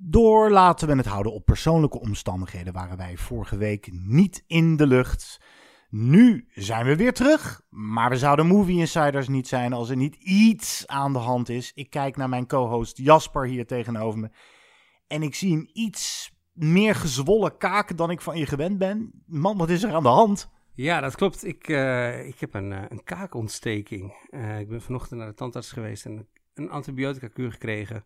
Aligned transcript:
Door 0.00 0.50
laten 0.50 0.88
we 0.88 0.94
het 0.94 1.06
houden 1.06 1.32
op 1.32 1.44
persoonlijke 1.44 2.00
omstandigheden 2.00 2.72
waren 2.72 2.96
wij 2.96 3.16
vorige 3.16 3.56
week 3.56 3.88
niet 3.92 4.44
in 4.46 4.76
de 4.76 4.86
lucht. 4.86 5.40
Nu 5.90 6.48
zijn 6.54 6.86
we 6.86 6.96
weer 6.96 7.12
terug, 7.12 7.60
maar 7.68 8.10
we 8.10 8.16
zouden 8.16 8.46
movie 8.46 8.78
insiders 8.78 9.28
niet 9.28 9.48
zijn 9.48 9.72
als 9.72 9.90
er 9.90 9.96
niet 9.96 10.14
iets 10.14 10.86
aan 10.86 11.12
de 11.12 11.18
hand 11.18 11.48
is. 11.48 11.72
Ik 11.74 11.90
kijk 11.90 12.16
naar 12.16 12.28
mijn 12.28 12.46
co-host 12.46 12.96
Jasper 12.96 13.46
hier 13.46 13.66
tegenover 13.66 14.18
me 14.18 14.30
en 15.06 15.22
ik 15.22 15.34
zie 15.34 15.56
een 15.56 15.70
iets 15.72 16.32
meer 16.52 16.94
gezwollen 16.94 17.56
kaak 17.56 17.96
dan 17.96 18.10
ik 18.10 18.20
van 18.20 18.38
je 18.38 18.46
gewend 18.46 18.78
ben. 18.78 19.22
Man, 19.26 19.56
wat 19.56 19.70
is 19.70 19.82
er 19.82 19.94
aan 19.94 20.02
de 20.02 20.08
hand? 20.08 20.50
Ja, 20.74 21.00
dat 21.00 21.14
klopt. 21.14 21.44
Ik, 21.44 21.68
eh, 21.68 22.26
ik 22.26 22.40
heb 22.40 22.54
een, 22.54 22.72
eh, 22.72 22.82
een 22.88 23.04
kaakontsteking. 23.04 24.26
Eh, 24.30 24.58
ik 24.58 24.68
ben 24.68 24.82
vanochtend 24.82 25.20
naar 25.20 25.28
de 25.28 25.34
tandarts 25.34 25.72
geweest 25.72 26.04
en 26.04 26.28
een 26.54 26.70
antibiotica-kuur 26.70 27.52
gekregen. 27.52 28.04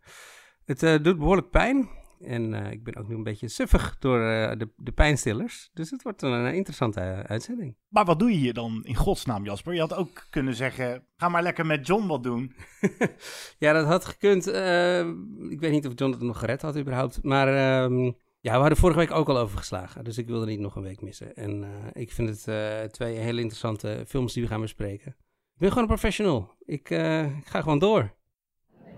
Het 0.64 0.82
eh, 0.82 1.02
doet 1.02 1.18
behoorlijk 1.18 1.50
pijn. 1.50 1.88
En 2.20 2.54
eh, 2.54 2.70
ik 2.70 2.84
ben 2.84 2.96
ook 2.96 3.08
nu 3.08 3.14
een 3.14 3.22
beetje 3.22 3.48
suffig 3.48 3.96
door 3.98 4.20
eh, 4.20 4.58
de, 4.58 4.68
de 4.76 4.92
pijnstillers. 4.92 5.70
Dus 5.72 5.90
het 5.90 6.02
wordt 6.02 6.22
een, 6.22 6.54
interessante 6.54 7.00
uitzending. 7.26 7.76
Maar 7.88 8.04
wat 8.04 8.18
doe 8.18 8.30
je 8.30 8.36
hier 8.36 8.54
dan 8.54 8.80
in 8.84 8.94
godsnaam, 8.94 9.44
Jasper? 9.44 9.74
Je 9.74 9.80
had 9.80 9.94
ook 9.94 10.26
kunnen 10.30 10.54
zeggen, 10.54 11.06
ga 11.16 11.28
maar 11.28 11.42
lekker 11.42 11.66
met 11.66 11.86
John 11.86 12.06
wat 12.06 12.22
doen. 12.22 12.54
ja, 13.58 13.72
dat 13.72 13.86
had 13.86 14.04
gekund. 14.04 14.46
Eh, 14.46 15.06
ik 15.50 15.60
weet 15.60 15.70
niet 15.70 15.86
of 15.86 15.92
John 15.94 16.12
het 16.12 16.20
nog 16.20 16.38
gered 16.38 16.62
had 16.62 16.78
überhaupt. 16.78 17.22
Maar 17.22 17.48
ehm, 17.48 18.12
ja, 18.42 18.52
we 18.52 18.58
hadden 18.58 18.78
vorige 18.78 18.98
week 18.98 19.10
ook 19.10 19.28
al 19.28 19.38
overgeslagen. 19.38 20.04
Dus 20.04 20.19
ik 20.19 20.26
wilde 20.26 20.47
niet 20.47 20.60
nog 20.60 20.76
een 20.76 20.82
week 20.82 21.00
missen. 21.00 21.34
En 21.34 21.64
eh, 21.64 22.02
ik 22.02 22.12
vind 22.12 22.28
het 22.28 22.48
eh, 22.48 22.82
twee 22.82 23.16
hele 23.16 23.41
interessante 23.41 24.04
films 24.06 24.32
die 24.32 24.42
we 24.42 24.48
gaan 24.48 24.60
bespreken. 24.60 25.16
Ik 25.54 25.58
ben 25.58 25.69
gewoon 25.69 25.82
een 25.82 25.94
professional. 25.94 26.54
Ik, 26.58 26.91
eh, 26.91 27.36
ik 27.36 27.47
ga 27.47 27.60
gewoon 27.60 27.78
door. 27.78 28.14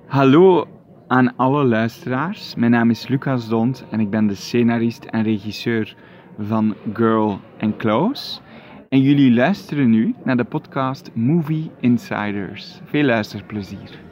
Hallo 0.07 0.67
aan 1.07 1.37
alle 1.37 1.65
luisteraars. 1.65 2.55
Mijn 2.55 2.71
naam 2.71 2.91
is 2.91 3.09
Lucas 3.09 3.49
Dont 3.49 3.85
en 3.91 4.01
ik 4.01 4.11
ben 4.11 4.27
de 4.27 4.35
scenarist 4.35 5.05
en 5.05 5.23
regisseur 5.23 5.97
van 6.39 6.75
Girl 6.93 7.41
and 7.61 7.77
Close. 7.77 8.41
En 8.89 9.01
jullie 9.01 9.35
luisteren 9.35 9.91
nu 9.91 10.15
naar 10.25 10.37
de 10.37 10.45
podcast 10.45 11.11
Movie 11.15 11.71
Insiders. 11.81 12.81
Veel 12.85 13.05
luisterplezier. 13.05 14.03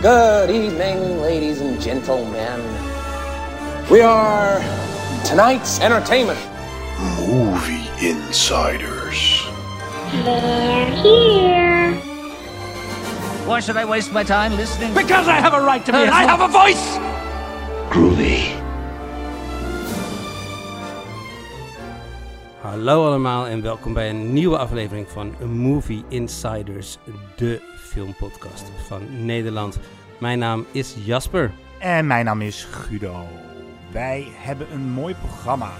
Good 0.00 0.48
evening, 0.48 1.20
ladies 1.20 1.60
and 1.60 1.82
gentlemen. 1.82 2.60
We 3.88 4.04
are 4.04 4.60
tonight's 5.24 5.78
entertainment. 5.78 6.38
Movie 7.26 8.08
Insiders. 8.08 9.03
Why 13.46 13.60
should 13.60 13.76
I 13.76 13.84
waste 13.84 14.12
my 14.12 14.24
time 14.24 14.56
listening? 14.56 14.94
Because 14.94 15.28
I 15.28 15.40
have 15.40 15.52
a 15.54 15.60
right 15.60 15.84
to 15.86 15.92
be. 15.92 15.98
I 15.98 16.24
have 16.24 16.40
a 16.40 16.48
voice. 16.48 16.98
Groovy. 17.90 18.62
Hallo 22.60 23.06
allemaal 23.06 23.46
en 23.46 23.62
welkom 23.62 23.92
bij 23.92 24.10
een 24.10 24.32
nieuwe 24.32 24.58
aflevering 24.58 25.08
van 25.08 25.34
Movie 25.46 26.04
Insiders, 26.08 26.98
de 27.36 27.60
filmpodcast 27.76 28.70
van 28.86 29.24
Nederland. 29.24 29.78
Mijn 30.18 30.38
naam 30.38 30.66
is 30.70 30.94
Jasper. 31.04 31.52
En 31.78 32.06
mijn 32.06 32.24
naam 32.24 32.40
is 32.40 32.64
Guido. 32.70 33.26
Wij 33.92 34.26
hebben 34.32 34.72
een 34.72 34.90
mooi 34.90 35.14
programma 35.14 35.70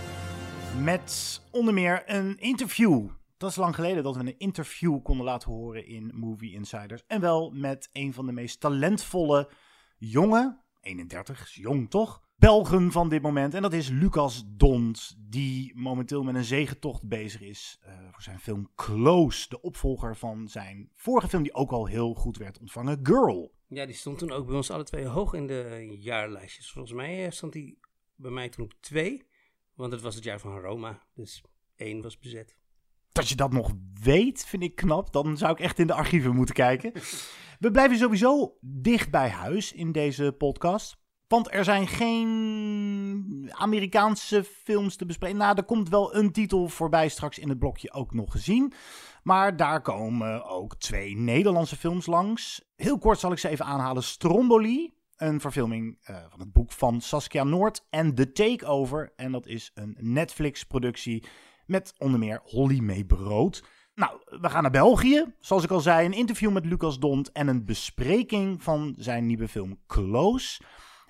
met 0.83 1.41
onder 1.51 1.75
meer 1.75 2.03
een 2.06 2.37
interview. 2.41 3.06
Dat 3.37 3.50
is 3.50 3.56
lang 3.56 3.75
geleden 3.75 4.03
dat 4.03 4.17
we 4.17 4.21
een 4.21 4.39
interview 4.39 5.03
konden 5.03 5.25
laten 5.25 5.50
horen 5.50 5.87
in 5.87 6.11
Movie 6.15 6.53
Insiders. 6.53 7.03
En 7.06 7.21
wel 7.21 7.50
met 7.50 7.89
een 7.93 8.12
van 8.12 8.27
de 8.27 8.33
meest 8.33 8.61
talentvolle 8.61 9.50
jonge, 9.99 10.61
31, 10.81 11.43
is 11.43 11.55
jong 11.55 11.91
toch? 11.91 12.22
Belgen 12.37 12.93
van 12.93 13.09
dit 13.09 13.22
moment. 13.22 13.55
En 13.55 13.62
dat 13.62 13.72
is 13.72 13.89
Lucas 13.89 14.45
Dont, 14.47 15.17
die 15.19 15.72
momenteel 15.77 16.22
met 16.22 16.34
een 16.34 16.45
zegentocht 16.45 17.09
bezig 17.09 17.41
is 17.41 17.78
eh, 17.83 17.95
voor 18.11 18.22
zijn 18.22 18.39
film 18.39 18.71
Close. 18.75 19.49
De 19.49 19.61
opvolger 19.61 20.16
van 20.16 20.49
zijn 20.49 20.91
vorige 20.95 21.28
film, 21.28 21.43
die 21.43 21.55
ook 21.55 21.71
al 21.71 21.87
heel 21.87 22.15
goed 22.15 22.37
werd 22.37 22.59
ontvangen, 22.61 22.99
Girl. 23.03 23.53
Ja, 23.69 23.87
die 23.87 23.95
stond 23.95 24.19
toen 24.19 24.31
ook 24.31 24.47
bij 24.47 24.56
ons 24.56 24.71
alle 24.71 24.84
twee 24.84 25.06
hoog 25.06 25.33
in 25.34 25.47
de 25.47 25.97
jaarlijstjes. 25.99 26.72
Volgens 26.72 26.95
mij 26.95 27.25
eh, 27.25 27.31
stond 27.31 27.53
die 27.53 27.78
bij 28.16 28.31
mij 28.31 28.49
toen 28.49 28.65
op 28.65 28.75
twee, 28.81 29.27
want 29.75 29.93
het 29.93 30.01
was 30.01 30.15
het 30.15 30.25
jaar 30.25 30.41
van 30.41 30.61
Roma, 30.61 31.06
dus 31.15 31.43
één 31.77 32.03
was 32.03 32.19
bezet. 32.19 32.56
Dat 33.15 33.29
je 33.29 33.35
dat 33.35 33.53
nog 33.53 33.73
weet, 34.01 34.45
vind 34.47 34.63
ik 34.63 34.75
knap. 34.75 35.13
Dan 35.13 35.37
zou 35.37 35.53
ik 35.53 35.61
echt 35.61 35.79
in 35.79 35.87
de 35.87 35.95
archieven 35.95 36.35
moeten 36.35 36.55
kijken. 36.55 36.93
We 37.59 37.71
blijven 37.71 37.97
sowieso 37.97 38.57
dicht 38.61 39.11
bij 39.11 39.29
huis 39.29 39.73
in 39.73 39.93
deze 39.93 40.35
podcast. 40.39 40.97
Want 41.29 41.53
er 41.53 41.65
zijn 41.65 41.89
geen 41.89 43.51
Amerikaanse 43.53 44.45
films 44.45 44.97
te 44.97 45.07
bespreken. 45.07 45.37
Nou, 45.37 45.57
er 45.57 45.65
komt 45.65 45.89
wel 45.89 46.15
een 46.15 46.33
titel 46.33 46.69
voorbij 46.69 47.09
straks 47.09 47.39
in 47.39 47.49
het 47.49 47.59
blokje 47.59 47.93
ook 47.93 48.15
nog 48.15 48.33
gezien. 48.33 48.73
Maar 49.23 49.57
daar 49.57 49.81
komen 49.81 50.45
ook 50.45 50.77
twee 50.77 51.17
Nederlandse 51.17 51.77
films 51.77 52.07
langs. 52.07 52.65
Heel 52.77 52.99
kort 52.99 53.19
zal 53.19 53.33
ik 53.33 53.39
ze 53.39 53.49
even 53.49 53.65
aanhalen. 53.65 54.03
Stromboli, 54.03 54.95
een 55.17 55.41
verfilming 55.41 55.99
eh, 56.03 56.17
van 56.29 56.41
het 56.41 56.53
boek 56.53 56.73
van 56.73 57.01
Saskia 57.01 57.45
Noord. 57.45 57.87
En 57.91 58.15
The 58.15 58.33
Takeover, 58.33 59.13
en 59.17 59.33
dat 59.33 59.47
is 59.47 59.71
een 59.75 59.97
Netflix-productie 60.01 61.25
met 61.67 61.95
onder 61.99 62.19
meer 62.19 62.41
Holly 62.45 62.79
May 62.79 63.05
Brood. 63.05 63.65
Nou, 63.95 64.21
we 64.41 64.51
gaan 64.51 64.63
naar 64.63 64.71
België. 64.71 65.35
Zoals 65.41 65.65
ik 65.65 65.71
al 65.71 65.81
zei, 65.81 66.07
een 66.07 66.13
interview 66.13 66.53
met 66.53 66.67
Lucas 66.67 66.99
Dont 66.99 67.33
en 67.33 67.49
een 67.49 67.65
bespreking 67.65 68.63
van 68.63 68.95
zijn 68.99 69.27
nieuwe 69.27 69.49
film 69.49 69.81
Close. 69.87 70.63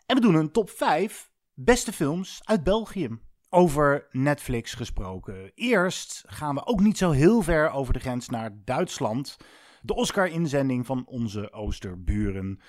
En 0.06 0.16
we 0.16 0.22
doen 0.22 0.34
een 0.34 0.52
top 0.52 0.70
5 0.70 1.30
beste 1.54 1.92
films 1.92 2.40
uit 2.44 2.64
België. 2.64 3.18
Over 3.48 4.06
Netflix 4.10 4.74
gesproken. 4.74 5.52
Eerst 5.54 6.24
gaan 6.26 6.54
we 6.54 6.66
ook 6.66 6.80
niet 6.80 6.98
zo 6.98 7.10
heel 7.10 7.42
ver 7.42 7.70
over 7.70 7.92
de 7.92 7.98
grens 7.98 8.28
naar 8.28 8.50
Duitsland. 8.64 9.36
De 9.82 9.94
Oscar-inzending 9.94 10.86
van 10.86 11.06
onze 11.06 11.52
Oosterburen. 11.52 12.60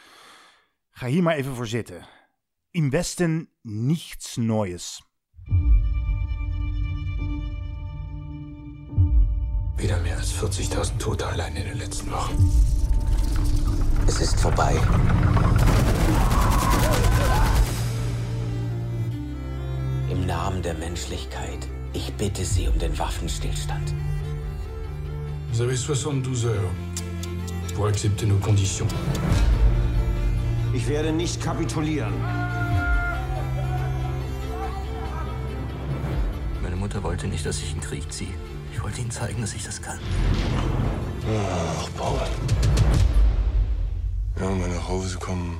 Ga 0.90 1.08
hier 1.08 1.24
maar 1.24 1.36
even 1.36 1.56
voor 1.56 1.68
zitten. 1.68 2.08
Im 2.72 2.90
Westen 2.90 3.50
nichts 3.62 4.36
Neues. 4.36 5.02
Wieder 9.78 10.00
mehr 10.00 10.18
als 10.18 10.34
40.000 10.34 10.98
Tote 11.00 11.28
allein 11.28 11.54
in 11.56 11.66
den 11.66 11.78
letzten 11.78 12.10
Wochen. 12.10 12.50
Es 14.08 14.22
ist 14.22 14.40
vorbei. 14.40 14.74
Im 20.10 20.26
Namen 20.26 20.62
der 20.62 20.76
Menschlichkeit, 20.76 21.68
ich 21.92 22.14
bitte 22.14 22.46
Sie 22.46 22.70
um 22.70 22.80
den 22.80 22.98
Waffenstillstand. 22.98 23.94
Vous 25.52 25.62
avez 25.62 25.76
72 25.76 26.46
heures 26.46 26.72
pour 27.76 27.88
accepter 27.88 28.26
nos 28.28 28.42
conditions. 28.42 28.92
Ich 30.74 30.88
werde 30.88 31.12
nicht 31.12 31.42
kapitulieren. 31.42 32.14
Meine 36.62 36.76
Mutter 36.78 37.04
wollte 37.04 37.28
nicht, 37.28 37.46
dass 37.46 37.60
ich 37.60 37.74
in 37.74 37.80
den 37.80 37.88
Krieg 37.90 38.12
ziehe. 38.12 38.34
Ich 38.86 38.88
wollte 38.88 39.02
ihnen 39.02 39.10
zeigen, 39.10 39.42
dass 39.42 39.52
ich 39.56 39.64
das 39.64 39.82
kann. 39.82 39.98
Ach, 41.80 41.90
Paul. 41.98 42.20
Ja, 44.40 44.46
um 44.46 44.60
nach 44.60 44.88
Hause 44.88 45.18
kommen. 45.18 45.58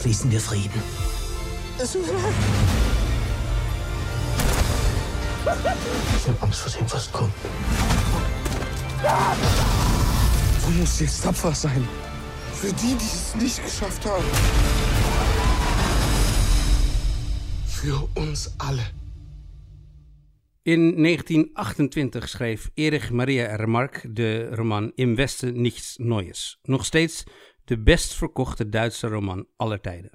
Schließen 0.00 0.32
wir 0.32 0.40
Frieden. 0.40 0.82
Ich 1.78 1.94
habe 6.26 6.42
Angst 6.42 6.58
vor 6.58 6.72
dem, 6.72 6.92
was 6.92 7.12
kommt. 7.12 7.34
Du 10.64 10.70
musst 10.78 11.00
jetzt 11.00 11.22
tapfer 11.22 11.54
sein. 11.54 11.88
Für 12.52 12.72
die, 12.72 12.94
die 12.94 13.04
es 13.04 13.34
nicht 13.34 13.62
geschafft 13.64 14.04
haben. 14.04 14.24
Für 17.66 18.08
uns 18.14 18.54
alle. 18.58 18.82
In 20.62 20.96
1928 20.96 22.28
schreef 22.28 22.70
Erich 22.74 23.10
Maria 23.10 23.56
Remarque 23.56 24.12
de 24.12 24.54
roman 24.54 24.92
Im 24.96 25.16
Westen 25.16 25.62
nichts 25.62 25.98
Neues. 25.98 26.58
Nog 26.62 26.84
steeds 26.84 27.24
de 27.64 27.78
best 27.78 28.14
verkochte 28.14 28.68
Duitse 28.68 29.08
roman 29.08 29.46
aller 29.56 29.80
tijden. 29.80 30.10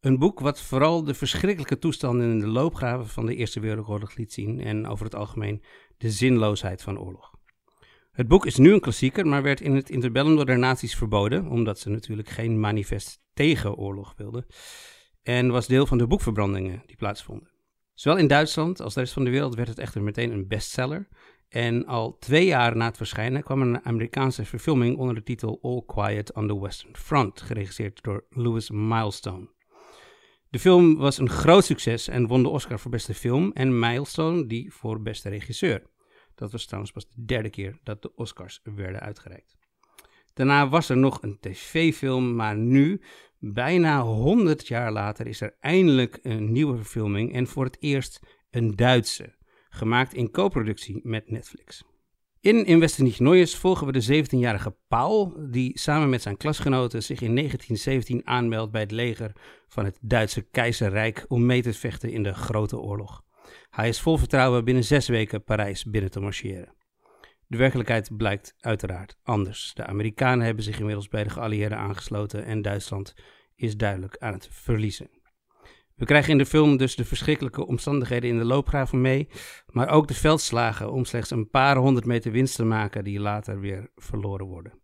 Een 0.00 0.18
boek 0.18 0.40
wat 0.40 0.60
vooral 0.60 1.04
de 1.04 1.14
verschrikkelijke 1.14 1.78
toestanden 1.78 2.30
in 2.30 2.38
de 2.38 2.46
loopgraven 2.46 3.08
van 3.08 3.26
de 3.26 3.34
Eerste 3.34 3.60
Wereldoorlog 3.60 4.16
liet 4.16 4.32
zien 4.32 4.60
en 4.60 4.86
over 4.86 5.04
het 5.04 5.14
algemeen 5.14 5.62
de 5.98 6.10
zinloosheid 6.10 6.82
van 6.82 6.98
oorlog. 6.98 7.33
Het 8.14 8.28
boek 8.28 8.46
is 8.46 8.56
nu 8.56 8.72
een 8.72 8.80
klassieker, 8.80 9.26
maar 9.26 9.42
werd 9.42 9.60
in 9.60 9.74
het 9.74 9.90
interbellum 9.90 10.36
door 10.36 10.46
de 10.46 10.56
nazi's 10.56 10.94
verboden, 10.94 11.46
omdat 11.46 11.78
ze 11.78 11.90
natuurlijk 11.90 12.28
geen 12.28 12.60
manifest 12.60 13.20
tegen 13.32 13.74
oorlog 13.74 14.14
wilden, 14.16 14.46
en 15.22 15.50
was 15.50 15.66
deel 15.66 15.86
van 15.86 15.98
de 15.98 16.06
boekverbrandingen 16.06 16.82
die 16.86 16.96
plaatsvonden. 16.96 17.50
Zowel 17.94 18.18
in 18.18 18.26
Duitsland 18.26 18.80
als 18.80 18.94
de 18.94 19.00
rest 19.00 19.12
van 19.12 19.24
de 19.24 19.30
wereld 19.30 19.54
werd 19.54 19.68
het 19.68 19.78
echter 19.78 20.02
meteen 20.02 20.32
een 20.32 20.48
bestseller. 20.48 21.08
En 21.48 21.86
al 21.86 22.18
twee 22.18 22.46
jaar 22.46 22.76
na 22.76 22.86
het 22.86 22.96
verschijnen 22.96 23.42
kwam 23.42 23.62
een 23.62 23.84
Amerikaanse 23.84 24.44
verfilming 24.44 24.96
onder 24.98 25.14
de 25.14 25.22
titel 25.22 25.58
All 25.62 25.82
Quiet 25.86 26.32
on 26.32 26.48
the 26.48 26.60
Western 26.60 26.96
Front, 26.96 27.40
geregisseerd 27.40 28.02
door 28.02 28.24
Louis 28.30 28.70
Milestone. 28.70 29.48
De 30.50 30.58
film 30.58 30.96
was 30.96 31.18
een 31.18 31.30
groot 31.30 31.64
succes 31.64 32.08
en 32.08 32.26
won 32.26 32.42
de 32.42 32.48
Oscar 32.48 32.78
voor 32.78 32.90
beste 32.90 33.14
film 33.14 33.52
en 33.52 33.78
Milestone 33.78 34.46
die 34.46 34.72
voor 34.72 35.02
beste 35.02 35.28
regisseur. 35.28 35.92
Dat 36.34 36.52
was 36.52 36.64
trouwens 36.64 36.92
pas 36.92 37.08
de 37.08 37.24
derde 37.24 37.50
keer 37.50 37.78
dat 37.82 38.02
de 38.02 38.14
Oscars 38.14 38.60
werden 38.62 39.00
uitgereikt. 39.00 39.56
Daarna 40.34 40.68
was 40.68 40.88
er 40.88 40.96
nog 40.96 41.22
een 41.22 41.38
tv-film, 41.40 42.34
maar 42.34 42.56
nu, 42.56 43.00
bijna 43.38 44.02
100 44.02 44.68
jaar 44.68 44.92
later, 44.92 45.26
is 45.26 45.40
er 45.40 45.56
eindelijk 45.60 46.18
een 46.22 46.52
nieuwe 46.52 46.76
verfilming 46.76 47.32
en 47.32 47.46
voor 47.46 47.64
het 47.64 47.76
eerst 47.80 48.20
een 48.50 48.76
Duitse, 48.76 49.34
gemaakt 49.68 50.14
in 50.14 50.30
co-productie 50.30 51.00
met 51.02 51.30
Netflix. 51.30 51.84
In 52.40 52.64
In 52.64 52.88
Neues 53.18 53.56
volgen 53.56 53.86
we 53.86 53.92
de 53.92 54.24
17-jarige 54.24 54.76
Paul, 54.88 55.36
die 55.50 55.78
samen 55.78 56.10
met 56.10 56.22
zijn 56.22 56.36
klasgenoten 56.36 57.02
zich 57.02 57.20
in 57.20 57.34
1917 57.34 58.26
aanmeldt 58.26 58.72
bij 58.72 58.80
het 58.80 58.90
leger 58.90 59.32
van 59.68 59.84
het 59.84 59.98
Duitse 60.00 60.42
keizerrijk 60.42 61.24
om 61.28 61.46
mee 61.46 61.62
te 61.62 61.72
vechten 61.72 62.10
in 62.10 62.22
de 62.22 62.34
Grote 62.34 62.78
Oorlog. 62.78 63.23
Hij 63.74 63.88
is 63.88 64.00
vol 64.00 64.16
vertrouwen 64.16 64.64
binnen 64.64 64.84
zes 64.84 65.08
weken 65.08 65.44
Parijs 65.44 65.84
binnen 65.84 66.10
te 66.10 66.20
marcheren. 66.20 66.74
De 67.46 67.56
werkelijkheid 67.56 68.16
blijkt 68.16 68.54
uiteraard 68.60 69.18
anders. 69.22 69.74
De 69.74 69.86
Amerikanen 69.86 70.44
hebben 70.44 70.64
zich 70.64 70.78
inmiddels 70.78 71.08
bij 71.08 71.24
de 71.24 71.30
geallieerden 71.30 71.78
aangesloten 71.78 72.44
en 72.44 72.62
Duitsland 72.62 73.14
is 73.54 73.76
duidelijk 73.76 74.16
aan 74.18 74.32
het 74.32 74.48
verliezen. 74.50 75.10
We 75.94 76.04
krijgen 76.04 76.30
in 76.30 76.38
de 76.38 76.46
film 76.46 76.76
dus 76.76 76.96
de 76.96 77.04
verschrikkelijke 77.04 77.66
omstandigheden 77.66 78.30
in 78.30 78.38
de 78.38 78.44
loopgraven 78.44 79.00
mee, 79.00 79.28
maar 79.66 79.88
ook 79.88 80.08
de 80.08 80.14
veldslagen 80.14 80.92
om 80.92 81.04
slechts 81.04 81.30
een 81.30 81.50
paar 81.50 81.76
honderd 81.76 82.06
meter 82.06 82.32
winst 82.32 82.56
te 82.56 82.64
maken 82.64 83.04
die 83.04 83.20
later 83.20 83.60
weer 83.60 83.90
verloren 83.94 84.46
worden. 84.46 84.80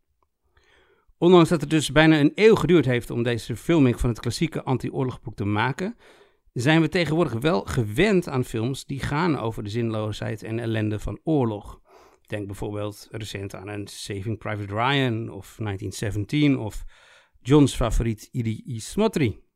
Ondanks 1.19 1.49
dat 1.49 1.61
het 1.61 1.71
dus 1.71 1.93
bijna 1.93 2.21
een 2.21 2.33
eeuw 2.35 2.55
geduurd 2.55 2.85
heeft 2.85 3.11
om 3.11 3.23
deze 3.23 3.57
filming 3.57 4.01
van 4.01 4.09
het 4.09 4.21
klassieke 4.21 4.63
anti-oorlogboek 4.63 5.35
te 5.35 5.45
maken, 5.45 5.97
zijn 6.53 6.81
we 6.81 6.89
tegenwoordig 6.89 7.33
wel 7.33 7.61
gewend 7.61 8.29
aan 8.29 8.45
films 8.45 8.85
die 8.85 9.01
gaan 9.01 9.39
over 9.39 9.63
de 9.63 9.71
zinloosheid 9.71 10.43
en 10.43 10.59
ellende 10.59 10.99
van 10.99 11.21
oorlog. 11.25 11.81
Denk 12.27 12.47
bijvoorbeeld 12.47 13.09
recent 13.11 13.55
aan 13.55 13.69
een 13.69 13.87
Saving 13.87 14.39
Private 14.39 14.75
Ryan 14.75 15.29
of 15.29 15.57
1917 15.59 16.59
of 16.59 16.85
John's 17.41 17.75
favoriet 17.75 18.29
Idi 18.33 18.63
Ismotri. 18.65 19.49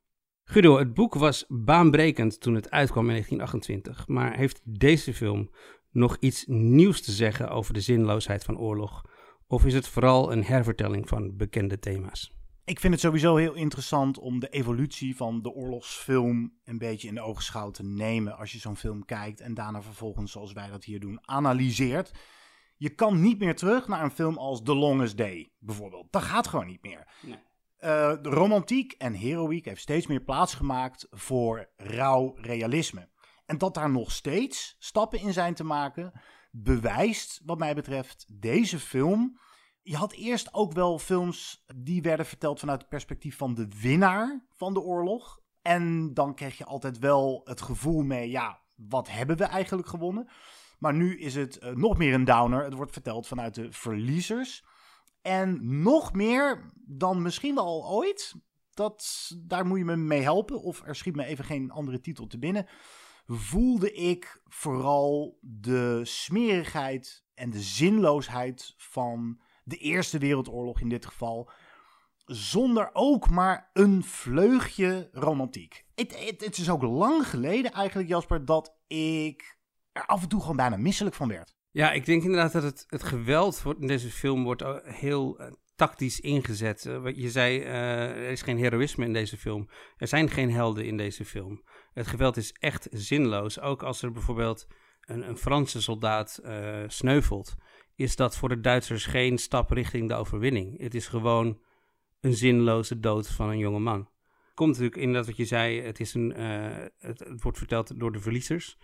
Guido, 0.44 0.79
het 0.79 0.94
boek 0.94 1.14
was 1.14 1.44
baanbrekend 1.49 2.41
toen 2.41 2.55
het 2.55 2.70
uitkwam 2.70 3.05
in 3.05 3.11
1928, 3.11 4.08
maar 4.08 4.37
heeft 4.37 4.61
deze 4.64 5.14
film 5.14 5.50
nog 5.91 6.17
iets 6.20 6.44
nieuws 6.46 7.00
te 7.00 7.12
zeggen 7.12 7.49
over 7.49 7.75
de 7.75 7.81
zinloosheid 7.81 8.44
van 8.44 8.58
oorlog? 8.58 9.02
Of 9.46 9.64
is 9.64 9.75
het 9.75 9.88
vooral 9.88 10.32
een 10.32 10.44
hervertelling 10.44 11.08
van 11.08 11.37
bekende 11.37 11.79
thema's? 11.79 12.35
Ik 12.67 12.81
vind 12.81 12.93
het 12.93 13.03
sowieso 13.03 13.37
heel 13.37 13.55
interessant 13.55 14.19
om 14.19 14.41
de 14.41 14.49
evolutie 14.49 15.17
van 15.17 15.43
de 15.43 15.51
oorlogsfilm 15.51 16.59
een 16.65 16.79
beetje 16.79 17.09
in 17.09 17.15
de 17.15 17.21
oogschouw 17.21 17.71
te 17.71 17.83
nemen. 17.83 18.37
Als 18.37 18.53
je 18.53 18.59
zo'n 18.59 18.77
film 18.77 19.05
kijkt 19.05 19.41
en 19.41 19.55
daarna 19.55 19.83
vervolgens, 19.83 20.33
zoals 20.33 20.53
wij 20.53 20.69
dat 20.69 20.85
hier 20.85 21.01
doen, 21.01 21.19
analyseert. 21.29 22.13
Je 22.77 22.89
kan 22.89 23.21
niet 23.21 23.39
meer 23.39 23.57
terug 23.57 23.89
naar 23.89 24.03
een 24.03 24.11
film 24.11 24.39
als 24.39 24.63
The 24.63 24.75
Longest 24.75 25.17
Day, 25.17 25.53
bijvoorbeeld. 25.59 26.13
Dat 26.13 26.23
gaat 26.23 26.47
gewoon 26.47 26.67
niet 26.67 26.83
meer. 26.83 27.09
Nee. 27.23 27.35
Uh, 27.35 28.23
de 28.23 28.29
romantiek 28.29 28.93
en 28.93 29.13
heroïek 29.13 29.65
heeft 29.65 29.81
steeds 29.81 30.07
meer 30.07 30.23
plaats 30.23 30.55
gemaakt 30.55 31.07
voor 31.11 31.71
rauw 31.77 32.35
realisme. 32.37 33.09
En 33.47 33.59
dat 33.59 33.75
daar 33.75 33.91
nog 33.91 34.13
steeds 34.13 34.77
stappen 34.79 35.21
in 35.21 35.33
zijn 35.33 35.55
te 35.55 35.65
maken, 35.65 36.21
bewijst, 36.51 37.41
wat 37.45 37.59
mij 37.59 37.75
betreft, 37.75 38.27
deze 38.41 38.79
film. 38.79 39.39
Je 39.87 39.97
had 39.97 40.13
eerst 40.13 40.55
ook 40.55 40.73
wel 40.73 40.99
films 40.99 41.65
die 41.77 42.03
werden 42.03 42.27
verteld 42.27 42.59
vanuit 42.59 42.81
het 42.81 42.91
perspectief 42.91 43.37
van 43.37 43.55
de 43.55 43.69
winnaar 43.81 44.45
van 44.51 44.75
de 44.75 44.81
oorlog. 44.81 45.41
En 45.63 46.15
dan 46.15 46.35
kreeg 46.35 46.59
je 46.59 46.65
altijd 46.65 46.99
wel 46.99 47.41
het 47.45 47.61
gevoel 47.61 48.03
mee, 48.03 48.31
ja, 48.31 48.61
wat 48.75 49.11
hebben 49.11 49.37
we 49.37 49.45
eigenlijk 49.45 49.89
gewonnen? 49.89 50.29
Maar 50.79 50.95
nu 50.95 51.19
is 51.19 51.35
het 51.35 51.63
uh, 51.63 51.71
nog 51.71 51.99
meer 51.99 52.15
een 52.15 52.25
downer. 52.25 52.65
Het 52.65 52.75
wordt 52.75 52.93
verteld 52.93 53.27
vanuit 53.27 53.55
de 53.55 53.73
verliezers. 53.73 54.65
En 55.23 55.59
nog 55.83 56.13
meer 56.13 56.71
dan 56.75 57.23
misschien 57.23 57.55
wel 57.55 57.91
ooit. 57.91 58.35
Dat, 58.71 59.31
daar 59.43 59.67
moet 59.67 59.79
je 59.79 59.85
me 59.85 59.97
mee 59.97 60.23
helpen. 60.23 60.63
Of 60.63 60.83
er 60.85 60.97
schiet 60.97 61.17
me 61.17 61.25
even 61.25 61.45
geen 61.45 61.71
andere 61.71 62.01
titel 62.01 62.27
te 62.27 62.39
binnen. 62.39 62.67
Voelde 63.27 63.93
ik 63.93 64.43
vooral 64.45 65.39
de 65.41 66.01
smerigheid 66.03 67.25
en 67.35 67.51
de 67.51 67.61
zinloosheid 67.61 68.75
van 68.77 69.41
de 69.65 69.77
Eerste 69.77 70.19
Wereldoorlog 70.19 70.81
in 70.81 70.89
dit 70.89 71.07
geval. 71.07 71.51
Zonder 72.27 72.91
ook 72.93 73.31
maar 73.31 73.71
een 73.73 74.05
vleugje 74.05 75.09
romantiek. 75.13 75.85
Het, 75.95 76.59
is 76.59 76.71
ook 76.71 76.83
lang 76.83 77.29
geleden 77.29 77.73
eigenlijk, 77.73 78.09
Jasper, 78.09 78.45
dat 78.45 78.77
ik 78.87 79.59
er 79.93 80.07
af 80.07 80.23
en 80.23 80.29
toe 80.29 80.41
gewoon 80.41 80.57
bijna 80.57 80.77
misselijk 80.77 81.15
van 81.15 81.29
werd. 81.29 81.55
Ja, 81.71 81.93
ik 81.93 82.07
denk 82.07 82.23
inderdaad 82.23 82.53
dat 82.53 82.63
het, 82.63 82.85
het 82.87 83.03
geweld 83.03 83.63
in 83.79 83.87
deze 83.87 84.11
film 84.11 84.45
wordt 84.45 84.65
heel 84.83 85.41
uh, 85.41 85.47
tactisch 85.75 86.21
ingezet. 86.21 86.85
Uh, 86.85 87.03
wat 87.03 87.17
je 87.17 87.31
zei, 87.31 87.59
uh, 87.59 87.71
er 88.11 88.31
is 88.31 88.43
geen 88.43 88.59
heroïsme 88.59 89.05
in 89.05 89.13
deze 89.13 89.37
film. 89.37 89.69
Er 89.97 90.09
zijn 90.09 90.31
geen 90.31 90.53
helden 90.53 90.85
in 90.85 90.97
deze 90.97 91.25
film. 91.25 91.63
Het 91.93 92.07
geweld 92.07 92.37
is 92.37 92.53
echt 92.53 92.89
zinloos. 92.91 93.61
Ook 93.61 93.83
als 93.83 94.03
er 94.03 94.13
bijvoorbeeld 94.13 94.67
een, 95.01 95.29
een 95.29 95.39
Franse 95.39 95.83
soldaat 95.83 96.41
sneuvelt, 96.87 97.55
is 97.96 98.17
dat 98.17 98.36
voor 98.36 98.48
de 98.48 98.60
Duitsers 98.60 99.06
geen 99.06 99.39
stap 99.39 99.70
richting 99.70 100.08
de 100.08 100.15
overwinning. 100.15 100.81
Het 100.81 100.94
is 100.94 101.06
gewoon 101.06 101.60
een 102.20 102.34
zinloze 102.34 103.01
dood 103.01 103.29
van 103.29 103.48
een 103.48 103.58
jonge 103.58 103.79
man. 103.79 104.08
Komt 104.55 104.70
natuurlijk 104.70 104.96
in 104.96 105.13
dat 105.13 105.27
wat 105.27 105.36
je 105.36 105.44
zei, 105.44 105.81
het, 105.81 106.01
is 106.01 106.15
een, 106.15 106.31
het, 106.98 107.19
het 107.19 107.43
wordt 107.43 107.58
verteld 107.58 107.98
door 107.98 108.13
de 108.13 108.20
verliezers 108.20 108.79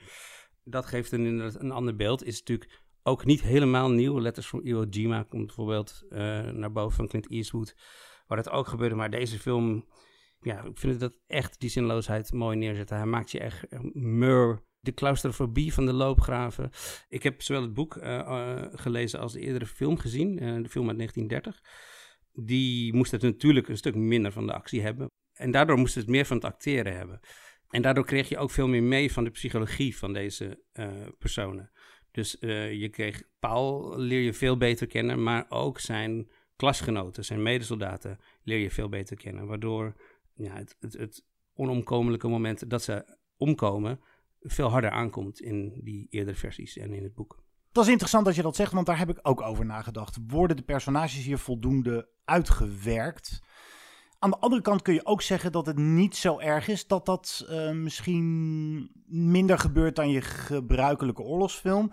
dat 0.65 0.87
geeft 0.87 1.13
een, 1.13 1.63
een 1.65 1.71
ander 1.71 1.97
beeld. 1.97 2.25
Is 2.25 2.39
natuurlijk 2.39 2.83
ook 3.03 3.25
niet 3.25 3.43
helemaal 3.43 3.91
nieuw. 3.91 4.21
Letters 4.21 4.47
van 4.49 4.63
Iwo 4.63 4.85
Jima 4.85 5.23
komt 5.23 5.47
bijvoorbeeld 5.47 6.03
uh, 6.11 6.19
naar 6.51 6.73
boven 6.73 6.97
van 6.97 7.09
Clint 7.09 7.31
Eastwood. 7.31 7.77
Waar 8.27 8.37
dat 8.37 8.51
ook 8.51 8.67
gebeurde. 8.67 8.95
Maar 8.95 9.11
deze 9.11 9.39
film, 9.39 9.87
ja, 10.41 10.63
ik 10.63 10.79
vind 10.79 11.01
dat 11.01 11.19
echt 11.27 11.61
die 11.61 11.71
zinloosheid 11.71 12.33
mooi 12.33 12.57
neerzetten. 12.57 12.97
Hij 12.97 13.07
maakt 13.07 13.31
je 13.31 13.41
echt 13.41 13.67
mur. 13.93 14.69
De 14.81 14.95
claustrofobie 14.95 15.75
van 15.75 15.87
de 15.87 15.93
loopgraven. 15.93 16.71
Ik 17.09 17.23
heb 17.23 17.43
zowel 17.43 17.63
het 17.63 17.75
boek 17.75 17.97
uh, 17.97 18.05
uh, 18.05 18.63
gelezen 18.73 19.21
als 19.21 19.33
de 19.33 19.41
eerdere 19.41 19.67
film 19.67 19.99
gezien. 19.99 20.37
de 20.37 20.69
film 20.69 20.89
uit 20.89 20.97
1930. 20.97 21.61
Die 22.33 22.95
moest 22.95 23.11
het 23.11 23.23
natuurlijk 23.23 23.69
een 23.69 23.77
stuk 23.77 23.95
minder 23.95 24.33
van 24.33 24.47
de 24.47 24.53
actie 24.53 24.83
hebben. 24.83 25.11
En 25.33 25.51
daardoor 25.51 25.79
moest 25.79 25.95
het 25.95 26.09
meer 26.09 26.27
van 26.27 26.37
het 26.37 26.45
acteren 26.47 26.97
hebben. 26.97 27.21
En 27.69 27.83
daardoor 27.83 28.05
kreeg 28.05 28.29
je 28.29 28.39
ook 28.39 28.51
veel 28.51 28.69
meer 28.69 28.83
mee 28.83 29.13
van 29.13 29.25
de 29.25 29.31
psychologie 29.31 29.97
van 29.97 30.13
deze 30.13 30.63
personen. 31.19 31.71
Dus 32.11 32.37
je 32.41 32.89
kreeg 32.91 33.23
Paul 33.39 33.99
leer 33.99 34.21
je 34.21 34.33
veel 34.33 34.57
beter 34.57 34.87
kennen, 34.87 35.23
maar 35.23 35.47
ook 35.49 35.79
zijn 35.79 36.31
klasgenoten, 36.61 37.25
zijn 37.25 37.43
medesoldaten 37.43 38.19
leer 38.43 38.59
je 38.59 38.71
veel 38.71 38.89
beter 38.89 39.17
kennen. 39.17 39.47
Waardoor 39.47 39.97
ja, 40.35 40.55
het, 40.55 40.77
het, 40.81 40.93
het 40.93 41.25
onomkomelijke 41.55 42.29
moment 42.29 42.71
dat 42.71 42.83
ze 42.83 43.17
omkomen 43.37 44.01
veel 44.41 44.69
harder 44.69 44.91
aankomt 44.91 45.41
in 45.41 45.81
die 45.85 46.07
eerdere 46.11 46.37
versies 46.37 46.77
en 46.77 46.93
in 46.93 47.03
het 47.03 47.15
boek. 47.15 47.43
Dat 47.73 47.85
is 47.85 47.91
interessant 47.91 48.25
dat 48.25 48.35
je 48.35 48.43
dat 48.43 48.57
zegt, 48.57 48.73
want 48.73 48.87
daar 48.87 48.99
heb 48.99 49.11
ik 49.11 49.19
ook 49.23 49.41
over 49.41 49.67
nagedacht. 49.67 50.19
Worden 50.27 50.57
de 50.57 50.63
personages 50.63 51.25
hier 51.25 51.39
voldoende 51.39 52.09
uitgewerkt? 52.25 53.43
Aan 54.19 54.31
de 54.31 54.39
andere 54.39 54.63
kant 54.63 54.83
kun 54.83 54.95
je 54.95 55.07
ook 55.07 55.23
zeggen 55.23 55.53
dat 55.53 55.67
het 55.67 55.77
niet 55.77 56.17
zo 56.17 56.39
erg 56.39 56.69
is 56.69 56.87
dat 56.87 57.07
dat 57.07 57.47
uh, 57.51 57.71
misschien 57.71 58.91
minder 59.07 59.59
gebeurt 59.59 59.97
dan 59.97 60.11
je 60.11 60.21
gebruikelijke 60.21 61.23
oorlogsfilm, 61.23 61.93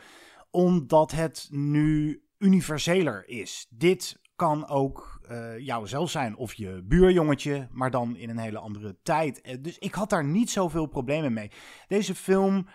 omdat 0.51 1.11
het 1.11 1.47
nu 1.51 2.23
universeler 2.37 3.27
is. 3.27 3.67
Dit 3.69 4.19
kan 4.35 4.67
ook 4.67 5.16
uh, 5.31 5.59
jouzelf 5.59 6.09
zijn 6.09 6.35
of 6.35 6.53
je 6.53 6.83
buurjongetje, 6.83 7.67
maar 7.71 7.91
dan 7.91 8.15
in 8.15 8.29
een 8.29 8.37
hele 8.37 8.59
andere 8.59 8.97
tijd. 9.03 9.47
Uh, 9.47 9.55
dus 9.61 9.77
ik 9.77 9.93
had 9.93 10.09
daar 10.09 10.25
niet 10.25 10.49
zoveel 10.49 10.85
problemen 10.85 11.33
mee. 11.33 11.51
Deze 11.87 12.15
film 12.15 12.67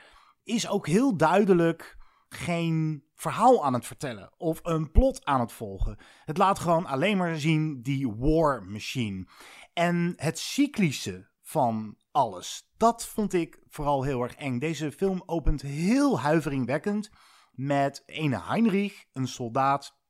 is 0.43 0.69
ook 0.69 0.87
heel 0.87 1.17
duidelijk 1.17 1.97
geen 2.29 3.05
verhaal 3.15 3.65
aan 3.65 3.75
het 3.75 3.87
vertellen 3.87 4.33
of 4.37 4.61
een 4.63 4.91
plot 4.91 5.25
aan 5.25 5.41
het 5.41 5.53
volgen. 5.53 5.99
Het 6.25 6.39
laat 6.39 6.59
gewoon 6.59 6.87
alleen 6.87 7.17
maar 7.17 7.37
zien 7.37 7.83
die 7.83 8.13
war 8.17 8.65
machine. 8.65 9.27
En 9.73 10.13
het 10.17 10.39
cyclische 10.39 11.31
van 11.41 11.97
alles, 12.11 12.71
dat 12.77 13.07
vond 13.07 13.33
ik 13.33 13.63
vooral 13.69 14.03
heel 14.03 14.23
erg 14.23 14.35
eng. 14.35 14.59
Deze 14.59 14.93
film 14.93 15.23
opent 15.27 15.63
heel 15.63 16.21
huiveringwekkend 16.21 17.11
met 17.53 18.03
ene 18.07 18.43
Heinrich, 18.43 19.05
een 19.13 19.29
soldaat 19.29 20.01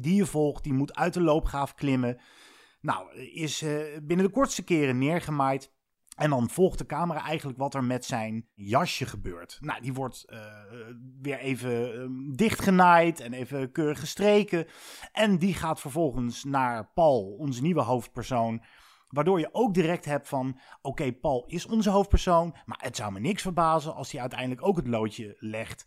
die 0.00 0.14
je 0.14 0.26
volgt, 0.26 0.64
die 0.64 0.72
moet 0.72 0.94
uit 0.94 1.14
de 1.14 1.20
loopgraaf 1.20 1.74
klimmen. 1.74 2.20
Nou, 2.80 3.14
is 3.20 3.62
uh, 3.62 3.98
binnen 4.02 4.26
de 4.26 4.32
kortste 4.32 4.62
keren 4.62 4.98
neergemaaid. 4.98 5.72
En 6.16 6.30
dan 6.30 6.50
volgt 6.50 6.78
de 6.78 6.86
camera 6.86 7.24
eigenlijk 7.24 7.58
wat 7.58 7.74
er 7.74 7.84
met 7.84 8.04
zijn 8.04 8.48
jasje 8.54 9.06
gebeurt. 9.06 9.58
Nou, 9.60 9.80
die 9.80 9.92
wordt 9.92 10.24
uh, 10.26 10.38
weer 11.20 11.38
even 11.38 12.00
um, 12.00 12.36
dichtgenaaid 12.36 13.20
en 13.20 13.32
even 13.32 13.72
keurig 13.72 14.00
gestreken. 14.00 14.66
En 15.12 15.38
die 15.38 15.54
gaat 15.54 15.80
vervolgens 15.80 16.44
naar 16.44 16.90
Paul, 16.94 17.36
onze 17.38 17.62
nieuwe 17.62 17.80
hoofdpersoon. 17.80 18.62
Waardoor 19.08 19.38
je 19.38 19.48
ook 19.54 19.74
direct 19.74 20.04
hebt 20.04 20.28
van: 20.28 20.58
oké, 20.82 21.12
Paul 21.12 21.44
is 21.46 21.66
onze 21.66 21.90
hoofdpersoon. 21.90 22.54
Maar 22.64 22.78
het 22.82 22.96
zou 22.96 23.12
me 23.12 23.20
niks 23.20 23.42
verbazen 23.42 23.94
als 23.94 24.12
hij 24.12 24.20
uiteindelijk 24.20 24.66
ook 24.66 24.76
het 24.76 24.86
loodje 24.86 25.36
legt. 25.38 25.84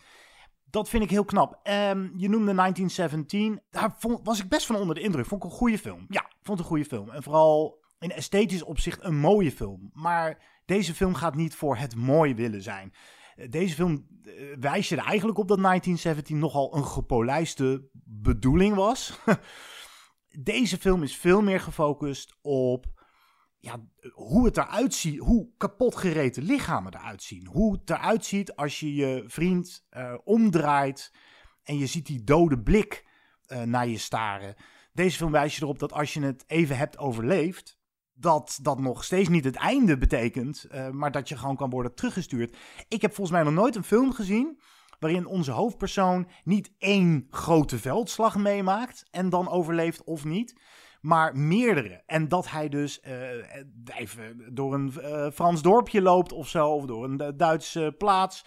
Dat 0.69 0.89
vind 0.89 1.03
ik 1.03 1.09
heel 1.09 1.25
knap. 1.25 1.59
Um, 1.63 2.13
je 2.17 2.29
noemde 2.29 2.53
1917. 2.53 3.61
Daar 3.69 3.95
vond, 3.97 4.19
was 4.23 4.39
ik 4.39 4.49
best 4.49 4.65
van 4.65 4.75
onder 4.75 4.95
de 4.95 5.01
indruk. 5.01 5.25
Vond 5.25 5.43
ik 5.43 5.49
een 5.49 5.55
goede 5.55 5.77
film. 5.77 6.05
Ja, 6.09 6.29
vond 6.41 6.59
een 6.59 6.65
goede 6.65 6.85
film. 6.85 7.09
En 7.09 7.23
vooral 7.23 7.83
in 7.99 8.11
esthetisch 8.11 8.63
opzicht 8.63 9.03
een 9.03 9.17
mooie 9.17 9.51
film. 9.51 9.89
Maar 9.93 10.43
deze 10.65 10.93
film 10.93 11.13
gaat 11.13 11.35
niet 11.35 11.55
voor 11.55 11.77
het 11.77 11.95
mooi 11.95 12.35
willen 12.35 12.61
zijn. 12.61 12.93
Deze 13.49 13.75
film 13.75 14.07
wijst 14.59 14.89
je 14.89 14.95
er 14.95 15.05
eigenlijk 15.05 15.37
op 15.37 15.47
dat 15.47 15.61
1917 15.61 16.39
nogal 16.39 16.75
een 16.75 16.85
gepolijste 16.85 17.89
bedoeling 18.03 18.75
was. 18.75 19.19
deze 20.39 20.77
film 20.77 21.03
is 21.03 21.17
veel 21.17 21.41
meer 21.41 21.59
gefocust 21.59 22.37
op 22.41 22.85
ja, 23.65 23.79
hoe 24.13 24.45
het 24.45 24.57
eruit 24.57 24.93
ziet, 24.93 25.19
hoe 25.19 25.47
kapot 25.57 25.95
gereten 25.95 26.43
lichamen 26.43 26.93
eruit 26.95 27.23
zien. 27.23 27.47
Hoe 27.47 27.73
het 27.73 27.89
eruit 27.89 28.25
ziet 28.25 28.55
als 28.55 28.79
je 28.79 28.95
je 28.95 29.23
vriend 29.27 29.87
uh, 29.97 30.13
omdraait 30.23 31.13
en 31.63 31.77
je 31.77 31.85
ziet 31.85 32.05
die 32.05 32.23
dode 32.23 32.59
blik 32.59 33.05
uh, 33.47 33.61
naar 33.61 33.87
je 33.87 33.97
staren. 33.97 34.55
Deze 34.93 35.17
film 35.17 35.31
wijst 35.31 35.55
je 35.55 35.61
erop 35.63 35.79
dat 35.79 35.93
als 35.93 36.13
je 36.13 36.21
het 36.21 36.43
even 36.47 36.77
hebt 36.77 36.97
overleefd, 36.97 37.79
dat 38.13 38.59
dat 38.61 38.79
nog 38.79 39.03
steeds 39.03 39.29
niet 39.29 39.43
het 39.43 39.55
einde 39.55 39.97
betekent, 39.97 40.65
uh, 40.71 40.89
maar 40.89 41.11
dat 41.11 41.29
je 41.29 41.37
gewoon 41.37 41.55
kan 41.55 41.69
worden 41.69 41.95
teruggestuurd. 41.95 42.57
Ik 42.87 43.01
heb 43.01 43.13
volgens 43.13 43.37
mij 43.37 43.45
nog 43.45 43.53
nooit 43.53 43.75
een 43.75 43.83
film 43.83 44.13
gezien 44.13 44.59
waarin 44.99 45.25
onze 45.25 45.51
hoofdpersoon 45.51 46.27
niet 46.43 46.71
één 46.77 47.27
grote 47.29 47.79
veldslag 47.79 48.35
meemaakt 48.37 49.07
en 49.11 49.29
dan 49.29 49.49
overleeft 49.49 50.03
of 50.03 50.23
niet 50.23 50.55
maar 51.05 51.37
meerdere. 51.37 52.03
En 52.05 52.27
dat 52.27 52.49
hij 52.49 52.69
dus 52.69 52.99
uh, 53.07 53.13
even 53.97 54.53
door 54.53 54.73
een 54.73 54.93
uh, 54.97 55.29
Frans 55.31 55.61
dorpje 55.61 56.01
loopt 56.01 56.31
of 56.31 56.49
zo, 56.49 56.67
of 56.67 56.85
door 56.85 57.03
een 57.03 57.33
Duitse 57.37 57.95
plaats. 57.97 58.45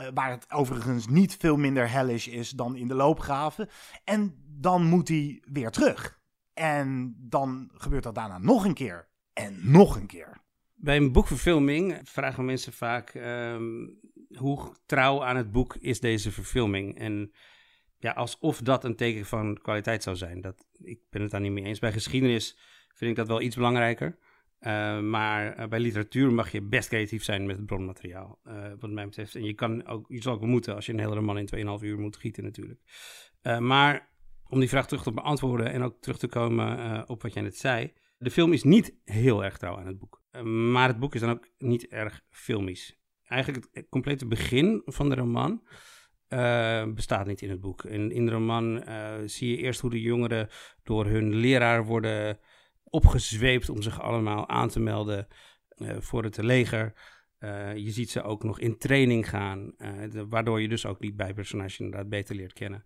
Uh, 0.00 0.06
waar 0.14 0.30
het 0.30 0.50
overigens 0.50 1.06
niet 1.06 1.36
veel 1.36 1.56
minder 1.56 1.90
hellish 1.90 2.26
is 2.26 2.50
dan 2.50 2.76
in 2.76 2.88
de 2.88 2.94
loopgraven. 2.94 3.68
En 4.04 4.44
dan 4.46 4.84
moet 4.84 5.08
hij 5.08 5.42
weer 5.52 5.70
terug. 5.70 6.20
En 6.54 7.16
dan 7.18 7.70
gebeurt 7.74 8.02
dat 8.02 8.14
daarna 8.14 8.38
nog 8.38 8.64
een 8.64 8.74
keer. 8.74 9.08
En 9.32 9.58
nog 9.62 9.96
een 9.96 10.06
keer. 10.06 10.40
Bij 10.74 10.96
een 10.96 11.12
boekverfilming 11.12 12.00
vragen 12.04 12.44
mensen 12.44 12.72
vaak: 12.72 13.14
um, 13.14 14.00
hoe 14.36 14.76
trouw 14.86 15.24
aan 15.24 15.36
het 15.36 15.52
boek 15.52 15.76
is 15.76 16.00
deze 16.00 16.30
verfilming? 16.30 16.98
En 16.98 17.32
ja, 18.02 18.10
alsof 18.10 18.60
dat 18.60 18.84
een 18.84 18.96
teken 18.96 19.24
van 19.24 19.58
kwaliteit 19.62 20.02
zou 20.02 20.16
zijn. 20.16 20.40
Dat, 20.40 20.66
ik 20.82 21.00
ben 21.10 21.22
het 21.22 21.30
daar 21.30 21.40
niet 21.40 21.52
mee 21.52 21.64
eens. 21.64 21.78
Bij 21.78 21.92
geschiedenis 21.92 22.58
vind 22.94 23.10
ik 23.10 23.16
dat 23.16 23.28
wel 23.28 23.40
iets 23.40 23.56
belangrijker. 23.56 24.18
Uh, 24.60 25.00
maar 25.00 25.58
uh, 25.58 25.66
bij 25.66 25.80
literatuur 25.80 26.32
mag 26.32 26.52
je 26.52 26.62
best 26.62 26.88
creatief 26.88 27.24
zijn 27.24 27.46
met 27.46 27.56
het 27.56 27.66
bronmateriaal, 27.66 28.38
uh, 28.46 28.72
wat 28.78 28.90
mij 28.90 29.04
betreft. 29.04 29.34
En 29.34 29.44
je, 29.44 29.54
kan 29.54 29.86
ook, 29.86 30.04
je 30.08 30.22
zal 30.22 30.34
ook 30.34 30.40
moeten 30.40 30.74
als 30.74 30.86
je 30.86 30.92
een 30.92 30.98
hele 30.98 31.14
roman 31.14 31.38
in 31.38 31.78
2,5 31.80 31.84
uur 31.84 31.98
moet 31.98 32.16
gieten 32.16 32.44
natuurlijk. 32.44 32.80
maar 33.58 34.08
om 34.48 34.60
die 34.60 34.68
vraag 34.68 34.86
terug 34.86 35.02
te 35.02 35.12
beantwoorden 35.12 35.72
en 35.72 35.82
ook 35.82 36.00
terug 36.00 36.18
te 36.18 36.28
komen 36.28 37.08
op 37.08 37.22
wat 37.22 37.32
jij 37.32 37.42
net 37.42 37.56
zei. 37.56 37.92
De 38.18 38.30
film 38.30 38.52
is 38.52 38.62
niet 38.62 38.94
heel 39.04 39.44
erg 39.44 39.58
trouw 39.58 39.78
aan 39.78 39.86
het 39.86 39.98
boek. 39.98 40.22
maar 40.44 40.88
het 40.88 40.98
boek 40.98 41.14
is 41.14 41.20
dan 41.20 41.30
ook 41.30 41.48
niet 41.58 41.86
erg 41.86 42.22
filmisch. 42.30 42.98
Eigenlijk 43.24 43.66
het 43.72 43.88
complete 43.88 44.26
begin 44.26 44.82
van 44.84 45.08
de 45.08 45.14
roman 45.14 45.62
uh, 46.32 46.84
bestaat 46.94 47.26
niet 47.26 47.42
in 47.42 47.50
het 47.50 47.60
boek. 47.60 47.84
In, 47.84 48.12
in 48.12 48.26
de 48.26 48.32
roman 48.32 48.88
uh, 48.88 49.14
zie 49.24 49.50
je 49.50 49.56
eerst 49.56 49.80
hoe 49.80 49.90
de 49.90 50.00
jongeren 50.00 50.48
door 50.82 51.06
hun 51.06 51.34
leraar 51.34 51.84
worden 51.84 52.38
opgezweept 52.84 53.68
om 53.68 53.82
zich 53.82 54.00
allemaal 54.00 54.48
aan 54.48 54.68
te 54.68 54.80
melden 54.80 55.26
uh, 55.76 55.96
voor 55.98 56.24
het 56.24 56.36
leger. 56.36 56.92
je 57.74 57.90
ziet 57.90 58.10
ze 58.10 58.22
ook 58.22 58.42
nog 58.42 58.60
in 58.60 58.78
training 58.78 59.28
gaan, 59.28 59.74
waardoor 60.28 60.60
je 60.60 60.68
dus 60.68 60.86
ook 60.86 61.00
die 61.00 61.14
bijpersonage 61.14 61.82
inderdaad 61.82 62.08
beter 62.08 62.34
leert 62.34 62.52
kennen. 62.52 62.84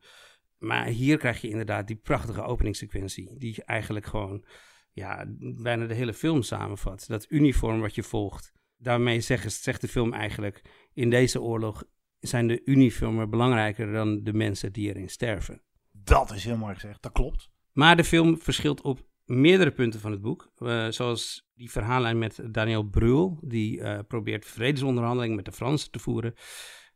Maar 0.58 0.86
hier 0.86 1.18
krijg 1.18 1.40
je 1.40 1.48
inderdaad 1.48 1.86
die 1.86 1.96
prachtige 1.96 2.42
openingssequentie, 2.42 3.38
die 3.38 3.64
eigenlijk 3.64 4.06
gewoon 4.06 4.44
ja, 4.92 5.24
bijna 5.38 5.86
de 5.86 5.94
hele 5.94 6.14
film 6.14 6.42
samenvat. 6.42 7.04
Dat 7.08 7.26
uniform 7.28 7.80
wat 7.80 7.94
je 7.94 8.02
volgt. 8.02 8.52
Daarmee 8.76 9.20
zegt, 9.20 9.52
zegt 9.52 9.80
de 9.80 9.88
film 9.88 10.12
eigenlijk, 10.12 10.62
in 10.94 11.10
deze 11.10 11.40
oorlog 11.40 11.84
zijn 12.26 12.47
de 12.47 12.62
uniformen 12.64 13.30
belangrijker 13.30 13.92
dan 13.92 14.23
de 14.23 14.33
mensen 14.33 14.73
die 14.73 14.88
erin 14.88 15.09
sterven. 15.09 15.62
Dat 15.92 16.33
is 16.33 16.45
heel 16.45 16.56
mooi 16.56 16.75
gezegd, 16.75 17.02
dat 17.02 17.12
klopt. 17.12 17.50
Maar 17.73 17.97
de 17.97 18.04
film 18.04 18.38
verschilt 18.38 18.80
op 18.80 19.06
meerdere 19.25 19.73
punten 19.73 20.00
van 20.00 20.11
het 20.11 20.21
boek. 20.21 20.52
Uh, 20.59 20.90
zoals 20.90 21.49
die 21.54 21.71
verhaallijn 21.71 22.18
met 22.18 22.40
Daniel 22.50 22.83
Brühl, 22.83 23.38
die 23.40 23.78
uh, 23.78 23.99
probeert 24.09 24.45
vredesonderhandelingen 24.45 25.37
met 25.37 25.45
de 25.45 25.52
Fransen 25.52 25.90
te 25.90 25.99
voeren. 25.99 26.35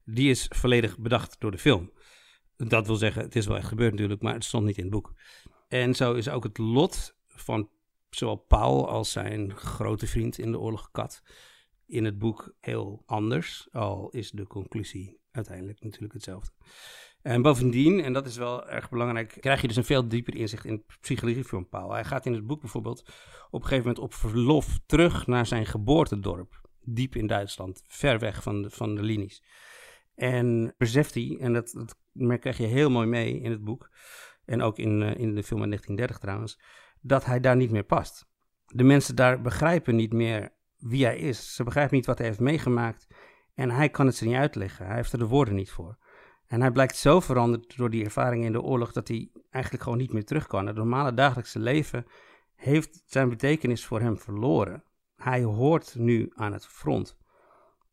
Die 0.04 0.30
is 0.30 0.46
volledig 0.48 0.98
bedacht 0.98 1.36
door 1.38 1.50
de 1.50 1.58
film. 1.58 1.92
Dat 2.56 2.86
wil 2.86 2.96
zeggen, 2.96 3.22
het 3.22 3.36
is 3.36 3.46
wel 3.46 3.56
echt 3.56 3.68
gebeurd 3.68 3.90
natuurlijk, 3.90 4.22
maar 4.22 4.34
het 4.34 4.44
stond 4.44 4.66
niet 4.66 4.76
in 4.76 4.82
het 4.82 4.92
boek. 4.92 5.14
En 5.68 5.94
zo 5.94 6.12
is 6.12 6.28
ook 6.28 6.44
het 6.44 6.58
lot 6.58 7.16
van 7.26 7.70
zowel 8.10 8.36
Paul 8.36 8.88
als 8.88 9.12
zijn 9.12 9.56
grote 9.56 10.06
vriend 10.06 10.38
in 10.38 10.52
de 10.52 10.58
oorlog 10.58 10.90
Kat 10.90 11.22
in 11.90 12.04
het 12.04 12.18
boek 12.18 12.54
heel 12.60 13.02
anders, 13.06 13.68
al 13.72 14.10
is 14.10 14.30
de 14.30 14.46
conclusie 14.46 15.19
uiteindelijk 15.32 15.80
natuurlijk 15.82 16.12
hetzelfde. 16.12 16.52
En 17.22 17.42
bovendien, 17.42 18.00
en 18.00 18.12
dat 18.12 18.26
is 18.26 18.36
wel 18.36 18.68
erg 18.68 18.90
belangrijk, 18.90 19.36
krijg 19.40 19.60
je 19.60 19.66
dus 19.66 19.76
een 19.76 19.84
veel 19.84 20.08
dieper 20.08 20.34
inzicht 20.36 20.64
in 20.64 20.84
psychologie 21.00 21.44
van 21.44 21.68
Paul. 21.68 21.92
Hij 21.92 22.04
gaat 22.04 22.26
in 22.26 22.32
het 22.32 22.46
boek 22.46 22.60
bijvoorbeeld 22.60 23.00
op 23.50 23.60
een 23.62 23.68
gegeven 23.68 23.86
moment 23.86 23.98
op 23.98 24.14
verlof 24.14 24.78
terug 24.86 25.26
naar 25.26 25.46
zijn 25.46 25.66
geboortedorp. 25.66 26.68
Diep 26.82 27.16
in 27.16 27.26
Duitsland, 27.26 27.82
ver 27.86 28.18
weg 28.18 28.42
van 28.42 28.62
de, 28.62 28.70
van 28.70 28.94
de 28.94 29.02
linies. 29.02 29.42
En 30.14 30.74
beseft 30.78 31.14
hij, 31.14 31.36
en 31.40 31.52
dat, 31.52 31.72
dat 32.12 32.38
krijg 32.38 32.56
je 32.56 32.66
heel 32.66 32.90
mooi 32.90 33.06
mee 33.06 33.40
in 33.40 33.50
het 33.50 33.64
boek, 33.64 33.90
en 34.44 34.62
ook 34.62 34.78
in, 34.78 35.00
uh, 35.00 35.14
in 35.14 35.34
de 35.34 35.42
film 35.42 35.60
uit 35.60 35.70
1930 35.70 36.18
trouwens, 36.18 36.60
dat 37.00 37.24
hij 37.24 37.40
daar 37.40 37.56
niet 37.56 37.70
meer 37.70 37.84
past. 37.84 38.28
De 38.66 38.84
mensen 38.84 39.16
daar 39.16 39.40
begrijpen 39.40 39.96
niet 39.96 40.12
meer 40.12 40.52
wie 40.76 41.04
hij 41.04 41.18
is. 41.18 41.54
Ze 41.54 41.64
begrijpen 41.64 41.96
niet 41.96 42.06
wat 42.06 42.18
hij 42.18 42.26
heeft 42.26 42.40
meegemaakt 42.40 43.06
en 43.60 43.70
hij 43.70 43.88
kan 43.88 44.06
het 44.06 44.16
ze 44.16 44.24
niet 44.24 44.36
uitleggen. 44.36 44.86
Hij 44.86 44.94
heeft 44.94 45.12
er 45.12 45.18
de 45.18 45.26
woorden 45.26 45.54
niet 45.54 45.70
voor. 45.70 45.96
En 46.46 46.60
hij 46.60 46.70
blijkt 46.70 46.96
zo 46.96 47.20
veranderd 47.20 47.76
door 47.76 47.90
die 47.90 48.04
ervaringen 48.04 48.46
in 48.46 48.52
de 48.52 48.62
oorlog 48.62 48.92
dat 48.92 49.08
hij 49.08 49.30
eigenlijk 49.50 49.84
gewoon 49.84 49.98
niet 49.98 50.12
meer 50.12 50.24
terug 50.24 50.46
kan. 50.46 50.66
Het 50.66 50.76
normale 50.76 51.14
dagelijkse 51.14 51.58
leven 51.58 52.06
heeft 52.54 53.02
zijn 53.06 53.28
betekenis 53.28 53.84
voor 53.84 54.00
hem 54.00 54.18
verloren. 54.18 54.84
Hij 55.16 55.42
hoort 55.42 55.94
nu 55.94 56.32
aan 56.34 56.52
het 56.52 56.66
front. 56.66 57.18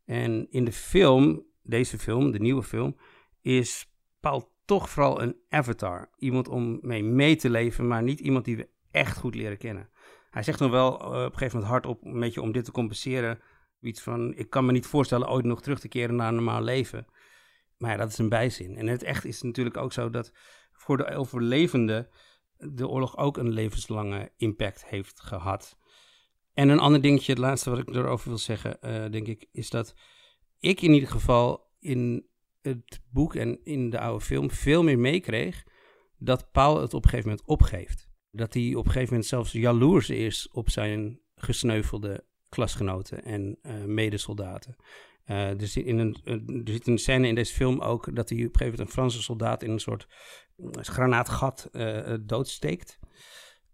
En 0.05 0.47
in 0.49 0.65
de 0.65 0.71
film, 0.71 1.45
deze 1.63 1.97
film, 1.99 2.31
de 2.31 2.39
nieuwe 2.39 2.63
film, 2.63 2.97
is 3.41 3.91
Paul 4.19 4.51
toch 4.65 4.89
vooral 4.89 5.21
een 5.21 5.35
avatar. 5.49 6.09
Iemand 6.17 6.47
om 6.47 6.79
mee 6.81 7.03
mee 7.03 7.35
te 7.35 7.49
leven, 7.49 7.87
maar 7.87 8.03
niet 8.03 8.19
iemand 8.19 8.45
die 8.45 8.57
we 8.57 8.69
echt 8.91 9.17
goed 9.17 9.35
leren 9.35 9.57
kennen. 9.57 9.89
Hij 10.29 10.43
zegt 10.43 10.59
nog 10.59 10.71
wel 10.71 11.01
uh, 11.01 11.07
op 11.07 11.13
een 11.13 11.37
gegeven 11.37 11.59
moment 11.59 11.71
hardop, 11.71 12.05
een 12.05 12.19
beetje 12.19 12.41
om 12.41 12.51
dit 12.51 12.65
te 12.65 12.71
compenseren, 12.71 13.39
iets 13.81 14.01
van, 14.01 14.33
ik 14.35 14.49
kan 14.49 14.65
me 14.65 14.71
niet 14.71 14.85
voorstellen 14.85 15.29
ooit 15.29 15.45
nog 15.45 15.61
terug 15.61 15.79
te 15.79 15.87
keren 15.87 16.15
naar 16.15 16.27
een 16.27 16.35
normaal 16.35 16.61
leven. 16.61 17.05
Maar 17.77 17.91
ja, 17.91 17.97
dat 17.97 18.09
is 18.09 18.17
een 18.17 18.29
bijzin. 18.29 18.77
En 18.77 18.87
het 18.87 19.03
echt 19.03 19.25
is 19.25 19.41
natuurlijk 19.41 19.77
ook 19.77 19.93
zo 19.93 20.09
dat 20.09 20.31
voor 20.71 20.97
de 20.97 21.15
overlevenden 21.15 22.09
de 22.57 22.87
oorlog 22.87 23.17
ook 23.17 23.37
een 23.37 23.49
levenslange 23.49 24.31
impact 24.37 24.85
heeft 24.85 25.19
gehad. 25.19 25.77
En 26.53 26.69
een 26.69 26.79
ander 26.79 27.01
dingetje, 27.01 27.31
het 27.31 27.41
laatste 27.41 27.69
wat 27.69 27.79
ik 27.79 27.89
erover 27.89 28.29
wil 28.29 28.37
zeggen, 28.37 28.77
uh, 28.81 29.11
denk 29.11 29.27
ik, 29.27 29.47
is 29.51 29.69
dat 29.69 29.95
ik 30.59 30.81
in 30.81 30.93
ieder 30.93 31.09
geval 31.09 31.71
in 31.79 32.27
het 32.61 33.01
boek 33.09 33.35
en 33.35 33.63
in 33.63 33.89
de 33.89 33.99
oude 33.99 34.25
film 34.25 34.51
veel 34.51 34.83
meer 34.83 34.99
meekreeg 34.99 35.63
dat 36.17 36.51
Paul 36.51 36.81
het 36.81 36.93
op 36.93 37.03
een 37.03 37.09
gegeven 37.09 37.29
moment 37.29 37.47
opgeeft 37.47 38.09
dat 38.31 38.53
hij 38.53 38.75
op 38.75 38.85
een 38.85 38.91
gegeven 38.91 39.09
moment 39.09 39.29
zelfs 39.29 39.51
jaloers 39.51 40.09
is 40.09 40.49
op 40.49 40.69
zijn 40.69 41.19
gesneuvelde 41.35 42.25
klasgenoten 42.57 43.23
en 43.23 43.57
uh, 43.61 43.83
medesoldaten. 43.83 44.75
Uh, 45.25 45.61
er, 45.61 45.67
zit 45.67 45.85
in 45.85 45.97
een, 45.97 46.17
er 46.65 46.71
zit 46.71 46.87
een 46.87 46.97
scène 46.97 47.27
in 47.27 47.35
deze 47.35 47.53
film 47.53 47.79
ook 47.79 48.15
dat 48.15 48.29
hij 48.29 48.37
op 48.37 48.43
een 48.43 48.49
gegeven 48.49 48.65
moment 48.65 48.79
een 48.79 48.93
Franse 48.93 49.21
soldaat 49.21 49.63
in 49.63 49.71
een 49.71 49.79
soort 49.79 50.07
granaatgat 50.71 51.69
uh, 51.71 52.13
doodsteekt. 52.21 52.99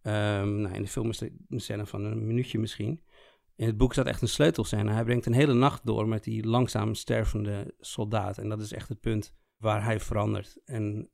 Um, 0.01 0.61
nou, 0.61 0.73
in 0.73 0.81
de 0.81 0.87
film 0.87 1.09
is 1.09 1.19
het 1.19 1.31
een 1.49 1.59
scène 1.59 1.85
van 1.85 2.03
een 2.03 2.27
minuutje 2.27 2.59
misschien. 2.59 3.03
In 3.55 3.65
het 3.65 3.77
boek 3.77 3.93
staat 3.93 4.05
echt 4.05 4.21
een 4.21 4.27
sleutelscène. 4.27 4.91
Hij 4.91 5.03
brengt 5.03 5.25
een 5.25 5.33
hele 5.33 5.53
nacht 5.53 5.85
door 5.85 6.07
met 6.07 6.23
die 6.23 6.47
langzaam 6.47 6.95
stervende 6.95 7.73
soldaat. 7.79 8.37
En 8.37 8.49
dat 8.49 8.61
is 8.61 8.73
echt 8.73 8.89
het 8.89 8.99
punt 8.99 9.33
waar 9.57 9.83
hij 9.83 9.99
verandert 9.99 10.57
en 10.65 11.09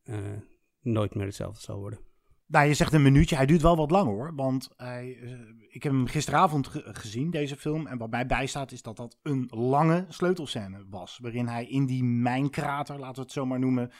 nooit 0.81 1.15
meer 1.15 1.25
hetzelfde 1.25 1.61
zal 1.61 1.79
worden. 1.79 2.08
Nou, 2.49 2.67
je 2.67 2.73
zegt 2.73 2.93
een 2.93 3.01
minuutje. 3.01 3.35
Hij 3.35 3.45
duurt 3.45 3.61
wel 3.61 3.75
wat 3.75 3.91
lang 3.91 4.07
hoor. 4.07 4.35
Want 4.35 4.69
hij, 4.77 5.17
uh, 5.21 5.39
ik 5.67 5.83
heb 5.83 5.91
hem 5.91 6.07
gisteravond 6.07 6.67
ge 6.67 6.81
gezien, 6.85 7.29
deze 7.29 7.55
film. 7.55 7.87
En 7.87 7.97
wat 7.97 8.09
mij 8.09 8.25
bijstaat 8.25 8.71
is 8.71 8.81
dat 8.81 8.97
dat 8.97 9.17
een 9.21 9.47
lange 9.49 10.05
sleutelscène 10.07 10.85
was. 10.89 11.19
Waarin 11.21 11.47
hij 11.47 11.65
in 11.65 11.85
die 11.85 12.03
mijnkrater, 12.03 12.99
laten 12.99 13.15
we 13.15 13.21
het 13.21 13.31
zo 13.31 13.45
maar 13.45 13.59
noemen, 13.59 13.91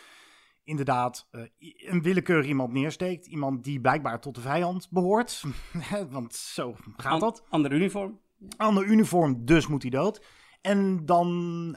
inderdaad 0.64 1.28
uh, 1.32 1.42
een 1.90 2.02
willekeurig 2.02 2.48
iemand 2.48 2.74
neersteekt. 2.74 3.26
Iemand 3.26 3.64
die 3.64 3.82
blijkbaar 3.82 4.22
tot 4.22 4.36
de 4.36 4.42
vijand 4.42 4.88
behoort. 4.90 5.44
Want 6.10 6.34
zo 6.34 6.76
gaat 6.98 7.20
dat. 7.20 7.46
Ander 7.50 7.72
uniform. 7.72 8.20
Ander 8.58 8.86
uniform, 8.86 9.46
dus 9.46 9.68
moet 9.68 9.82
hij 9.82 9.92
dood. 9.92 10.26
En 10.62 11.06
dan 11.06 11.28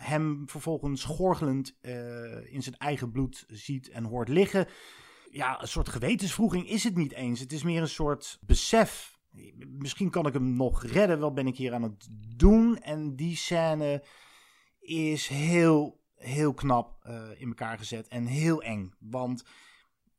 hem 0.01 0.43
vervolgens 0.49 1.05
gorgelend 1.05 1.79
uh, 1.83 2.53
in 2.55 2.63
zijn 2.63 2.77
eigen 2.77 3.11
bloed 3.11 3.45
ziet 3.49 3.89
en 3.89 4.05
hoort 4.05 4.29
liggen. 4.29 4.67
Ja, 5.33 5.63
een 5.63 5.69
soort 5.69 5.89
gewetensvroeging 5.89 6.69
is 6.69 6.85
het 6.85 6.97
niet 6.97 7.13
eens. 7.13 7.41
Het 7.41 7.53
is 7.53 7.63
meer 7.63 7.81
een 7.81 7.89
soort 7.89 8.39
besef. 8.41 9.19
Misschien 9.79 10.11
kan 10.11 10.27
ik 10.27 10.33
hem 10.33 10.57
nog 10.57 10.85
redden. 10.85 11.19
Wat 11.19 11.35
ben 11.35 11.47
ik 11.47 11.57
hier 11.57 11.75
aan 11.75 11.83
het 11.83 12.09
doen? 12.37 12.79
En 12.79 13.17
die 13.17 13.37
scène 13.37 14.05
is 14.79 15.27
heel 15.27 16.01
heel 16.23 16.55
knap 16.55 17.05
uh, 17.07 17.23
in 17.37 17.49
elkaar 17.49 17.79
gezet 17.79 18.09
en 18.09 18.27
heel 18.27 18.63
eng. 18.63 18.93
Want 18.99 19.45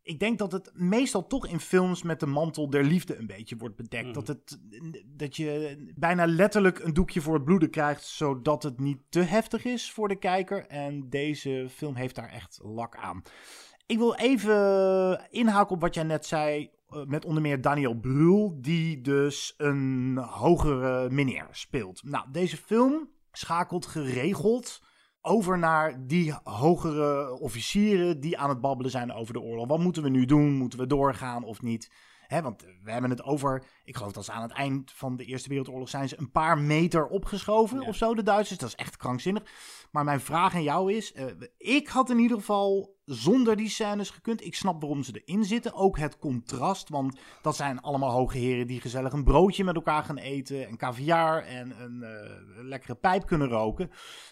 ik 0.02 0.20
denk 0.20 0.38
dat 0.38 0.52
het 0.52 0.72
meestal 0.74 1.28
toch 1.28 1.48
in 1.48 1.60
films 1.60 2.04
met 2.04 2.20
de 2.20 2.26
mantel 2.26 2.70
der 2.70 2.84
liefde 2.84 3.16
een 3.16 3.28
beetje 3.28 3.58
wordt 3.58 3.76
bedekt. 3.76 4.06
Mhm. 4.06 4.14
Dat, 4.14 4.28
het, 4.28 4.60
dat 5.06 5.36
je 5.36 5.78
bijna 5.96 6.26
letterlijk 6.26 6.80
een 6.80 6.94
doekje 6.94 7.22
voor 7.22 7.34
het 7.34 7.44
bloeden 7.44 7.70
krijgt, 7.70 8.04
zodat 8.04 8.64
het 8.64 8.80
niet 8.80 9.00
te 9.10 9.20
heftig 9.20 9.66
is 9.66 9.92
voor 9.92 10.08
de 10.08 10.16
kijker. 10.16 10.68
En 10.68 11.10
deze 11.10 11.68
film 11.70 11.96
heeft 11.96 12.16
daar 12.16 12.30
echt 12.30 12.60
lak 12.64 12.96
aan. 12.96 13.22
Ik 13.86 13.98
wil 13.98 14.16
even 14.16 15.28
inhaken 15.30 15.76
op 15.76 15.82
wat 15.82 15.94
jij 15.94 16.04
net 16.04 16.26
zei, 16.26 16.72
uh, 16.90 17.04
met 17.06 17.26
onder 17.26 17.42
meer 17.42 17.62
Daniel 17.62 18.00
Brühl, 18.00 18.58
die 18.62 19.02
dus 19.02 19.54
een 19.58 20.18
hogere 20.18 21.10
meneer 21.10 21.48
speelt. 21.52 22.04
Nou, 22.04 22.26
deze 22.32 22.58
film 22.58 23.10
schakelt 23.32 23.86
geregeld 23.86 24.82
over 25.22 25.58
naar 25.58 26.08
die 26.08 26.36
hogere 26.44 27.40
officieren 27.40 28.20
die 28.20 28.38
aan 28.38 28.50
het 28.50 28.62
babbelen 28.62 28.92
zijn 28.92 29.14
over 29.14 29.34
de 29.34 29.42
oorlog. 29.42 29.68
Wat 29.68 29.80
moeten 29.80 30.04
we 30.04 30.10
nu 30.10 30.26
doen? 30.26 30.54
Moeten 30.54 30.80
we 30.80 30.88
doorgaan 30.88 31.44
of 31.44 31.62
niet? 31.62 31.92
Hè, 32.34 32.42
want 32.42 32.66
we 32.84 32.92
hebben 32.92 33.10
het 33.10 33.24
over, 33.24 33.64
ik 33.84 33.96
geloof 33.96 34.12
dat 34.12 34.26
ze 34.26 34.32
aan 34.32 34.42
het 34.42 34.52
eind 34.52 34.92
van 34.92 35.16
de 35.16 35.26
Eerste 35.26 35.50
Wereldoorlog 35.50 35.90
zijn 35.90 36.10
ze 36.10 36.20
een 36.20 36.32
paar 36.32 36.58
meter 36.58 37.08
opgeschoven 37.08 37.82
ja. 37.82 37.88
of 37.88 37.96
zo, 37.96 38.16
de 38.16 38.24
Duitsers. 38.24 38.60
Dat 38.60 38.70
is 38.70 38.76
echt 38.76 38.98
krankzinnig. 38.98 39.44
Maar 39.92 40.04
mijn 40.04 40.20
vraag 40.20 40.56
aan 40.56 40.64
jou 40.64 40.94
is, 40.94 41.14
uh, 41.16 41.26
ik 41.58 41.88
had 41.88 42.10
in 42.10 42.20
ieder 42.20 42.38
geval 42.38 42.96
zonder 43.06 43.56
die 43.56 43.70
scènes 43.70 44.10
gekund. 44.10 44.46
Ik 44.46 44.56
snap 44.56 44.82
waarom 44.82 45.04
ze 45.04 45.22
erin 45.24 45.44
zitten. 45.44 45.74
Ook 45.74 45.98
het 45.98 46.18
contrast, 46.18 46.90
want 46.90 47.20
dat 47.42 47.56
zijn 47.56 47.82
allemaal 47.82 48.12
hoge 48.12 48.38
heren 48.38 48.68
die 48.68 48.82
gezellig 48.82 49.14
een 49.14 49.24
broodje 49.24 49.64
met 49.64 49.76
elkaar 49.76 50.04
gaan 50.04 50.18
eten. 50.18 50.68
En 50.68 50.78
caviar 50.78 51.44
en 51.44 51.82
een 51.82 52.02
uh, 52.02 52.64
lekkere 52.64 52.96
pijp 52.96 53.26
kunnen 53.26 53.48
roken. 53.48 53.92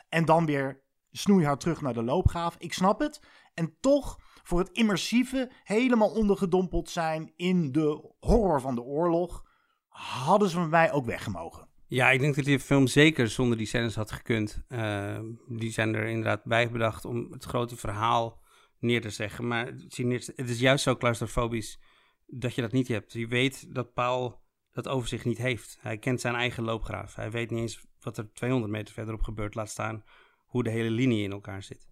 En 0.09 0.25
dan 0.25 0.45
weer 0.45 0.81
snoeihard 1.11 1.59
terug 1.59 1.81
naar 1.81 1.93
de 1.93 2.03
loopgraaf. 2.03 2.55
Ik 2.57 2.73
snap 2.73 2.99
het. 2.99 3.21
En 3.53 3.75
toch 3.79 4.19
voor 4.43 4.59
het 4.59 4.69
immersieve 4.71 5.51
helemaal 5.63 6.09
ondergedompeld 6.09 6.89
zijn 6.89 7.33
in 7.35 7.71
de 7.71 8.11
horror 8.19 8.61
van 8.61 8.75
de 8.75 8.81
oorlog, 8.81 9.45
hadden 9.87 10.49
ze 10.49 10.59
mij 10.59 10.91
ook 10.91 11.05
weggemogen. 11.05 11.69
Ja, 11.87 12.11
ik 12.11 12.19
denk 12.19 12.35
dat 12.35 12.45
die 12.45 12.59
film 12.59 12.87
zeker 12.87 13.29
zonder 13.29 13.57
die 13.57 13.67
scènes 13.67 13.95
had 13.95 14.11
gekund. 14.11 14.63
Uh, 14.69 15.19
die 15.47 15.71
zijn 15.71 15.95
er 15.95 16.05
inderdaad 16.05 16.43
bij 16.43 16.71
bedacht 16.71 17.05
om 17.05 17.31
het 17.31 17.43
grote 17.43 17.75
verhaal 17.75 18.41
neer 18.79 19.01
te 19.01 19.09
zeggen. 19.09 19.47
Maar 19.47 19.65
het 19.65 20.49
is 20.49 20.59
juist 20.59 20.83
zo 20.83 20.95
claustrofobisch 20.95 21.79
dat 22.25 22.55
je 22.55 22.61
dat 22.61 22.71
niet 22.71 22.87
hebt. 22.87 23.13
Je 23.13 23.27
weet 23.27 23.75
dat 23.75 23.93
Paul 23.93 24.41
dat 24.71 24.87
overzicht 24.87 25.25
niet 25.25 25.37
heeft. 25.37 25.77
Hij 25.81 25.97
kent 25.97 26.21
zijn 26.21 26.35
eigen 26.35 26.63
loopgraaf. 26.63 27.15
Hij 27.15 27.31
weet 27.31 27.49
niet 27.49 27.59
eens 27.59 27.85
wat 27.99 28.17
er 28.17 28.33
200 28.33 28.71
meter 28.71 28.93
verderop 28.93 29.21
gebeurt, 29.21 29.55
laat 29.55 29.69
staan 29.69 30.03
hoe 30.51 30.63
de 30.63 30.69
hele 30.69 30.89
linie 30.89 31.23
in 31.23 31.31
elkaar 31.31 31.63
zit. 31.63 31.89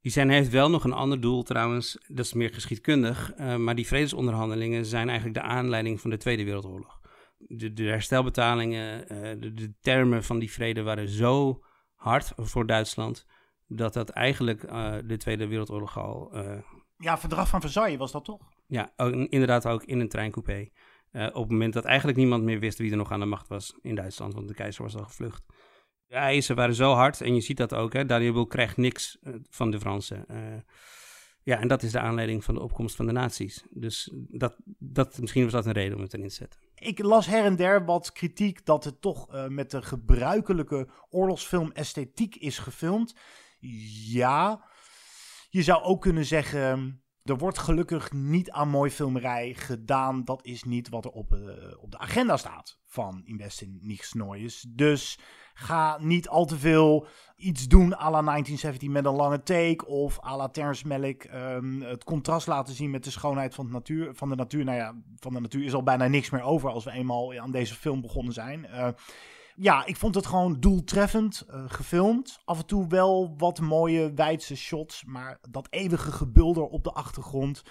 Die 0.00 0.12
scène 0.12 0.32
heeft 0.32 0.50
wel 0.50 0.70
nog 0.70 0.84
een 0.84 0.92
ander 0.92 1.20
doel 1.20 1.42
trouwens, 1.42 1.98
dat 2.06 2.24
is 2.24 2.32
meer 2.32 2.54
geschiedkundig, 2.54 3.32
uh, 3.36 3.56
maar 3.56 3.74
die 3.74 3.86
vredesonderhandelingen 3.86 4.84
zijn 4.84 5.08
eigenlijk 5.08 5.38
de 5.38 5.44
aanleiding 5.44 6.00
van 6.00 6.10
de 6.10 6.16
Tweede 6.16 6.44
Wereldoorlog. 6.44 7.00
De, 7.38 7.72
de 7.72 7.84
herstelbetalingen, 7.84 9.12
uh, 9.12 9.40
de, 9.40 9.54
de, 9.54 9.74
termen 9.80 10.24
van 10.24 10.38
die 10.38 10.52
vrede 10.52 10.82
waren 10.82 11.08
zo 11.08 11.62
hard 11.94 12.32
voor 12.36 12.66
Duitsland, 12.66 13.26
dat 13.66 13.92
dat 13.92 14.08
eigenlijk 14.08 14.62
uh, 14.62 14.94
de 15.04 15.16
Tweede 15.16 15.46
Wereldoorlog 15.46 15.98
al... 15.98 16.36
ja, 16.96 17.18
verdrag 17.18 17.48
van 17.48 17.60
Versailles 17.60 17.98
was 17.98 18.12
dat 18.12 18.24
toch? 18.24 18.40
Ja, 18.66 18.92
ook, 18.96 19.12
inderdaad 19.12 19.66
ook 19.66 19.84
in 19.84 20.00
een 20.00 20.08
treincoupé. 20.08 20.68
op 21.12 21.42
het 21.42 21.50
moment 21.50 21.72
dat 21.72 21.84
eigenlijk 21.84 22.18
niemand 22.18 22.44
meer 22.44 22.58
wist 22.58 22.78
wie 22.78 22.90
er 22.90 22.96
nog 22.96 23.12
aan 23.12 23.20
de 23.20 23.26
macht 23.26 23.48
was 23.48 23.78
in 23.82 23.94
Duitsland, 23.94 24.34
want 24.34 24.48
de 24.48 24.54
keizer 24.54 24.82
was 24.82 24.96
al 24.96 25.04
gevlucht. 25.04 25.42
De 26.08 26.14
eisen 26.14 26.56
waren 26.56 26.74
zo 26.74 26.92
hard 26.92 27.20
en 27.20 27.34
je 27.34 27.40
ziet 27.40 27.56
dat 27.56 27.74
ook. 27.74 27.92
Hè? 27.92 28.46
Krijgt 28.46 28.76
niks 28.76 29.18
uh, 29.22 29.34
van 29.50 29.70
de 29.70 29.80
Fransen. 29.80 30.24
Uh, 30.30 30.36
ja, 31.42 31.60
en 31.60 31.68
dat 31.68 31.82
is 31.82 31.92
de 31.92 32.00
aanleiding 32.00 32.44
van 32.44 32.54
de 32.54 32.60
opkomst 32.60 32.96
van 32.96 33.06
de 33.06 33.12
nazi's. 33.12 33.64
Dus 33.70 34.12
dat, 34.14 34.56
dat, 34.78 35.18
misschien 35.18 35.42
was 35.42 35.52
dat 35.52 35.66
een 35.66 35.72
reden 35.72 35.96
om 35.96 36.02
het 36.02 36.14
erin 36.14 36.28
te 36.28 36.34
zetten. 36.34 36.60
Ik 36.74 37.02
las 37.02 37.26
her 37.26 37.44
en 37.44 37.56
der 37.56 37.84
wat 37.84 38.12
kritiek 38.12 38.64
dat 38.64 38.84
het 38.84 39.00
toch 39.00 39.34
uh, 39.34 39.46
met 39.46 39.70
de 39.70 39.82
gebruikelijke 39.82 40.88
oorlogsfilm 41.10 41.72
esthetiek 41.72 42.36
is 42.36 42.58
gefilmd. 42.58 43.14
Ja, 44.10 44.64
je 45.50 45.62
zou 45.62 45.82
ook 45.82 46.00
kunnen 46.00 46.24
zeggen... 46.24 47.02
Er 47.22 47.38
wordt 47.38 47.58
gelukkig 47.58 48.12
niet 48.12 48.50
aan 48.50 48.68
mooi 48.68 48.90
filmerij 48.90 49.54
gedaan. 49.54 50.24
Dat 50.24 50.44
is 50.44 50.62
niet 50.62 50.88
wat 50.88 51.04
er 51.04 51.10
op, 51.10 51.32
op 51.80 51.90
de 51.90 51.98
agenda 51.98 52.36
staat 52.36 52.78
van 52.84 53.22
Invest 53.24 53.60
in 53.60 53.78
Nichts 53.80 54.12
Neues. 54.12 54.66
Dus 54.68 55.18
ga 55.60 55.98
niet 56.00 56.28
al 56.28 56.44
te 56.44 56.58
veel 56.58 57.06
iets 57.36 57.68
doen 57.68 57.94
à 57.94 58.10
la 58.10 58.22
1917 58.22 58.92
met 58.92 59.04
een 59.04 59.14
lange 59.14 59.42
take. 59.42 59.86
Of 59.86 60.24
à 60.24 60.36
la 60.36 60.48
Terrence 60.48 60.86
Malick 60.86 61.30
um, 61.34 61.82
het 61.82 62.04
contrast 62.04 62.46
laten 62.46 62.74
zien 62.74 62.90
met 62.90 63.04
de 63.04 63.10
schoonheid 63.10 63.54
van 63.54 63.66
de, 63.66 63.72
natuur, 63.72 64.14
van 64.14 64.28
de 64.28 64.34
natuur. 64.34 64.64
Nou 64.64 64.76
ja, 64.76 64.94
van 65.16 65.32
de 65.32 65.40
natuur 65.40 65.64
is 65.64 65.74
al 65.74 65.82
bijna 65.82 66.06
niks 66.06 66.30
meer 66.30 66.42
over 66.42 66.70
als 66.70 66.84
we 66.84 66.90
eenmaal 66.90 67.38
aan 67.38 67.50
deze 67.50 67.74
film 67.74 68.00
begonnen 68.00 68.32
zijn. 68.32 68.66
Uh, 68.70 68.88
ja, 69.56 69.86
ik 69.86 69.96
vond 69.96 70.14
het 70.14 70.26
gewoon 70.26 70.60
doeltreffend 70.60 71.46
uh, 71.50 71.64
gefilmd. 71.66 72.40
Af 72.44 72.58
en 72.58 72.66
toe 72.66 72.86
wel 72.86 73.34
wat 73.36 73.60
mooie 73.60 74.12
wijdse 74.14 74.56
shots. 74.56 75.04
Maar 75.04 75.38
dat 75.50 75.66
eeuwige 75.70 76.12
gebulder 76.12 76.64
op 76.64 76.84
de 76.84 76.92
achtergrond. 76.92 77.62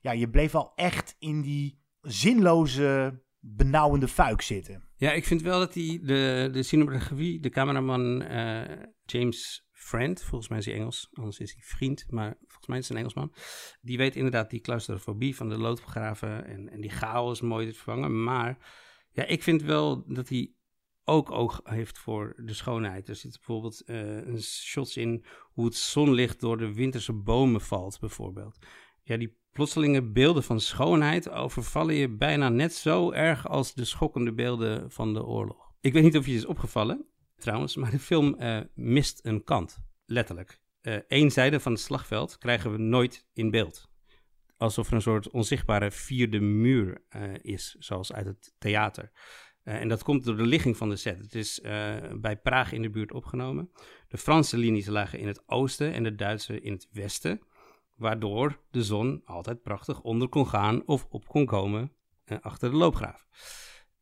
Ja, 0.00 0.12
je 0.12 0.30
bleef 0.30 0.52
wel 0.52 0.72
echt 0.74 1.16
in 1.18 1.40
die 1.40 1.78
zinloze, 2.00 3.22
benauwende 3.56 4.08
fuik 4.08 4.42
zitten. 4.42 4.88
Ja, 4.96 5.12
ik 5.12 5.24
vind 5.24 5.42
wel 5.42 5.58
dat 5.58 5.72
die, 5.72 6.00
de, 6.00 6.48
de 6.52 6.62
cinematografie, 6.62 7.40
de 7.40 7.48
cameraman 7.48 8.22
uh, 8.22 8.62
James 9.04 9.68
Friend, 9.72 10.22
volgens 10.22 10.48
mij 10.48 10.58
is 10.58 10.64
hij 10.64 10.74
Engels, 10.74 11.08
anders 11.12 11.38
is 11.38 11.52
hij 11.52 11.62
vriend, 11.62 12.06
maar 12.10 12.36
volgens 12.40 12.66
mij 12.66 12.78
is 12.78 12.88
hij 12.88 12.96
een 12.96 13.02
Engelsman. 13.02 13.34
Die 13.80 13.96
weet 13.96 14.16
inderdaad 14.16 14.50
die 14.50 14.60
claustrofobie 14.60 15.36
van 15.36 15.48
de 15.48 15.58
loodgraven 15.58 16.44
en, 16.46 16.68
en 16.68 16.80
die 16.80 16.90
chaos 16.90 17.40
mooi 17.40 17.66
te 17.66 17.74
vervangen. 17.74 18.22
Maar 18.22 18.58
ja, 19.10 19.24
ik 19.24 19.42
vind 19.42 19.62
wel 19.62 20.04
dat 20.06 20.28
hij 20.28 20.52
ook 21.04 21.30
oog 21.30 21.60
heeft 21.64 21.98
voor 21.98 22.34
de 22.36 22.54
schoonheid. 22.54 23.08
Er 23.08 23.16
zit 23.16 23.32
bijvoorbeeld 23.32 23.82
uh, 23.86 24.26
een 24.26 24.42
shots 24.42 24.96
in 24.96 25.24
hoe 25.52 25.64
het 25.64 25.74
zonlicht 25.74 26.40
door 26.40 26.58
de 26.58 26.74
winterse 26.74 27.12
bomen 27.12 27.60
valt, 27.60 28.00
bijvoorbeeld. 28.00 28.58
Ja, 29.08 29.16
die 29.16 29.36
plotselinge 29.52 30.02
beelden 30.02 30.42
van 30.42 30.60
schoonheid 30.60 31.30
overvallen 31.30 31.94
je 31.94 32.08
bijna 32.08 32.48
net 32.48 32.74
zo 32.74 33.10
erg 33.10 33.48
als 33.48 33.74
de 33.74 33.84
schokkende 33.84 34.32
beelden 34.32 34.90
van 34.90 35.14
de 35.14 35.24
oorlog. 35.24 35.72
Ik 35.80 35.92
weet 35.92 36.02
niet 36.02 36.16
of 36.16 36.26
je 36.26 36.34
is 36.34 36.46
opgevallen, 36.46 37.06
trouwens, 37.36 37.76
maar 37.76 37.90
de 37.90 37.98
film 37.98 38.36
uh, 38.38 38.60
mist 38.74 39.20
een 39.22 39.44
kant, 39.44 39.78
letterlijk. 40.06 40.60
Eén 41.08 41.24
uh, 41.24 41.30
zijde 41.30 41.60
van 41.60 41.72
het 41.72 41.80
slagveld 41.80 42.38
krijgen 42.38 42.72
we 42.72 42.78
nooit 42.78 43.26
in 43.32 43.50
beeld. 43.50 43.90
Alsof 44.56 44.88
er 44.88 44.94
een 44.94 45.02
soort 45.02 45.30
onzichtbare 45.30 45.90
vierde 45.90 46.40
muur 46.40 47.02
is, 47.42 47.76
zoals 47.78 48.12
uit 48.12 48.26
het 48.26 48.54
theater. 48.58 49.10
En 49.62 49.88
dat 49.88 50.02
komt 50.02 50.24
door 50.24 50.36
de 50.36 50.46
ligging 50.46 50.76
van 50.76 50.88
de 50.88 50.96
set. 50.96 51.18
Het 51.18 51.34
is 51.34 51.60
bij 52.14 52.36
Praag 52.42 52.72
in 52.72 52.82
de 52.82 52.90
buurt 52.90 53.12
opgenomen. 53.12 53.70
De 54.08 54.18
Franse 54.18 54.56
linies 54.56 54.86
lagen 54.86 55.18
in 55.18 55.26
het 55.26 55.42
oosten 55.46 55.92
en 55.92 56.02
de 56.02 56.14
Duitse 56.14 56.60
in 56.60 56.72
het 56.72 56.88
westen. 56.92 57.40
Waardoor 57.98 58.60
de 58.70 58.84
zon 58.84 59.22
altijd 59.24 59.62
prachtig 59.62 60.00
onder 60.00 60.28
kon 60.28 60.48
gaan 60.48 60.86
of 60.86 61.06
op 61.10 61.28
kon 61.28 61.46
komen 61.46 61.92
uh, 62.24 62.38
achter 62.40 62.70
de 62.70 62.76
loopgraaf. 62.76 63.26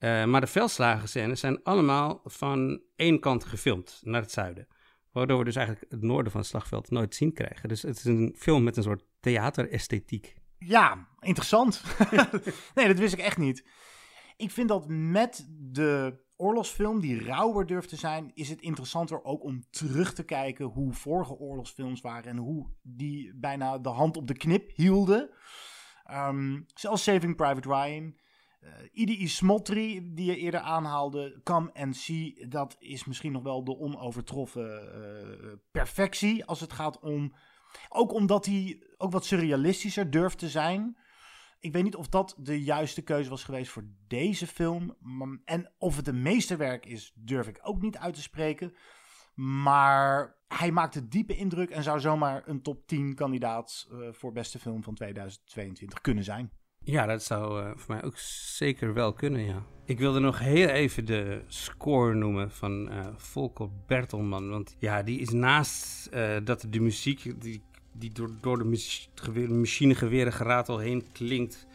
maar 0.01 0.41
de 0.41 0.47
veldslagenscènes 0.47 1.41
zijn 1.41 1.63
allemaal 1.63 2.21
van 2.25 2.83
één 2.97 3.21
kant 3.21 3.45
gefilmd, 3.45 4.01
naar 4.03 4.21
het 4.21 4.33
zuiden. 4.33 4.67
Waardoor 5.13 5.39
we 5.39 5.45
dus 5.45 5.57
eigenlijk 5.57 5.91
het 5.91 6.03
noorden 6.03 6.33
van 6.33 6.41
het 6.41 6.51
slagveld 6.51 6.91
nooit 6.91 7.15
zien 7.15 7.33
krijgen. 7.33 7.69
Dus 7.69 7.83
het 7.83 7.97
is 7.97 8.05
een 8.05 8.35
film 8.39 8.63
met 8.63 8.77
een 8.77 8.83
soort 8.83 9.05
theateresthetiek. 9.21 10.37
Ja, 10.59 11.09
interessant. 11.21 11.83
nee, 12.75 12.87
dat 12.87 12.99
wist 12.99 13.13
ik 13.13 13.19
echt 13.19 13.39
niet. 13.39 13.65
Ik 14.37 14.51
vind 14.51 14.69
dat 14.69 14.89
met 14.89 15.47
de 15.49 16.25
oorlogsfilm 16.37 17.01
die 17.01 17.25
rauwer 17.25 17.67
durft 17.67 17.89
te 17.89 17.97
zijn, 17.97 18.31
is 18.35 18.49
het 18.49 18.61
interessanter 18.61 19.25
ook 19.25 19.45
om 19.45 19.65
terug 19.71 20.15
te 20.15 20.23
kijken 20.23 20.67
hoe 20.67 20.93
vorige 20.93 21.35
oorlogsfilms 21.35 22.01
waren 22.01 22.31
en 22.31 22.37
hoe 22.37 22.67
die 22.83 23.35
bijna 23.35 23.79
de 23.79 23.89
hand 23.89 24.17
op 24.17 24.27
de 24.27 24.37
knip 24.37 24.71
hielden. 24.75 25.31
Um, 26.11 26.67
zelfs 26.75 27.03
Saving 27.03 27.37
Private 27.37 27.69
Ryan. 27.69 28.17
Uh, 28.61 28.71
Idi 28.93 29.29
Smotri, 29.29 30.15
die 30.15 30.27
je 30.27 30.37
eerder 30.37 30.61
aanhaalde, 30.61 31.41
Come 31.43 31.73
and 31.75 31.97
See, 31.97 32.47
dat 32.49 32.77
is 32.79 33.05
misschien 33.05 33.33
nog 33.33 33.43
wel 33.43 33.65
de 33.65 33.79
onovertroffen 33.79 34.83
uh, 34.83 35.53
perfectie 35.71 36.45
als 36.45 36.61
het 36.61 36.73
gaat 36.73 37.01
om... 37.01 37.35
Ook 37.89 38.13
omdat 38.13 38.47
hij 38.47 38.83
ook 38.97 39.13
wat 39.13 39.25
surrealistischer 39.25 40.11
durft 40.11 40.39
te 40.39 40.49
zijn. 40.49 40.97
Ik 41.61 41.73
weet 41.73 41.83
niet 41.83 41.97
of 41.97 42.09
dat 42.09 42.35
de 42.39 42.63
juiste 42.63 43.03
keuze 43.03 43.31
was 43.31 43.45
geweest 43.45 43.71
voor 43.71 43.85
deze 44.07 44.47
film. 44.47 44.97
En 45.45 45.73
of 45.79 45.97
het 45.97 46.09
een 46.09 46.23
meesterwerk 46.23 46.87
is, 46.87 47.13
durf 47.15 47.49
ik 47.49 47.59
ook 47.63 47.81
niet 47.81 47.99
uit 47.99 48.15
te 48.15 48.23
spreken. 48.23 48.75
Maar 49.35 50.37
hij 50.49 50.71
maakte 50.71 51.09
diepe 51.09 51.37
indruk 51.37 51.71
en 51.71 51.83
zou 51.83 52.01
zomaar 52.01 52.43
een 52.47 52.63
top 52.63 52.87
10 52.87 53.15
kandidaat 53.15 53.89
uh, 53.93 54.09
voor 54.13 54.33
beste 54.33 54.59
film 54.59 54.83
van 54.83 54.95
2022 54.95 56.01
kunnen 56.01 56.25
zijn. 56.25 56.51
Ja, 56.79 57.07
dat 57.07 57.23
zou 57.23 57.63
uh, 57.63 57.71
voor 57.75 57.95
mij 57.95 58.05
ook 58.05 58.19
zeker 58.19 58.95
wel 58.95 59.13
kunnen, 59.13 59.45
ja. 59.45 59.67
Ik 59.85 59.99
wilde 59.99 60.21
nog 60.21 60.39
heel 60.39 60.69
even 60.69 61.05
de 61.05 61.45
score 61.47 62.15
noemen 62.15 62.51
van 62.51 62.93
uh, 62.93 63.07
Volker 63.17 63.69
Bertelman. 63.87 64.49
Want 64.49 64.77
ja, 64.79 65.03
die 65.03 65.21
is 65.21 65.31
naast 65.31 66.11
dat 66.45 66.67
de 66.71 66.81
muziek 66.81 67.41
die 67.41 67.63
die 67.99 68.13
door, 68.13 68.31
door 68.41 68.59
de 68.59 69.49
machinegeweren 69.49 70.33
geratel 70.33 70.79
heen 70.79 71.05
klinkt, 71.13 71.67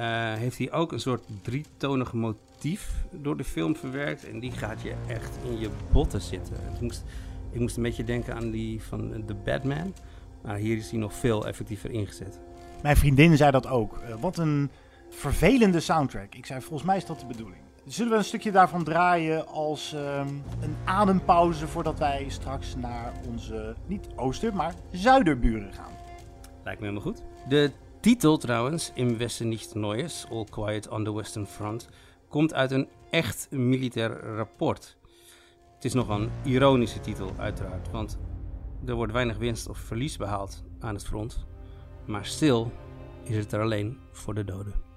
uh, 0.00 0.34
heeft 0.34 0.58
hij 0.58 0.72
ook 0.72 0.92
een 0.92 1.00
soort 1.00 1.22
drietonige 1.42 2.16
motief 2.16 3.04
door 3.10 3.36
de 3.36 3.44
film 3.44 3.76
verwerkt. 3.76 4.28
En 4.28 4.40
die 4.40 4.52
gaat 4.52 4.82
je 4.82 4.94
echt 5.08 5.38
in 5.44 5.58
je 5.58 5.70
botten 5.92 6.20
zitten. 6.20 6.56
Ik 6.74 6.80
moest, 6.80 7.04
ik 7.50 7.60
moest 7.60 7.76
een 7.76 7.82
beetje 7.82 8.04
denken 8.04 8.34
aan 8.34 8.50
die 8.50 8.82
van 8.82 9.24
The 9.26 9.34
Batman. 9.34 9.94
Maar 10.42 10.56
hier 10.56 10.76
is 10.76 10.90
hij 10.90 10.98
nog 10.98 11.14
veel 11.14 11.46
effectiever 11.46 11.90
ingezet. 11.90 12.38
Mijn 12.82 12.96
vriendin 12.96 13.36
zei 13.36 13.50
dat 13.50 13.66
ook. 13.66 13.98
Uh, 14.08 14.20
wat 14.20 14.38
een 14.38 14.70
vervelende 15.10 15.80
soundtrack. 15.80 16.34
Ik 16.34 16.46
zei, 16.46 16.60
volgens 16.60 16.82
mij 16.82 16.96
is 16.96 17.06
dat 17.06 17.20
de 17.20 17.26
bedoeling. 17.26 17.62
Zullen 17.84 18.12
we 18.12 18.18
een 18.18 18.24
stukje 18.24 18.52
daarvan 18.52 18.84
draaien 18.84 19.46
als 19.46 19.92
um, 19.92 20.42
een 20.60 20.76
adempauze 20.84 21.66
voordat 21.66 21.98
wij 21.98 22.24
straks 22.28 22.76
naar 22.76 23.12
onze, 23.28 23.74
niet 23.86 24.08
ooster, 24.16 24.54
maar 24.54 24.74
zuiderburen 24.90 25.72
gaan? 25.72 25.92
Lijkt 26.64 26.80
me 26.80 26.86
helemaal 26.86 27.12
goed. 27.12 27.22
De 27.48 27.72
titel 28.00 28.36
trouwens, 28.36 28.92
Im 28.94 29.16
Westen 29.16 29.48
nicht 29.48 29.74
Neues, 29.74 30.26
All 30.30 30.44
Quiet 30.44 30.88
on 30.88 31.04
the 31.04 31.14
Western 31.14 31.46
Front, 31.46 31.88
komt 32.28 32.54
uit 32.54 32.70
een 32.70 32.88
echt 33.10 33.50
militair 33.50 34.20
rapport. 34.36 34.96
Het 35.74 35.84
is 35.84 35.94
nog 35.94 36.08
een 36.08 36.30
ironische 36.44 37.00
titel 37.00 37.32
uiteraard, 37.36 37.90
want 37.90 38.18
er 38.86 38.94
wordt 38.94 39.12
weinig 39.12 39.36
winst 39.36 39.68
of 39.68 39.78
verlies 39.78 40.16
behaald 40.16 40.64
aan 40.80 40.94
het 40.94 41.04
front. 41.04 41.46
Maar 42.06 42.26
stil 42.26 42.72
is 43.22 43.36
het 43.36 43.52
er 43.52 43.60
alleen 43.60 43.98
voor 44.12 44.34
de 44.34 44.44
doden. 44.44 44.89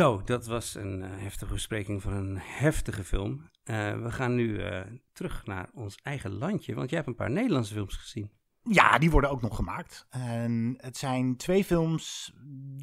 Zo, 0.00 0.22
dat 0.24 0.46
was 0.46 0.74
een 0.74 1.02
uh, 1.02 1.08
heftige 1.10 1.52
bespreking 1.52 2.02
van 2.02 2.12
een 2.12 2.38
heftige 2.38 3.04
film. 3.04 3.50
Uh, 3.64 4.02
we 4.02 4.10
gaan 4.10 4.34
nu 4.34 4.48
uh, 4.48 4.80
terug 5.12 5.46
naar 5.46 5.70
ons 5.74 5.98
eigen 6.02 6.38
landje, 6.38 6.74
want 6.74 6.88
jij 6.88 6.98
hebt 6.98 7.10
een 7.10 7.16
paar 7.16 7.30
Nederlandse 7.30 7.74
films 7.74 7.96
gezien. 7.96 8.30
Ja, 8.62 8.98
die 8.98 9.10
worden 9.10 9.30
ook 9.30 9.42
nog 9.42 9.56
gemaakt. 9.56 10.06
En 10.10 10.74
het 10.80 10.96
zijn 10.96 11.36
twee 11.36 11.64
films 11.64 12.32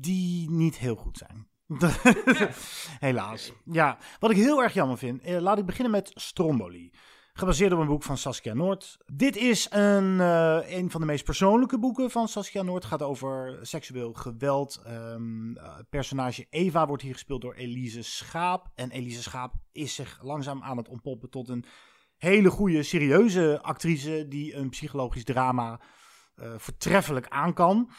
die 0.02 0.50
niet 0.50 0.78
heel 0.78 0.96
goed 0.96 1.18
zijn. 1.18 1.48
Helaas. 3.08 3.52
Ja, 3.66 3.98
wat 4.20 4.32
ik 4.32 4.38
heel 4.38 4.64
erg 4.64 4.74
jammer 4.74 4.98
vind. 4.98 5.30
laat 5.30 5.58
ik 5.58 5.66
beginnen 5.66 5.92
met 5.92 6.12
Stromboli. 6.14 6.92
Gebaseerd 7.38 7.74
op 7.74 7.80
een 7.80 7.88
boek 7.88 8.04
van 8.04 8.18
Saskia 8.18 8.54
Noord. 8.54 8.98
Dit 9.14 9.36
is 9.36 9.68
een, 9.70 10.14
uh, 10.20 10.60
een 10.66 10.92
van 10.92 11.02
de 11.02 11.08
meest 11.08 11.24
persoonlijke 11.24 11.80
boeken 11.80 12.12
van 12.12 12.28
Saskia 12.28 12.62
Noord. 12.62 12.84
Het 12.84 12.92
gaat 12.92 13.02
over 13.02 13.60
seksueel 13.62 14.14
geweld. 14.14 14.84
Um, 14.88 15.58
personage 15.90 16.48
Eva 16.50 16.88
wordt 16.88 17.04
hier 17.04 17.14
gespeeld 17.14 17.42
door 17.42 17.54
Elise 17.54 18.02
Schaap. 18.02 18.72
En 18.76 18.92
Elise 18.92 19.22
Schaap 19.22 19.54
is 19.72 19.96
zich 19.96 20.20
langzaam 20.22 20.64
aan 20.64 20.78
het 20.78 20.88
ontpoppen 20.88 21.30
tot 21.30 21.50
een 21.50 21.66
hele 22.18 22.50
goede, 22.50 22.84
serieuze 22.84 23.60
actrice. 23.62 24.26
Die 24.28 24.56
een 24.56 24.70
psychologisch 24.70 25.24
drama 25.24 25.82
uh, 26.36 26.54
voortreffelijk 26.58 27.28
aan 27.28 27.54
kan. 27.54 27.92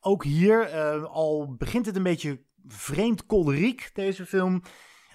Ook 0.00 0.24
hier, 0.24 0.68
al 1.06 1.54
begint 1.58 1.86
het 1.86 1.96
een 1.96 2.02
beetje 2.02 2.42
vreemd 2.66 3.26
kolderiek, 3.26 3.90
deze 3.92 4.26
film. 4.26 4.62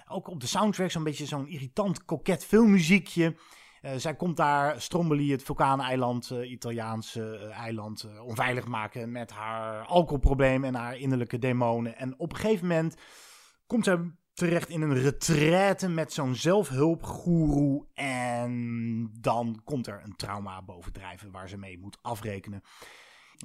Ook 0.08 0.28
op 0.28 0.40
de 0.40 0.46
soundtrack 0.46 0.90
zo'n 0.90 1.04
beetje 1.04 1.26
zo'n 1.26 1.48
irritant, 1.48 2.04
koket 2.04 2.44
filmmuziekje. 2.44 3.36
Uh, 3.82 3.90
zij 3.96 4.16
komt 4.16 4.36
daar 4.36 4.80
Stromboli, 4.80 5.32
het 5.32 5.42
vulkaaneiland, 5.42 6.30
uh, 6.32 6.50
Italiaanse 6.50 7.40
uh, 7.42 7.58
eiland, 7.58 8.08
onveilig 8.22 8.66
maken 8.66 9.12
met 9.12 9.30
haar 9.30 9.84
alcoholprobleem 9.86 10.64
en 10.64 10.74
haar 10.74 10.96
innerlijke 10.96 11.38
demonen. 11.38 11.96
En 11.96 12.18
op 12.18 12.32
een 12.32 12.38
gegeven 12.38 12.66
moment 12.66 12.94
komt 13.66 13.84
zij 13.84 13.98
terecht 14.32 14.68
in 14.68 14.82
een 14.82 14.94
retraite 14.94 15.88
met 15.88 16.12
zo'n 16.12 16.34
zelfhulpgoeroe. 16.34 17.86
En 17.94 19.10
dan 19.20 19.60
komt 19.64 19.86
er 19.86 20.00
een 20.04 20.16
trauma 20.16 20.62
bovendrijven 20.62 21.30
waar 21.30 21.48
ze 21.48 21.56
mee 21.56 21.78
moet 21.78 21.98
afrekenen. 22.02 22.62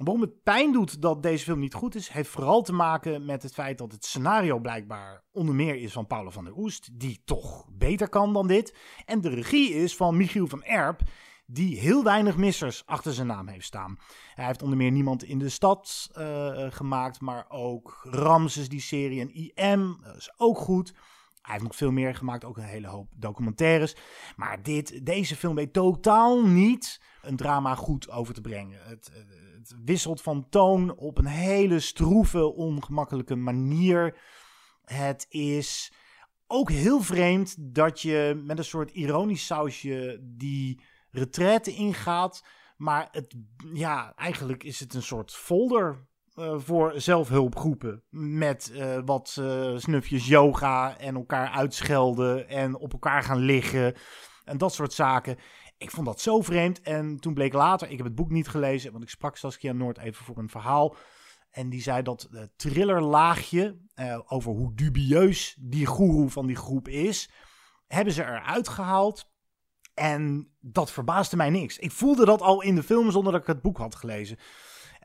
Waarom 0.02 0.20
het 0.20 0.42
pijn 0.42 0.72
doet 0.72 1.02
dat 1.02 1.22
deze 1.22 1.44
film 1.44 1.58
niet 1.58 1.74
goed 1.74 1.94
is, 1.94 2.08
heeft 2.08 2.28
vooral 2.28 2.62
te 2.62 2.72
maken 2.72 3.24
met 3.24 3.42
het 3.42 3.54
feit 3.54 3.78
dat 3.78 3.92
het 3.92 4.04
scenario 4.04 4.58
blijkbaar 4.58 5.24
onder 5.32 5.54
meer 5.54 5.76
is 5.76 5.92
van 5.92 6.06
Paulo 6.06 6.30
van 6.30 6.44
der 6.44 6.56
Oest, 6.56 6.88
die 7.00 7.22
toch 7.24 7.66
beter 7.72 8.08
kan 8.08 8.32
dan 8.32 8.46
dit. 8.46 8.74
En 9.04 9.20
de 9.20 9.28
regie 9.28 9.74
is 9.74 9.96
van 9.96 10.16
Michiel 10.16 10.46
van 10.46 10.64
Erp, 10.64 11.00
die 11.46 11.78
heel 11.78 12.04
weinig 12.04 12.36
missers 12.36 12.86
achter 12.86 13.12
zijn 13.12 13.26
naam 13.26 13.48
heeft 13.48 13.64
staan. 13.66 13.98
Hij 14.34 14.46
heeft 14.46 14.62
onder 14.62 14.76
meer 14.78 14.90
Niemand 14.90 15.24
in 15.24 15.38
de 15.38 15.48
Stad 15.48 16.10
uh, 16.18 16.66
gemaakt, 16.70 17.20
maar 17.20 17.44
ook 17.48 18.00
Ramses, 18.02 18.68
die 18.68 18.80
serie 18.80 19.20
en 19.20 19.34
IM, 19.34 19.96
dat 20.02 20.16
is 20.16 20.32
ook 20.36 20.58
goed. 20.58 20.94
Hij 21.42 21.54
heeft 21.54 21.66
nog 21.66 21.76
veel 21.76 21.92
meer 21.92 22.14
gemaakt, 22.14 22.44
ook 22.44 22.56
een 22.56 22.62
hele 22.62 22.86
hoop 22.88 23.12
documentaires. 23.16 23.96
Maar 24.36 24.62
dit, 24.62 25.06
deze 25.06 25.36
film 25.36 25.54
weet 25.54 25.72
totaal 25.72 26.46
niet 26.46 27.00
een 27.22 27.36
drama 27.36 27.74
goed 27.74 28.10
over 28.10 28.34
te 28.34 28.40
brengen. 28.40 28.80
Het, 28.82 29.10
eh, 29.14 29.45
het 29.68 29.84
wisselt 29.84 30.22
van 30.22 30.48
toon 30.48 30.96
op 30.96 31.18
een 31.18 31.26
hele 31.26 31.80
stroeve, 31.80 32.52
ongemakkelijke 32.52 33.36
manier. 33.36 34.18
Het 34.84 35.26
is 35.28 35.92
ook 36.46 36.70
heel 36.70 37.00
vreemd 37.00 37.74
dat 37.74 38.00
je 38.00 38.42
met 38.44 38.58
een 38.58 38.64
soort 38.64 38.90
ironisch 38.90 39.46
sausje 39.46 40.20
die 40.22 40.82
retraite 41.10 41.74
ingaat. 41.74 42.44
Maar 42.76 43.08
het, 43.10 43.34
ja, 43.72 44.14
eigenlijk 44.16 44.64
is 44.64 44.80
het 44.80 44.94
een 44.94 45.02
soort 45.02 45.32
folder 45.32 46.06
uh, 46.34 46.54
voor 46.58 46.92
zelfhulpgroepen. 46.96 48.02
Met 48.10 48.72
uh, 48.74 48.98
wat 49.04 49.36
uh, 49.40 49.76
snufjes 49.76 50.26
yoga 50.26 50.98
en 50.98 51.14
elkaar 51.14 51.48
uitschelden 51.48 52.48
en 52.48 52.76
op 52.76 52.92
elkaar 52.92 53.22
gaan 53.22 53.38
liggen. 53.38 53.94
En 54.44 54.58
dat 54.58 54.74
soort 54.74 54.92
zaken. 54.92 55.38
Ik 55.78 55.90
vond 55.90 56.06
dat 56.06 56.20
zo 56.20 56.40
vreemd. 56.40 56.80
En 56.80 57.16
toen 57.16 57.34
bleek 57.34 57.52
later, 57.52 57.90
ik 57.90 57.96
heb 57.96 58.06
het 58.06 58.14
boek 58.14 58.30
niet 58.30 58.48
gelezen, 58.48 58.92
want 58.92 59.04
ik 59.04 59.10
sprak 59.10 59.36
Saskia 59.36 59.72
Noord 59.72 59.98
even 59.98 60.24
voor 60.24 60.38
een 60.38 60.48
verhaal. 60.48 60.96
En 61.50 61.68
die 61.68 61.82
zei 61.82 62.02
dat 62.02 62.28
het 62.30 62.58
thrillerlaagje 62.58 63.78
over 64.26 64.52
hoe 64.52 64.74
dubieus 64.74 65.56
die 65.60 65.86
goeroe 65.86 66.30
van 66.30 66.46
die 66.46 66.56
groep 66.56 66.88
is, 66.88 67.30
hebben 67.86 68.14
ze 68.14 68.22
eruit 68.22 68.68
gehaald. 68.68 69.30
En 69.94 70.52
dat 70.60 70.92
verbaasde 70.92 71.36
mij 71.36 71.50
niks. 71.50 71.78
Ik 71.78 71.90
voelde 71.90 72.24
dat 72.24 72.40
al 72.40 72.62
in 72.62 72.74
de 72.74 72.82
film 72.82 73.10
zonder 73.10 73.32
dat 73.32 73.40
ik 73.40 73.46
het 73.46 73.62
boek 73.62 73.78
had 73.78 73.94
gelezen. 73.94 74.36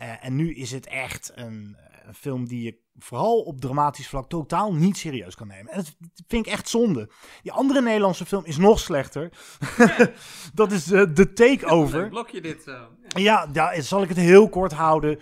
Uh, 0.02 0.26
en 0.26 0.36
nu 0.36 0.54
is 0.56 0.72
het 0.72 0.88
echt 0.88 1.32
een, 1.36 1.78
een, 2.06 2.14
film 2.14 2.48
die 2.48 2.64
je 2.64 2.80
vooral 3.04 3.40
op 3.42 3.62
dramatisch 3.62 4.08
vlak 4.08 4.30
totaal 4.30 4.74
niet 4.74 4.98
serieus 4.98 5.36
kan 5.36 5.48
nemen. 5.48 5.72
En 5.72 5.78
dat 5.78 5.96
vind 6.28 6.46
ik 6.46 6.52
echt 6.52 6.70
zonde. 6.70 7.10
Die 7.42 7.52
andere 7.52 7.82
Nederlandse 7.82 8.26
film 8.26 8.46
is 8.46 8.58
nog 8.58 8.80
slechter. 8.80 9.30
dat 10.54 10.72
is 10.72 10.92
uh, 10.92 11.02
The 11.02 11.34
Takeover. 11.34 12.10
Blok 12.10 12.30
je 12.30 12.42
dit 12.42 12.64
zo? 12.64 12.88
Ja, 13.08 13.48
ja, 13.54 13.82
zal 13.82 14.02
ik 14.02 14.10
het 14.10 14.18
heel 14.18 14.50
kort 14.50 14.72
houden. 14.72 15.20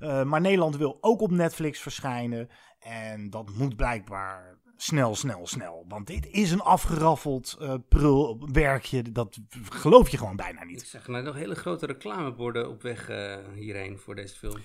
Uh, 0.00 0.22
maar 0.22 0.40
Nederland 0.40 0.76
wil 0.76 0.98
ook 1.00 1.20
op 1.20 1.30
Netflix 1.30 1.80
verschijnen. 1.80 2.48
En 2.78 3.30
dat 3.30 3.50
moet 3.54 3.76
blijkbaar 3.76 4.58
snel, 4.82 5.14
snel, 5.14 5.46
snel. 5.46 5.84
Want 5.88 6.06
dit 6.06 6.26
is 6.30 6.50
een 6.50 6.60
afgeraffeld 6.60 7.56
uh, 7.60 7.74
prulwerkje. 7.88 9.12
Dat 9.12 9.38
geloof 9.68 10.08
je 10.08 10.18
gewoon 10.18 10.36
bijna 10.36 10.64
niet. 10.64 10.80
Ik 10.80 10.86
zeg 10.86 11.08
nou 11.08 11.24
nog 11.24 11.34
hele 11.34 11.54
grote 11.54 11.86
reclameborden 11.86 12.68
op 12.68 12.82
weg 12.82 13.10
uh, 13.10 13.36
hierheen 13.54 13.98
voor 13.98 14.14
deze 14.14 14.36
film. 14.36 14.60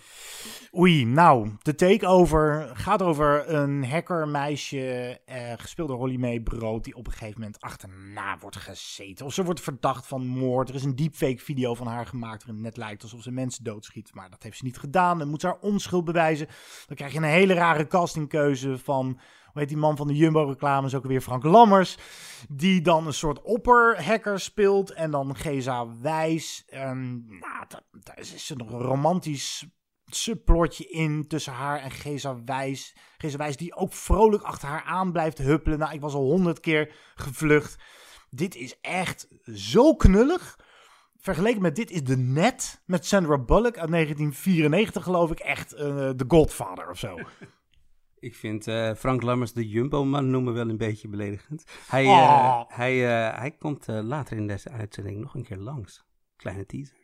Oei, 0.78 1.06
nou, 1.06 1.52
de 1.62 1.76
takeover 1.76 2.72
gaat 2.74 3.02
over 3.02 3.50
een 3.50 3.86
hackermeisje, 3.86 5.20
uh, 5.30 5.36
gespeeld 5.58 5.88
door 5.88 5.98
Holly 5.98 6.18
May 6.18 6.40
Brood, 6.40 6.84
die 6.84 6.96
op 6.96 7.08
een 7.08 7.14
gegeven 7.14 7.40
moment 7.40 7.62
achterna 7.62 8.38
wordt 8.38 8.58
gezeten. 8.58 9.26
Of 9.26 9.34
ze 9.34 9.44
wordt 9.44 9.62
verdacht 9.62 10.08
van 10.08 10.28
moord. 10.28 10.70
Er 10.70 10.76
is 10.76 10.84
een 10.84 10.96
deepfake 10.96 11.40
video 11.40 11.76
van 11.76 11.88
haar 11.88 12.06
gemaakt 12.06 12.44
waarin 12.44 12.64
het 12.64 12.76
net 12.76 12.86
lijkt 12.86 13.04
alsof 13.04 13.22
ze 13.22 13.32
mensen 13.32 13.64
doodschiet. 13.64 14.14
Maar 14.14 14.30
dat 14.30 14.44
heeft 14.44 14.58
ze 14.58 14.66
niet 14.66 14.78
gedaan. 14.78 15.18
Dan 15.18 15.30
moet 15.30 15.42
ze 15.42 15.48
haar 15.48 15.60
onschuld 15.62 16.06
bewijzen. 16.06 16.48
Dan 16.88 16.96
krijg 16.96 17.12
je 17.12 17.18
een 17.18 17.24
hele 17.24 17.54
rare 17.54 17.88
castingkeuze 17.88 18.78
van 18.78 19.20
weet 19.58 19.68
die 19.68 19.78
man 19.78 19.98
van 19.98 20.08
de 20.08 20.16
Jumbo-reclames 20.16 20.96
ook 20.96 21.06
weer 21.06 21.22
Frank 21.22 21.44
Lammers. 21.44 21.98
Die 22.50 22.82
dan 22.82 23.08
een 23.08 23.14
soort 23.14 23.42
opperhacker 23.42 24.40
speelt. 24.40 24.92
En 24.92 25.12
dan 25.12 25.36
Geza 25.36 25.88
Wijs. 26.02 26.66
Um, 26.74 27.26
nou, 27.28 27.66
daar 28.04 28.20
is 28.20 28.50
een 28.50 28.70
romantisch 28.70 29.68
subplotje 30.06 30.90
in 30.90 31.28
tussen 31.28 31.54
haar 31.54 31.80
en 31.80 31.92
Geza 31.92 32.44
Wijs. 32.46 32.96
Geza 33.18 33.38
Wijs 33.38 33.58
die 33.58 33.76
ook 33.76 33.94
vrolijk 33.94 34.44
achter 34.44 34.68
haar 34.68 34.84
aan 34.84 35.12
blijft 35.12 35.38
huppelen. 35.38 35.80
Nou, 35.80 35.94
ik 35.94 36.02
was 36.02 36.14
al 36.14 36.24
honderd 36.24 36.60
keer 36.60 36.96
gevlucht. 37.16 37.76
Dit 38.30 38.56
is 38.56 38.80
echt 38.82 39.28
zo 39.54 39.96
knullig. 39.96 40.60
Vergeleken 41.18 41.62
met 41.62 41.76
dit 41.76 41.92
is 41.92 42.04
de 42.04 42.18
Net 42.18 42.82
met 42.86 43.06
Sandra 43.06 43.38
Bullock 43.38 43.78
uit 43.78 43.92
1994 43.92 45.04
geloof 45.04 45.32
ik 45.32 45.40
echt 45.40 45.74
uh, 45.74 45.80
The 46.10 46.26
Godfather 46.28 46.90
of 46.90 47.00
zo. 47.00 47.20
Ik 48.20 48.36
vind 48.36 48.68
uh, 48.68 48.94
Frank 48.94 49.22
Lammers 49.22 49.54
de 49.54 49.68
Jumbo-man 49.68 50.30
noemen 50.30 50.54
wel 50.54 50.70
een 50.70 50.78
beetje 50.78 51.08
beledigend. 51.08 51.64
Hij, 51.88 52.04
uh, 52.04 52.10
Oh. 52.12 52.62
hij, 52.68 52.96
uh, 53.32 53.38
hij 53.40 53.52
komt 53.52 53.88
later 53.88 54.38
in 54.38 54.48
deze 54.48 54.70
uitzending 54.70 55.20
nog 55.20 55.34
een 55.34 55.44
keer 55.44 55.58
langs. 55.58 56.06
Kleine 56.36 56.66
teaser. 56.66 56.98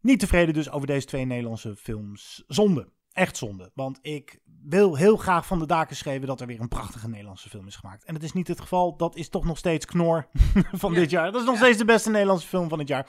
Niet 0.00 0.20
tevreden 0.20 0.54
dus 0.54 0.70
over 0.70 0.86
deze 0.86 1.06
twee 1.06 1.24
Nederlandse 1.24 1.76
films. 1.76 2.44
Zonde. 2.46 2.92
Echt 3.12 3.36
zonde. 3.36 3.70
Want 3.74 3.98
ik 4.02 4.38
wil 4.62 4.96
heel 4.96 5.16
graag 5.16 5.46
van 5.46 5.58
de 5.58 5.66
daken 5.66 5.96
schreven 5.96 6.26
dat 6.26 6.40
er 6.40 6.46
weer 6.46 6.60
een 6.60 6.68
prachtige 6.68 7.08
Nederlandse 7.08 7.48
film 7.48 7.66
is 7.66 7.76
gemaakt. 7.76 8.04
En 8.04 8.14
dat 8.14 8.22
is 8.22 8.32
niet 8.32 8.48
het 8.48 8.60
geval. 8.60 8.96
Dat 8.96 9.16
is 9.16 9.28
toch 9.28 9.44
nog 9.44 9.58
steeds 9.58 9.84
Knor 9.86 10.28
van 10.72 10.92
Ja. 10.92 10.98
dit 10.98 11.10
jaar. 11.10 11.32
Dat 11.32 11.40
is 11.40 11.46
nog 11.46 11.56
steeds 11.56 11.78
de 11.78 11.84
beste 11.84 12.10
Nederlandse 12.10 12.46
film 12.48 12.68
van 12.68 12.78
het 12.78 12.88
jaar. 12.88 13.06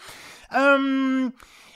Ehm, 0.47 1.29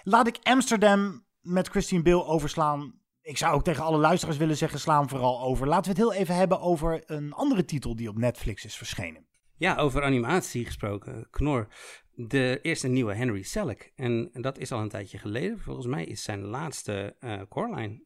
laat 0.03 0.27
ik 0.27 0.37
Amsterdam 0.43 1.25
met 1.41 1.67
Christine 1.67 2.01
Bale 2.03 2.25
overslaan. 2.25 2.99
Ik 3.21 3.37
zou 3.37 3.53
ook 3.53 3.63
tegen 3.63 3.83
alle 3.83 3.97
luisteraars 3.97 4.37
willen 4.37 4.57
zeggen, 4.57 4.79
sla 4.79 4.99
hem 4.99 5.09
vooral 5.09 5.41
over. 5.41 5.67
Laten 5.67 5.83
we 5.83 5.99
het 5.99 6.09
heel 6.09 6.21
even 6.21 6.35
hebben 6.35 6.59
over 6.61 7.03
een 7.05 7.33
andere 7.33 7.65
titel 7.65 7.95
die 7.95 8.09
op 8.09 8.17
Netflix 8.17 8.65
is 8.65 8.75
verschenen. 8.75 9.25
Ja, 9.57 9.75
over 9.75 10.03
animatie 10.03 10.65
gesproken. 10.65 11.27
Knor. 11.29 11.67
De 12.13 12.59
eerste 12.61 12.87
nieuwe 12.87 13.13
Henry 13.13 13.41
Selick. 13.41 13.91
En 13.95 14.29
dat 14.33 14.57
is 14.57 14.71
al 14.71 14.79
een 14.79 14.89
tijdje 14.89 15.17
geleden. 15.17 15.59
Volgens 15.59 15.87
mij 15.87 16.05
is 16.05 16.23
zijn 16.23 16.41
laatste 16.41 17.15
eh 17.19 17.41
Coraline. 17.49 18.03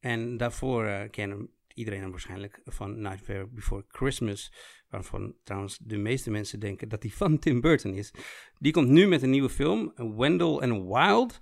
En 0.00 0.36
daarvoor 0.36 0.84
uh, 0.84 1.00
kennen 1.10 1.50
iedereen 1.74 2.00
hem 2.00 2.10
waarschijnlijk 2.10 2.60
van 2.64 3.00
Nightmare 3.00 3.46
Before 3.46 3.84
Christmas. 3.88 4.52
Waarvan 4.88 5.34
trouwens 5.44 5.78
de 5.78 5.96
meeste 5.96 6.30
mensen 6.30 6.60
denken 6.60 6.88
dat 6.88 7.00
die 7.02 7.14
van 7.14 7.38
Tim 7.38 7.60
Burton 7.60 7.94
is. 7.94 8.14
Die 8.58 8.72
komt 8.72 8.88
nu 8.88 9.06
met 9.06 9.22
een 9.22 9.30
nieuwe 9.30 9.50
film, 9.50 9.92
Wendell 10.16 10.58
and 10.58 10.88
Wild. 10.88 11.38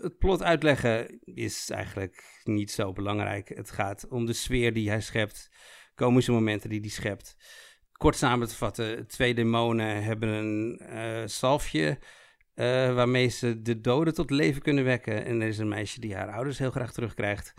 Het 0.00 0.18
plot 0.18 0.42
uitleggen 0.42 1.20
is 1.24 1.70
eigenlijk 1.70 2.40
niet 2.44 2.70
zo 2.70 2.92
belangrijk. 2.92 3.48
Het 3.48 3.70
gaat 3.70 4.08
om 4.08 4.26
de 4.26 4.32
sfeer 4.32 4.72
die 4.72 4.88
hij 4.88 5.00
schept, 5.00 5.50
komische 5.94 6.32
momenten 6.32 6.70
die 6.70 6.80
hij 6.80 6.88
schept. 6.88 7.36
Kort 7.92 8.16
samen 8.16 8.48
te 8.48 8.56
vatten, 8.56 9.06
twee 9.06 9.34
demonen 9.34 10.02
hebben 10.02 10.28
een 10.28 10.80
uh, 10.82 11.22
salfje 11.26 11.98
uh, 12.54 12.94
waarmee 12.94 13.28
ze 13.28 13.62
de 13.62 13.80
doden 13.80 14.14
tot 14.14 14.30
leven 14.30 14.62
kunnen 14.62 14.84
wekken. 14.84 15.24
En 15.24 15.40
er 15.40 15.48
is 15.48 15.58
een 15.58 15.68
meisje 15.68 16.00
die 16.00 16.14
haar 16.14 16.32
ouders 16.32 16.58
heel 16.58 16.70
graag 16.70 16.92
terugkrijgt. 16.92 17.54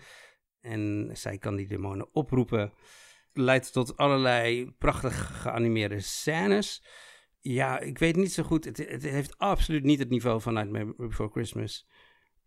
En 0.60 1.10
zij 1.12 1.38
kan 1.38 1.56
die 1.56 1.66
demonen 1.66 2.14
oproepen. 2.14 2.72
Leidt 3.32 3.72
tot 3.72 3.96
allerlei 3.96 4.70
prachtig 4.78 5.42
geanimeerde 5.42 6.00
scènes. 6.00 6.84
Ja, 7.40 7.80
ik 7.80 7.98
weet 7.98 8.16
niet 8.16 8.32
zo 8.32 8.42
goed. 8.42 8.64
Het, 8.64 8.76
het 8.76 9.02
heeft 9.02 9.38
absoluut 9.38 9.82
niet 9.82 9.98
het 9.98 10.08
niveau 10.08 10.40
van 10.40 10.54
Nightmare 10.54 10.94
Before 10.96 11.30
Christmas. 11.30 11.88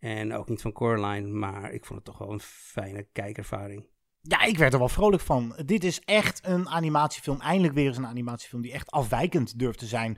En 0.05 0.33
ook 0.33 0.49
niet 0.49 0.61
van 0.61 0.71
Coraline, 0.71 1.27
maar 1.27 1.71
ik 1.71 1.85
vond 1.85 1.99
het 1.99 2.07
toch 2.07 2.17
wel 2.17 2.31
een 2.31 2.39
fijne 2.39 3.07
kijkervaring. 3.11 3.85
Ja, 4.21 4.43
ik 4.43 4.57
werd 4.57 4.73
er 4.73 4.79
wel 4.79 4.89
vrolijk 4.89 5.21
van. 5.21 5.61
Dit 5.65 5.83
is 5.83 5.99
echt 5.99 6.45
een 6.45 6.69
animatiefilm. 6.69 7.41
Eindelijk 7.41 7.73
weer 7.73 7.87
eens 7.87 7.97
een 7.97 8.07
animatiefilm 8.07 8.61
die 8.61 8.71
echt 8.71 8.91
afwijkend 8.91 9.59
durft 9.59 9.79
te 9.79 9.85
zijn. 9.85 10.17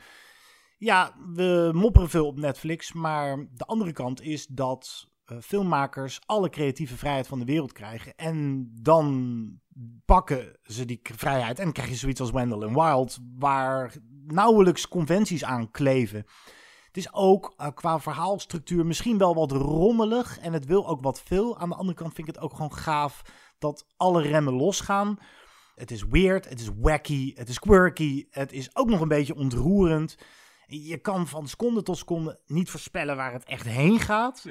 Ja, 0.78 1.16
we 1.34 1.72
mopperen 1.74 2.10
veel 2.10 2.28
op 2.28 2.38
Netflix, 2.38 2.94
maar 2.94 3.48
de 3.52 3.66
andere 3.66 3.92
kant 3.92 4.22
is 4.22 4.48
dat 4.48 5.10
uh, 5.26 5.38
filmmakers 5.42 6.20
alle 6.26 6.50
creatieve 6.50 6.98
vrijheid 6.98 7.28
van 7.28 7.40
de 7.40 7.46
wereld 7.46 7.72
krijgen. 7.72 8.16
En 8.16 8.70
dan 8.82 9.60
pakken 10.06 10.60
ze 10.64 10.86
die 10.86 11.00
vrijheid 11.02 11.60
en 11.60 11.72
krijg 11.72 11.90
je 11.90 11.96
zoiets 11.96 12.22
als 12.22 12.32
Wendell 12.32 12.68
and 12.68 12.76
Wild, 12.76 13.20
waar 13.38 13.96
nauwelijks 14.26 14.88
conventies 14.88 15.44
aan 15.44 15.72
kleven. 15.72 16.26
Het 16.98 17.06
is 17.06 17.14
ook 17.14 17.54
uh, 17.58 17.68
qua 17.74 18.00
verhaalstructuur 18.00 18.86
misschien 18.86 19.18
wel 19.18 19.36
wat 19.36 19.52
rommelig 19.52 20.40
en 20.40 20.54
het 20.54 20.66
wil 20.66 20.88
ook 20.88 21.02
wat 21.02 21.22
veel. 21.22 21.58
Aan 21.58 21.70
de 21.70 21.76
andere 21.76 21.98
kant 21.98 22.14
vind 22.14 22.28
ik 22.28 22.36
het 22.36 22.44
ook 22.44 22.52
gewoon 22.52 22.74
gaaf 22.74 23.22
dat 23.60 23.86
alle 23.98 24.22
remmen 24.22 24.54
losgaan. 24.54 25.18
Het 25.76 25.92
is 25.92 26.04
weird, 26.04 26.50
het 26.50 26.60
is 26.60 26.70
wacky, 26.76 27.34
het 27.36 27.50
is 27.50 27.60
quirky, 27.60 28.28
het 28.30 28.52
is 28.52 28.76
ook 28.76 28.90
nog 28.90 29.02
een 29.02 29.08
beetje 29.08 29.36
ontroerend. 29.36 30.18
Je 30.68 30.98
kan 30.98 31.28
van 31.28 31.48
seconde 31.48 31.84
tot 31.84 31.98
seconde 31.98 32.40
niet 32.46 32.70
voorspellen 32.70 33.16
waar 33.16 33.34
het 33.34 33.46
echt 33.46 33.66
heen 33.66 34.00
gaat. 34.00 34.46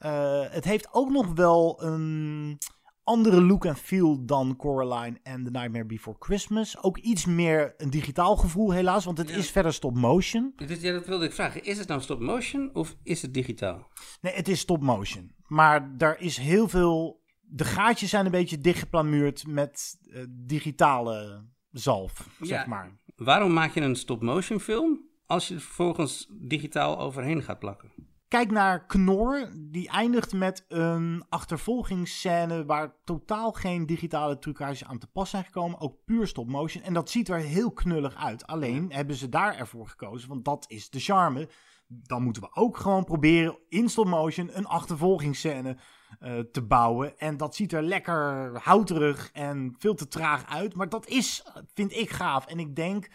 Uh, 0.00 0.42
het 0.50 0.64
heeft 0.64 0.88
ook 0.92 1.10
nog 1.10 1.26
wel 1.34 1.82
een 1.82 2.58
andere 3.04 3.42
look 3.42 3.64
en 3.64 3.76
feel 3.76 4.24
dan 4.24 4.56
Coraline 4.56 5.18
en 5.22 5.44
The 5.44 5.50
Nightmare 5.50 5.84
Before 5.84 6.16
Christmas. 6.18 6.82
Ook 6.82 6.98
iets 6.98 7.26
meer 7.26 7.74
een 7.76 7.90
digitaal 7.90 8.36
gevoel 8.36 8.72
helaas, 8.72 9.04
want 9.04 9.18
het 9.18 9.28
ja. 9.28 9.36
is 9.36 9.50
verder 9.50 9.72
stop 9.72 9.96
motion. 9.96 10.52
Ja, 10.56 10.92
dat 10.92 11.06
wilde 11.06 11.24
ik 11.24 11.32
vragen. 11.32 11.64
Is 11.64 11.78
het 11.78 11.88
nou 11.88 12.00
stop 12.00 12.20
motion 12.20 12.70
of 12.72 12.96
is 13.02 13.22
het 13.22 13.34
digitaal? 13.34 13.88
Nee, 14.20 14.32
het 14.34 14.48
is 14.48 14.60
stop 14.60 14.82
motion. 14.82 15.34
Maar 15.46 15.96
daar 15.96 16.20
is 16.20 16.36
heel 16.36 16.68
veel... 16.68 17.18
De 17.52 17.64
gaatjes 17.64 18.10
zijn 18.10 18.24
een 18.24 18.30
beetje 18.30 18.58
dichtgeplamuurd 18.58 19.46
met 19.46 19.98
uh, 20.02 20.24
digitale 20.28 21.44
zalf, 21.70 22.28
ja, 22.38 22.46
zeg 22.46 22.66
maar. 22.66 22.98
Waarom 23.16 23.52
maak 23.52 23.74
je 23.74 23.80
een 23.80 23.96
stop 23.96 24.22
motion 24.22 24.60
film 24.60 25.00
als 25.26 25.48
je 25.48 25.54
er 25.54 25.60
vervolgens 25.60 26.26
digitaal 26.30 26.98
overheen 26.98 27.42
gaat 27.42 27.58
plakken? 27.58 27.92
Kijk 28.30 28.50
naar 28.50 28.86
Knor, 28.86 29.50
die 29.56 29.88
eindigt 29.88 30.32
met 30.32 30.64
een 30.68 31.24
achtervolgingsscène 31.28 32.64
waar 32.64 32.94
totaal 33.04 33.52
geen 33.52 33.86
digitale 33.86 34.38
trucage 34.38 34.86
aan 34.86 34.98
te 34.98 35.06
pas 35.06 35.30
zijn 35.30 35.44
gekomen. 35.44 35.80
Ook 35.80 36.04
puur 36.04 36.26
stop 36.26 36.48
motion. 36.48 36.82
En 36.82 36.94
dat 36.94 37.10
ziet 37.10 37.28
er 37.28 37.38
heel 37.38 37.72
knullig 37.72 38.14
uit. 38.14 38.46
Alleen 38.46 38.92
hebben 38.92 39.16
ze 39.16 39.28
daar 39.28 39.56
ervoor 39.56 39.88
gekozen, 39.88 40.28
want 40.28 40.44
dat 40.44 40.64
is 40.68 40.90
de 40.90 41.00
charme. 41.00 41.48
Dan 41.86 42.22
moeten 42.22 42.42
we 42.42 42.54
ook 42.54 42.76
gewoon 42.76 43.04
proberen 43.04 43.58
in 43.68 43.88
stop 43.88 44.06
motion 44.06 44.56
een 44.56 44.66
achtervolgingsscène 44.66 45.76
uh, 46.20 46.38
te 46.38 46.62
bouwen. 46.62 47.18
En 47.18 47.36
dat 47.36 47.54
ziet 47.54 47.72
er 47.72 47.82
lekker 47.82 48.50
houterig 48.62 49.30
en 49.32 49.74
veel 49.78 49.94
te 49.94 50.08
traag 50.08 50.46
uit. 50.46 50.74
Maar 50.74 50.88
dat 50.88 51.06
is, 51.06 51.46
vind 51.74 51.92
ik, 51.92 52.10
gaaf. 52.10 52.46
En 52.46 52.58
ik 52.58 52.76
denk 52.76 53.08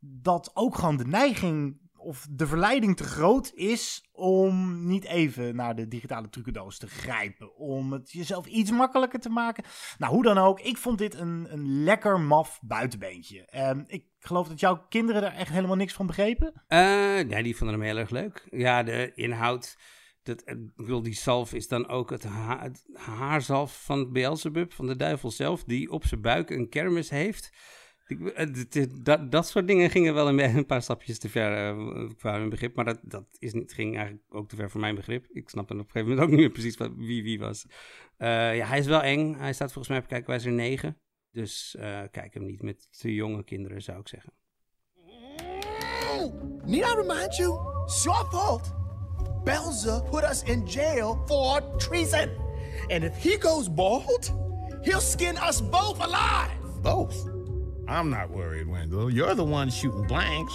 dat 0.00 0.50
ook 0.54 0.74
gewoon 0.74 0.96
de 0.96 1.06
neiging 1.06 1.80
of 2.02 2.26
de 2.30 2.46
verleiding 2.46 2.96
te 2.96 3.04
groot 3.04 3.52
is 3.54 4.08
om 4.12 4.86
niet 4.86 5.04
even 5.04 5.56
naar 5.56 5.74
de 5.74 5.88
digitale 5.88 6.28
trucendoos 6.28 6.78
te 6.78 6.86
grijpen. 6.86 7.56
Om 7.56 7.92
het 7.92 8.12
jezelf 8.12 8.46
iets 8.46 8.70
makkelijker 8.70 9.20
te 9.20 9.28
maken. 9.28 9.64
Nou, 9.98 10.12
hoe 10.12 10.22
dan 10.22 10.38
ook. 10.38 10.60
Ik 10.60 10.76
vond 10.76 10.98
dit 10.98 11.14
een, 11.14 11.46
een 11.50 11.84
lekker 11.84 12.20
maf 12.20 12.60
buitenbeentje. 12.62 13.48
Um, 13.68 13.84
ik 13.86 14.04
geloof 14.18 14.48
dat 14.48 14.60
jouw 14.60 14.86
kinderen 14.88 15.22
er 15.22 15.32
echt 15.32 15.50
helemaal 15.50 15.76
niks 15.76 15.92
van 15.92 16.06
begrepen. 16.06 16.52
Uh, 16.68 16.78
nee, 17.20 17.42
die 17.42 17.56
vonden 17.56 17.76
hem 17.76 17.86
heel 17.86 17.98
erg 17.98 18.10
leuk. 18.10 18.46
Ja, 18.50 18.82
de 18.82 19.12
inhoud... 19.14 19.76
Dat, 20.22 20.42
ik 20.44 20.76
bedoel, 20.76 21.02
die 21.02 21.14
zalf 21.14 21.52
is 21.52 21.68
dan 21.68 21.88
ook 21.88 22.10
het, 22.10 22.24
ha 22.24 22.60
het 22.60 22.84
haarzalf 22.92 23.84
van 23.84 24.12
Beelzebub, 24.12 24.72
van 24.72 24.86
de 24.86 24.96
duivel 24.96 25.30
zelf, 25.30 25.64
die 25.64 25.90
op 25.90 26.06
zijn 26.06 26.20
buik 26.20 26.50
een 26.50 26.68
kermis 26.68 27.10
heeft. 27.10 27.52
Eh, 28.20 28.46
dat, 29.02 29.30
dat 29.32 29.46
soort 29.46 29.66
dingen 29.66 29.90
gingen 29.90 30.14
wel 30.14 30.28
een, 30.28 30.38
een 30.56 30.66
paar 30.66 30.82
stapjes 30.82 31.18
te 31.18 31.28
ver 31.28 31.76
uh, 31.76 32.10
qua 32.18 32.36
mijn 32.36 32.48
begrip. 32.48 32.74
Maar 32.74 32.84
dat, 32.84 33.00
dat 33.02 33.26
is 33.38 33.52
niet, 33.52 33.72
ging 33.72 33.96
eigenlijk 33.96 34.34
ook 34.34 34.48
te 34.48 34.56
ver 34.56 34.70
voor 34.70 34.80
mijn 34.80 34.94
begrip. 34.94 35.26
Ik 35.30 35.48
snap 35.48 35.68
dan 35.68 35.78
op 35.78 35.84
een 35.84 35.90
gegeven 35.90 36.08
moment 36.08 36.26
ook 36.26 36.32
niet 36.34 36.44
meer 36.46 36.54
precies 36.54 36.76
wat, 36.76 36.90
wie 36.96 37.22
wie 37.22 37.38
was. 37.38 37.66
Uh, 38.18 38.56
ja, 38.56 38.66
hij 38.66 38.78
is 38.78 38.86
wel 38.86 39.02
eng. 39.02 39.34
Hij 39.34 39.52
staat 39.52 39.72
volgens 39.72 39.88
mij 39.88 39.98
op 39.98 40.08
kijkwijzer 40.08 40.52
9. 40.52 40.96
Dus 41.30 41.76
uh, 41.78 42.02
kijk 42.10 42.34
hem 42.34 42.44
niet 42.44 42.62
met 42.62 42.88
te 42.98 43.14
jonge 43.14 43.44
kinderen, 43.44 43.82
zou 43.82 44.00
ik 44.00 44.08
zeggen. 44.08 44.32
Need 46.64 46.84
I 46.84 46.94
remind 46.94 47.36
you? 47.36 47.58
It's 47.84 48.04
your 48.04 48.30
fault. 48.30 48.72
Belza 49.44 50.00
put 50.10 50.24
us 50.24 50.42
in 50.42 50.66
jail 50.66 51.22
for 51.26 51.60
treason. 51.78 52.30
And 52.90 53.04
if 53.04 53.16
he 53.16 53.36
goes 53.36 53.68
bald, 53.68 54.32
he'll 54.84 55.00
skin 55.00 55.36
us 55.36 55.60
both 55.60 56.00
alive. 56.00 56.50
Both? 56.82 57.28
I'm 57.88 58.10
not 58.10 58.30
worried, 58.30 58.68
Wendell. 58.68 59.10
You're 59.10 59.34
the 59.34 59.44
one 59.44 59.70
shooting 59.70 60.06
blanks. 60.06 60.54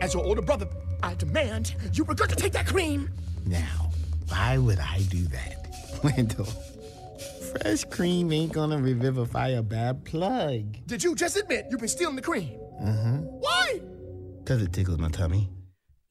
As 0.00 0.14
your 0.14 0.24
older 0.24 0.42
brother, 0.42 0.68
I 1.02 1.14
demand 1.14 1.74
you 1.92 2.04
regurgitate 2.04 2.52
that 2.52 2.66
cream. 2.66 3.10
Now, 3.46 3.90
why 4.28 4.58
would 4.58 4.78
I 4.78 5.02
do 5.10 5.24
that? 5.24 6.00
Wendell, 6.04 6.46
fresh 7.60 7.84
cream 7.84 8.32
ain't 8.32 8.52
gonna 8.52 8.78
revivify 8.78 9.48
a 9.48 9.62
bad 9.62 10.04
plug. 10.04 10.76
Did 10.86 11.04
you 11.04 11.14
just 11.14 11.36
admit 11.36 11.66
you've 11.70 11.80
been 11.80 11.88
stealing 11.88 12.16
the 12.16 12.22
cream? 12.22 12.50
Uh-huh. 12.80 13.18
Why? 13.18 13.80
Because 14.38 14.62
it 14.62 14.72
tickles 14.72 14.98
my 14.98 15.08
tummy. 15.08 15.48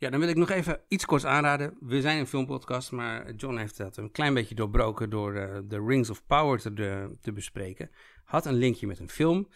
Ja, 0.01 0.09
dan 0.09 0.19
wil 0.19 0.29
ik 0.29 0.35
nog 0.35 0.49
even 0.49 0.81
iets 0.87 1.05
korts 1.05 1.25
aanraden. 1.25 1.77
We 1.79 2.01
zijn 2.01 2.19
een 2.19 2.27
filmpodcast, 2.27 2.91
maar 2.91 3.33
John 3.33 3.57
heeft 3.57 3.77
dat 3.77 3.97
een 3.97 4.11
klein 4.11 4.33
beetje 4.33 4.55
doorbroken 4.55 5.09
door 5.09 5.35
uh, 5.35 5.59
de 5.63 5.85
Rings 5.85 6.09
of 6.09 6.25
Power 6.25 6.59
te, 6.59 7.15
te 7.21 7.33
bespreken. 7.33 7.91
Had 8.23 8.45
een 8.45 8.53
linkje 8.53 8.87
met 8.87 8.99
een 8.99 9.09
film. 9.09 9.47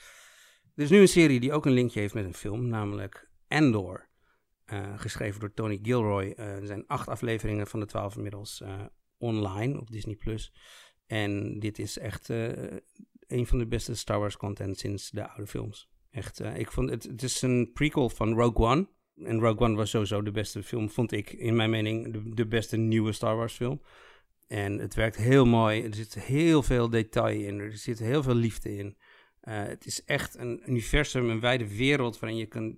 Er 0.76 0.84
is 0.84 0.90
nu 0.90 1.00
een 1.00 1.08
serie 1.08 1.40
die 1.40 1.54
ook 1.54 1.66
een 1.66 1.72
linkje 1.72 2.00
heeft 2.00 2.14
met 2.14 2.26
een 2.26 2.34
film, 2.34 2.68
namelijk 2.68 3.30
Endor. 3.48 4.10
Uh, 4.74 5.00
geschreven 5.00 5.40
door 5.40 5.54
Tony 5.54 5.80
Gilroy. 5.82 6.34
Uh, 6.38 6.56
er 6.56 6.66
zijn 6.66 6.88
acht 6.88 7.08
afleveringen 7.08 7.68
van 7.68 7.80
de 7.80 7.86
twaalf 7.86 8.16
inmiddels 8.16 8.64
online 9.18 9.80
op 9.80 9.92
Disney+. 9.92 10.18
En 11.06 11.60
dit 11.60 11.80
is 11.80 11.98
echt 11.98 12.30
een 13.28 13.48
van 13.48 13.58
de 13.58 13.68
beste 13.68 13.96
Star 13.96 14.20
Wars 14.20 14.38
content 14.38 14.80
sinds 14.80 15.10
de 15.10 15.28
oude 15.28 15.48
films. 15.48 15.90
Echt, 16.12 16.40
ik 16.40 16.72
vond 16.72 16.90
het, 16.90 17.04
het 17.04 17.24
is 17.24 17.42
een 17.42 17.72
prequel 17.74 18.10
van 18.10 18.34
Rogue 18.34 18.66
One. 18.66 18.88
En 19.24 19.40
Rogue 19.40 19.60
One 19.60 19.76
was 19.76 19.90
sowieso 19.90 20.22
de 20.22 20.32
beste 20.32 20.64
film, 20.64 20.90
vond 20.90 21.12
ik 21.12 21.32
in 21.32 21.56
mijn 21.56 21.70
mening, 21.70 22.14
de, 22.14 22.34
de 22.34 22.48
beste 22.48 22.78
nieuwe 22.78 23.12
Star 23.12 23.36
Wars 23.36 23.54
film. 23.54 23.82
En 24.48 24.80
het 24.80 24.96
werkt 24.96 25.16
heel 25.16 25.46
mooi. 25.46 25.84
Er 25.84 25.94
zit 25.94 26.14
heel 26.14 26.64
veel 26.64 26.90
detail 26.90 27.40
in. 27.40 27.60
Er 27.60 27.78
zit 27.78 28.00
heel 28.00 28.24
veel 28.24 28.36
liefde 28.36 28.78
in. 28.78 28.98
Uh, 29.44 29.64
het 29.64 29.86
is 29.86 30.04
echt 30.04 30.38
een 30.38 30.62
universum, 30.70 31.30
een 31.30 31.40
wijde 31.40 31.76
wereld 31.76 32.20
waarin 32.20 32.38
je 32.38 32.46
kan 32.46 32.76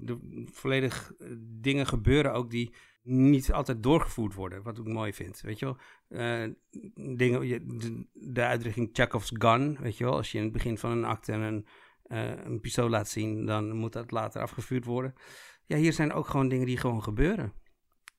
volledig 0.51 1.11
dingen 1.39 1.87
gebeuren 1.87 2.33
ook 2.33 2.49
die 2.49 2.73
niet 3.03 3.51
altijd 3.51 3.83
doorgevoerd 3.83 4.33
worden, 4.33 4.63
wat 4.63 4.77
ik 4.77 4.85
mooi 4.85 5.13
vind, 5.13 5.41
weet 5.41 5.59
je 5.59 5.65
wel. 5.65 5.77
Uh, 6.09 6.53
dingen, 7.17 7.47
de, 7.79 8.05
de 8.13 8.41
uitdrukking 8.41 8.89
Chekhov's 8.93 9.31
gun, 9.33 9.77
weet 9.81 9.97
je 9.97 10.03
wel. 10.03 10.15
Als 10.15 10.31
je 10.31 10.37
in 10.37 10.43
het 10.43 10.53
begin 10.53 10.77
van 10.77 10.91
een 10.91 11.05
acte 11.05 11.31
een, 11.31 11.65
een 12.45 12.59
pistool 12.59 12.89
laat 12.89 13.09
zien, 13.09 13.45
dan 13.45 13.71
moet 13.71 13.93
dat 13.93 14.11
later 14.11 14.41
afgevuurd 14.41 14.85
worden. 14.85 15.13
Ja, 15.67 15.77
hier 15.77 15.93
zijn 15.93 16.13
ook 16.13 16.27
gewoon 16.27 16.49
dingen 16.49 16.65
die 16.65 16.77
gewoon 16.77 17.03
gebeuren. 17.03 17.53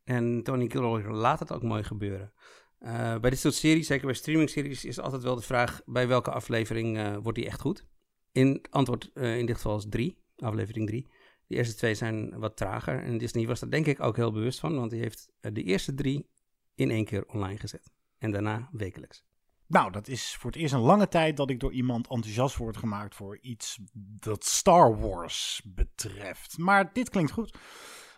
En 0.05 0.43
Tony 0.43 0.69
Gilroy 0.69 1.03
laat 1.03 1.39
het 1.39 1.53
ook 1.53 1.63
mooi 1.63 1.83
gebeuren. 1.83 2.33
Uh, 2.81 3.19
bij 3.19 3.31
dit 3.31 3.39
soort 3.39 3.55
series, 3.55 3.87
zeker 3.87 4.07
bij 4.07 4.15
streaming-series, 4.15 4.85
is 4.85 5.01
altijd 5.01 5.23
wel 5.23 5.35
de 5.35 5.43
vraag: 5.43 5.81
bij 5.87 6.09
welke 6.09 6.31
aflevering 6.31 6.97
uh, 6.97 7.17
wordt 7.23 7.39
die 7.39 7.47
echt 7.47 7.61
goed? 7.61 7.87
In 8.33 8.65
antwoord 8.71 9.11
uh, 9.15 9.39
in 9.39 9.47
dit 9.47 9.57
geval 9.57 9.77
is 9.77 9.87
drie, 9.89 10.19
aflevering 10.37 10.87
drie. 10.87 11.09
De 11.47 11.57
eerste 11.57 11.75
twee 11.75 11.95
zijn 11.95 12.39
wat 12.39 12.57
trager. 12.57 13.03
En 13.03 13.19
Disney 13.19 13.47
was 13.47 13.61
daar 13.61 13.71
denk 13.71 13.87
ik 13.87 14.01
ook 14.01 14.17
heel 14.17 14.33
bewust 14.33 14.61
van, 14.61 14.75
want 14.75 14.91
die 14.91 15.01
heeft 15.01 15.31
de 15.41 15.63
eerste 15.63 15.95
drie 15.95 16.29
in 16.75 16.91
één 16.91 17.05
keer 17.05 17.27
online 17.27 17.59
gezet. 17.59 17.91
En 18.19 18.31
daarna 18.31 18.69
wekelijks. 18.73 19.28
Nou, 19.69 19.93
dat 19.93 20.09
is 20.09 20.37
voor 20.39 20.51
het 20.51 20.61
eerst 20.61 20.75
een 20.75 20.81
lange 20.81 21.09
tijd 21.09 21.37
dat 21.37 21.51
ik 21.51 21.61
door 21.61 21.73
iemand 21.73 22.09
enthousiast 22.09 22.57
word 22.57 22.77
gemaakt 22.77 23.15
voor 23.15 23.39
iets 23.41 23.79
dat 24.21 24.45
Star 24.45 24.99
Wars 25.01 25.63
betreft. 25.65 26.59
Maar 26.59 26.93
dit 26.93 27.11
klinkt 27.11 27.31
goed. 27.33 27.59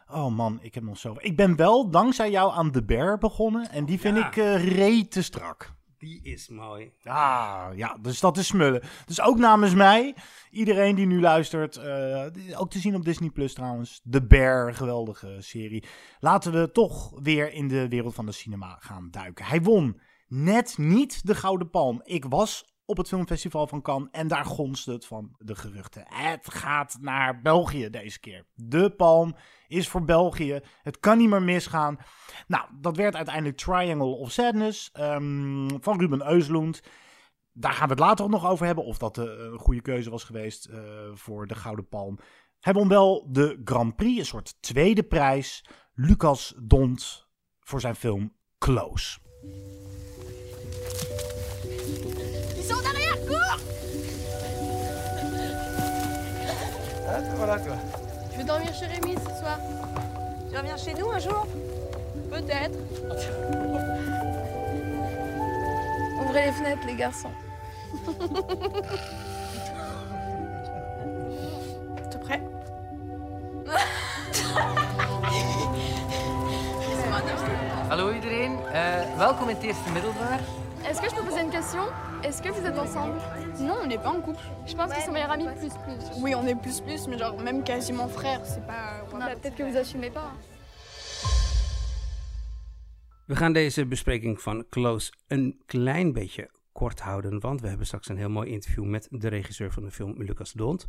Oh 0.07 0.35
man, 0.37 0.59
ik 0.63 0.75
heb 0.75 0.83
nog 0.83 0.99
zo. 0.99 1.15
Ik 1.19 1.37
ben 1.37 1.57
wel 1.57 1.91
dankzij 1.91 2.31
jou 2.31 2.53
aan 2.53 2.71
The 2.71 2.85
Bear 2.85 3.19
begonnen. 3.19 3.71
En 3.71 3.85
die 3.85 4.01
vind 4.01 4.17
Ja. 4.17 4.27
ik 4.27 4.37
eh 4.37 4.77
rete 4.77 5.23
strak. 5.23 5.73
Die 5.99 6.23
is 6.23 6.49
mooi. 6.49 6.93
Ah, 7.05 7.67
ja, 7.75 7.99
dus 8.01 8.21
dat 8.21 8.37
is 8.37 8.47
smullen. 8.47 8.83
Dus 9.07 9.21
ook 9.21 9.39
namens 9.39 9.75
mij, 9.75 10.15
iedereen 10.51 10.95
die 10.95 11.07
nu 11.07 11.21
luistert, 11.21 11.77
eh, 11.77 12.27
ook 12.61 12.71
te 12.71 12.79
zien 12.79 12.95
op 12.95 13.05
Disney 13.05 13.31
Plus 13.31 13.55
trouwens, 13.55 14.01
The 14.11 14.27
Bear, 14.27 14.75
geweldige 14.75 15.37
serie. 15.39 15.85
Laten 16.19 16.53
we 16.53 16.71
toch 16.73 17.11
weer 17.23 17.53
in 17.53 17.69
de 17.69 17.89
wereld 17.89 18.15
van 18.15 18.27
de 18.27 18.33
cinema 18.33 18.77
gaan 18.81 19.09
duiken. 19.11 19.45
Hij 19.45 19.63
won 19.63 20.01
net 20.31 20.79
niet 20.79 21.27
de 21.27 21.35
Gouden 21.35 21.71
Palm. 21.71 22.01
Ik 22.05 22.25
was 22.25 22.65
op 22.85 22.97
het 22.97 23.09
filmfestival 23.09 23.67
van 23.67 23.83
Cannes 23.83 24.09
en 24.11 24.29
daar 24.29 24.45
gonste 24.45 24.93
het 24.93 25.07
van 25.07 25.35
de 25.39 25.55
geruchten. 25.55 26.05
Het 26.07 26.55
gaat 26.55 26.99
naar 27.01 27.41
België 27.41 27.91
deze 27.91 28.21
keer. 28.21 28.47
De 28.55 28.91
palm 28.91 29.37
is 29.69 29.89
voor 29.89 30.05
België. 30.05 30.61
Het 30.83 31.01
kan 31.01 31.19
niet 31.19 31.29
meer 31.29 31.43
misgaan. 31.43 31.99
Nou, 32.47 32.65
dat 32.81 32.97
werd 32.97 33.17
uiteindelijk 33.17 33.57
Triangle 33.57 34.17
of 34.17 34.31
Sadness 34.31 34.91
ehm, 34.93 35.69
van 35.81 35.99
Ruben 35.99 36.43
Östlund. 36.43 36.89
Daar 37.53 37.73
gaan 37.73 37.89
we 37.89 37.93
het 37.93 38.03
later 38.03 38.29
nog 38.29 38.47
over 38.47 38.67
hebben 38.67 38.85
of 38.85 38.99
dat 38.99 39.19
eh, 39.19 39.25
een 39.25 39.59
goede 39.59 39.83
keuze 39.83 40.11
was 40.11 40.25
geweest 40.25 40.65
eh, 40.67 40.81
voor 41.15 41.47
de 41.47 41.55
Gouden 41.55 41.89
Palm. 41.89 42.19
Hij 42.61 42.73
won 42.73 42.89
wel 42.89 43.29
de 43.31 43.61
Grand 43.65 43.97
Prix, 43.97 44.19
een 44.19 44.27
soort 44.27 44.63
tweede 44.63 45.03
prijs. 45.03 45.65
Lucas 45.95 46.55
Dont 46.59 47.29
voor 47.61 47.81
zijn 47.81 47.97
film 47.97 48.33
Close. 48.59 49.19
Voilà 57.37 57.59
quoi. 57.59 57.75
Je 58.33 58.39
vais 58.39 58.45
dormir 58.45 58.73
chez 58.73 58.87
Rémi 58.87 59.15
ce 59.15 59.41
soir? 59.41 59.59
Tu 60.51 60.57
reviens 60.57 60.77
chez 60.77 60.95
nous 60.95 61.11
un 61.11 61.19
jour? 61.19 61.47
Peut-être. 62.31 62.79
Ouvrez 66.23 66.47
les 66.47 66.53
fenêtres, 66.53 66.87
les 66.87 66.95
garçons. 66.95 67.33
T'es 72.11 72.19
prêt? 72.19 72.41
Hallo 77.89 78.11
iedereen, 78.13 78.53
uh, 78.53 79.17
welkom 79.19 79.49
in 79.49 79.55
het 79.55 79.65
eerste 79.65 79.91
middelbaar. 79.93 80.39
Est-ce 80.89 81.01
que 81.01 81.09
je 81.09 81.15
peux 81.15 81.25
poser 81.25 81.41
une 81.41 81.51
question? 81.51 81.83
Est-ce 82.23 82.43
que 82.43 82.51
vous 82.51 82.67
êtes 82.67 82.79
ensemble 82.79 83.19
Non, 83.61 83.79
on 83.83 83.87
n'est 83.87 83.99
pas 83.99 84.11
en 84.11 84.21
couple. 84.21 84.41
Je 84.67 84.75
pense 84.75 84.93
qu'ils 84.93 85.03
sont 85.03 85.13
meilleurs 85.13 85.31
amis 85.31 85.49
plus 85.59 85.73
plus. 85.85 86.23
Oui, 86.23 86.35
on 86.35 86.47
est 86.47 86.55
plus 86.55 86.81
plus, 86.81 87.07
mais 87.09 87.17
genre 87.17 87.41
même 87.41 87.65
quasiment 87.65 88.09
frères, 88.09 88.45
c'est 88.45 88.67
pas... 88.67 89.07
Bah, 89.11 89.35
Peut-être 89.37 89.57
que 89.57 89.63
vous 89.63 89.77
assumez 89.77 90.11
pas. 90.11 90.33
We 93.27 93.37
gaan 93.37 93.53
deze 93.53 93.87
bespreking 93.87 94.41
van 94.41 94.65
Close 94.69 95.13
een 95.29 95.63
klein 95.67 96.13
beetje 96.13 96.51
kort 96.73 97.01
houden, 97.01 97.41
want 97.41 97.61
we 97.61 97.69
hebben 97.69 97.87
straks 97.87 98.09
een 98.09 98.17
heel 98.17 98.31
mooi 98.31 98.51
interview 98.51 98.85
met 98.85 99.09
de 99.11 99.29
regisseur 99.29 99.73
van 99.73 99.85
de 99.85 99.91
film, 99.91 100.23
Lucas 100.23 100.53
Dont. 100.53 100.87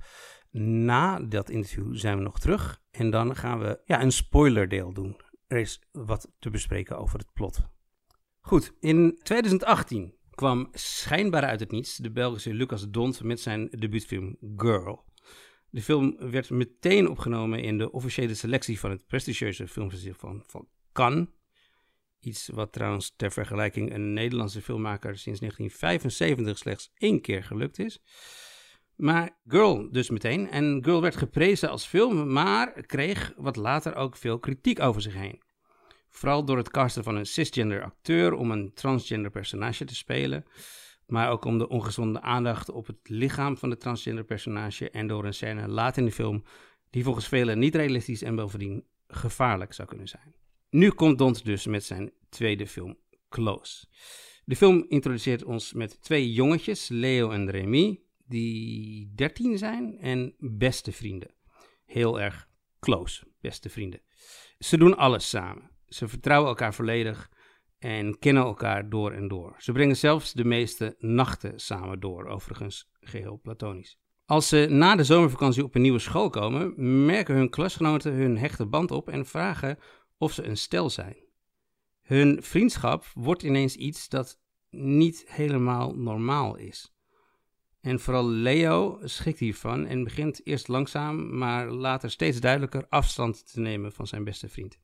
Na 0.52 1.20
dat 1.20 1.50
interview 1.50 1.96
zijn 1.96 2.18
we 2.18 2.24
nog 2.24 2.40
terug 2.40 2.82
en 2.92 3.10
dan 3.10 3.36
gaan 3.36 3.60
we 3.60 3.82
ja, 3.86 4.02
een 4.02 4.12
spoilerdeel 4.12 4.94
doen. 4.94 5.18
Er 5.48 5.58
is 5.58 5.82
wat 5.92 6.32
te 6.40 6.50
bespreken 6.50 6.98
over 6.98 7.20
het 7.20 7.34
plot. 7.34 7.62
Goed, 8.42 8.74
in 8.80 9.20
2018 9.24 10.20
kwam 10.36 10.70
schijnbaar 10.72 11.44
uit 11.44 11.60
het 11.60 11.72
niets 11.72 11.96
de 11.96 12.12
Belgische 12.12 12.54
Lucas 12.54 12.90
Dont 12.90 13.24
met 13.24 13.40
zijn 13.40 13.70
debuutfilm 13.70 14.38
Girl. 14.58 15.06
De 15.70 15.82
film 15.82 16.16
werd 16.20 16.50
meteen 16.50 17.10
opgenomen 17.10 17.60
in 17.60 17.78
de 17.78 17.92
officiële 17.92 18.34
selectie 18.34 18.80
van 18.80 18.90
het 18.90 19.08
prestigieuze 19.08 19.68
filmfestival 19.68 20.30
van, 20.30 20.44
van 20.48 20.68
Cannes. 20.92 21.28
Iets 22.20 22.50
wat 22.54 22.74
trouwens 22.74 23.14
ter 23.16 23.32
vergelijking 23.32 23.94
een 23.94 24.14
Nederlandse 24.14 24.62
filmmaker 24.62 25.18
sinds 25.18 25.40
1975 25.40 26.58
slechts 26.58 26.92
één 26.98 27.22
keer 27.22 27.44
gelukt 27.44 27.80
is. 27.80 28.02
Maar 28.96 29.40
Girl 29.48 29.92
dus 29.92 30.10
meteen. 30.10 30.50
En 30.50 30.84
Girl 30.84 31.02
werd 31.02 31.16
geprezen 31.16 31.70
als 31.70 31.86
film, 31.86 32.32
maar 32.32 32.86
kreeg 32.86 33.34
wat 33.38 33.56
later 33.56 33.96
ook 33.96 34.18
veel 34.18 34.40
kritiek 34.40 34.80
over 34.80 35.02
zich 35.02 35.14
heen. 35.14 35.42
Vooral 36.12 36.46
door 36.46 36.58
het 36.58 36.72
casten 36.72 37.04
van 37.04 37.16
een 37.16 37.26
cisgender 37.26 37.84
acteur 37.84 38.34
om 38.34 38.52
een 38.52 38.74
transgender 38.74 39.32
personage 39.32 39.86
te 39.86 39.96
spelen. 39.96 40.46
Maar 41.06 41.32
ook 41.32 41.46
om 41.46 41.58
de 41.58 41.68
ongezonde 41.68 42.22
aandacht 42.22 42.70
op 42.70 42.88
het 42.88 42.98
lichaam 43.04 43.58
van 43.58 43.70
de 43.70 43.78
transgender 43.78 44.24
personage. 44.24 44.90
En 44.90 45.08
door 45.08 45.26
een 45.26 45.34
scène 45.34 45.68
laat 45.68 45.98
in 45.98 46.06
de 46.06 46.12
film 46.12 46.44
die 46.90 47.04
volgens 47.04 47.28
velen 47.28 47.60
niet 47.60 47.76
realistisch 47.76 48.22
en 48.22 48.36
bovendien 48.36 48.86
gevaarlijk 49.08 49.74
zou 49.74 49.88
kunnen 49.88 50.08
zijn. 50.08 50.36
Nu 50.70 50.90
komt 50.90 51.18
Dont 51.18 51.46
dus 51.46 51.66
met 51.66 51.84
zijn 51.84 52.12
tweede 52.30 52.68
film 52.68 52.98
Close. 53.30 53.86
De 54.46 54.56
film 54.56 54.86
introduceert 54.88 55.44
ons 55.44 55.74
met 55.74 56.02
twee 56.02 56.34
jongetjes, 56.34 56.88
Leo 56.88 57.30
en 57.30 57.50
Remy, 57.50 58.02
die 58.26 59.12
13 59.16 59.58
zijn 59.58 59.98
en 60.00 60.36
beste 60.38 60.92
vrienden. 60.92 61.34
Heel 61.86 62.22
erg 62.22 62.50
close, 62.80 63.28
beste 63.42 63.70
vrienden. 63.70 64.02
Ze 64.60 64.78
doen 64.78 64.98
alles 64.98 65.30
samen. 65.30 65.71
Ze 65.94 66.08
vertrouwen 66.08 66.50
elkaar 66.50 66.74
volledig 66.74 67.30
en 67.80 68.20
kennen 68.20 68.44
elkaar 68.44 68.90
door 68.90 69.12
en 69.12 69.28
door. 69.28 69.56
Ze 69.58 69.72
brengen 69.72 69.98
zelfs 69.98 70.34
de 70.34 70.46
meeste 70.46 70.96
nachten 71.00 71.60
samen 71.60 72.00
door, 72.00 72.26
overigens 72.26 72.92
geheel 73.00 73.40
platonisch. 73.44 74.00
Als 74.26 74.48
ze 74.48 74.68
na 74.70 74.96
de 74.96 75.04
zomervakantie 75.04 75.64
op 75.64 75.76
een 75.76 75.82
nieuwe 75.82 76.00
school 76.00 76.30
komen, 76.30 76.74
merken 77.06 77.36
hun 77.36 77.50
klasgenoten 77.50 78.14
hun 78.14 78.38
hechte 78.38 78.66
band 78.66 78.92
op 78.92 79.10
en 79.10 79.26
vragen 79.26 79.78
of 80.18 80.34
ze 80.34 80.44
een 80.44 80.58
stel 80.58 80.90
zijn. 80.90 81.16
Hun 82.02 82.44
vriendschap 82.44 83.06
wordt 83.14 83.44
ineens 83.44 83.76
iets 83.76 84.10
dat 84.10 84.40
niet 84.70 85.24
helemaal 85.28 85.96
normaal 85.96 86.56
is. 86.56 86.96
En 87.82 88.00
vooral 88.00 88.28
Leo 88.28 89.00
schikt 89.04 89.40
hiervan 89.40 89.86
en 89.86 90.04
begint 90.04 90.46
eerst 90.46 90.68
langzaam, 90.68 91.38
maar 91.38 91.72
later 91.72 92.12
steeds 92.12 92.40
duidelijker 92.40 92.86
afstand 92.90 93.52
te 93.54 93.60
nemen 93.60 93.92
van 93.92 94.08
zijn 94.08 94.24
beste 94.24 94.50
vriend. 94.50 94.80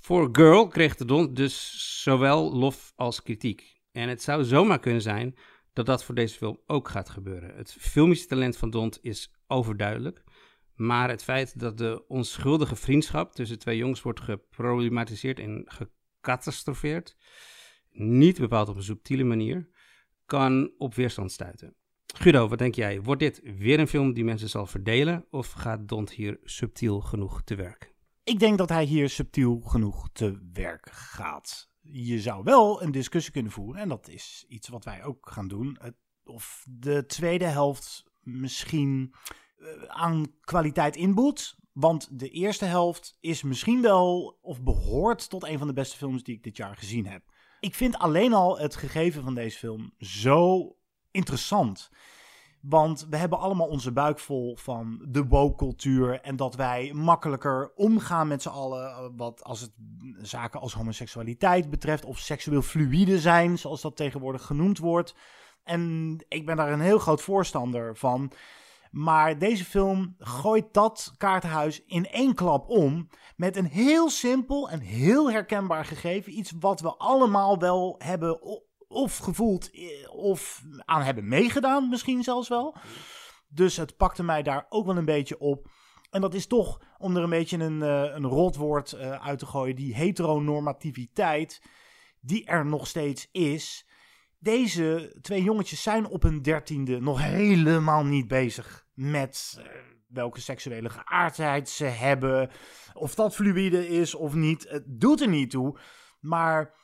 Voor 0.00 0.28
Girl 0.32 0.68
kreeg 0.68 0.94
de 0.96 1.04
Don 1.04 1.34
dus 1.34 2.02
zowel 2.02 2.52
lof 2.52 2.92
als 2.96 3.22
kritiek. 3.22 3.80
En 3.92 4.08
het 4.08 4.22
zou 4.22 4.44
zomaar 4.44 4.78
kunnen 4.78 5.02
zijn 5.02 5.34
dat 5.72 5.86
dat 5.86 6.04
voor 6.04 6.14
deze 6.14 6.36
film 6.36 6.60
ook 6.66 6.88
gaat 6.88 7.08
gebeuren. 7.08 7.56
Het 7.56 7.76
filmische 7.78 8.26
talent 8.26 8.56
van 8.56 8.70
Dont 8.70 8.98
is 9.02 9.32
overduidelijk. 9.46 10.24
Maar 10.74 11.08
het 11.08 11.24
feit 11.24 11.60
dat 11.60 11.78
de 11.78 12.04
onschuldige 12.08 12.76
vriendschap 12.76 13.34
tussen 13.34 13.58
twee 13.58 13.76
jongens 13.76 14.02
wordt 14.02 14.20
geproblematiseerd 14.20 15.38
en 15.38 15.64
gecatastrofeerd, 15.66 17.16
niet 17.90 18.38
bepaald 18.38 18.68
op 18.68 18.76
een 18.76 18.82
subtiele 18.82 19.24
manier, 19.24 19.68
kan 20.26 20.72
op 20.78 20.94
weerstand 20.94 21.32
stuiten. 21.32 21.74
Guido, 22.14 22.48
wat 22.48 22.58
denk 22.58 22.74
jij? 22.74 23.02
Wordt 23.02 23.20
dit 23.20 23.40
weer 23.42 23.80
een 23.80 23.88
film 23.88 24.12
die 24.12 24.24
mensen 24.24 24.48
zal 24.48 24.66
verdelen 24.66 25.26
of 25.30 25.52
gaat 25.52 25.88
Dont 25.88 26.10
hier 26.10 26.38
subtiel 26.42 27.00
genoeg 27.00 27.42
te 27.42 27.54
werk? 27.54 27.96
Ik 28.28 28.38
denk 28.38 28.58
dat 28.58 28.68
hij 28.68 28.84
hier 28.84 29.08
subtiel 29.08 29.60
genoeg 29.60 30.08
te 30.12 30.48
werk 30.52 30.90
gaat. 30.90 31.70
Je 31.80 32.20
zou 32.20 32.44
wel 32.44 32.82
een 32.82 32.90
discussie 32.90 33.32
kunnen 33.32 33.52
voeren, 33.52 33.82
en 33.82 33.88
dat 33.88 34.08
is 34.08 34.44
iets 34.48 34.68
wat 34.68 34.84
wij 34.84 35.04
ook 35.04 35.30
gaan 35.30 35.48
doen. 35.48 35.78
Of 36.24 36.64
de 36.70 37.06
tweede 37.06 37.44
helft 37.44 38.04
misschien 38.20 39.14
eh, 39.56 39.82
aan 39.86 40.26
kwaliteit 40.40 40.96
inboet. 40.96 41.56
Want 41.72 42.18
de 42.18 42.28
eerste 42.28 42.64
helft 42.64 43.16
is 43.20 43.42
misschien 43.42 43.82
wel, 43.82 44.38
of 44.40 44.62
behoort 44.62 45.30
tot 45.30 45.44
een 45.44 45.58
van 45.58 45.66
de 45.66 45.72
beste 45.72 45.96
films 45.96 46.22
die 46.22 46.36
ik 46.36 46.42
dit 46.42 46.56
jaar 46.56 46.76
gezien 46.76 47.06
heb. 47.06 47.22
Ik 47.60 47.74
vind 47.74 47.98
alleen 47.98 48.32
al 48.32 48.58
het 48.58 48.76
gegeven 48.76 49.22
van 49.22 49.34
deze 49.34 49.58
film 49.58 49.94
zo 49.98 50.76
interessant. 51.10 51.90
Want 52.60 53.06
we 53.10 53.16
hebben 53.16 53.38
allemaal 53.38 53.66
onze 53.66 53.92
buik 53.92 54.18
vol 54.18 54.56
van 54.56 55.04
de 55.08 55.26
woke-cultuur. 55.26 56.20
En 56.20 56.36
dat 56.36 56.54
wij 56.54 56.92
makkelijker 56.92 57.72
omgaan 57.74 58.28
met 58.28 58.42
z'n 58.42 58.48
allen. 58.48 58.90
eh, 58.90 59.06
Wat 59.16 59.44
als 59.44 59.60
het 59.60 59.72
zaken 60.22 60.60
als 60.60 60.74
homoseksualiteit 60.74 61.70
betreft. 61.70 62.04
Of 62.04 62.18
seksueel 62.18 62.62
fluïde 62.62 63.18
zijn, 63.18 63.58
zoals 63.58 63.80
dat 63.80 63.96
tegenwoordig 63.96 64.42
genoemd 64.42 64.78
wordt. 64.78 65.14
En 65.64 66.16
ik 66.28 66.46
ben 66.46 66.56
daar 66.56 66.72
een 66.72 66.80
heel 66.80 66.98
groot 66.98 67.22
voorstander 67.22 67.96
van. 67.96 68.32
Maar 68.90 69.38
deze 69.38 69.64
film 69.64 70.14
gooit 70.18 70.66
dat 70.72 71.14
kaartenhuis 71.16 71.84
in 71.86 72.06
één 72.06 72.34
klap 72.34 72.68
om. 72.68 73.08
Met 73.36 73.56
een 73.56 73.66
heel 73.66 74.10
simpel 74.10 74.70
en 74.70 74.80
heel 74.80 75.30
herkenbaar 75.30 75.84
gegeven. 75.84 76.38
Iets 76.38 76.52
wat 76.60 76.80
we 76.80 76.96
allemaal 76.96 77.58
wel 77.58 77.94
hebben 77.98 78.40
of 78.88 79.16
gevoeld 79.16 79.70
eh, 79.70 80.14
of 80.14 80.62
aan 80.84 81.02
hebben 81.02 81.28
meegedaan, 81.28 81.88
misschien 81.88 82.22
zelfs 82.22 82.48
wel. 82.48 82.76
Dus 83.48 83.76
het 83.76 83.96
pakte 83.96 84.22
mij 84.22 84.42
daar 84.42 84.66
ook 84.68 84.86
wel 84.86 84.96
een 84.96 85.04
beetje 85.04 85.38
op. 85.38 85.70
En 86.10 86.20
dat 86.20 86.34
is 86.34 86.46
toch, 86.46 86.80
om 86.98 87.16
er 87.16 87.22
een 87.22 87.30
beetje 87.30 87.58
een, 87.58 87.80
uh, 87.80 88.02
een 88.02 88.26
rotwoord 88.26 88.92
uh, 88.92 89.26
uit 89.26 89.38
te 89.38 89.46
gooien, 89.46 89.76
die 89.76 89.94
heteronormativiteit, 89.94 91.62
die 92.20 92.44
er 92.44 92.66
nog 92.66 92.86
steeds 92.86 93.28
is. 93.32 93.86
Deze 94.38 95.16
twee 95.20 95.42
jongetjes 95.42 95.82
zijn 95.82 96.06
op 96.06 96.22
hun 96.22 96.42
dertiende 96.42 97.00
nog 97.00 97.22
helemaal 97.22 98.04
niet 98.04 98.28
bezig 98.28 98.86
met 98.94 99.60
welke 100.06 100.40
seksuele 100.40 100.88
geaardheid 100.88 101.68
ze 101.68 101.84
hebben. 101.84 102.50
Of 102.92 103.14
dat 103.14 103.34
fluïde 103.34 103.88
is 103.88 104.14
of 104.14 104.34
niet. 104.34 104.68
Het 104.68 104.84
doet 104.86 105.20
er 105.20 105.28
niet 105.28 105.50
toe. 105.50 105.78
Maar 106.20 106.74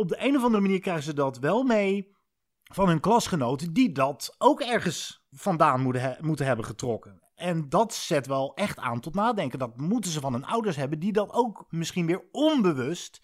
op 0.00 0.08
de 0.08 0.24
een 0.26 0.36
of 0.36 0.42
andere 0.42 0.62
manier 0.62 0.80
krijgen 0.80 1.04
ze 1.04 1.14
dat 1.14 1.38
wel 1.38 1.62
mee 1.62 2.16
van 2.72 2.88
hun 2.88 3.00
klasgenoten, 3.00 3.72
die 3.72 3.92
dat 3.92 4.34
ook 4.38 4.60
ergens 4.60 5.26
vandaan 5.30 5.80
moeten, 5.80 6.16
moeten 6.20 6.46
hebben 6.46 6.64
getrokken. 6.64 7.22
En 7.34 7.68
dat 7.68 7.94
zet 7.94 8.26
wel 8.26 8.54
echt 8.54 8.78
aan 8.78 9.00
tot 9.00 9.14
nadenken. 9.14 9.58
Dat 9.58 9.76
moeten 9.76 10.10
ze 10.10 10.20
van 10.20 10.32
hun 10.32 10.44
ouders 10.44 10.76
hebben, 10.76 10.98
die 10.98 11.12
dat 11.12 11.32
ook 11.32 11.64
misschien 11.68 12.06
weer 12.06 12.28
onbewust 12.32 13.20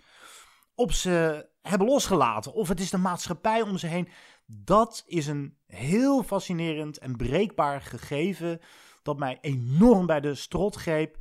op 0.75 0.93
ze 0.93 1.49
hebben 1.63 1.89
losgelaten. 1.89 2.53
Of 2.53 2.69
het 2.69 2.81
is 2.81 2.91
de 2.91 2.99
maatschappij 2.99 3.63
om 3.63 3.79
ze 3.79 3.87
heen. 3.87 4.09
Dat 4.47 5.03
is 5.07 5.27
een 5.27 5.59
heel 5.67 6.23
fascinerend 6.23 6.99
en 6.99 7.17
breekbaar 7.17 7.81
gegeven 7.81 8.61
dat 9.03 9.19
mij 9.19 9.39
enorm 9.41 10.07
bij 10.07 10.21
de 10.21 10.35
strot 10.35 10.77
greep. 10.77 11.17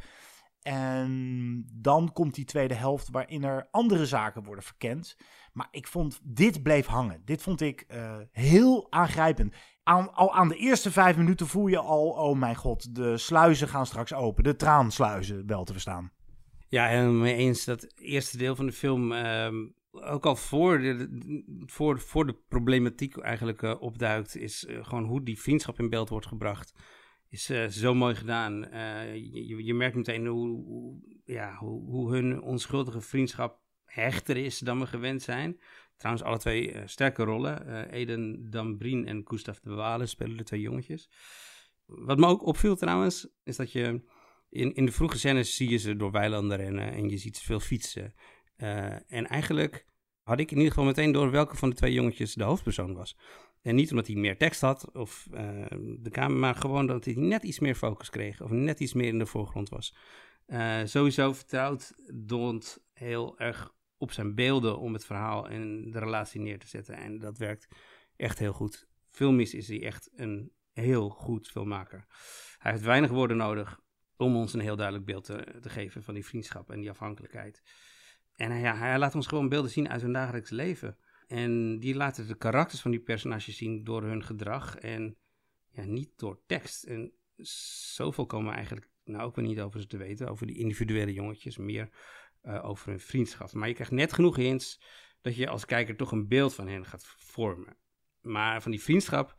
En 0.62 1.66
dan 1.74 2.14
komt 2.14 2.36
die 2.36 2.46
tweede 2.46 2.74
helft 2.74 3.10
waarin 3.10 3.44
er 3.44 3.68
andere 3.72 4.06
zaken 4.06 4.44
worden 4.44 4.64
verkend. 4.64 5.16
Maar 5.56 5.68
ik 5.72 5.88
vond, 5.88 6.22
dit 6.24 6.64
bleef 6.64 6.86
hangen. 6.86 7.22
Dit 7.26 7.42
vond 7.42 7.62
ik 7.62 7.86
uh, 7.92 8.18
heel 8.32 8.92
aangrijpend. 8.92 9.54
Aan, 9.84 10.14
al 10.14 10.34
aan 10.34 10.48
de 10.48 10.56
eerste 10.56 10.92
vijf 10.92 11.18
minuten 11.18 11.48
voel 11.48 11.68
je 11.68 11.78
al, 11.78 12.10
oh 12.10 12.38
mijn 12.38 12.56
god, 12.56 12.96
de 12.96 13.18
sluizen 13.18 13.68
gaan 13.68 13.86
straks 13.86 14.14
open. 14.14 14.44
De 14.44 14.56
traansluizen 14.56 15.48
wel 15.48 15.64
te 15.64 15.72
verstaan. 15.72 16.12
Ja, 16.68 16.88
helemaal 16.88 17.22
mee 17.22 17.36
eens. 17.36 17.66
Dat 17.66 17.88
eerste 17.96 18.38
deel 18.38 18.56
van 18.56 18.66
de 18.66 18.72
film, 18.72 19.12
uh, 19.12 19.48
ook 19.92 20.26
al 20.26 20.36
voor 20.36 20.80
de, 20.80 21.10
voor, 21.66 22.00
voor 22.00 22.26
de 22.26 22.38
problematiek 22.48 23.18
eigenlijk 23.18 23.62
uh, 23.62 23.82
opduikt, 23.82 24.36
is 24.36 24.64
uh, 24.64 24.86
gewoon 24.86 25.04
hoe 25.04 25.24
die 25.24 25.40
vriendschap 25.40 25.80
in 25.80 25.90
beeld 25.90 26.10
wordt 26.10 26.28
gebracht 26.28 26.74
is 27.30 27.46
zo 27.70 27.94
mooi 27.94 28.16
gedaan. 28.16 28.68
Je, 29.14 29.64
je, 29.64 29.74
merkt 29.74 29.96
meteen 29.96 30.26
hoe, 30.26 30.48
hoe, 30.48 31.00
ja, 31.24 31.56
hoe, 31.56 31.90
hoe, 31.90 32.12
hun 32.14 32.42
onschuldige 32.42 33.02
vriendschap 33.02 33.65
hechter 34.02 34.38
is 34.38 34.60
dan 34.60 34.80
we 34.80 34.88
gewend 34.88 35.22
zijn. 35.22 35.60
Trouwens, 35.98 36.26
alle 36.26 36.38
twee 36.38 36.74
uh, 36.74 36.82
sterke 36.86 37.24
rollen. 37.24 37.90
Eden 37.90 38.50
Dambrien 38.50 39.06
en 39.06 39.22
Gustav 39.24 39.58
de 39.58 39.74
Walen 39.74 40.10
spelen 40.10 40.38
de 40.38 40.44
twee 40.44 40.62
jongetjes. 40.62 41.10
Wat 41.86 42.18
me 42.18 42.28
ook 42.28 42.46
opviel 42.46 42.76
trouwens, 42.76 43.28
is 43.44 43.56
dat 43.56 43.72
je 43.72 44.02
in, 44.50 44.74
in 44.74 44.86
de 44.86 44.92
vroege 44.92 45.18
scènes 45.18 45.56
zie 45.56 45.70
je 45.70 45.78
ze 45.78 45.96
door 45.96 46.12
weilanden 46.12 46.58
rennen 46.58 46.92
en 46.92 47.10
je 47.10 47.18
ziet 47.18 47.38
ze 47.38 47.46
veel 47.46 47.60
fietsen. 47.60 48.14
en 49.08 49.28
eigenlijk 49.28 49.86
had 50.24 50.40
ik 50.40 50.52
in 50.52 50.58
ieder 50.58 50.72
geval 50.72 50.88
meteen 50.88 51.12
door 51.12 51.32
welke 51.32 51.56
van 51.56 51.70
de 51.70 51.76
twee 51.76 51.94
jongetjes 51.94 52.34
de 52.34 52.44
hoofdpersoon 52.44 52.94
was. 52.94 53.18
En 53.62 53.76
niet 53.76 53.90
omdat 53.90 54.08
hij 54.08 54.16
meer 54.16 54.38
tekst 54.38 54.62
had 54.62 54.92
of 54.94 55.28
uh, 55.34 55.66
de 55.98 56.10
kamer, 56.10 56.38
maar 56.38 56.56
gewoon 56.56 56.88
dat 56.88 57.06
hij 57.06 57.14
net 57.14 57.44
iets 57.44 57.60
meer 57.60 57.76
focus 57.76 58.10
kreeg 58.10 58.42
of 58.42 58.52
net 58.52 58.80
iets 58.80 58.94
meer 58.94 59.08
in 59.08 59.20
de 59.20 59.26
voorgrond 59.26 59.70
was. 59.70 59.96
Uh, 60.48 60.82
sowieso 60.84 61.34
vertrouwt 61.34 61.94
Dont 62.14 62.86
heel 62.94 63.40
erg 63.40 63.74
op 64.06 64.12
zijn 64.12 64.36
beelden 64.36 64.80
om 64.80 64.94
het 64.94 65.06
verhaal 65.06 65.50
en 65.50 65.92
de 65.92 66.00
relatie 66.00 66.42
neer 66.42 66.60
te 66.60 66.68
zetten. 66.68 66.96
En 66.96 67.20
dat 67.20 67.38
werkt 67.38 67.68
echt 68.16 68.40
heel 68.40 68.54
goed. 68.54 68.88
Filmisch 69.10 69.54
is 69.54 69.68
hij 69.68 69.84
echt 69.84 70.10
een 70.16 70.52
heel 70.74 71.10
goed 71.10 71.48
filmmaker. 71.48 72.06
Hij 72.58 72.72
heeft 72.72 72.84
weinig 72.84 73.10
woorden 73.10 73.38
nodig 73.38 73.80
om 74.18 74.36
ons 74.36 74.54
een 74.54 74.60
heel 74.60 74.76
duidelijk 74.76 75.06
beeld 75.06 75.24
te, 75.24 75.58
te 75.62 75.70
geven 75.70 76.04
van 76.04 76.14
die 76.14 76.26
vriendschap 76.26 76.72
en 76.72 76.80
die 76.80 76.90
afhankelijkheid. 76.90 77.64
En 78.36 78.52
hij, 78.52 78.60
ja, 78.60 78.76
hij 78.76 78.98
laat 78.98 79.16
ons 79.16 79.28
gewoon 79.28 79.50
beelden 79.50 79.72
zien 79.72 79.90
uit 79.90 80.02
hun 80.02 80.14
dagelijks 80.14 80.50
leven. 80.50 80.98
En 81.28 81.80
die 81.80 81.96
laten 81.96 82.28
de 82.28 82.38
karakters 82.38 82.82
van 82.82 82.92
die 82.92 83.00
personages 83.00 83.58
zien 83.58 83.84
door 83.84 84.04
hun 84.04 84.24
gedrag 84.24 84.78
en 84.78 85.18
ja, 85.72 85.84
niet 85.84 86.12
door 86.16 86.42
tekst. 86.46 86.84
En 86.84 87.14
zoveel 87.96 88.26
komen 88.26 88.50
we 88.50 88.56
eigenlijk 88.56 88.90
nou 89.04 89.24
ook 89.24 89.36
weer 89.36 89.46
niet 89.46 89.60
over 89.60 89.82
ze 89.82 89.88
te 89.88 89.98
weten, 89.98 90.30
over 90.30 90.48
die 90.48 90.58
individuele 90.58 91.14
jongetjes, 91.14 91.58
meer 91.58 91.90
uh, 92.48 92.66
over 92.66 92.90
hun 92.90 93.00
vriendschap. 93.00 93.54
Maar 93.54 93.68
je 93.68 93.74
krijgt 93.74 93.92
net 93.92 94.14
genoeg 94.14 94.36
hints 94.36 94.82
dat 95.22 95.36
je 95.36 95.50
als 95.50 95.66
kijker 95.66 95.96
toch 95.96 96.12
een 96.12 96.28
beeld 96.28 96.54
van 96.54 96.68
hen 96.68 96.86
gaat 96.86 97.06
vormen. 97.18 97.78
Maar 98.22 98.62
van 98.62 98.72
die 98.72 98.82
vriendschap, 98.82 99.36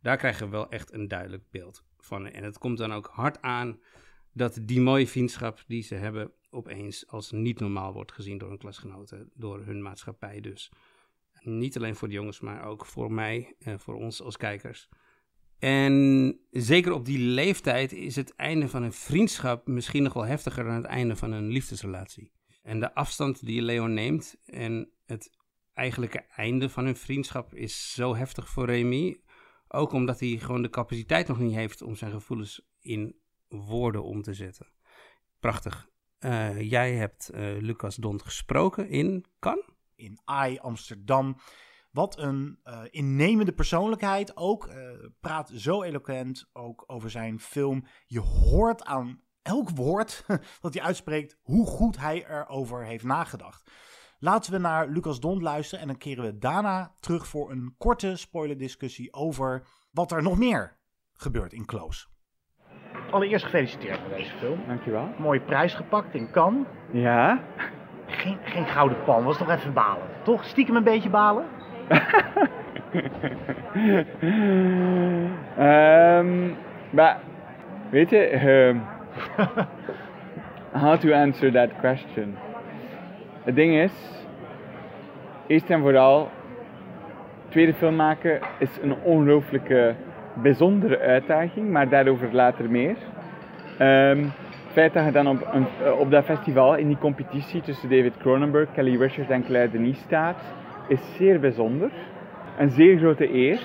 daar 0.00 0.16
krijgen 0.16 0.46
we 0.46 0.52
wel 0.52 0.70
echt 0.70 0.92
een 0.92 1.08
duidelijk 1.08 1.50
beeld 1.50 1.84
van. 1.98 2.26
En 2.26 2.44
het 2.44 2.58
komt 2.58 2.78
dan 2.78 2.92
ook 2.92 3.06
hard 3.06 3.42
aan 3.42 3.80
dat 4.32 4.58
die 4.62 4.80
mooie 4.80 5.06
vriendschap 5.06 5.64
die 5.66 5.82
ze 5.82 5.94
hebben 5.94 6.32
opeens 6.50 7.06
als 7.06 7.30
niet 7.30 7.60
normaal 7.60 7.92
wordt 7.92 8.12
gezien 8.12 8.38
door 8.38 8.48
hun 8.48 8.58
klasgenoten, 8.58 9.30
door 9.34 9.64
hun 9.64 9.82
maatschappij 9.82 10.40
dus. 10.40 10.72
Niet 11.40 11.76
alleen 11.76 11.96
voor 11.96 12.08
de 12.08 12.14
jongens, 12.14 12.40
maar 12.40 12.64
ook 12.64 12.86
voor 12.86 13.12
mij 13.12 13.54
en 13.58 13.80
voor 13.80 13.94
ons 13.94 14.22
als 14.22 14.36
kijkers. 14.36 14.88
En 15.58 16.38
zeker 16.50 16.92
op 16.92 17.04
die 17.04 17.18
leeftijd 17.18 17.92
is 17.92 18.16
het 18.16 18.34
einde 18.34 18.68
van 18.68 18.82
een 18.82 18.92
vriendschap 18.92 19.66
misschien 19.66 20.02
nog 20.02 20.12
wel 20.12 20.24
heftiger 20.24 20.64
dan 20.64 20.74
het 20.74 20.84
einde 20.84 21.16
van 21.16 21.32
een 21.32 21.48
liefdesrelatie. 21.48 22.32
En 22.68 22.80
de 22.80 22.94
afstand 22.94 23.46
die 23.46 23.62
Leon 23.62 23.94
neemt 23.94 24.36
en 24.44 24.90
het 25.06 25.30
eigenlijke 25.72 26.18
einde 26.18 26.68
van 26.68 26.84
hun 26.84 26.96
vriendschap 26.96 27.54
is 27.54 27.92
zo 27.92 28.16
heftig 28.16 28.48
voor 28.48 28.66
Remy. 28.66 29.20
Ook 29.68 29.92
omdat 29.92 30.20
hij 30.20 30.28
gewoon 30.28 30.62
de 30.62 30.70
capaciteit 30.70 31.28
nog 31.28 31.38
niet 31.38 31.54
heeft 31.54 31.82
om 31.82 31.96
zijn 31.96 32.10
gevoelens 32.10 32.68
in 32.80 33.16
woorden 33.48 34.04
om 34.04 34.22
te 34.22 34.34
zetten. 34.34 34.66
Prachtig. 35.40 35.88
Uh, 36.20 36.60
jij 36.60 36.94
hebt 36.94 37.30
uh, 37.34 37.60
Lucas 37.60 37.96
Dont 37.96 38.22
gesproken 38.22 38.88
in 38.88 39.24
Cannes? 39.38 39.66
In 39.94 40.20
AI 40.24 40.58
Amsterdam. 40.58 41.36
Wat 41.90 42.18
een 42.18 42.58
uh, 42.64 42.80
innemende 42.90 43.52
persoonlijkheid. 43.52 44.36
Ook 44.36 44.70
praat 45.20 45.50
zo 45.54 45.82
eloquent 45.82 46.48
ook 46.52 46.84
over 46.86 47.10
zijn 47.10 47.40
film. 47.40 47.86
Je 48.06 48.20
hoort 48.20 48.84
aan 48.84 49.22
elk 49.48 49.70
woord 49.70 50.24
dat 50.60 50.74
hij 50.74 50.82
uitspreekt 50.82 51.36
hoe 51.42 51.66
goed 51.66 51.98
hij 51.98 52.26
erover 52.28 52.84
heeft 52.84 53.04
nagedacht. 53.04 53.70
Laten 54.18 54.52
we 54.52 54.58
naar 54.58 54.88
Lucas 54.88 55.20
Dont 55.20 55.42
luisteren 55.42 55.80
en 55.80 55.86
dan 55.86 55.98
keren 55.98 56.24
we 56.24 56.38
daarna 56.38 56.92
terug 57.00 57.26
voor 57.26 57.50
een 57.50 57.74
korte 57.78 58.16
spoilerdiscussie 58.16 59.12
over 59.12 59.66
wat 59.90 60.12
er 60.12 60.22
nog 60.22 60.38
meer 60.38 60.76
gebeurt 61.12 61.52
in 61.52 61.64
Close. 61.64 62.06
Allereerst 63.10 63.44
gefeliciteerd 63.44 64.00
met 64.08 64.16
deze 64.16 64.36
film. 64.38 64.60
Dankjewel. 64.66 65.08
Mooie 65.18 65.40
prijs 65.40 65.74
gepakt 65.74 66.14
in 66.14 66.30
Cannes. 66.30 66.66
Ja. 66.92 67.44
Geen, 68.06 68.38
geen 68.44 68.66
gouden 68.66 69.04
palm, 69.04 69.24
was 69.24 69.38
toch 69.38 69.50
even 69.50 69.72
balen. 69.72 70.06
Toch? 70.24 70.44
Stiekem 70.44 70.76
een 70.76 70.84
beetje 70.84 71.10
balen? 71.10 71.44
um, 75.58 76.56
maar, 76.96 77.20
weet 77.90 78.10
je, 78.10 78.48
um, 78.48 78.82
how 80.82 81.00
to 81.00 81.12
answer 81.12 81.52
that 81.52 81.70
question? 81.78 82.36
Het 83.42 83.54
ding 83.54 83.74
is, 83.74 83.92
eerst 85.46 85.70
en 85.70 85.80
vooral, 85.80 86.30
tweede 87.48 87.74
film 87.74 87.96
maken 87.96 88.40
is 88.58 88.78
een 88.82 88.94
ongelooflijke, 89.02 89.94
bijzondere 90.34 90.98
uitdaging, 90.98 91.70
maar 91.70 91.88
daarover 91.88 92.28
later 92.32 92.70
meer. 92.70 92.96
Um, 93.80 94.32
het 94.68 94.72
feit 94.72 94.92
dat 94.92 95.04
je 95.04 95.12
dan 95.12 95.28
op, 95.28 95.48
een, 95.52 95.66
eh, 95.84 95.98
op 95.98 96.10
dat 96.10 96.24
festival 96.24 96.76
in 96.76 96.86
die 96.86 96.98
competitie 96.98 97.60
tussen 97.60 97.90
David 97.90 98.16
Cronenberg, 98.16 98.72
Kelly 98.72 98.96
Richards 98.96 99.30
en 99.30 99.44
Claire 99.44 99.70
Denis 99.70 99.98
staat, 99.98 100.40
is 100.88 101.00
zeer 101.16 101.40
bijzonder. 101.40 101.90
Een 102.58 102.70
zeer 102.70 102.98
grote 102.98 103.34
eer, 103.34 103.60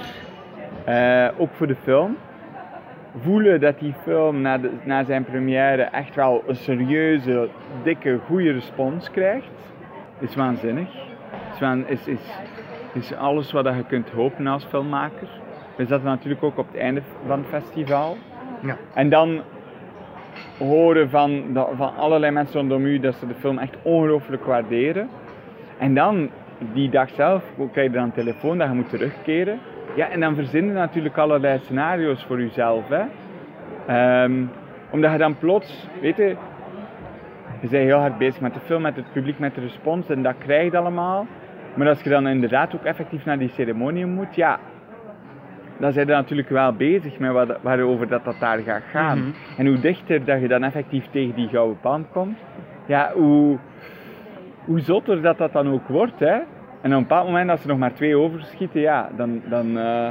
uh, 0.90 1.30
ook 1.38 1.50
voor 1.54 1.68
de 1.68 1.76
film. 1.76 2.18
Voelen 3.22 3.60
dat 3.60 3.80
die 3.80 3.94
film 4.04 4.42
na, 4.42 4.58
de, 4.58 4.70
na 4.84 5.04
zijn 5.04 5.24
première 5.24 5.82
echt 5.82 6.16
wel 6.16 6.44
een 6.48 6.56
serieuze, 6.56 7.50
dikke, 7.84 8.20
goede 8.26 8.52
respons 8.52 9.12
krijgt, 9.12 9.74
is 10.20 10.36
waanzinnig. 10.36 10.88
Is, 11.60 11.62
is, 11.88 12.08
is, 12.08 12.20
is 12.94 13.14
alles 13.14 13.52
wat 13.52 13.66
je 13.66 13.84
kunt 13.88 14.10
hopen 14.10 14.48
als 14.48 14.66
filmmaker. 14.66 15.28
We 15.76 15.86
zaten 15.86 16.06
natuurlijk 16.06 16.44
ook 16.44 16.58
op 16.58 16.68
het 16.68 16.82
einde 16.82 17.02
van 17.28 17.40
het 17.40 17.48
festival. 17.48 18.18
Ja. 18.62 18.78
En 18.94 19.10
dan 19.10 19.42
horen 20.58 21.10
van, 21.10 21.44
van 21.76 21.96
allerlei 21.96 22.32
mensen 22.32 22.60
rondom 22.60 22.86
u 22.86 23.00
dat 23.00 23.16
ze 23.16 23.28
de 23.28 23.34
film 23.34 23.58
echt 23.58 23.76
ongelooflijk 23.82 24.46
waarderen. 24.46 25.10
En 25.78 25.94
dan, 25.94 26.30
die 26.74 26.90
dag 26.90 27.10
zelf, 27.10 27.44
krijg 27.72 27.88
je 27.88 27.94
dan 27.94 28.04
een 28.04 28.12
telefoon 28.12 28.58
dat 28.58 28.68
je 28.68 28.74
moet 28.74 28.90
terugkeren. 28.90 29.60
Ja, 29.96 30.10
en 30.10 30.20
dan 30.20 30.36
verzinnen 30.36 30.74
natuurlijk 30.74 31.18
allerlei 31.18 31.60
scenario's 31.60 32.24
voor 32.24 32.42
jezelf. 32.42 32.84
Hè. 32.90 33.04
Um, 34.24 34.50
omdat 34.92 35.12
je 35.12 35.18
dan 35.18 35.38
plots, 35.38 35.88
weet 36.02 36.18
je, 36.18 36.36
je 37.62 37.68
bent 37.70 37.84
heel 37.84 38.00
hard 38.00 38.18
bezig 38.18 38.42
met 38.42 38.54
de 38.54 38.60
film, 38.60 38.82
met 38.82 38.96
het 38.96 39.12
publiek, 39.12 39.40
met 39.40 39.56
de 39.56 39.62
respons 39.62 40.10
en 40.10 40.24
dat 40.24 40.36
krijg 40.38 40.72
je 40.72 40.78
allemaal. 40.78 41.28
Maar 41.74 41.88
als 41.88 42.02
je 42.02 42.10
dan 42.10 42.28
inderdaad 42.28 42.76
ook 42.76 42.84
effectief 42.84 43.26
naar 43.26 43.38
die 43.38 43.50
ceremonie 43.50 44.06
moet, 44.06 44.36
ja, 44.36 44.60
dan 45.78 45.92
zijn 45.92 46.08
je 46.08 46.14
natuurlijk 46.14 46.50
wel 46.50 46.74
bezig 46.74 47.20
met 47.20 47.32
wat, 47.32 47.58
waarover 47.62 48.08
dat, 48.08 48.24
dat 48.24 48.36
daar 48.40 48.60
gaat 48.60 48.84
gaan. 48.92 49.18
Mhm. 49.18 49.30
En 49.58 49.68
hoe 49.68 49.80
dichter 49.80 50.26
dat 50.26 50.42
je 50.42 50.48
dan 50.48 50.64
effectief 50.64 51.06
tegen 51.12 51.36
die 51.36 51.48
gouden 51.48 51.80
pan 51.80 52.06
komt, 52.12 52.38
ja, 52.86 53.12
hoe, 53.14 53.58
hoe 54.66 54.80
zotter 54.80 55.22
dat 55.22 55.38
dat 55.38 55.54
dan 55.54 55.72
ook 55.72 55.88
wordt. 55.88 56.20
Hè? 56.20 56.40
En 56.84 56.90
op 56.90 56.96
een 56.98 57.02
bepaald 57.08 57.28
moment, 57.28 57.50
als 57.50 57.62
er 57.62 57.68
nog 57.68 57.78
maar 57.78 57.94
twee 57.94 58.18
overschieten, 58.18 58.82
ja, 58.82 59.10
dan, 59.16 59.42
dan, 59.46 59.78
uh, 59.78 60.10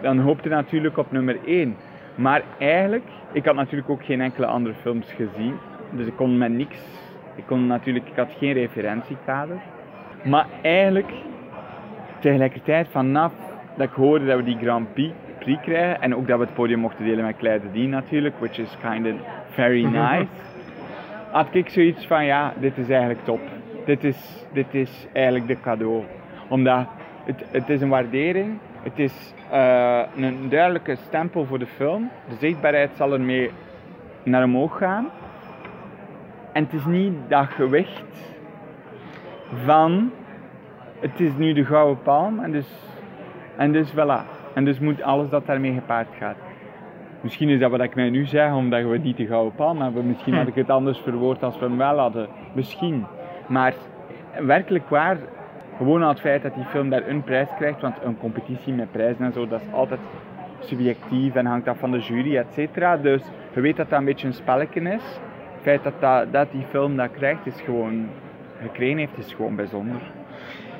dan 0.00 0.18
hoop 0.18 0.40
je 0.42 0.48
natuurlijk 0.48 0.96
op 0.96 1.12
nummer 1.12 1.38
één. 1.46 1.76
Maar 2.14 2.42
eigenlijk, 2.58 3.04
ik 3.32 3.44
had 3.44 3.54
natuurlijk 3.54 3.90
ook 3.90 4.04
geen 4.04 4.20
enkele 4.20 4.46
andere 4.46 4.74
films 4.74 5.12
gezien. 5.12 5.54
Dus 5.90 6.06
ik 6.06 6.16
kon 6.16 6.38
met 6.38 6.52
niks, 6.52 6.78
ik 7.34 7.46
kon 7.46 7.66
natuurlijk, 7.66 8.08
ik 8.08 8.16
had 8.16 8.32
geen 8.38 8.52
referentiekader. 8.52 9.56
Maar 10.22 10.46
eigenlijk, 10.62 11.12
tegelijkertijd 12.20 12.88
vanaf 12.88 13.32
dat 13.76 13.86
ik 13.86 13.94
hoorde 13.94 14.26
dat 14.26 14.36
we 14.36 14.44
die 14.44 14.58
Grand 14.58 14.92
Prix, 14.92 15.14
Prix 15.38 15.62
krijgen 15.62 16.02
en 16.02 16.14
ook 16.14 16.28
dat 16.28 16.38
we 16.38 16.44
het 16.44 16.54
podium 16.54 16.78
mochten 16.78 17.04
delen 17.04 17.24
met 17.24 17.36
Claire 17.36 17.60
de 17.60 17.70
Dien 17.72 17.90
natuurlijk, 17.90 18.34
which 18.38 18.58
is 18.58 18.76
kind 18.90 19.06
of 19.06 19.20
very 19.50 19.84
nice, 19.84 20.26
had 21.30 21.54
ik 21.54 21.68
zoiets 21.68 22.06
van 22.06 22.24
ja, 22.24 22.52
dit 22.60 22.78
is 22.78 22.88
eigenlijk 22.88 23.24
top. 23.24 23.40
Dit 23.84 24.04
is, 24.04 24.46
dit 24.52 24.74
is 24.74 25.06
eigenlijk 25.12 25.46
de 25.46 25.60
cadeau. 25.60 26.02
Omdat 26.48 26.86
het, 27.24 27.44
het 27.50 27.68
is 27.68 27.80
een 27.80 27.88
waardering, 27.88 28.58
het 28.82 28.98
is 28.98 29.34
uh, 29.52 30.02
een 30.16 30.48
duidelijke 30.48 30.96
stempel 30.96 31.44
voor 31.44 31.58
de 31.58 31.66
film. 31.66 32.10
De 32.28 32.34
zichtbaarheid 32.34 32.90
zal 32.96 33.12
ermee 33.12 33.50
naar 34.22 34.44
omhoog 34.44 34.78
gaan. 34.78 35.08
En 36.52 36.64
het 36.64 36.72
is 36.72 36.84
niet 36.84 37.14
dat 37.28 37.46
gewicht 37.46 38.34
van 39.64 40.10
het 41.00 41.20
is 41.20 41.36
nu 41.36 41.52
de 41.52 41.64
gouden 41.64 42.02
palm 42.02 42.38
en 42.38 42.52
dus, 42.52 42.68
en 43.56 43.72
dus 43.72 43.92
voilà. 43.92 44.24
En 44.54 44.64
dus 44.64 44.78
moet 44.78 45.02
alles 45.02 45.28
dat 45.28 45.46
daarmee 45.46 45.72
gepaard 45.72 46.08
gaat. 46.18 46.36
Misschien 47.20 47.48
is 47.48 47.60
dat 47.60 47.70
wat 47.70 47.80
ik 47.80 47.94
mij 47.94 48.10
nu 48.10 48.24
zeg, 48.24 48.52
omdat 48.52 48.84
we 48.84 48.98
niet 48.98 49.16
de 49.16 49.26
gouden 49.26 49.54
palm 49.54 49.80
hebben. 49.80 50.06
Misschien 50.06 50.34
had 50.34 50.46
ik 50.46 50.54
het 50.54 50.70
anders 50.70 50.98
verwoord 50.98 51.42
als 51.42 51.58
we 51.58 51.64
hem 51.64 51.76
wel 51.76 51.98
hadden. 51.98 52.28
Misschien. 52.52 53.06
Maar 53.46 53.74
werkelijk 54.40 54.88
waar, 54.88 55.16
gewoon 55.76 56.02
al 56.02 56.08
het 56.08 56.20
feit 56.20 56.42
dat 56.42 56.54
die 56.54 56.64
film 56.64 56.90
daar 56.90 57.08
een 57.08 57.22
prijs 57.22 57.48
krijgt, 57.56 57.80
want 57.80 57.96
een 58.02 58.18
competitie 58.18 58.72
met 58.72 58.92
prijzen 58.92 59.24
en 59.24 59.32
zo, 59.32 59.48
dat 59.48 59.60
is 59.60 59.72
altijd 59.72 60.00
subjectief 60.58 61.34
en 61.34 61.46
hangt 61.46 61.68
af 61.68 61.78
van 61.78 61.90
de 61.90 61.98
jury, 61.98 62.36
et 62.36 62.52
cetera. 62.52 62.96
Dus 62.96 63.22
je 63.54 63.60
weet 63.60 63.76
dat 63.76 63.90
dat 63.90 63.98
een 63.98 64.04
beetje 64.04 64.26
een 64.26 64.32
spelletje 64.32 64.80
is. 64.80 65.02
Het 65.52 65.62
feit 65.62 65.82
dat, 65.82 65.92
dat, 66.00 66.32
dat 66.32 66.50
die 66.50 66.64
film 66.70 66.96
dat 66.96 67.10
krijgt, 67.10 67.46
is 67.46 67.60
gewoon 67.60 68.08
gekregen 68.62 68.98
heeft, 68.98 69.18
is 69.18 69.34
gewoon 69.34 69.56
bijzonder. 69.56 70.00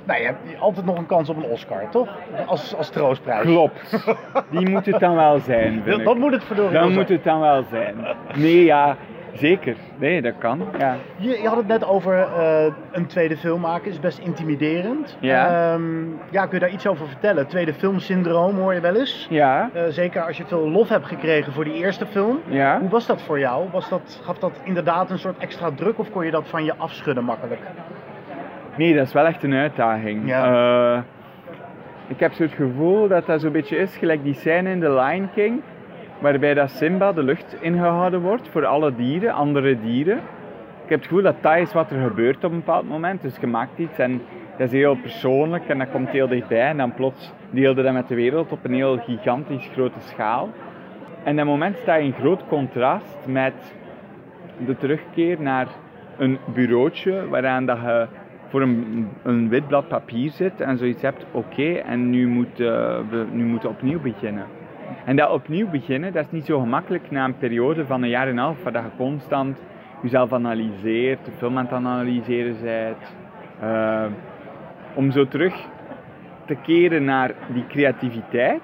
Nou, 0.05 0.21
je 0.21 0.27
hebt 0.27 0.61
altijd 0.61 0.87
nog 0.87 0.99
een 0.99 1.07
kans 1.07 1.29
op 1.29 1.37
een 1.37 1.51
Oscar, 1.51 1.91
toch? 1.91 2.09
Als, 2.47 2.75
als 2.77 2.91
troostprijs. 2.91 3.43
Klopt. 3.43 4.05
Die 4.51 4.69
moet 4.69 4.87
het 4.87 5.01
dan 5.01 5.15
wel 5.15 5.39
zijn. 5.39 5.83
Dat 6.05 6.19
moet 6.19 6.33
het 6.33 6.45
verdorie 6.45 6.73
Dan 6.73 6.93
moet 6.93 7.09
het 7.09 7.25
dan 7.25 7.41
wel 7.41 7.63
zijn. 7.63 7.95
Nee, 8.35 8.65
ja, 8.65 8.97
zeker. 9.35 9.77
Nee, 9.97 10.23
dat 10.23 10.35
kan. 10.39 10.63
Ja. 10.79 10.97
Je, 11.17 11.29
je 11.29 11.49
had 11.49 11.57
het 11.57 11.67
net 11.67 11.85
over 11.85 12.19
eh, 12.19 12.67
een 12.93 13.07
tweede 13.07 13.37
film 13.37 13.61
maken, 13.61 13.91
is 13.91 14.01
best 14.01 14.19
intimiderend. 14.19 15.17
Ja. 15.21 15.73
Ehm, 15.73 15.83
ja, 16.31 16.47
kun 16.47 16.59
je 16.59 16.65
daar 16.65 16.75
iets 16.75 16.87
over 16.87 17.07
vertellen? 17.07 17.47
Tweede 17.47 17.75
filmsyndroom 17.75 18.57
hoor 18.57 18.75
je 18.75 18.81
wel 18.81 18.97
eens. 18.97 19.27
Ja. 19.31 19.71
Eh, 19.73 19.83
zeker 19.89 20.23
als 20.23 20.37
je 20.37 20.45
veel 20.47 20.71
lof 20.71 20.89
hebt 20.89 21.07
gekregen 21.07 21.53
voor 21.53 21.65
die 21.65 21.75
eerste 21.75 22.07
film. 22.07 22.41
Ja. 22.47 22.79
Hoe 22.81 22.89
was 22.89 23.07
dat 23.07 23.23
voor 23.23 23.39
jou? 23.39 23.69
Was 23.73 23.89
dat, 23.89 24.21
gaf 24.25 24.39
dat 24.39 24.61
inderdaad 24.65 25.11
een 25.11 25.19
soort 25.19 25.39
extra 25.39 25.71
druk 25.71 25.99
of 25.99 26.11
kon 26.11 26.25
je 26.25 26.31
dat 26.31 26.49
van 26.49 26.65
je 26.65 26.75
afschudden 26.77 27.25
makkelijk? 27.25 27.61
Nee, 28.77 28.95
dat 28.95 29.07
is 29.07 29.13
wel 29.13 29.27
echt 29.27 29.43
een 29.43 29.55
uitdaging. 29.55 30.33
Eh, 30.33 30.99
ik 32.07 32.21
heb 32.21 32.33
zo 32.33 32.43
het 32.43 32.53
gevoel 32.53 33.09
dat 33.09 33.27
dat 33.27 33.41
zo'n 33.41 33.53
beetje 33.53 33.77
is, 33.77 33.97
gelijk 33.97 34.23
die 34.23 34.35
scène 34.35 34.71
in 34.71 34.81
The 34.81 34.91
Lion 34.91 35.29
King, 35.35 35.63
waarbij 36.25 36.55
dat 36.55 36.71
Simba 36.71 37.13
de 37.13 37.23
lucht 37.23 37.57
ingehouden 37.61 38.21
wordt 38.21 38.49
voor 38.49 38.67
alle 38.67 38.95
dieren, 38.95 39.33
andere 39.33 39.81
dieren. 39.81 40.17
Ik 40.85 40.91
heb 40.91 40.99
het 40.99 41.09
gevoel 41.09 41.23
dat 41.23 41.43
dat 41.43 41.57
is 41.57 41.73
wat 41.73 41.91
er 41.91 42.03
gebeurt 42.03 42.45
op 42.45 42.51
een 42.51 42.59
bepaald 42.59 42.89
moment. 42.89 43.23
Dus 43.23 43.37
je 43.41 43.47
maakt 43.47 43.79
iets 43.79 43.99
en 43.99 44.23
dat 44.57 44.67
is 44.67 44.73
heel 44.73 44.97
persoonlijk 44.97 45.69
en 45.69 45.79
dat 45.79 45.91
komt 45.91 46.09
heel 46.09 46.29
dichtbij. 46.29 46.61
En 46.61 46.77
dan 46.77 46.95
plots 46.95 47.33
deelde 47.51 47.83
dat 47.83 47.93
met 47.93 48.09
de 48.09 48.15
wereld 48.15 48.53
op 48.53 48.65
een 48.65 48.75
heel 48.75 48.99
gigantisch 48.99 49.71
grote 49.73 50.01
schaal. 50.01 50.49
En 51.25 51.37
dat 51.37 51.47
moment 51.47 51.77
staat 51.77 52.01
in 52.01 52.13
groot 52.13 52.47
contrast 52.49 53.19
met 53.27 53.75
de 54.67 54.77
terugkeer 54.77 55.41
naar 55.41 55.67
een 56.19 56.39
bureautje 56.55 57.29
waaraan 57.29 57.67
dat 57.67 57.79
je 57.79 58.07
voor 58.49 58.63
een, 58.63 59.09
een 59.23 59.49
wit 59.49 59.67
blad 59.67 59.89
papier 59.89 60.31
zit 60.31 60.61
en 60.61 60.79
zoiets 60.79 61.03
hebt, 61.03 61.27
oké, 61.31 61.73
en 61.73 62.11
nu, 62.11 62.27
moet, 62.29 62.59
we 62.59 63.27
nu 63.33 63.45
moeten 63.45 63.69
opnieuw 63.69 64.01
beginnen. 64.01 64.47
En 65.05 65.17
dat 65.17 65.31
opnieuw 65.31 65.71
beginnen, 65.71 66.13
dat 66.13 66.25
is 66.25 66.31
niet 66.31 66.45
zo 66.45 66.61
gemakkelijk 66.61 67.11
na 67.11 67.25
een 67.25 67.39
periode 67.39 67.87
van 67.87 68.03
een 68.03 68.09
jaar 68.09 68.27
en 68.27 68.33
een 68.33 68.39
half, 68.39 68.63
waar 68.63 68.73
dat 68.73 68.83
je 68.83 68.97
constant 68.97 69.59
jezelf 70.03 70.33
analyseert, 70.33 71.25
de 71.25 71.31
film 71.31 71.59
aan 71.59 71.65
het 71.65 71.73
analyseren 71.73 72.57
bent. 72.63 73.15
Uh, 73.63 74.05
om 74.95 75.11
zo 75.11 75.29
terug 75.29 75.55
te 76.47 76.55
keren 76.55 77.05
naar 77.05 77.35
die 77.53 77.67
creativiteit, 77.67 78.61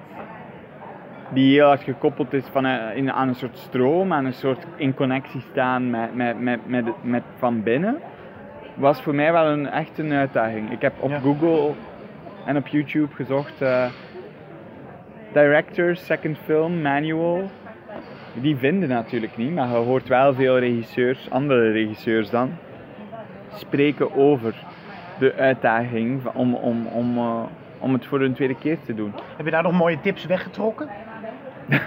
die 1.33 1.53
heel 1.53 1.67
hard 1.67 1.83
gekoppeld 1.83 2.33
is 2.33 2.45
van, 2.51 2.67
uh, 2.67 2.97
in, 2.97 3.13
aan 3.13 3.29
een 3.29 3.35
soort 3.35 3.59
stroom, 3.59 4.13
aan 4.13 4.25
een 4.25 4.33
soort 4.33 4.67
in 4.77 4.95
connectie 4.95 5.41
staan 5.51 5.91
met, 5.91 6.15
met, 6.15 6.41
met, 6.41 6.61
met, 6.67 6.85
met 7.03 7.23
van 7.37 7.63
binnen, 7.63 7.99
was 8.75 9.03
voor 9.03 9.15
mij 9.15 9.33
wel 9.33 9.47
een, 9.47 9.67
echt 9.67 9.99
een 9.99 10.13
uitdaging. 10.13 10.71
Ik 10.71 10.81
heb 10.81 10.93
op 10.99 11.13
Google 11.23 11.71
en 12.45 12.57
op 12.57 12.67
YouTube 12.67 13.15
gezocht 13.15 13.63
uh, 13.63 13.85
Directors 15.33 16.07
Second 16.07 16.39
Film 16.45 16.83
Manual. 16.83 17.51
Die 18.35 18.57
vinden 18.57 18.89
natuurlijk 18.89 19.37
niet, 19.37 19.55
maar 19.55 19.69
je 19.69 19.75
hoort 19.75 20.09
wel 20.09 20.35
veel 20.35 20.59
regisseurs, 20.59 21.31
andere 21.31 21.71
regisseurs 21.71 22.31
dan, 22.31 22.51
spreken 23.55 24.15
over 24.17 24.55
de 25.19 25.35
uitdaging 25.35 26.27
om, 26.35 26.55
om, 26.55 26.87
om, 26.87 27.19
uh, 27.19 27.43
om 27.79 27.93
het 27.93 28.07
voor 28.07 28.21
een 28.21 28.35
tweede 28.35 28.57
keer 28.57 28.79
te 28.85 28.95
doen. 28.95 29.13
Heb 29.37 29.45
je 29.45 29.51
daar 29.51 29.63
nog 29.63 29.73
mooie 29.73 30.01
tips 30.01 30.27
weggetrokken? 30.27 30.89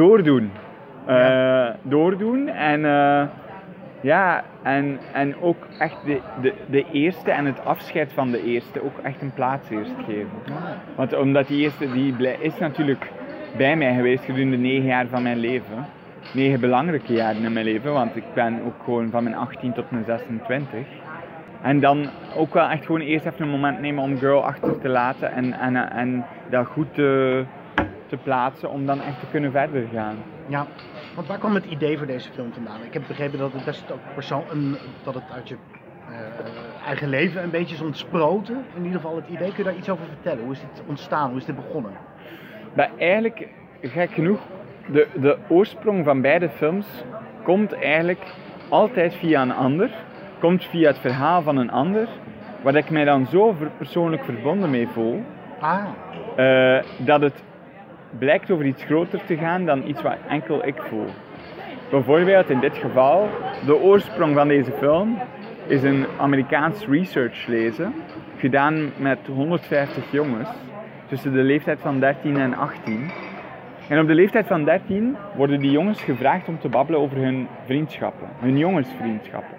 doordoen. 0.00 0.50
Uh, 1.08 1.68
doordoen 1.82 2.48
en 2.48 2.80
uh, 2.80 3.22
ja, 4.00 4.44
en, 4.62 4.98
en 5.12 5.40
ook 5.40 5.66
echt 5.78 5.96
de, 6.04 6.20
de, 6.40 6.54
de 6.66 6.84
eerste 6.92 7.30
en 7.30 7.44
het 7.44 7.64
afscheid 7.64 8.12
van 8.12 8.30
de 8.30 8.42
eerste 8.44 8.84
ook 8.84 8.98
echt 9.02 9.22
een 9.22 9.34
plaats 9.34 9.70
eerst 9.70 9.94
geven. 10.06 10.42
Want 10.94 11.16
omdat 11.16 11.46
die 11.46 11.62
eerste, 11.62 11.92
die 11.92 12.38
is 12.40 12.58
natuurlijk 12.58 13.10
bij 13.56 13.76
mij 13.76 13.94
geweest 13.94 14.24
gedurende 14.24 14.56
negen 14.56 14.86
jaar 14.86 15.06
van 15.06 15.22
mijn 15.22 15.38
leven. 15.38 15.86
Negen 16.32 16.60
belangrijke 16.60 17.12
jaren 17.12 17.44
in 17.44 17.52
mijn 17.52 17.64
leven, 17.64 17.92
want 17.92 18.16
ik 18.16 18.24
ben 18.34 18.60
ook 18.66 18.84
gewoon 18.84 19.10
van 19.10 19.22
mijn 19.22 19.36
18 19.36 19.72
tot 19.72 19.90
mijn 19.90 20.04
26. 20.04 20.78
En 21.62 21.80
dan 21.80 22.08
ook 22.36 22.54
wel 22.54 22.68
echt 22.68 22.84
gewoon 22.84 23.00
eerst 23.00 23.26
even 23.26 23.42
een 23.42 23.48
moment 23.48 23.80
nemen 23.80 24.04
om 24.04 24.18
Girl 24.18 24.44
achter 24.44 24.78
te 24.78 24.88
laten 24.88 25.32
en, 25.32 25.52
en, 25.52 25.90
en 25.90 26.24
dat 26.50 26.66
goed 26.66 26.94
te, 26.94 27.44
te 28.06 28.16
plaatsen 28.16 28.70
om 28.70 28.86
dan 28.86 29.02
echt 29.02 29.20
te 29.20 29.26
kunnen 29.30 29.50
verder 29.50 29.86
gaan. 29.92 30.16
Ja, 30.46 30.66
want 31.14 31.26
waar 31.26 31.38
kwam 31.38 31.54
het 31.54 31.64
idee 31.64 31.98
voor 31.98 32.06
deze 32.06 32.30
film 32.32 32.52
vandaan? 32.52 32.82
Ik 32.86 32.92
heb 32.92 33.02
begrepen 33.06 33.38
dat 33.38 33.52
het 33.52 33.64
best 33.64 33.92
ook 33.92 34.14
persoon, 34.14 34.44
een, 34.50 34.76
dat 35.02 35.14
het 35.14 35.24
uit 35.34 35.48
je 35.48 35.56
uh, 36.10 36.86
eigen 36.86 37.08
leven 37.08 37.42
een 37.42 37.50
beetje 37.50 37.74
is 37.74 37.80
ontsproten. 37.80 38.64
In 38.74 38.84
ieder 38.84 39.00
geval 39.00 39.16
het 39.16 39.28
idee. 39.28 39.48
Kun 39.48 39.56
je 39.56 39.64
daar 39.64 39.76
iets 39.76 39.88
over 39.88 40.04
vertellen? 40.06 40.44
Hoe 40.44 40.52
is 40.52 40.60
dit 40.60 40.82
ontstaan? 40.86 41.28
Hoe 41.28 41.38
is 41.38 41.44
dit 41.44 41.56
begonnen? 41.56 41.92
Maar 42.74 42.90
eigenlijk, 42.98 43.48
gek 43.82 44.10
genoeg, 44.10 44.40
de, 44.86 45.06
de 45.20 45.38
oorsprong 45.48 46.04
van 46.04 46.20
beide 46.20 46.48
films 46.48 46.86
komt 47.42 47.72
eigenlijk 47.72 48.34
altijd 48.68 49.14
via 49.14 49.42
een 49.42 49.54
ander. 49.54 49.90
Komt 50.38 50.64
via 50.64 50.86
het 50.86 50.98
verhaal 50.98 51.42
van 51.42 51.56
een 51.56 51.70
ander. 51.70 52.08
Waar 52.62 52.74
ik 52.74 52.90
mij 52.90 53.04
dan 53.04 53.26
zo 53.26 53.56
persoonlijk 53.76 54.24
verbonden 54.24 54.70
mee 54.70 54.88
voel. 54.88 55.24
Ah. 55.60 55.84
Uh, 56.36 56.82
dat 56.96 57.20
het 57.20 57.42
blijkt 58.18 58.50
over 58.50 58.64
iets 58.64 58.84
groter 58.84 59.24
te 59.24 59.36
gaan 59.36 59.64
dan 59.64 59.86
iets 59.86 60.02
wat 60.02 60.16
enkel 60.28 60.66
ik 60.66 60.82
voel. 60.82 61.06
Bijvoorbeeld 61.90 62.50
in 62.50 62.60
dit 62.60 62.76
geval, 62.76 63.28
de 63.66 63.80
oorsprong 63.80 64.34
van 64.34 64.48
deze 64.48 64.72
film 64.72 65.18
is 65.66 65.82
een 65.82 66.06
Amerikaans 66.18 66.86
research 66.86 67.46
lezen, 67.46 67.94
gedaan 68.36 68.90
met 68.96 69.18
150 69.26 70.10
jongens 70.10 70.48
tussen 71.06 71.32
de 71.32 71.42
leeftijd 71.42 71.80
van 71.80 72.00
13 72.00 72.36
en 72.36 72.54
18. 72.54 73.10
En 73.88 74.00
op 74.00 74.06
de 74.06 74.14
leeftijd 74.14 74.46
van 74.46 74.64
13 74.64 75.16
worden 75.36 75.60
die 75.60 75.70
jongens 75.70 76.02
gevraagd 76.02 76.48
om 76.48 76.58
te 76.58 76.68
babbelen 76.68 77.00
over 77.00 77.16
hun 77.16 77.48
vriendschappen, 77.64 78.28
hun 78.38 78.58
jongensvriendschappen. 78.58 79.56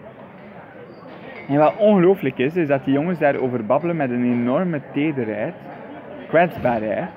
En 1.47 1.58
wat 1.58 1.76
ongelooflijk 1.78 2.38
is, 2.38 2.56
is 2.56 2.68
dat 2.68 2.86
die 2.86 2.93
jongens 2.93 3.20
daarover 3.20 3.66
babbelen 3.66 3.95
met 3.95 4.10
een 4.10 4.32
enorme 4.32 4.82
tederheid, 4.93 5.54
kwetsbaarheid 6.28 7.10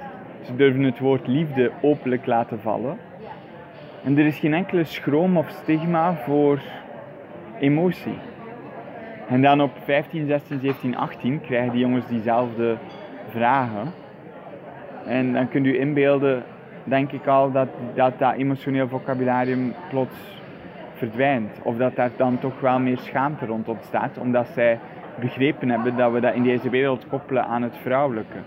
ze 0.45 0.57
durven 0.57 0.82
het 0.82 0.99
woord 0.99 1.26
liefde 1.26 1.70
openlijk 1.80 2.26
laten 2.26 2.61
vallen. 2.61 2.99
En 4.05 4.18
er 4.18 4.26
is 4.26 4.38
geen 4.38 4.55
enkele 4.55 4.84
schroom 4.84 5.36
of 5.36 5.49
stigma 5.49 6.14
voor 6.14 6.61
emotie. 7.59 8.18
En 9.28 9.42
dan 9.42 9.61
op 9.61 9.70
15, 9.84 10.26
16, 10.26 10.61
17, 10.61 10.97
18 10.97 11.40
krijgen 11.40 11.72
die 11.72 11.80
jongens 11.80 12.07
diezelfde 12.09 12.76
vragen. 13.28 13.92
En 15.07 15.32
dan 15.32 15.49
kunt 15.49 15.66
u 15.66 15.78
inbeelden, 15.80 16.42
denk 16.84 17.12
ik 17.12 17.26
al, 17.26 17.53
dat 17.53 17.68
dat, 17.95 18.18
dat 18.18 18.34
emotioneel 18.34 18.88
vocabularium 18.88 19.74
plots 19.90 20.16
verdwijnt. 20.95 21.59
Of 21.62 21.76
dat 21.76 21.97
daar 21.97 22.11
dan 22.16 22.38
toch 22.38 22.61
wel 22.61 22.78
meer 22.78 22.99
schaamte 22.99 23.47
rond 23.47 23.68
ontstaat, 23.68 24.18
omdat 24.18 24.49
zij 24.49 24.78
begrepen 25.20 25.68
hebben 25.68 25.97
dat 25.97 26.12
we 26.12 26.20
dat 26.20 26.34
in 26.34 26.42
deze 26.42 26.70
wereld 26.70 27.09
koppelen 27.09 27.45
aan 27.45 27.62
het 27.62 27.76
vrouwelijke. 27.76 28.38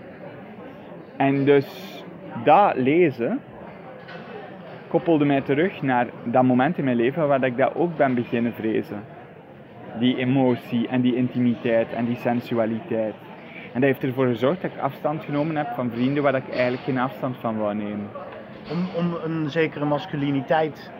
En 1.18 1.44
dus 1.44 2.02
dat 2.44 2.76
lezen 2.76 3.40
koppelde 4.88 5.24
mij 5.24 5.40
terug 5.40 5.82
naar 5.82 6.06
dat 6.24 6.42
moment 6.42 6.78
in 6.78 6.84
mijn 6.84 6.96
leven 6.96 7.28
waar 7.28 7.44
ik 7.44 7.56
dat 7.56 7.74
ook 7.74 7.96
ben 7.96 8.14
beginnen 8.14 8.52
vrezen. 8.52 9.04
Die 9.98 10.16
emotie 10.16 10.88
en 10.88 11.00
die 11.00 11.14
intimiteit 11.14 11.92
en 11.92 12.04
die 12.04 12.16
sensualiteit. 12.16 13.14
En 13.72 13.80
dat 13.80 13.82
heeft 13.82 14.02
ervoor 14.02 14.26
gezorgd 14.26 14.62
dat 14.62 14.70
ik 14.70 14.78
afstand 14.78 15.24
genomen 15.24 15.56
heb 15.56 15.66
van 15.74 15.90
vrienden 15.90 16.22
waar 16.22 16.34
ik 16.34 16.48
eigenlijk 16.50 16.82
geen 16.82 16.98
afstand 16.98 17.36
van 17.36 17.58
wou 17.58 17.74
nemen. 17.74 18.08
Om, 18.70 18.86
om 18.96 19.16
een 19.24 19.50
zekere 19.50 19.84
masculiniteit 19.84 20.90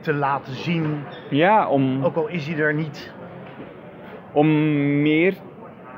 te 0.00 0.12
laten 0.12 0.54
zien. 0.54 1.02
Ja, 1.30 1.68
om... 1.68 2.04
Ook 2.04 2.16
al 2.16 2.28
is 2.28 2.46
hij 2.46 2.58
er 2.58 2.74
niet. 2.74 3.12
Om 4.32 4.48
meer 5.02 5.34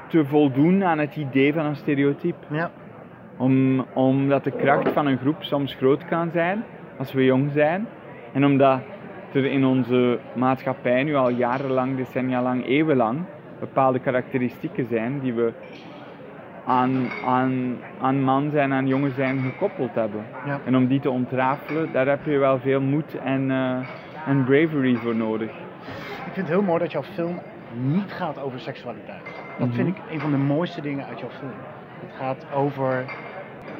te 0.08 0.24
voldoen 0.24 0.84
aan 0.84 0.98
het 0.98 1.16
idee 1.16 1.52
van 1.52 1.64
een 1.64 1.76
stereotype. 1.76 2.36
Ja. 2.50 2.70
Om, 3.36 3.84
omdat 3.92 4.44
de 4.44 4.50
kracht 4.50 4.92
van 4.92 5.06
een 5.06 5.18
groep 5.18 5.42
soms 5.42 5.74
groot 5.74 6.04
kan 6.04 6.30
zijn 6.32 6.64
als 6.98 7.12
we 7.12 7.24
jong 7.24 7.50
zijn. 7.52 7.86
En 8.32 8.44
omdat 8.44 8.80
er 9.32 9.44
in 9.44 9.64
onze 9.64 10.18
maatschappij 10.34 11.02
nu 11.02 11.14
al 11.14 11.30
jarenlang, 11.30 11.96
decennia 11.96 12.42
lang, 12.42 12.66
eeuwenlang 12.66 13.18
bepaalde 13.60 13.98
karakteristieken 13.98 14.86
zijn 14.86 15.20
die 15.20 15.32
we 15.32 15.52
aan, 16.66 17.08
aan, 17.24 17.78
aan 18.00 18.22
man 18.22 18.50
zijn, 18.50 18.72
aan 18.72 18.86
jongen 18.86 19.14
zijn 19.14 19.38
gekoppeld 19.38 19.94
hebben. 19.94 20.24
Ja. 20.46 20.60
En 20.64 20.76
om 20.76 20.86
die 20.86 21.00
te 21.00 21.10
ontrafelen, 21.10 21.92
daar 21.92 22.06
heb 22.06 22.24
je 22.24 22.38
wel 22.38 22.58
veel 22.58 22.80
moed 22.80 23.18
en, 23.24 23.50
uh, 23.50 23.78
en 24.26 24.44
bravery 24.44 24.96
voor 24.96 25.16
nodig. 25.16 25.50
Ik 26.26 26.32
vind 26.32 26.36
het 26.36 26.48
heel 26.48 26.62
mooi 26.62 26.78
dat 26.78 26.92
jouw 26.92 27.02
film 27.02 27.38
niet 27.72 28.12
gaat 28.12 28.40
over 28.40 28.60
seksualiteit. 28.60 29.22
Dat 29.58 29.68
vind 29.72 29.88
ik 29.88 29.96
een 30.10 30.20
van 30.20 30.30
de 30.30 30.36
mooiste 30.36 30.80
dingen 30.80 31.06
uit 31.06 31.20
jouw 31.20 31.30
film. 31.30 31.52
Het 32.00 32.12
gaat 32.18 32.46
over, 32.54 33.04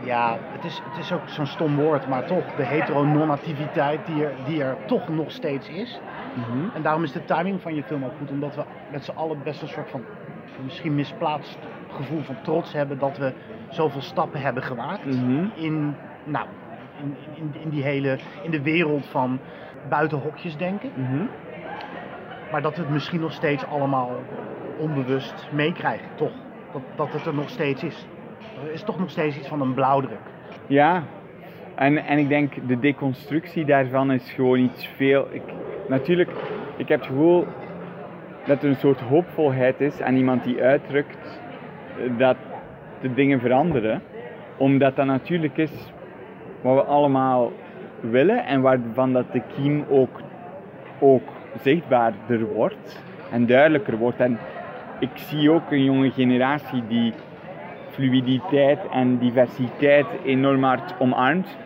ja, 0.01 0.39
het 0.53 0.65
is, 0.65 0.81
het 0.85 0.97
is 0.97 1.13
ook 1.13 1.29
zo'n 1.29 1.47
stom 1.47 1.77
woord, 1.77 2.07
maar 2.07 2.25
toch 2.25 2.55
de 2.55 2.65
heteronormativiteit 2.65 4.07
die 4.07 4.25
er, 4.25 4.35
die 4.45 4.63
er 4.63 4.77
toch 4.85 5.09
nog 5.09 5.31
steeds 5.31 5.69
is. 5.69 6.01
Mhm. 6.33 6.69
En 6.73 6.83
daarom 6.83 7.03
is 7.03 7.13
de 7.13 7.25
timing 7.25 7.61
van 7.63 7.75
je 7.75 7.83
film 7.83 8.05
ook 8.05 8.17
goed, 8.17 8.31
omdat 8.31 8.55
we 8.55 8.65
met 8.91 9.05
z'n 9.05 9.11
allen 9.11 9.43
best 9.43 9.63
een 9.63 9.69
soort 9.69 9.91
van 9.91 10.05
misschien 10.63 10.95
misplaatst 10.95 11.59
gevoel 11.89 12.23
van 12.23 12.37
trots 12.43 12.73
hebben 12.73 12.99
dat 12.99 13.17
we 13.17 13.33
zoveel 13.69 14.01
stappen 14.03 14.41
hebben 14.41 14.63
gemaakt 14.63 15.05
Mhm. 15.05 15.45
in, 15.55 15.95
nou, 16.25 16.47
in, 17.03 17.17
in, 17.35 17.61
in 17.63 17.69
die 17.69 17.83
hele, 17.83 18.19
in 18.43 18.51
de 18.51 18.63
wereld 18.63 19.07
van 19.07 19.39
buiten 19.89 20.19
hokjes 20.19 20.57
denken. 20.57 20.91
Mhm. 20.95 21.25
Maar 22.51 22.63
dat 22.63 22.77
we 22.77 22.83
het 22.83 22.91
misschien 22.91 23.21
nog 23.21 23.33
steeds 23.33 23.67
allemaal 23.67 24.11
onbewust 24.79 25.49
meekrijgen, 25.53 26.09
toch? 26.15 26.33
Dat, 26.73 26.83
dat 26.97 27.13
het 27.13 27.27
er 27.27 27.35
nog 27.35 27.49
steeds 27.51 27.83
is. 27.83 28.07
Er 28.65 28.73
is 28.73 28.83
toch 28.83 28.99
nog 28.99 29.11
steeds 29.11 29.39
iets 29.39 29.49
van 29.49 29.61
een 29.61 29.75
blauwdruk. 29.75 30.19
Ja, 30.67 31.03
en, 31.75 31.97
en 31.97 32.19
ik 32.19 32.29
denk 32.29 32.69
de 32.69 32.79
deconstructie 32.79 33.65
daarvan 33.65 34.13
is 34.13 34.33
gewoon 34.33 34.59
iets 34.59 34.87
veel. 34.87 35.27
Ik, 35.31 35.43
natuurlijk, 35.89 36.31
ik 36.77 36.89
heb 36.89 36.99
het 36.99 37.09
gevoel, 37.09 37.47
dat 38.47 38.63
er 38.63 38.69
een 38.69 38.77
soort 38.77 39.01
hoopvolheid 39.01 39.81
is 39.81 40.01
en 40.01 40.17
iemand 40.17 40.45
die 40.45 40.63
uitdrukt 40.63 41.41
eh, 41.99 42.19
dat 42.19 42.37
de 43.01 43.15
dingen 43.15 43.41
veranderen. 43.41 44.03
Omdat 44.57 44.97
dat 44.97 45.07
natuurlijk 45.07 45.57
is 45.57 45.93
wat 46.61 46.75
we 46.75 46.83
allemaal 46.83 47.53
willen 48.01 48.47
en 48.47 48.61
waarvan 48.61 49.13
dat 49.13 49.33
de 49.33 49.43
kiem 49.55 49.85
ook, 49.89 50.21
ook 50.99 51.29
zichtbaarder 51.63 52.45
wordt 52.55 53.03
en 53.31 53.47
duidelijker 53.47 53.97
wordt. 53.97 54.21
En 54.21 54.39
ik 54.99 55.11
zie 55.15 55.51
ook 55.51 55.71
een 55.71 55.85
jonge 55.85 56.11
generatie 56.11 56.83
die 56.89 57.13
fluiditeit 57.97 58.79
en 58.93 59.19
diversiteit 59.19 60.07
enorm 60.25 60.65
hard 60.65 60.95
omarmt. 60.99 61.57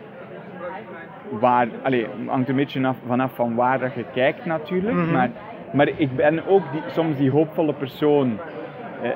Waar, 1.39 1.67
allez, 1.83 2.05
hangt 2.25 2.49
een 2.49 2.55
beetje 2.55 2.87
af, 2.87 2.97
vanaf 3.07 3.35
van 3.35 3.55
waar 3.55 3.79
dat 3.79 3.93
je 3.93 4.05
kijkt 4.13 4.45
natuurlijk. 4.45 4.95
Mhm. 4.95 5.11
maar, 5.11 5.29
maar 5.73 5.87
ik 5.95 6.15
ben 6.15 6.47
ook 6.47 6.71
die, 6.71 6.81
soms 6.91 7.17
die 7.17 7.31
hoopvolle 7.31 7.73
persoon. 7.73 8.37
Eh, 9.03 9.09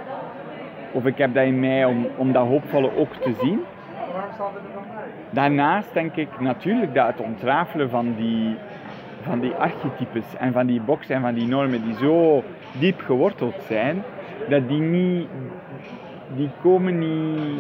of 0.92 1.06
ik 1.06 1.18
heb 1.18 1.34
dat 1.34 1.44
in 1.44 1.60
mij 1.60 1.86
om, 1.86 2.08
om 2.18 2.32
dat 2.32 2.48
hoopvolle 2.48 2.98
ook 2.98 3.14
te 3.14 3.34
zien. 3.42 3.60
Daarnaast 5.30 5.94
denk 5.94 6.16
ik 6.16 6.40
natuurlijk 6.40 6.94
dat 6.94 7.08
het 7.08 7.20
ontrafelen 7.20 7.90
van 7.90 8.14
die, 8.18 8.56
van 9.22 9.40
die 9.40 9.54
archetypes 9.54 10.36
en 10.38 10.54
van 10.54 10.66
die 10.66 10.82
boxen 10.82 11.16
en 11.16 11.22
van 11.22 11.34
die 11.34 11.48
normen 11.48 11.84
die 11.84 11.96
zo 11.96 12.44
diep 12.80 13.02
geworteld 13.02 13.56
zijn, 13.68 14.04
dat 14.50 14.68
die 14.68 14.82
niet, 14.82 15.28
die 16.34 16.50
komen 16.62 16.98
niet, 16.98 17.60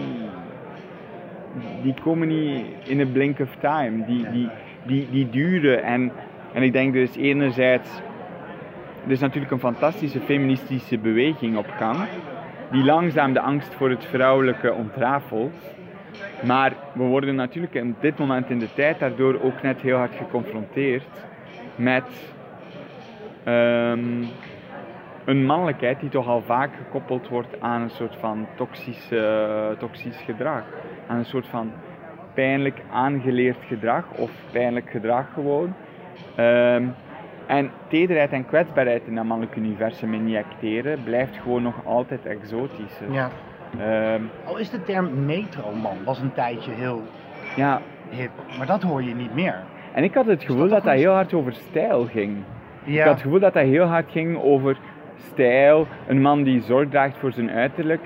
die 1.84 1.94
komen 2.04 2.28
niet 2.28 2.66
in 2.84 3.00
een 3.00 3.12
blink 3.12 3.40
of 3.40 3.56
time. 3.60 4.06
Die, 4.06 4.30
die, 4.30 4.50
die, 4.84 5.08
die 5.12 5.30
duren 5.30 5.84
en, 5.84 6.12
en 6.54 6.64
ik 6.64 6.74
denk 6.74 6.94
dus 6.94 7.16
enerzijds, 7.16 7.90
er 9.06 9.12
is 9.12 9.20
natuurlijk 9.20 9.52
een 9.52 9.60
fantastische 9.60 10.20
feministische 10.20 10.98
beweging 10.98 11.58
op 11.58 11.68
gang, 11.78 11.98
die 12.72 12.84
langzaam 12.84 13.34
de 13.34 13.40
angst 13.40 13.74
voor 13.74 13.90
het 13.90 14.06
vrouwelijke 14.06 14.74
ontrafelt. 14.74 15.74
Maar 16.44 16.74
we 16.94 17.04
worden 17.04 17.36
natuurlijk 17.36 17.76
op 17.76 18.02
dit 18.02 18.18
moment 18.18 18.50
in 18.50 18.60
de 18.60 18.74
tijd 18.74 19.00
daardoor 19.00 19.42
ook 19.42 19.62
net 19.62 19.82
heel 19.82 19.98
hard 19.98 20.16
geconfronteerd 20.16 21.08
met 21.76 22.04
ehm, 23.44 24.24
een 25.26 25.46
mannelijkheid 25.46 26.00
die 26.00 26.10
toch 26.10 26.28
al 26.28 26.42
vaak 26.42 26.70
gekoppeld 26.76 27.28
wordt 27.28 27.62
aan 27.62 27.82
een 27.82 27.90
soort 27.90 28.16
van 28.16 28.48
toxische, 28.56 29.76
toxisch 29.80 30.22
gedrag. 30.26 30.64
Aan 31.08 31.18
een 31.18 31.26
soort 31.26 31.48
van 31.48 31.72
pijnlijk 32.34 32.82
aangeleerd 32.92 33.58
gedrag 33.68 34.06
of 34.16 34.32
pijnlijk 34.52 34.90
gedrag 34.90 35.26
gewoon. 35.34 35.74
Ehm, 36.36 36.84
en 37.48 37.72
tederheid 37.88 38.32
en 38.32 38.46
kwetsbaarheid 38.46 39.08
in 39.08 39.16
dat 39.16 39.26
mannelijk 39.26 39.56
universum 39.56 40.14
injecteren 40.14 41.04
blijft 41.04 41.38
gewoon 41.38 41.62
nog 41.64 41.86
altijd 41.86 42.26
exotischer. 42.26 43.12
Ja. 43.12 43.30
Ehm, 43.80 44.22
Al 44.46 44.58
is 44.58 44.70
de 44.70 44.84
term 44.84 45.26
metroman 45.26 45.98
was 46.06 46.20
een 46.20 46.34
tijdje 46.34 46.72
heel 46.72 47.02
ja. 47.56 47.82
hip, 48.10 48.32
maar 48.58 48.68
dat 48.68 48.82
hoor 48.82 49.04
je 49.04 49.16
niet 49.16 49.34
meer. 49.34 49.64
En 49.94 50.04
ik 50.04 50.14
had 50.14 50.26
het 50.26 50.44
gevoel 50.44 50.70
dat 50.70 50.84
dat 50.84 50.94
heel 50.94 51.14
hard 51.14 51.34
over 51.34 51.54
stijl 51.54 52.06
ging. 52.06 52.38
Ja. 52.84 52.94
Ik 52.94 53.00
had 53.02 53.14
het 53.14 53.22
gevoel 53.22 53.40
dat 53.40 53.54
dat 53.54 53.64
heel 53.64 53.86
hard 53.86 54.12
ging 54.12 54.42
over 54.42 54.78
stijl, 55.18 55.88
een 56.08 56.22
man 56.22 56.44
die 56.44 56.62
zorg 56.62 56.90
draagt 56.90 57.18
voor 57.18 57.32
zijn 57.32 57.50
uiterlijk. 57.52 58.02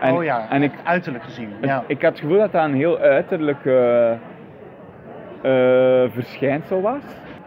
En, 0.00 0.14
oh 0.14 0.24
ja, 0.24 0.50
en 0.50 0.62
ik, 0.62 0.72
uiterlijk 0.84 1.24
gezien. 1.24 1.48
Ja. 1.60 1.84
ik 1.86 2.02
had 2.02 2.10
het 2.10 2.20
gevoel 2.20 2.38
dat 2.38 2.52
dat 2.52 2.64
een 2.64 2.74
heel 2.74 2.98
uiterlijk 2.98 3.64
eh, 3.66 4.10
eh, 4.12 6.10
verschijnsel 6.12 6.80
was. 6.80 7.02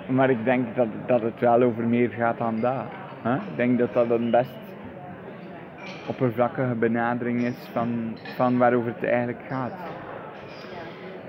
Maar 0.08 0.30
ik 0.30 0.43
denk 0.43 0.76
dat, 0.76 0.88
dat 1.06 1.22
het 1.22 1.39
wel 1.39 1.62
over 1.62 1.84
meer 1.84 2.10
gaat 2.10 2.38
dan 2.38 2.60
dat. 2.60 2.84
Ik 3.24 3.56
denk 3.56 3.80
dat 3.80 3.93
dat 3.93 4.10
een 4.10 4.32
best 4.32 4.58
oppervlakkige 6.08 6.76
benadering 6.76 7.41
is 7.41 7.70
van, 7.72 8.18
van 8.36 8.58
waarover 8.58 8.93
het 8.95 9.03
eigenlijk 9.03 9.41
gaat. 9.47 9.74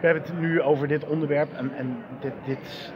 We 0.01 0.07
hebben 0.07 0.22
het 0.22 0.41
nu 0.41 0.62
over 0.62 0.89
dit 0.89 1.07
onderwerp 1.07 1.49
en, 1.57 1.70
en 1.77 1.97
dit, 2.20 2.33
dit 2.45 2.93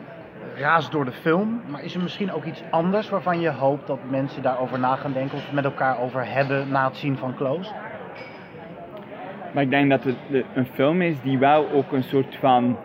raast 0.60 0.92
door 0.92 1.04
de 1.04 1.12
film. 1.12 1.60
Maar 1.66 1.84
is 1.84 1.94
er 1.94 2.02
misschien 2.02 2.32
ook 2.32 2.44
iets 2.44 2.62
anders 2.70 3.08
waarvan 3.08 3.40
je 3.40 3.50
hoopt 3.50 3.86
dat 3.86 3.98
mensen 4.10 4.42
daarover 4.42 4.78
na 4.78 4.96
gaan 4.96 5.12
denken 5.12 5.36
of 5.36 5.44
het 5.44 5.54
met 5.54 5.64
elkaar 5.64 6.00
over 6.00 6.32
hebben 6.32 6.68
na 6.68 6.86
het 6.86 6.96
zien 6.96 7.16
van 7.16 7.34
Close? 7.34 7.70
Maar 9.54 9.62
ik 9.62 9.70
denk 9.70 9.90
dat 9.90 10.04
het 10.04 10.44
een 10.54 10.66
film 10.66 11.02
is 11.02 11.20
die 11.20 11.38
wel 11.38 11.70
ook 11.70 11.92
een 11.92 12.02
soort 12.02 12.36
van. 12.36 12.76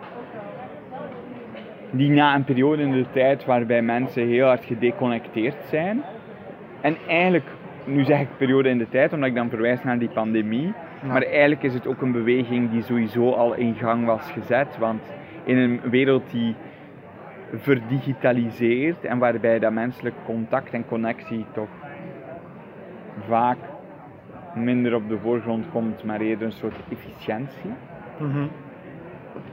die 1.90 2.10
na 2.10 2.34
een 2.34 2.44
periode 2.44 2.82
in 2.82 2.92
de 2.92 3.06
tijd 3.12 3.44
waarbij 3.44 3.82
mensen 3.82 4.26
heel 4.26 4.46
hard 4.46 4.64
gedeconnecteerd 4.64 5.64
zijn. 5.64 6.02
En 6.80 6.96
eigenlijk, 7.08 7.46
nu 7.84 8.04
zeg 8.04 8.20
ik 8.20 8.28
periode 8.36 8.68
in 8.68 8.78
de 8.78 8.88
tijd 8.88 9.12
omdat 9.12 9.28
ik 9.28 9.34
dan 9.34 9.48
verwijs 9.48 9.82
naar 9.82 9.98
die 9.98 10.08
pandemie. 10.08 10.72
Ja. 11.02 11.08
Maar 11.08 11.22
eigenlijk 11.22 11.62
is 11.62 11.74
het 11.74 11.86
ook 11.86 12.00
een 12.02 12.12
beweging 12.12 12.70
die 12.70 12.82
sowieso 12.82 13.32
al 13.32 13.54
in 13.54 13.74
gang 13.74 14.04
was 14.06 14.30
gezet. 14.30 14.78
Want 14.78 15.02
in 15.44 15.56
een 15.56 15.80
wereld 15.90 16.30
die 16.30 16.54
verdigitaliseert 17.54 19.04
en 19.04 19.18
waarbij 19.18 19.58
dat 19.58 19.72
menselijk 19.72 20.14
contact 20.24 20.72
en 20.72 20.86
connectie 20.86 21.44
toch 21.52 21.68
vaak 23.28 23.56
minder 24.54 24.94
op 24.94 25.08
de 25.08 25.18
voorgrond 25.18 25.64
komt, 25.72 26.04
maar 26.04 26.20
eerder 26.20 26.46
een 26.46 26.52
soort 26.52 26.76
efficiëntie. 26.90 27.70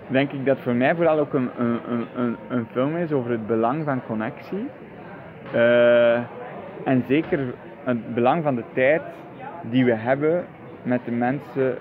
Denk 0.07 0.31
ik 0.31 0.45
dat 0.45 0.59
voor 0.59 0.73
mij 0.73 0.95
vooral 0.95 1.19
ook 1.19 1.33
een, 1.33 1.49
een, 1.57 1.79
een- 1.89 2.07
een, 2.15 2.35
een 2.49 2.65
film 2.71 2.95
is 2.97 3.11
over 3.11 3.31
het 3.31 3.47
belang 3.47 3.83
van 3.83 4.01
connectie. 4.05 4.67
Eh, 5.53 6.15
en 6.83 7.03
zeker 7.07 7.39
het 7.83 8.13
belang 8.13 8.43
van 8.43 8.55
de 8.55 8.63
tijd 8.73 9.01
die 9.61 9.85
we 9.85 9.93
hebben 9.93 10.45
met 10.83 11.05
de 11.05 11.11
mensen 11.11 11.77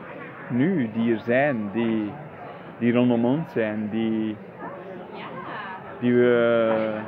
nu, 0.48 0.90
die 0.94 1.14
er 1.14 1.20
zijn, 1.20 1.56
die, 1.72 2.10
die 2.78 2.92
rondom 2.92 3.24
ons 3.24 3.52
zijn, 3.52 3.88
die, 3.90 4.36
die, 6.02 6.14
we, 6.14 7.00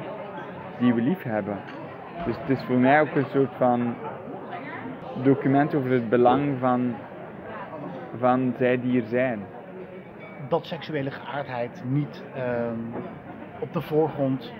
die 0.79 0.95
we 0.95 1.01
lief 1.01 1.23
hebben. 1.23 1.59
Dus 2.27 2.37
het 2.41 2.59
is 2.59 2.65
voor 2.65 2.77
mij 2.77 3.01
ook 3.01 3.15
een 3.15 3.27
soort 3.33 3.53
van 3.57 3.95
document 5.23 5.75
over 5.75 5.91
het 5.91 6.09
belang 6.09 6.59
van, 6.59 6.95
van 8.19 8.55
zij 8.59 8.81
die 8.81 9.01
er 9.01 9.09
zijn. 9.09 9.41
Dat 10.49 10.67
seksuele 10.67 11.11
geaardheid 11.11 11.83
niet 11.85 12.23
ehm, 12.35 12.79
op 13.59 13.73
de 13.73 13.81
voorgrond 13.81 14.53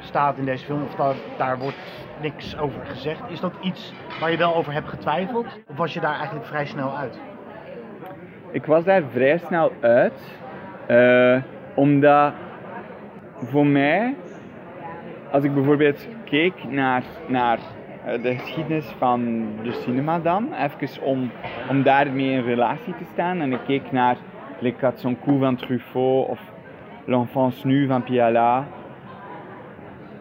staat 0.00 0.38
in 0.38 0.44
deze 0.44 0.64
film, 0.64 0.82
of 0.82 0.94
daar, 0.94 1.14
daar 1.36 1.58
wordt 1.58 2.06
niks 2.20 2.58
over 2.58 2.86
gezegd. 2.86 3.20
Is 3.28 3.40
dat 3.40 3.52
iets 3.60 3.94
waar 4.20 4.30
je 4.30 4.36
wel 4.36 4.54
over 4.54 4.72
hebt 4.72 4.88
getwijfeld? 4.88 5.46
Of 5.66 5.76
was 5.76 5.94
je 5.94 6.00
daar 6.00 6.14
eigenlijk 6.14 6.46
vrij 6.46 6.66
snel 6.66 6.96
uit? 6.96 7.20
Ik 8.50 8.66
was 8.66 8.84
daar 8.84 9.02
vrij 9.10 9.38
snel 9.38 9.72
uit, 9.80 10.38
eh, 10.86 11.42
omdat 11.74 12.32
voor 13.42 13.66
mij, 13.66 14.14
als 15.30 15.44
ik 15.44 15.54
bijvoorbeeld 15.54 16.08
keek 16.24 16.54
naar, 16.68 17.02
naar 17.26 17.58
eh, 18.04 18.22
de 18.22 18.36
geschiedenis 18.36 18.86
van 18.98 19.46
de 19.62 19.72
cinema 19.72 20.18
dan, 20.18 20.48
even 20.54 21.02
om, 21.02 21.30
om 21.70 21.82
daarmee 21.82 22.30
in 22.30 22.44
relatie 22.44 22.94
te 22.96 23.04
staan, 23.12 23.40
en 23.40 23.52
ik 23.52 23.60
keek 23.66 23.92
naar 23.92 24.16
Les 24.58 24.72
Quatre 24.76 25.00
Cents 25.00 25.20
Coups 25.24 25.40
van 25.40 25.56
Truffaut 25.56 26.28
of 26.28 26.40
L'Enfance 27.04 27.66
Nue 27.66 27.86
van 27.86 28.02
Piala, 28.02 28.64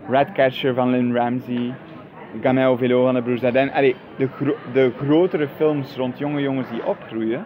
Ratcatcher 0.10 0.74
van 0.74 0.90
Lynn 0.90 1.16
Ramsey, 1.16 1.74
Gamin 2.42 2.64
au 2.64 2.78
vélo 2.78 3.04
van 3.04 3.14
de 3.14 3.72
allee, 3.74 3.96
de, 4.18 4.28
gro- 4.28 4.58
de 4.74 4.92
grotere 4.98 5.48
films 5.48 5.96
rond 5.96 6.18
jonge 6.18 6.42
jongens 6.42 6.70
die 6.70 6.86
opgroeien, 6.86 7.46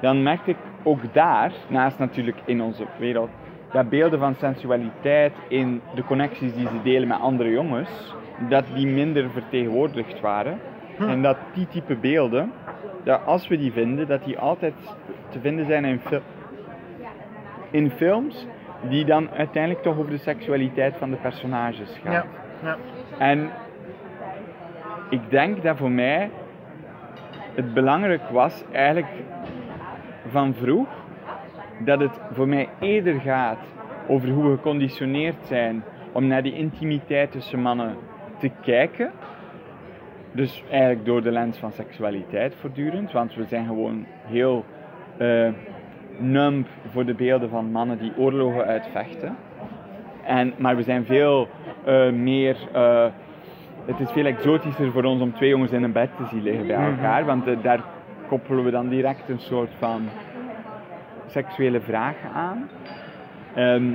dan 0.00 0.22
merkte 0.22 0.50
ik 0.50 0.56
ook 0.82 1.00
daar, 1.12 1.52
naast 1.68 1.98
natuurlijk 1.98 2.36
in 2.44 2.62
onze 2.62 2.84
wereld, 2.98 3.30
dat 3.72 3.88
beelden 3.88 4.18
van 4.18 4.34
sensualiteit 4.34 5.32
in 5.48 5.80
de 5.94 6.04
connecties 6.04 6.54
die 6.54 6.66
ze 6.68 6.82
delen 6.82 7.08
met 7.08 7.20
andere 7.20 7.50
jongens, 7.50 8.14
dat 8.48 8.64
die 8.74 8.86
minder 8.86 9.30
vertegenwoordigd 9.30 10.20
waren. 10.20 10.60
En 10.98 11.22
dat 11.22 11.36
die 11.54 11.68
type 11.68 11.94
beelden, 11.94 12.52
dat 13.04 13.20
als 13.24 13.48
we 13.48 13.58
die 13.58 13.72
vinden, 13.72 14.06
dat 14.06 14.24
die 14.24 14.38
altijd 14.38 14.74
te 15.28 15.40
vinden 15.40 15.66
zijn 15.66 15.84
in, 15.84 16.00
fil- 16.00 16.22
in 17.70 17.90
films 17.90 18.46
die 18.88 19.04
dan 19.04 19.30
uiteindelijk 19.30 19.82
toch 19.82 19.98
over 19.98 20.10
de 20.10 20.18
seksualiteit 20.18 20.96
van 20.96 21.10
de 21.10 21.16
personages 21.16 22.00
gaan. 22.04 22.12
Ja, 22.12 22.24
ja. 22.62 22.76
En 23.18 23.50
ik 25.10 25.20
denk 25.30 25.62
dat 25.62 25.76
voor 25.76 25.90
mij 25.90 26.30
het 27.54 27.74
belangrijk 27.74 28.28
was 28.30 28.64
eigenlijk 28.72 29.10
van 30.28 30.54
vroeg 30.54 30.88
dat 31.78 32.00
het 32.00 32.20
voor 32.32 32.48
mij 32.48 32.68
eerder 32.80 33.20
gaat 33.20 33.58
over 34.08 34.28
hoe 34.28 34.44
we 34.50 34.56
geconditioneerd 34.56 35.36
zijn 35.46 35.82
om 36.12 36.26
naar 36.26 36.42
die 36.42 36.54
intimiteit 36.54 37.32
tussen 37.32 37.60
mannen 37.60 37.94
te 38.38 38.50
kijken. 38.62 39.10
Dus 40.32 40.64
eigenlijk 40.70 41.04
door 41.04 41.22
de 41.22 41.30
lens 41.30 41.58
van 41.58 41.72
seksualiteit 41.72 42.54
voortdurend, 42.54 43.12
want 43.12 43.34
we 43.34 43.44
zijn 43.44 43.66
gewoon 43.66 44.06
heel 44.26 44.64
eh 45.18 45.48
numb 46.20 46.66
voor 46.86 47.04
de 47.04 47.14
beelden 47.14 47.48
van 47.48 47.70
mannen 47.70 47.98
die 47.98 48.12
oorlogen 48.16 48.64
uitvechten. 48.64 49.36
En, 50.24 50.54
maar 50.56 50.76
we 50.76 50.82
zijn 50.82 51.04
veel 51.04 51.48
eh, 51.84 52.10
meer 52.10 52.56
eh, 52.72 53.06
het 53.84 54.00
is 54.00 54.10
veel 54.10 54.24
exotischer 54.24 54.90
voor 54.92 55.04
ons 55.04 55.20
om 55.22 55.32
twee 55.32 55.48
jongens 55.48 55.72
in 55.72 55.82
een 55.82 55.92
bed 55.92 56.08
te 56.16 56.24
zien 56.26 56.42
liggen 56.42 56.66
bij 56.66 56.76
Mhm. 56.76 56.86
elkaar, 56.90 57.24
want 57.24 57.62
daar 57.62 57.80
koppelen 58.28 58.64
we 58.64 58.70
dan 58.70 58.88
direct 58.88 59.28
een 59.28 59.38
soort 59.40 59.70
van 59.78 60.02
seksuele 61.30 61.80
vraag 61.80 62.16
aan. 62.34 62.68
Ehm, 63.54 63.92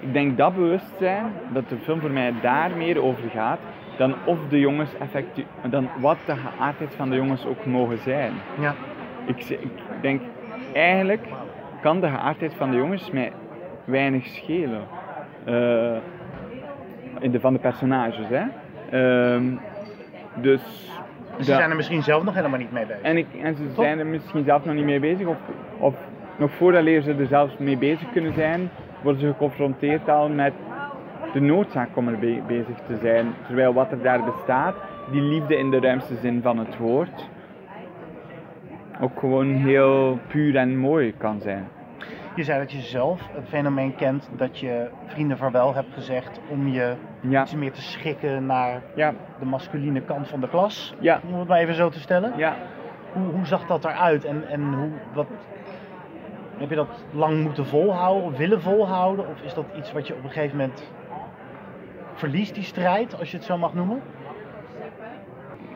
ik 0.00 0.12
denk 0.12 0.36
dat 0.36 0.54
bewustzijn, 0.54 1.32
dat 1.52 1.68
de 1.68 1.76
film 1.76 2.00
voor 2.00 2.10
mij 2.10 2.32
daar 2.42 2.70
meer 2.76 3.02
over 3.02 3.30
gaat, 3.30 3.58
dan 3.96 4.14
of 4.24 4.38
de 4.48 4.60
jongens 4.60 4.90
effectief, 4.98 5.44
dan 5.70 5.88
wat 6.00 6.18
de 6.26 6.36
geaardheid 6.36 6.94
van 6.94 7.10
de 7.10 7.16
jongens 7.16 7.46
ook 7.46 7.66
mogen 7.66 7.98
zijn. 7.98 8.32
Ja. 8.60 8.74
Ik, 9.26 9.48
ik 9.48 9.72
denk, 10.00 10.22
eigenlijk 10.72 11.26
kan 11.80 12.00
de 12.00 12.08
geaardheid 12.08 12.54
van 12.54 12.70
de 12.70 12.76
jongens 12.76 13.10
mij 13.10 13.32
weinig 13.84 14.26
schelen. 14.26 14.82
Eh, 15.44 15.96
in 17.18 17.30
de, 17.30 17.40
van 17.40 17.52
de 17.52 17.58
personages, 17.58 18.26
hè. 18.28 18.44
Ehm, 18.90 19.44
dus... 20.34 20.92
Dus 21.36 21.46
ze 21.46 21.52
zijn 21.52 21.70
er 21.70 21.76
misschien 21.76 22.02
zelf 22.02 22.24
nog 22.24 22.34
helemaal 22.34 22.58
niet 22.58 22.72
mee 22.72 22.86
bezig. 22.86 23.02
en, 23.02 23.16
ik, 23.16 23.26
en 23.42 23.56
ze 23.56 23.64
zijn 23.76 23.98
er 23.98 24.06
misschien 24.06 24.44
zelf 24.44 24.64
nog 24.64 24.74
niet 24.74 24.84
mee 24.84 25.00
bezig, 25.00 25.26
of, 25.26 25.36
of 25.78 25.94
nog 26.36 26.50
voordat 26.52 26.84
ze 26.84 27.14
er 27.18 27.26
zelfs 27.26 27.56
mee 27.58 27.76
bezig 27.76 28.12
kunnen 28.12 28.32
zijn, 28.34 28.70
worden 29.02 29.20
ze 29.20 29.26
geconfronteerd 29.26 30.08
al 30.08 30.28
met 30.28 30.52
de 31.32 31.40
noodzaak 31.40 31.88
om 31.96 32.08
er 32.08 32.18
be- 32.18 32.40
bezig 32.46 32.76
te 32.86 32.96
zijn. 33.02 33.34
Terwijl 33.46 33.72
wat 33.72 33.90
er 33.90 34.02
daar 34.02 34.24
bestaat, 34.24 34.74
die 35.10 35.22
liefde 35.22 35.56
in 35.56 35.70
de 35.70 35.80
ruimste 35.80 36.14
zin 36.20 36.42
van 36.42 36.58
het 36.58 36.76
woord, 36.78 37.28
ook 39.00 39.18
gewoon 39.18 39.46
heel 39.46 40.18
puur 40.26 40.56
en 40.56 40.76
mooi 40.78 41.14
kan 41.16 41.40
zijn. 41.40 41.68
Je 42.34 42.44
zei 42.44 42.58
dat 42.58 42.72
je 42.72 42.80
zelf 42.80 43.20
het 43.32 43.48
fenomeen 43.48 43.94
kent 43.94 44.30
dat 44.36 44.58
je 44.58 44.88
vrienden 45.06 45.36
vaarwel 45.36 45.74
hebt 45.74 45.92
gezegd 45.94 46.40
om 46.48 46.68
je 46.68 46.94
Ja. 47.20 47.42
iets 47.42 47.54
meer 47.54 47.72
te 47.72 47.82
schikken 47.82 48.46
naar 48.46 48.80
Ja. 48.94 49.12
de 49.38 49.44
masculine 49.44 50.00
kant 50.00 50.28
van 50.28 50.40
de 50.40 50.48
klas. 50.48 50.94
Ja. 51.00 51.20
Om 51.28 51.38
het 51.38 51.48
maar 51.48 51.58
even 51.58 51.74
zo 51.74 51.88
te 51.88 52.00
stellen. 52.00 52.32
Ja. 52.36 52.56
Hoe, 53.12 53.26
hoe 53.26 53.46
zag 53.46 53.66
dat 53.66 53.84
eruit 53.84 54.24
en, 54.24 54.48
en 54.48 54.74
hoe, 54.74 54.90
wat, 55.12 55.26
heb 56.56 56.68
je 56.70 56.76
dat 56.76 57.04
lang 57.12 57.42
moeten 57.42 57.66
volhouden 57.66 58.24
of 58.24 58.36
willen 58.36 58.60
volhouden? 58.62 59.28
Of 59.28 59.42
is 59.42 59.54
dat 59.54 59.64
iets 59.76 59.92
wat 59.92 60.06
je 60.06 60.14
op 60.14 60.24
een 60.24 60.30
gegeven 60.30 60.56
moment 60.56 60.90
verliest, 62.14 62.54
die 62.54 62.64
strijd, 62.64 63.18
als 63.18 63.30
je 63.30 63.36
het 63.36 63.46
zo 63.46 63.58
mag 63.58 63.74
noemen? 63.74 64.00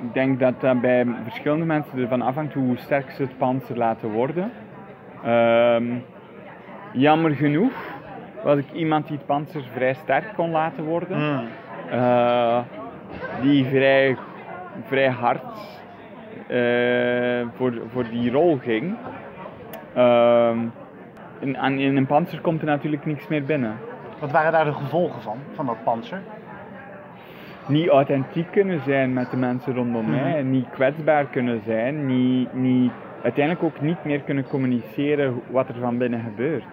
Ik 0.03 0.15
denk 0.15 0.41
dat 0.41 0.61
dat 0.61 0.81
bij 0.81 1.07
verschillende 1.23 1.65
mensen 1.65 1.99
ervan 1.99 2.23
afhangt 2.23 2.55
hoe 2.55 2.77
sterk 2.77 3.11
ze 3.11 3.23
het 3.23 3.39
panzer 3.39 3.77
laten 3.77 4.11
worden. 4.11 4.51
Ehm, 5.25 5.95
jammer 6.93 7.34
genoeg 7.34 7.72
was 8.43 8.59
ik 8.59 8.72
iemand 8.72 9.07
die 9.07 9.16
het 9.16 9.26
panzer 9.26 9.62
vrij 9.74 9.95
sterk 9.95 10.34
kon 10.34 10.51
laten 10.51 10.84
worden. 10.84 11.18
Mm. 11.18 11.47
Eh, 11.91 12.59
die 13.41 13.64
vrij, 13.64 14.16
vrij 14.86 15.09
hard 15.11 15.43
eh, 16.47 17.47
voor, 17.57 17.72
voor 17.93 18.05
die 18.11 18.30
rol 18.30 18.59
ging. 18.62 18.97
Ehm, 19.95 20.59
in, 21.39 21.57
in 21.78 21.97
een 21.97 22.07
panzer 22.07 22.41
komt 22.41 22.61
er 22.61 22.66
natuurlijk 22.66 23.07
niks 23.07 23.28
meer 23.28 23.45
binnen. 23.45 23.76
Wat 24.18 24.30
waren 24.30 24.53
daar 24.53 24.64
de 24.64 24.72
gevolgen 24.72 25.22
van, 25.22 25.39
van 25.55 25.66
dat 25.66 25.84
panzer? 25.84 26.20
niet 27.68 27.89
authentiek 27.89 28.51
kunnen 28.51 28.80
zijn 28.80 29.12
met 29.12 29.30
de 29.30 29.36
mensen 29.36 29.74
rondom 29.74 30.05
Mhm. 30.11 30.22
mij, 30.22 30.43
niet 30.43 30.70
kwetsbaar 30.70 31.24
kunnen 31.24 31.61
zijn, 31.64 32.07
niet, 32.07 32.53
niet, 32.53 32.93
uiteindelijk 33.23 33.64
ook 33.64 33.81
niet 33.81 34.05
meer 34.05 34.21
kunnen 34.21 34.49
communiceren 34.49 35.41
wat 35.51 35.69
er 35.69 35.75
van 35.81 35.99
binnen 35.99 36.21
gebeurt. 36.21 36.64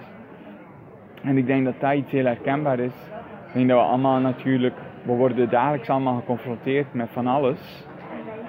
En 1.24 1.38
ik 1.38 1.46
denk 1.46 1.66
dat 1.66 1.80
dat 1.80 1.94
iets 1.94 2.12
heel 2.12 2.26
herkenbaar 2.26 2.80
is. 2.80 2.94
Ik 3.48 3.54
denk 3.54 3.70
dat 3.70 3.80
we 3.80 3.86
allemaal 3.86 4.20
natuurlijk, 4.20 4.76
we 5.04 5.12
worden 5.12 5.50
dagelijks 5.50 5.90
allemaal 5.90 6.16
geconfronteerd 6.16 6.94
met 6.94 7.10
van 7.10 7.28
alles. 7.28 7.88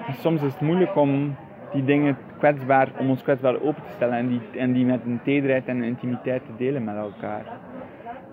En 0.07 0.13
soms 0.13 0.41
is 0.41 0.51
het 0.51 0.61
moeilijk 0.61 0.95
om 0.95 1.35
die 1.71 1.83
dingen 1.83 2.17
kwetsbaar, 2.37 2.87
om 2.97 3.09
ons 3.09 3.23
kwetsbaar 3.23 3.61
open 3.61 3.83
te 3.83 3.91
stellen 3.95 4.17
en 4.17 4.27
die, 4.27 4.41
en 4.57 4.73
die 4.73 4.85
met 4.85 4.99
een 5.05 5.19
tederheid 5.23 5.65
en 5.65 5.77
een 5.77 5.83
intimiteit 5.83 6.45
te 6.45 6.51
delen 6.57 6.83
met 6.83 6.95
elkaar. 6.95 7.43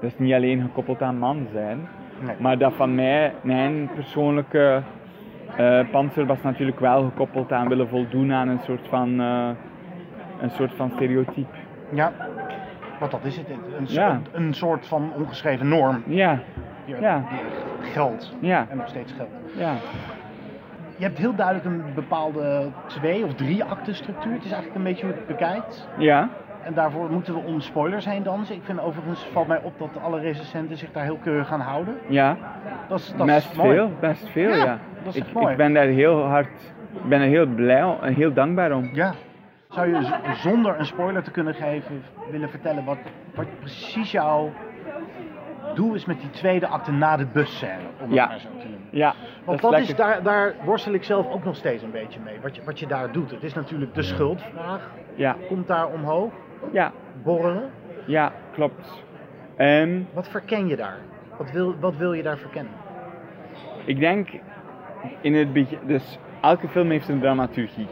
Dat 0.00 0.12
is 0.12 0.18
niet 0.18 0.34
alleen 0.34 0.60
gekoppeld 0.60 1.02
aan 1.02 1.18
man 1.18 1.46
zijn, 1.52 1.88
maar 2.38 2.58
dat 2.58 2.74
van 2.74 2.94
mij, 2.94 3.32
mijn 3.42 3.90
persoonlijke 3.94 4.82
eh 5.56 5.80
panzer 5.90 6.26
was 6.26 6.42
natuurlijk 6.42 6.80
wel 6.80 7.02
gekoppeld 7.04 7.52
aan 7.52 7.68
willen 7.68 7.88
voldoen 7.88 8.32
aan 8.32 8.48
een 8.48 8.60
soort 8.64 8.88
van, 8.88 9.20
eh, 9.20 9.48
een 10.40 10.50
soort 10.50 10.72
van 10.76 10.90
stereotype. 10.94 11.56
Ja, 11.92 12.12
want 12.98 13.10
dat 13.10 13.24
is 13.24 13.36
het. 13.36 13.46
Een, 13.48 13.84
Ja. 13.86 14.20
een 14.32 14.54
soort 14.54 14.86
van 14.86 15.12
ongeschreven 15.16 15.68
norm. 15.68 16.02
Ja, 16.06 16.38
Die, 16.84 17.00
Ja. 17.00 17.22
die 17.82 17.90
geldt. 17.90 18.34
Ja. 18.40 18.66
En 18.70 18.76
nog 18.76 18.88
steeds 18.88 19.12
geldt. 19.12 19.32
ja. 19.58 19.72
Je 20.96 21.04
hebt 21.04 21.18
heel 21.18 21.34
duidelijk 21.34 21.66
een 21.66 21.82
bepaalde 21.94 22.66
twee 22.86 23.24
of 23.24 23.34
drie 23.34 23.64
acten 23.64 23.94
structuur. 23.94 24.32
Het 24.32 24.44
is 24.44 24.52
eigenlijk 24.52 24.74
een 24.76 24.82
beetje 24.82 25.06
hoe 25.06 25.14
je 25.14 25.20
het 25.20 25.28
bekijkt. 25.28 25.88
Ja, 25.98 26.28
En 26.64 26.74
daarvoor 26.74 27.10
moeten 27.10 27.34
we 27.34 27.40
om 27.40 27.60
spoilers 27.60 28.04
heen 28.04 28.22
dansen. 28.22 28.54
Ik 28.54 28.62
vind 28.64 28.80
overigens, 28.80 29.26
valt 29.32 29.46
mij 29.46 29.60
op 29.62 29.78
dat 29.78 29.90
alle 30.02 30.20
recensenten 30.20 30.76
zich 30.76 30.92
daar 30.92 31.04
heel 31.04 31.18
keurig 31.22 31.52
aan 31.52 31.60
houden. 31.60 31.94
ja. 32.08 32.36
Dat 32.88 32.98
is, 32.98 33.14
dat 33.16 33.26
best 33.26 33.50
is 33.50 33.56
mooi. 33.56 33.74
veel, 33.76 33.90
best 34.00 34.28
veel, 34.28 34.48
Ja, 34.48 34.56
ja. 34.64 34.78
dat 35.04 35.14
is 35.14 35.20
ik, 35.26 35.32
mooi. 35.32 35.50
ik 35.50 35.56
ben 35.56 35.72
daar 35.72 35.86
heel 35.86 36.22
hard, 36.22 36.72
ik 36.92 37.08
ben 37.08 37.20
er 37.20 37.26
heel 37.28 37.46
blij 37.46 37.84
om, 37.84 37.96
en 38.02 38.14
heel 38.14 38.32
dankbaar 38.32 38.72
om. 38.72 38.90
Ja. 38.92 39.14
Zou 39.68 39.88
je 39.88 40.06
zonder 40.42 40.78
een 40.78 40.86
spoiler 40.86 41.22
te 41.22 41.30
kunnen 41.30 41.54
geven 41.54 42.02
willen 42.30 42.48
vertellen 42.50 42.84
wat, 42.84 42.98
wat 43.34 43.46
precies 43.60 44.10
jouw 44.10 44.52
doel 45.74 45.94
is 45.94 46.04
met 46.04 46.20
die 46.20 46.30
tweede 46.30 46.66
acte 46.66 46.92
na 46.92 47.16
de 47.16 47.26
busscène? 47.26 47.72
Om 48.00 48.06
het 48.06 48.14
Ja. 48.14 48.26
maar 48.26 48.38
zo 48.38 48.48
te 48.58 48.64
noemen. 48.68 48.88
Ja, 48.90 49.14
Want 49.44 49.60
dat 49.60 49.70
dat 49.70 49.80
is 49.80 49.94
daar, 49.94 50.22
daar 50.22 50.54
worstel 50.64 50.92
ik 50.92 51.04
zelf 51.04 51.30
ook 51.32 51.44
nog 51.44 51.56
steeds 51.56 51.82
een 51.82 51.90
beetje 51.90 52.20
mee. 52.24 52.34
Wat 52.42 52.56
je, 52.56 52.62
wat 52.64 52.78
je 52.78 52.86
daar 52.86 53.12
doet. 53.12 53.30
Het 53.30 53.42
is 53.42 53.54
natuurlijk 53.54 53.94
de 53.94 54.02
schuldvraag. 54.02 54.90
Ja, 55.14 55.36
Komt 55.48 55.66
daar 55.66 55.86
omhoog. 55.88 56.32
Ja, 56.72 56.92
Borrelen. 57.22 57.70
ja, 58.06 58.32
klopt. 58.52 59.02
Ehm, 59.56 60.00
Wat 60.12 60.28
verken 60.28 60.66
je 60.66 60.76
daar? 60.76 60.98
Wat 61.38 61.50
wil, 61.50 61.74
wat 61.80 61.96
wil 61.96 62.12
je 62.12 62.22
daar 62.22 62.38
verkennen? 62.38 62.72
ik 63.84 63.98
denk 63.98 64.28
in 65.20 65.34
het 65.34 65.52
begin, 65.52 65.78
dus 65.86 66.18
elke 66.40 66.68
film 66.68 66.90
heeft 66.90 67.08
een 67.08 67.20
dramaturgie. 67.20 67.86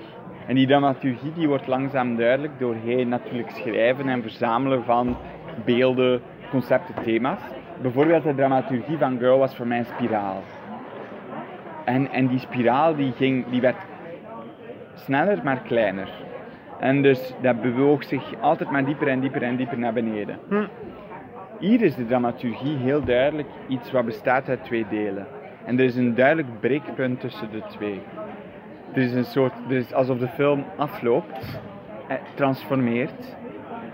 En 0.46 0.54
die 0.54 0.66
dramaturgie 0.66 1.32
die 1.32 1.48
wordt 1.48 1.66
langzaam 1.66 2.16
duidelijk 2.16 2.58
doorheen 2.58 3.08
natuurlijk 3.08 3.50
schrijven 3.50 4.08
en 4.08 4.22
verzamelen 4.22 4.84
van 4.84 5.16
beelden, 5.64 6.22
concepten, 6.50 6.94
thema's. 7.02 7.40
Bijvoorbeeld 7.82 8.22
de 8.22 8.34
dramaturgie 8.34 8.98
van 8.98 9.18
Girl 9.18 9.38
was 9.38 9.56
voor 9.56 9.66
mij 9.66 9.78
een 9.78 9.84
spiraal. 9.84 10.42
En, 11.84 12.10
en 12.10 12.26
die 12.26 12.38
spiraal 12.38 12.94
die 12.94 13.12
ging, 13.12 13.46
die 13.50 13.60
werd 13.60 13.76
sneller 14.94 15.40
maar 15.44 15.58
kleiner. 15.60 16.08
En 16.82 17.02
dus 17.02 17.34
dat 17.40 17.62
bewoog 17.62 18.04
zich 18.04 18.40
altijd 18.40 18.70
maar 18.70 18.84
dieper 18.84 19.08
en 19.08 19.20
dieper 19.20 19.42
en 19.42 19.56
dieper 19.56 19.78
naar 19.78 19.92
beneden. 19.92 20.38
Hm. 20.48 20.66
Hier 21.58 21.82
is 21.82 21.94
de 21.94 22.06
dramaturgie 22.06 22.76
heel 22.76 23.04
duidelijk 23.04 23.48
iets 23.68 23.90
wat 23.90 24.04
bestaat 24.04 24.48
uit 24.48 24.64
twee 24.64 24.86
delen. 24.90 25.26
En 25.64 25.78
er 25.78 25.84
is 25.84 25.96
een 25.96 26.14
duidelijk 26.14 26.48
breekpunt 26.60 27.20
tussen 27.20 27.50
de 27.50 27.62
twee. 27.68 28.00
Er 28.92 29.02
is 29.02 29.12
een 29.14 29.24
soort, 29.24 29.52
er 29.68 29.76
is 29.76 29.92
alsof 29.92 30.18
de 30.18 30.28
film 30.28 30.64
afloopt, 30.76 31.60
eh, 32.08 32.16
transformeert 32.34 33.36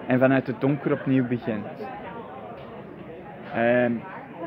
en 0.07 0.19
vanuit 0.19 0.47
het 0.47 0.61
donker 0.61 0.93
opnieuw 0.93 1.27
begint. 1.27 1.67
Ehm, 3.55 3.93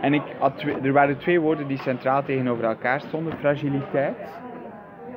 en 0.01 0.13
ik 0.13 0.23
had 0.39 0.57
twee- 0.57 0.75
er 0.83 0.91
waren 0.91 1.17
twee 1.17 1.39
woorden 1.39 1.67
die 1.67 1.77
centraal 1.77 2.23
tegenover 2.23 2.63
elkaar 2.63 3.01
stonden: 3.01 3.33
fragiliteit, 3.37 4.39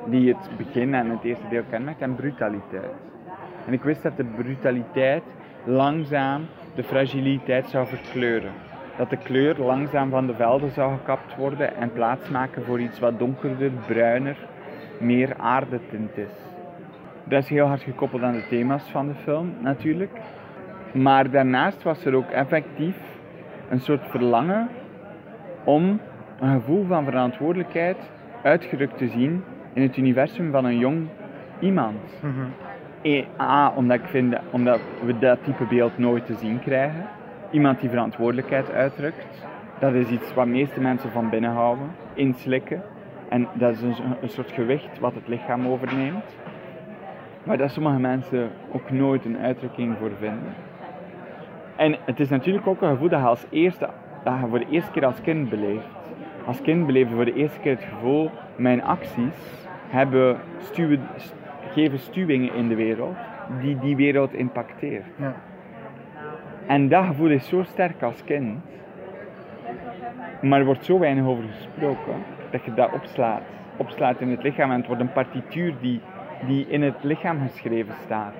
die 0.05 0.33
het 0.33 0.49
begin 0.57 0.93
en 0.93 1.09
het 1.09 1.23
eerste 1.23 1.47
deel 1.49 1.63
kenmerkt, 1.69 2.01
en 2.01 2.15
brutaliteit. 2.15 3.13
En 3.65 3.73
ik 3.73 3.83
wist 3.83 4.03
dat 4.03 4.17
de 4.17 4.23
brutaliteit 4.23 5.23
langzaam 5.63 6.45
de 6.75 6.83
fragiliteit 6.83 7.67
zou 7.67 7.87
verkleuren. 7.87 8.51
Dat 8.97 9.09
de 9.09 9.17
kleur 9.17 9.59
langzaam 9.59 10.09
van 10.09 10.27
de 10.27 10.33
velden 10.33 10.71
zou 10.71 10.97
gekapt 10.97 11.35
worden 11.35 11.75
en 11.75 11.91
plaatsmaken 11.91 12.63
voor 12.63 12.79
iets 12.79 12.99
wat 12.99 13.19
donkerder, 13.19 13.71
bruiner, 13.87 14.37
meer 14.99 15.35
aardetint 15.37 16.17
is. 16.17 16.31
Dat 17.23 17.43
is 17.43 17.49
heel 17.49 17.65
hard 17.65 17.81
gekoppeld 17.81 18.21
aan 18.21 18.33
de 18.33 18.47
thema's 18.49 18.83
van 18.91 19.07
de 19.07 19.13
film 19.13 19.53
natuurlijk. 19.61 20.11
Maar 20.93 21.29
daarnaast 21.29 21.83
was 21.83 22.05
er 22.05 22.15
ook 22.15 22.29
effectief 22.29 22.95
een 23.69 23.79
soort 23.79 24.07
verlangen 24.07 24.67
om 25.63 25.99
een 26.39 26.53
gevoel 26.59 26.85
van 26.85 27.05
verantwoordelijkheid 27.05 27.97
uitgedrukt 28.43 28.97
te 28.97 29.07
zien 29.07 29.43
in 29.73 29.81
het 29.81 29.97
universum 29.97 30.51
van 30.51 30.65
een 30.65 30.77
jong 30.77 31.07
iemand. 31.59 31.99
E- 32.23 32.64
A, 33.39 33.73
omdat 33.75 33.99
ik 33.99 34.05
vind, 34.05 34.35
omdat 34.51 34.79
we 35.05 35.19
dat 35.19 35.43
type 35.43 35.63
beeld 35.63 35.97
nooit 35.97 36.25
te 36.25 36.35
zien 36.35 36.59
krijgen. 36.59 37.05
Iemand 37.51 37.79
die 37.79 37.89
verantwoordelijkheid 37.89 38.71
uitdrukt. 38.71 39.27
Dat 39.79 39.93
is 39.93 40.09
iets 40.09 40.33
wat 40.33 40.45
meeste 40.45 40.81
mensen 40.81 41.11
van 41.11 41.29
binnen 41.29 41.51
houden, 41.51 41.91
inslikken. 42.13 42.81
En 43.29 43.47
dat 43.53 43.73
is 43.73 43.81
een, 43.81 43.95
een 44.21 44.29
soort 44.29 44.51
gewicht 44.51 44.99
wat 44.99 45.13
het 45.13 45.27
lichaam 45.27 45.67
overneemt. 45.67 46.35
Maar 47.43 47.57
dat 47.57 47.71
sommige 47.71 47.99
mensen 47.99 48.49
ook 48.71 48.91
nooit 48.91 49.25
een 49.25 49.37
uitdrukking 49.37 49.95
voor 49.99 50.11
vinden. 50.19 50.53
En 51.75 51.95
het 52.05 52.19
is 52.19 52.29
natuurlijk 52.29 52.67
ook 52.67 52.81
een 52.81 52.89
gevoel 52.89 53.09
dat 53.09 53.19
je, 53.19 53.25
als 53.25 53.45
eerste, 53.49 53.89
dat 54.23 54.33
voor 54.49 54.59
de 54.59 54.69
eerste 54.69 54.91
keer 54.91 55.05
als 55.05 55.21
kind 55.21 55.49
beleeft. 55.49 55.87
als 56.45 56.61
kind 56.61 56.85
beleefde 56.85 57.15
voor 57.15 57.25
de 57.25 57.33
eerste 57.33 57.59
keer 57.59 57.71
het 57.71 57.87
gevoel, 57.93 58.31
mijn 58.55 58.83
acties 58.83 59.67
hebben 59.89 60.37
stuwen, 60.59 61.07
st- 61.75 61.81
geven 61.81 61.99
stuwingen 61.99 62.53
in 62.53 62.67
de 62.67 62.75
wereld 62.75 63.15
die 63.61 63.79
die 63.79 63.95
wereld 63.95 64.33
impacteert. 64.33 65.05
Ja. 65.15 65.35
En 66.67 66.87
dat 66.89 67.05
gevoel 67.05 67.29
is 67.29 67.47
zo 67.47 67.63
sterk 67.63 68.01
als 68.03 68.23
kind, 68.23 68.59
maar 70.41 70.59
er 70.59 70.65
wordt 70.65 70.85
zo 70.85 70.99
weinig 70.99 71.25
over 71.25 71.43
gesproken, 71.55 72.13
dat 72.51 72.63
je 72.65 72.73
dat 72.73 72.93
opslaat, 72.93 73.41
opslaat 73.77 74.21
in 74.21 74.29
het 74.29 74.43
lichaam 74.43 74.71
en 74.71 74.77
het 74.77 74.87
wordt 74.87 75.01
een 75.01 75.11
partituur 75.11 75.73
die, 75.81 76.01
die 76.47 76.65
in 76.69 76.81
het 76.81 76.95
lichaam 77.03 77.39
geschreven 77.47 77.93
staat. 78.03 78.33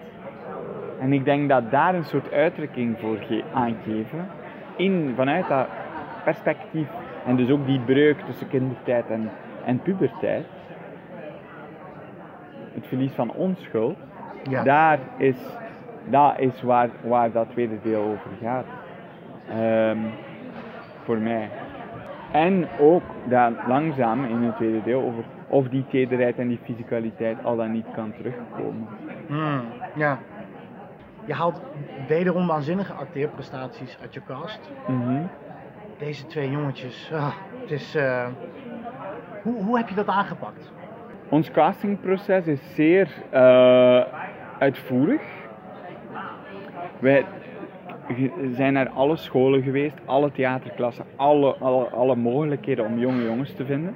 En 0.99 1.13
ik 1.13 1.25
denk 1.25 1.49
dat 1.49 1.71
daar 1.71 1.95
een 1.95 2.03
soort 2.05 2.31
uitdrukking 2.33 2.99
voor 2.99 3.17
ge- 3.17 3.43
aangeven, 3.53 4.27
in, 4.75 5.13
vanuit 5.15 5.47
dat 5.47 5.67
perspectief, 6.23 6.87
en 7.25 7.35
dus 7.35 7.49
ook 7.49 7.65
die 7.65 7.79
breuk 7.79 8.19
tussen 8.19 8.47
kindertijd 8.47 9.09
en, 9.09 9.29
en 9.65 9.79
puberteit, 9.79 10.45
het 12.75 12.87
verlies 12.87 13.11
van 13.13 13.31
onschuld, 13.31 13.97
Ja. 14.49 14.63
daar 14.63 14.99
is, 15.17 15.37
dat 16.05 16.39
is 16.39 16.61
waar, 16.61 16.89
waar 17.03 17.31
dat 17.31 17.49
tweede 17.49 17.77
deel 17.83 18.01
over 18.03 18.29
gaat. 18.41 18.65
Ehm, 19.49 19.97
voor 21.03 21.17
mij. 21.17 21.49
En 22.31 22.67
ook 22.79 23.03
dat 23.23 23.51
langzaam 23.67 24.23
in 24.25 24.43
het 24.43 24.55
tweede 24.55 24.83
deel 24.83 25.01
over 25.01 25.23
of 25.47 25.67
die 25.67 25.85
tederheid 25.89 26.37
en 26.39 26.47
die 26.47 26.59
fysicaliteit 26.63 27.37
al 27.43 27.55
dan 27.55 27.71
niet 27.71 27.85
kan 27.95 28.13
terugkomen. 28.13 28.87
Hmm, 29.27 29.61
ja. 29.95 30.17
Je 31.25 31.33
haalt 31.33 31.61
wederom 32.07 32.47
waanzinnige 32.47 32.93
acteerprestaties 32.93 33.97
uit 34.01 34.13
je 34.13 34.21
cast. 34.27 34.59
Mhm. 34.87 35.21
Deze 35.97 36.25
twee 36.25 36.51
jongetjes, 36.51 37.11
ah, 37.13 37.33
het 37.61 37.71
is... 37.71 37.95
eh, 37.95 38.25
hoe, 39.43 39.63
hoe 39.63 39.77
heb 39.77 39.89
je 39.89 39.95
dat 39.95 40.07
aangepakt? 40.07 40.71
Ons 41.29 41.51
castingproces 41.51 42.47
is 42.47 42.59
zeer 42.75 43.07
eh, 43.29 44.01
uitvoerig. 44.59 45.21
Wij 46.99 47.25
zijn 48.51 48.73
naar 48.73 48.89
alle 48.89 49.15
scholen 49.15 49.61
geweest, 49.63 49.95
alle 50.05 50.31
theaterklassen, 50.31 51.05
alle, 51.15 51.55
alle, 51.59 51.83
alle 51.85 52.15
mogelijkheden 52.15 52.85
om 52.85 52.99
jonge 52.99 53.23
jongens 53.23 53.53
te 53.53 53.65
vinden. 53.65 53.95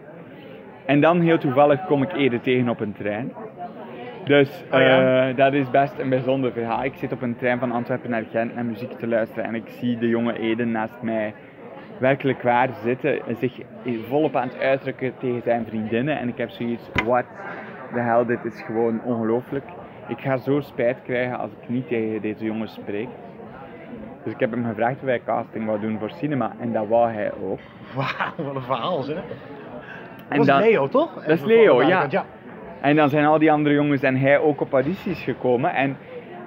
En 0.85 1.01
dan 1.01 1.21
heel 1.21 1.37
toevallig 1.37 1.85
kom 1.85 2.03
ik 2.03 2.13
Ede 2.13 2.41
tegen 2.41 2.69
op 2.69 2.79
een 2.79 2.93
trein. 2.93 3.31
Dus 4.23 4.63
Oh 4.71 4.79
ja? 4.79 5.27
eh, 5.29 5.35
dat 5.35 5.53
is 5.53 5.69
best 5.69 5.99
een 5.99 6.09
bijzonder 6.09 6.51
verhaal. 6.51 6.83
Ik 6.83 6.93
zit 6.95 7.11
op 7.11 7.21
een 7.21 7.35
trein 7.35 7.59
van 7.59 7.71
Antwerpen 7.71 8.09
naar 8.09 8.23
Gent 8.31 8.55
naar 8.55 8.65
muziek 8.65 8.91
te 8.91 9.07
luisteren 9.07 9.43
en 9.43 9.55
ik 9.55 9.67
zie 9.67 9.97
de 9.97 10.07
jonge 10.07 10.39
Ede 10.39 10.65
naast 10.65 11.01
mij 11.01 11.33
werkelijk 11.99 12.41
waar 12.41 12.69
zitten 12.83 13.25
en 13.27 13.35
zich 13.35 13.59
volop 14.07 14.35
aan 14.35 14.47
het 14.47 14.59
uitdrukken 14.59 15.13
tegen 15.17 15.41
zijn 15.41 15.65
vriendinnen. 15.67 16.19
En 16.19 16.27
ik 16.27 16.37
heb 16.37 16.49
zoiets, 16.49 16.89
what 17.05 17.25
the 17.93 17.99
hell, 17.99 18.25
dit 18.25 18.45
is 18.45 18.61
gewoon 18.61 19.01
ongelooflijk. 19.03 19.65
Ik 20.07 20.19
ga 20.19 20.37
zo 20.37 20.59
spijt 20.59 20.97
krijgen 21.03 21.39
als 21.39 21.51
ik 21.61 21.69
niet 21.69 21.87
tegen 21.87 22.21
deze 22.21 22.45
jongens 22.45 22.73
spreek. 22.73 23.07
Dus 24.23 24.33
ik 24.33 24.39
heb 24.39 24.51
hem 24.51 24.65
gevraagd 24.65 24.95
of 25.01 25.07
hij 25.07 25.21
casting 25.25 25.65
wou 25.65 25.79
doen 25.79 25.99
voor 25.99 26.09
cinema 26.11 26.51
en 26.59 26.73
dat 26.73 26.87
wou 26.87 27.11
hij 27.11 27.31
ook. 27.43 27.59
Wauw, 27.95 28.45
wat 28.47 28.55
een 28.55 28.61
verhaal 28.61 29.01
zeg. 29.01 29.17
En 30.27 30.37
dat 30.37 30.45
dan- 30.45 30.59
is 30.59 30.65
Leo, 30.69 30.87
toch? 30.87 31.13
Dat 31.13 31.27
is 31.37 31.43
Leo, 31.43 31.81
ja. 31.81 31.87
duidelijkheid, 31.87 32.25
En 32.81 32.95
dan 32.95 33.09
zijn 33.09 33.25
al 33.25 33.39
die 33.39 33.51
andere 33.51 33.75
jongens 33.75 34.01
en 34.01 34.15
hij 34.15 34.39
ook 34.39 34.61
op 34.61 34.73
audities 34.73 35.23
gekomen. 35.23 35.73
En 35.73 35.97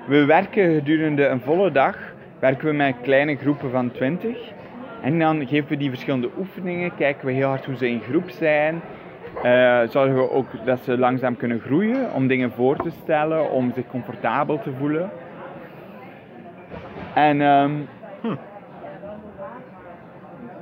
we 0.07 0.25
werken 0.25 0.75
gedurende 0.75 1.27
een 1.27 1.41
volle 1.41 1.71
dag, 1.71 1.97
werken 2.39 2.67
we 2.67 2.73
met 2.75 2.95
kleine 3.03 3.37
groepen 3.37 3.71
van 3.71 3.91
20. 3.91 4.53
En 5.03 5.19
dan 5.19 5.47
geven 5.47 5.69
we 5.69 5.77
die 5.77 5.89
verschillende 5.89 6.31
oefeningen, 6.39 6.95
kijken 6.95 7.27
we 7.27 7.33
heel 7.33 7.49
hard 7.49 7.65
hoe 7.65 7.77
ze 7.77 7.89
in 7.89 8.01
groep 8.01 8.31
zijn. 8.31 8.81
Eh, 9.43 9.81
zorgen 9.89 10.15
we 10.15 10.31
ook 10.31 10.47
dat 10.65 10.81
ze 10.81 10.99
langzaam 10.99 11.37
kunnen 11.37 11.61
groeien, 11.61 12.13
om 12.13 12.27
dingen 12.27 12.53
voor 12.53 12.77
te 12.77 12.91
stellen, 12.91 13.51
om 13.51 13.73
zich 13.73 13.87
comfortabel 13.87 14.61
te 14.61 14.73
voelen. 14.79 15.11
En, 17.15 17.41
ehm, 17.41 17.73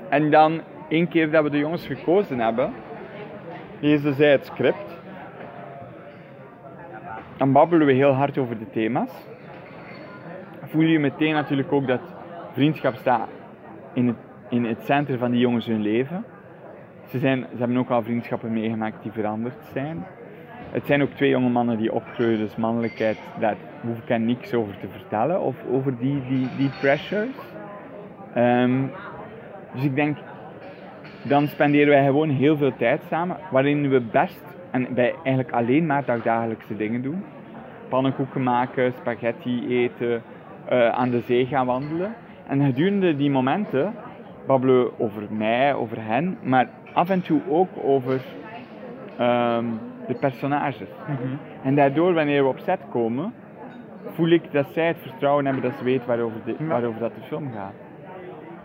en 0.09 0.31
dan, 0.31 0.61
één 0.89 1.09
keer 1.09 1.31
dat 1.31 1.43
we 1.43 1.51
de 1.51 1.59
jongens 1.59 1.87
gekozen 1.87 2.39
hebben, 2.39 2.73
lezen 3.81 4.15
zij 4.15 4.31
het 4.31 4.47
script. 4.47 4.99
Dan 7.37 7.53
babbelen 7.53 7.87
we 7.87 7.93
heel 7.93 8.13
hard 8.13 8.39
over 8.39 8.59
de 8.59 8.71
thema's. 8.71 9.29
Voel 10.63 10.83
je 10.83 10.99
meteen 10.99 11.35
natuurlijk 11.35 11.73
ook 11.73 11.87
dat 11.87 12.01
vriendschap 12.53 12.95
staat 12.95 13.29
in 13.93 14.07
het, 14.07 14.17
in 14.51 14.65
het 14.65 14.85
centrum 14.85 15.19
van 15.19 15.31
die 15.31 15.41
jongens 15.41 15.67
hun 15.67 15.83
leven. 15.83 16.25
Ze, 17.09 17.19
zijn, 17.19 17.47
ze 17.53 17.59
hebben 17.59 17.77
ook 17.77 17.91
al 17.91 18.03
vriendschappen 18.03 18.53
meegemaakt 18.53 19.03
die 19.03 19.13
veranderd 19.13 19.65
zijn. 19.73 20.07
Het 20.71 20.87
zijn 20.87 21.03
ook 21.03 21.11
twee 21.11 21.31
jonge 21.31 21.49
mannen 21.49 21.79
die 21.79 21.93
opgroeien, 21.93 22.39
dus 22.39 22.57
mannelijkheid, 22.57 23.19
daar 23.39 23.57
hoef 23.81 23.99
ik 23.99 24.09
hen 24.09 24.25
niks 24.25 24.55
over 24.55 24.79
te 24.79 24.89
vertellen, 24.89 25.41
of 25.41 25.57
over 25.71 25.99
die, 25.99 26.23
die, 26.29 26.49
die 26.57 26.71
pressures. 26.81 27.37
Ehm, 28.35 28.83
dus 29.73 29.85
ik 29.85 29.95
denk, 29.95 30.17
dan 31.23 31.47
spenderen 31.47 31.89
wij 31.89 32.05
gewoon 32.05 32.29
heel 32.29 32.57
veel 32.57 32.77
tijd 32.77 33.03
samen, 33.09 33.37
waarin 33.51 33.89
we 33.89 34.01
best 34.01 34.45
en 34.71 34.95
wij 34.95 35.15
eigenlijk 35.25 35.51
alleen 35.51 35.87
maar 35.87 36.05
dagdagelijkse 36.05 36.77
dingen 36.77 37.03
doen. 37.03 37.25
Pannenkoeken 37.89 38.43
maken, 38.43 38.93
spaghetti 38.93 39.67
eten, 39.69 40.23
eh, 40.65 40.89
aan 40.89 41.11
de 41.11 41.21
zee 41.21 41.47
gaan 41.47 41.67
wandelen. 41.67 42.15
En 42.47 42.65
gedurende 42.65 43.17
die 43.17 43.31
momenten 43.31 43.95
babbelen 44.47 44.99
over 44.99 45.23
mij, 45.31 45.75
over 45.75 45.97
hen, 46.05 46.39
maar 46.43 46.69
af 46.93 47.11
en 47.11 47.23
toe 47.23 47.41
ook 47.49 47.69
over 47.85 48.21
ehm, 49.19 49.65
de 50.07 50.15
personages. 50.15 50.89
En 51.63 51.75
daardoor, 51.75 52.15
wanneer 52.15 52.43
we 52.43 52.49
op 52.49 52.59
set 52.59 52.81
komen, 52.91 53.33
voel 54.07 54.29
ik 54.29 54.53
dat 54.53 54.67
zij 54.73 54.87
het 54.87 54.99
vertrouwen 55.01 55.45
hebben 55.45 55.63
dat 55.63 55.73
ze 55.79 55.85
weten 55.85 56.07
waarover, 56.07 56.41
de, 56.45 56.57
waarover 56.67 57.01
dat 57.01 57.15
de 57.15 57.21
film 57.21 57.51
gaat. 57.55 57.73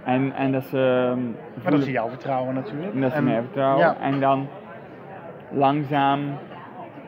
En, 0.04 0.34
en 0.36 0.52
dat 0.52 0.64
ze... 0.64 1.08
ehm, 1.12 1.24
Maar 1.64 1.72
dat 1.72 1.84
ze 1.84 1.92
jou 1.92 2.10
vertrouwen 2.10 2.54
natuurlijk. 2.54 2.94
en 2.94 3.02
dat 3.02 3.12
ze 3.12 3.18
En- 3.18 3.24
mij 3.24 3.42
vertrouwen. 3.42 3.80
Ja. 3.86 3.96
En 4.00 4.20
dan 4.20 4.48
langzaam 5.52 6.20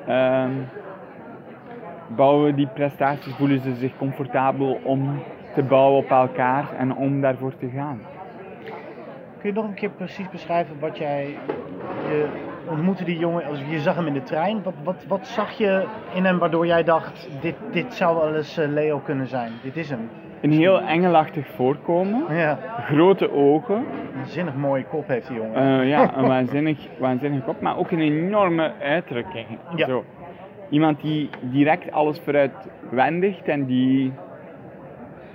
ehm, 0.08 0.52
bouwen 2.08 2.46
we 2.46 2.54
die 2.54 2.68
prestaties, 2.68 3.36
voelen 3.36 3.60
ze 3.60 3.76
zich 3.76 3.98
comfortabel 3.98 4.80
om 4.84 5.20
te 5.54 5.64
bouwen 5.64 5.98
op 6.04 6.10
elkaar 6.10 6.66
en 6.78 6.96
om 6.96 7.22
daarvoor 7.22 7.58
te 7.58 7.70
gaan. 7.70 8.00
Kun 9.48 9.56
je 9.56 9.62
nog 9.62 9.72
een 9.72 9.78
keer 9.78 9.90
precies 9.90 10.30
beschrijven 10.30 10.80
wat 10.80 10.98
jij... 10.98 11.38
Je 12.10 12.26
ontmoette 12.70 13.04
die 13.04 13.18
jongen, 13.18 13.46
als 13.46 13.60
je 13.70 13.80
zag 13.80 13.96
hem 13.96 14.08
in 14.08 14.14
de 14.14 14.24
trein. 14.24 14.64
Wat, 14.64 14.74
wat, 14.84 15.06
wat 15.08 15.28
zag 15.28 15.52
je 15.52 15.86
in 16.14 16.26
hem 16.26 16.38
waardoor 16.38 16.66
jij 16.66 16.84
dacht, 16.84 17.30
dit, 17.42 17.56
dit 17.72 17.94
zou 17.94 18.16
wel 18.18 18.36
eens 18.36 18.58
eh, 18.58 18.68
Leo 18.68 18.98
kunnen 19.00 19.28
zijn. 19.28 19.52
Dit 19.64 19.78
is 19.78 19.90
hem. 19.90 20.10
Een 20.42 20.52
heel 20.52 20.82
engelachtig 20.82 21.48
voorkomen, 21.48 22.36
Ja. 22.36 22.60
grote 22.86 23.32
ogen, 23.32 23.76
Een 23.76 24.26
zinnig 24.26 24.56
mooie 24.56 24.84
kop 24.84 25.08
heeft 25.08 25.28
die 25.28 25.38
jongen. 25.38 25.80
eh, 25.80 25.90
ja, 25.90 26.12
een 26.18 26.28
waanzinnig, 26.28 26.88
waanzinnige 27.00 27.44
kop, 27.44 27.62
maar 27.62 27.78
ook 27.78 27.92
een 27.92 28.02
enorme 28.02 28.72
uitdrukking. 28.82 29.46
Ja. 29.76 29.86
Zo. 29.88 30.04
Iemand 30.70 31.02
die 31.02 31.30
direct 31.42 31.92
alles 31.92 32.20
vooruit 32.20 32.70
wendigt 32.90 33.48
en 33.48 33.66
die, 33.66 34.14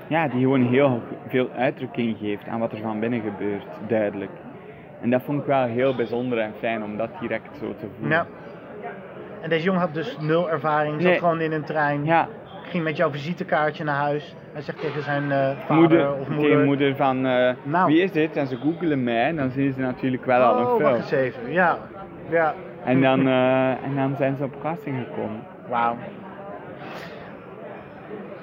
ja, 0.06 0.28
die 0.28 0.40
gewoon 0.40 0.66
heel 0.66 1.02
veel 1.28 1.48
uitdrukking 1.56 2.16
geeft 2.18 2.48
aan 2.48 2.60
wat 2.60 2.72
er 2.72 2.78
van 2.78 3.00
binnen 3.00 3.20
gebeurt, 3.20 3.66
duidelijk. 3.88 4.30
En 5.00 5.10
dat 5.10 5.22
vond 5.22 5.40
ik 5.40 5.46
wel 5.46 5.64
heel 5.64 5.94
bijzonder 5.94 6.38
en 6.38 6.52
fijn 6.58 6.82
om 6.84 6.96
dat 6.96 7.08
direct 7.20 7.56
zo 7.60 7.74
te 7.78 7.86
voelen. 7.98 8.16
Ja. 8.16 8.26
En 9.40 9.48
deze 9.48 9.64
jongen 9.64 9.80
had 9.80 9.94
dus 9.94 10.16
nul 10.20 10.50
ervaring, 10.50 10.94
zat 10.94 11.10
Nee. 11.10 11.18
gewoon 11.18 11.40
in 11.40 11.52
een 11.52 11.64
trein. 11.64 12.04
Ja. 12.04 12.28
Ging 12.62 12.84
met 12.84 12.96
jouw 12.96 13.10
visitekaartje 13.10 13.84
naar 13.84 13.96
huis. 13.96 14.34
Hij 14.52 14.62
zegt 14.62 14.80
tegen 14.80 15.02
zijn 15.02 15.32
eh, 15.32 15.50
vader 15.58 15.76
moeder, 15.76 16.12
of 16.12 16.18
tegen 16.18 16.34
moeder. 16.34 16.64
moeder 16.64 16.96
van 16.96 17.26
eh, 17.26 17.54
Nou. 17.62 17.86
wie 17.86 18.02
is 18.02 18.12
dit? 18.12 18.36
En 18.36 18.46
ze 18.46 18.56
googelen 18.56 19.02
mij 19.04 19.24
en 19.24 19.36
dan 19.36 19.50
zien 19.50 19.72
ze 19.72 19.80
natuurlijk 19.80 20.24
wel 20.24 20.42
al 20.42 20.58
een 20.58 20.66
oh, 20.66 20.70
film. 20.76 20.82
wacht 20.82 20.96
eens 20.96 21.10
even. 21.10 21.52
Ja. 21.52 21.78
ja. 22.30 22.54
En 22.84 23.00
dan, 23.00 23.26
eh, 23.28 23.68
en 23.70 23.94
dan 23.96 24.14
zijn 24.16 24.36
ze 24.36 24.44
op 24.44 24.54
casting 24.62 24.96
gekomen. 25.06 25.40
Wauw. 25.68 25.96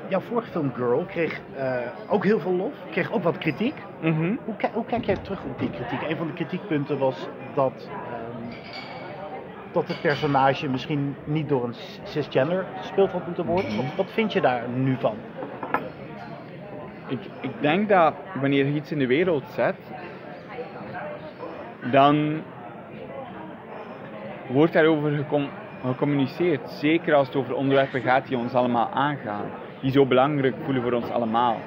Jouw 0.10 0.20
vorige 0.20 0.49
film 0.51 0.72
Girl 0.76 1.05
kreeg 1.05 1.39
eh, 1.55 1.76
ook 2.07 2.24
heel 2.24 2.39
veel 2.39 2.51
lof, 2.55 2.74
kreeg 2.91 3.12
ook 3.12 3.24
wat 3.24 3.38
kritiek. 3.38 3.76
Mhm. 3.99 4.36
Hoe, 4.45 4.55
ki- 4.55 4.70
hoe 4.74 4.86
kijk 4.86 5.03
jij 5.03 5.16
terug 5.16 5.43
op 5.43 5.60
die 5.60 5.70
kritiek? 5.70 6.10
Een 6.10 6.18
van 6.18 6.28
de 6.28 6.34
kritiekpunten 6.34 6.97
was 6.97 7.28
dat, 7.53 7.89
ehm, 7.89 8.55
dat 9.72 9.88
het 9.88 10.01
personage 10.01 10.70
misschien 10.70 11.16
niet 11.24 11.49
door 11.49 11.64
een 11.64 11.76
cisgender 12.03 12.66
gespeeld 12.78 13.12
had 13.12 13.26
moeten 13.26 13.45
worden. 13.45 13.76
Wat, 13.76 13.86
wat 13.95 14.12
vind 14.12 14.34
je 14.34 14.41
daar 14.41 14.62
nu 14.70 14.95
van? 14.99 15.16
Ik, 17.07 17.20
ik 17.39 17.51
denk 17.60 17.89
dat 17.89 18.14
wanneer 18.34 18.66
je 18.66 18.74
iets 18.74 18.91
in 18.91 18.99
de 18.99 19.07
wereld 19.07 19.43
zet, 19.47 19.76
dan 21.91 22.41
wordt 24.47 24.74
daarover 24.74 25.12
gecom- 25.12 25.49
gecommuniceerd. 25.86 26.70
Zeker 26.70 27.14
als 27.14 27.28
het 27.28 27.36
over 27.36 27.55
onderwerpen 27.55 28.01
gaat 28.01 28.28
die 28.28 28.38
ons 28.38 28.53
allemaal 28.53 28.89
aangaan. 28.89 29.45
Die 29.82 29.91
zo 29.91 30.05
belangrijk 30.05 30.55
voelen 30.63 30.84
voor 30.84 30.93
ons 30.93 31.09
allemaal. 31.09 31.57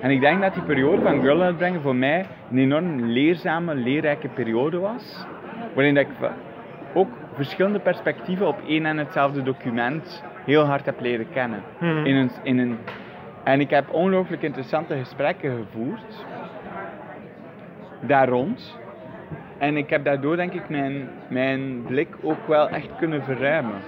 En 0.00 0.10
ik 0.10 0.20
denk 0.20 0.40
dat 0.40 0.54
die 0.54 0.62
periode 0.62 1.02
van 1.02 1.20
Girl 1.20 1.42
uitbrengen 1.42 1.80
voor 1.80 1.96
mij 1.96 2.26
een 2.50 2.58
enorm 2.58 3.00
leerzame, 3.00 3.74
leerrijke 3.74 4.28
periode 4.28 4.78
was. 4.78 5.26
Waarin 5.74 5.96
ik 5.96 6.08
ook 6.94 7.08
verschillende 7.34 7.78
perspectieven 7.78 8.46
op 8.46 8.58
één 8.66 8.86
en 8.86 8.98
hetzelfde 8.98 9.42
document 9.42 10.24
heel 10.44 10.64
hard 10.64 10.86
heb 10.86 11.00
leren 11.00 11.26
kennen. 11.32 11.62
Mhm. 11.78 12.06
In 12.06 12.16
een, 12.16 12.30
in 12.42 12.58
een, 12.58 12.78
en 13.44 13.60
ik 13.60 13.70
heb 13.70 13.90
ongelooflijk 13.90 14.42
interessante 14.42 14.96
gesprekken 14.96 15.56
gevoerd 15.56 16.24
daar 18.00 18.28
rond. 18.28 18.78
En 19.58 19.76
ik 19.76 19.90
heb 19.90 20.04
daardoor 20.04 20.36
denk 20.36 20.52
ik 20.52 20.68
mijn, 20.68 21.08
mijn 21.28 21.82
blik 21.82 22.08
ook 22.22 22.46
wel 22.46 22.68
echt 22.68 22.88
kunnen 22.98 23.22
verruimen. 23.22 23.80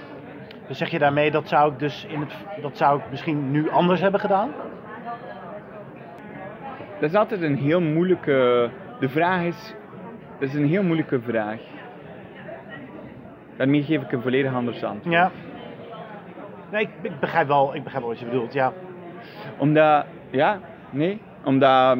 Dus 0.67 0.77
zeg 0.77 0.89
je 0.89 0.99
daarmee 0.99 1.31
dat 1.31 1.47
zou 1.47 1.73
ik 1.73 1.79
dus 1.79 2.05
in 2.09 2.19
het, 2.19 2.33
dat 2.61 2.77
zou 2.77 2.99
ik 2.99 3.03
misschien 3.09 3.51
nu 3.51 3.69
anders 3.69 4.01
hebben 4.01 4.19
gedaan? 4.19 4.51
Dat 6.99 7.09
is 7.09 7.15
altijd 7.15 7.41
een 7.41 7.57
heel 7.57 7.81
moeilijke. 7.81 8.69
De 8.99 9.09
vraag 9.09 9.41
is. 9.41 9.75
Dat 10.39 10.49
is 10.49 10.55
een 10.55 10.67
heel 10.67 10.83
moeilijke 10.83 11.21
vraag. 11.21 11.59
Daarmee 13.55 13.83
geef 13.83 14.01
ik 14.01 14.11
een 14.11 14.21
volledig 14.21 14.53
anders 14.53 14.83
antwoord. 14.83 15.15
Ja. 15.15 15.31
Nee, 16.71 16.81
ik, 16.81 16.89
ik 17.01 17.19
begrijp 17.19 17.47
wel, 17.47 17.75
ik 17.75 17.83
begrijp 17.83 18.03
wel 18.03 18.13
wat 18.13 18.21
je 18.21 18.25
bedoelt, 18.25 18.53
ja. 18.53 18.73
Omdat, 19.57 20.05
ja, 20.29 20.59
nee, 20.89 21.21
omdat 21.43 21.97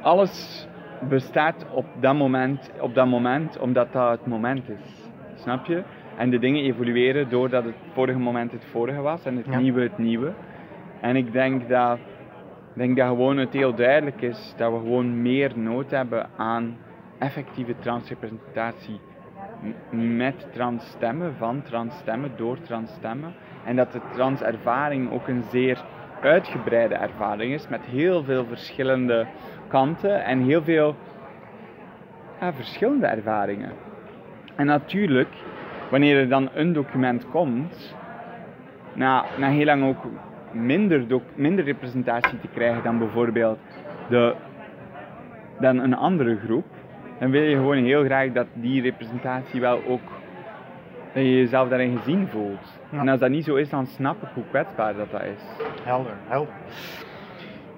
alles 0.00 0.66
bestaat 1.08 1.66
op 1.70 1.86
dat 2.00 2.14
moment, 2.14 2.70
op 2.80 2.94
dat 2.94 3.06
moment 3.06 3.58
omdat 3.58 3.92
dat 3.92 4.10
het 4.10 4.26
moment 4.26 4.68
is. 4.68 5.10
Snap 5.34 5.66
je? 5.66 5.82
En 6.20 6.30
de 6.30 6.38
dingen 6.38 6.62
evolueren 6.64 7.28
doordat 7.28 7.64
het 7.64 7.74
vorige 7.92 8.18
moment 8.18 8.52
het 8.52 8.64
vorige 8.64 9.00
was 9.00 9.24
en 9.24 9.36
het 9.36 9.46
Ja. 9.46 9.58
nieuwe 9.58 9.80
het 9.80 9.98
nieuwe. 9.98 10.32
En 11.00 11.16
ik 11.16 11.32
denk 11.32 11.68
dat, 11.68 11.98
denk 12.72 12.96
dat 12.96 13.06
gewoon 13.06 13.36
het 13.36 13.52
heel 13.52 13.74
duidelijk 13.74 14.22
is 14.22 14.54
dat 14.56 14.72
we 14.72 14.78
gewoon 14.78 15.22
meer 15.22 15.52
nood 15.54 15.90
hebben 15.90 16.28
aan 16.36 16.76
effectieve 17.18 17.74
transrepresentatie 17.78 19.00
met 19.90 20.46
transstemmen, 20.52 21.34
van 21.38 21.62
transstemmen, 21.62 22.30
door 22.36 22.60
transstemmen. 22.60 23.34
En 23.64 23.76
dat 23.76 23.92
de 23.92 24.00
transervaring 24.12 25.10
ook 25.10 25.28
een 25.28 25.42
zeer 25.42 25.84
uitgebreide 26.20 26.94
ervaring 26.94 27.52
is 27.52 27.68
met 27.68 27.80
heel 27.84 28.24
veel 28.24 28.44
verschillende 28.44 29.26
kanten 29.68 30.24
en 30.24 30.40
heel 30.40 30.62
veel 30.62 30.96
ja, 32.40 32.52
verschillende 32.52 33.06
ervaringen. 33.06 33.72
En 34.56 34.66
natuurlijk, 34.66 35.28
wanneer 35.90 36.16
er 36.16 36.28
dan 36.28 36.48
een 36.54 36.72
document 36.72 37.30
komt, 37.30 37.94
na, 38.92 39.24
na 39.38 39.48
heel 39.48 39.64
lang 39.64 39.84
ook 39.84 40.04
minder, 40.52 41.04
minder 41.34 41.64
representatie 41.64 42.38
te 42.38 42.48
krijgen 42.54 42.82
dan 42.82 42.98
bijvoorbeeld 42.98 43.58
de, 44.08 44.34
dan 45.58 45.78
een 45.78 45.94
andere 45.94 46.36
groep, 46.44 46.66
dan 47.18 47.30
wil 47.30 47.42
je 47.42 47.56
gewoon 47.56 47.84
heel 47.84 48.04
graag 48.04 48.32
dat 48.32 48.46
die 48.52 48.82
representatie 48.82 49.60
wel 49.60 49.80
ook, 49.88 50.08
dat 51.12 51.22
je 51.22 51.36
jezelf 51.36 51.68
daarin 51.68 51.98
gezien 51.98 52.28
voelt. 52.28 52.78
En 52.90 53.08
als 53.08 53.20
dat 53.20 53.30
niet 53.30 53.44
zo 53.44 53.54
is, 53.54 53.70
dan 53.70 53.86
snap 53.86 54.22
ik 54.22 54.28
hoe 54.34 54.44
kwetsbaar 54.50 54.96
dat, 54.96 55.10
dat 55.10 55.22
is. 55.22 55.64
Helder, 55.82 56.14
helder. 56.26 56.54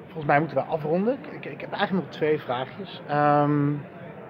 Volgens 0.05 0.27
mij 0.27 0.39
moeten 0.39 0.57
we 0.57 0.63
afronden. 0.63 1.19
Ik, 1.31 1.45
ik 1.45 1.61
heb 1.61 1.73
eigenlijk 1.73 2.07
nog 2.07 2.15
twee 2.15 2.39
vraagjes. 2.39 3.03
Ehm, 3.09 3.71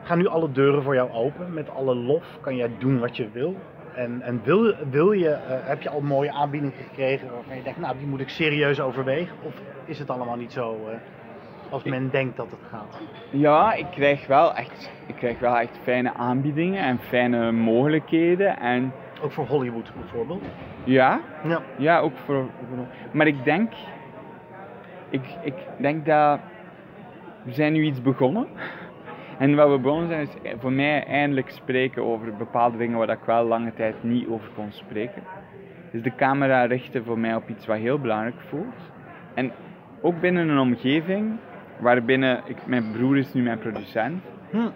gaan 0.03 0.19
nu 0.19 0.27
alle 0.27 0.53
deuren 0.53 0.83
voor 0.83 0.95
jou 0.95 1.11
open? 1.13 1.55
Met 1.55 1.71
alle 1.75 1.95
lof 1.95 2.39
kan 2.41 2.57
jij 2.57 2.71
doen 2.79 2.99
wat 2.99 3.17
je 3.17 3.29
wil? 3.33 3.57
En, 3.95 4.23
en 4.23 4.41
wil, 4.45 4.75
wil 4.91 5.13
je, 5.13 5.29
eh, 5.31 5.41
heb 5.47 5.83
je 5.83 5.89
al 5.91 6.01
mooie 6.01 6.33
aanbiedingen 6.33 6.77
gekregen 6.89 7.31
waarvan 7.35 7.57
je 7.57 7.63
denkt, 7.63 7.81
nou 7.81 7.99
die 7.99 8.07
moet 8.07 8.21
ik 8.21 8.29
serieus 8.29 8.81
overwegen? 8.81 9.37
Of 9.43 9.53
is 9.85 9.99
het 9.99 10.11
allemaal 10.11 10.37
niet 10.37 10.53
zo 10.53 10.77
eh, 10.89 10.95
als 11.73 11.83
men 11.83 12.11
denkt 12.11 12.37
dat 12.37 12.51
het 12.51 12.61
gaat? 12.71 13.01
Ja, 13.31 13.73
ik 13.75 13.87
krijg 13.91 14.27
wel 14.27 14.55
echt, 14.55 14.91
ik 15.07 15.15
krijg 15.15 15.39
wel 15.39 15.59
echt 15.59 15.79
fijne 15.83 16.15
aanbiedingen 16.15 16.83
en 16.83 16.99
fijne 16.99 17.53
mogelijkheden. 17.53 18.59
En, 18.61 18.93
Ook 19.23 19.33
voor 19.33 19.47
Hollywood 19.47 19.93
bijvoorbeeld? 20.01 20.43
ja, 20.85 21.21
Ja. 21.45 21.61
ja 21.77 21.99
ook 21.99 22.13
voor, 22.25 22.45
voor- 22.69 22.87
Maar 23.13 23.27
ik 23.27 23.45
denk, 23.45 23.73
ik, 25.11 25.23
ik 25.43 25.55
denk 25.79 26.07
dat 26.07 26.39
we 27.43 27.53
zijn 27.53 27.73
nu 27.73 27.83
iets 27.85 28.03
begonnen. 28.03 28.47
En 29.43 29.55
wat 29.55 29.81
we 29.81 30.05
zijn 30.09 30.21
is 30.21 30.53
voor 30.59 30.73
mij 30.73 31.05
eindelijk 31.05 31.51
spreken 31.51 32.03
over 32.03 32.37
bepaalde 32.37 32.79
dingen 32.79 32.99
waar 32.99 33.09
ik 33.09 33.25
wel 33.25 33.45
lange 33.45 33.75
tijd 33.75 33.95
niet 34.03 34.29
over 34.29 34.49
kon 34.55 34.73
spreken. 34.73 35.23
Dus 35.91 36.03
de 36.03 36.15
camera 36.15 36.65
richten 36.65 37.05
voor 37.05 37.19
mij 37.19 37.35
op 37.35 37.49
iets 37.49 37.67
wat 37.67 37.77
heel 37.77 37.99
belangrijk 37.99 38.41
voelt. 38.49 38.91
En 39.35 39.53
ook 40.01 40.21
binnen 40.21 40.49
een 40.49 40.59
omgeving 40.59 41.37
waarbinnen, 41.79 42.41
ik, 42.45 42.57
mijn 42.67 42.91
broer 42.93 43.17
is 43.17 43.33
nu 43.33 43.43
mijn 43.43 43.59
producent, 43.59 44.23
Hm. 44.51 44.69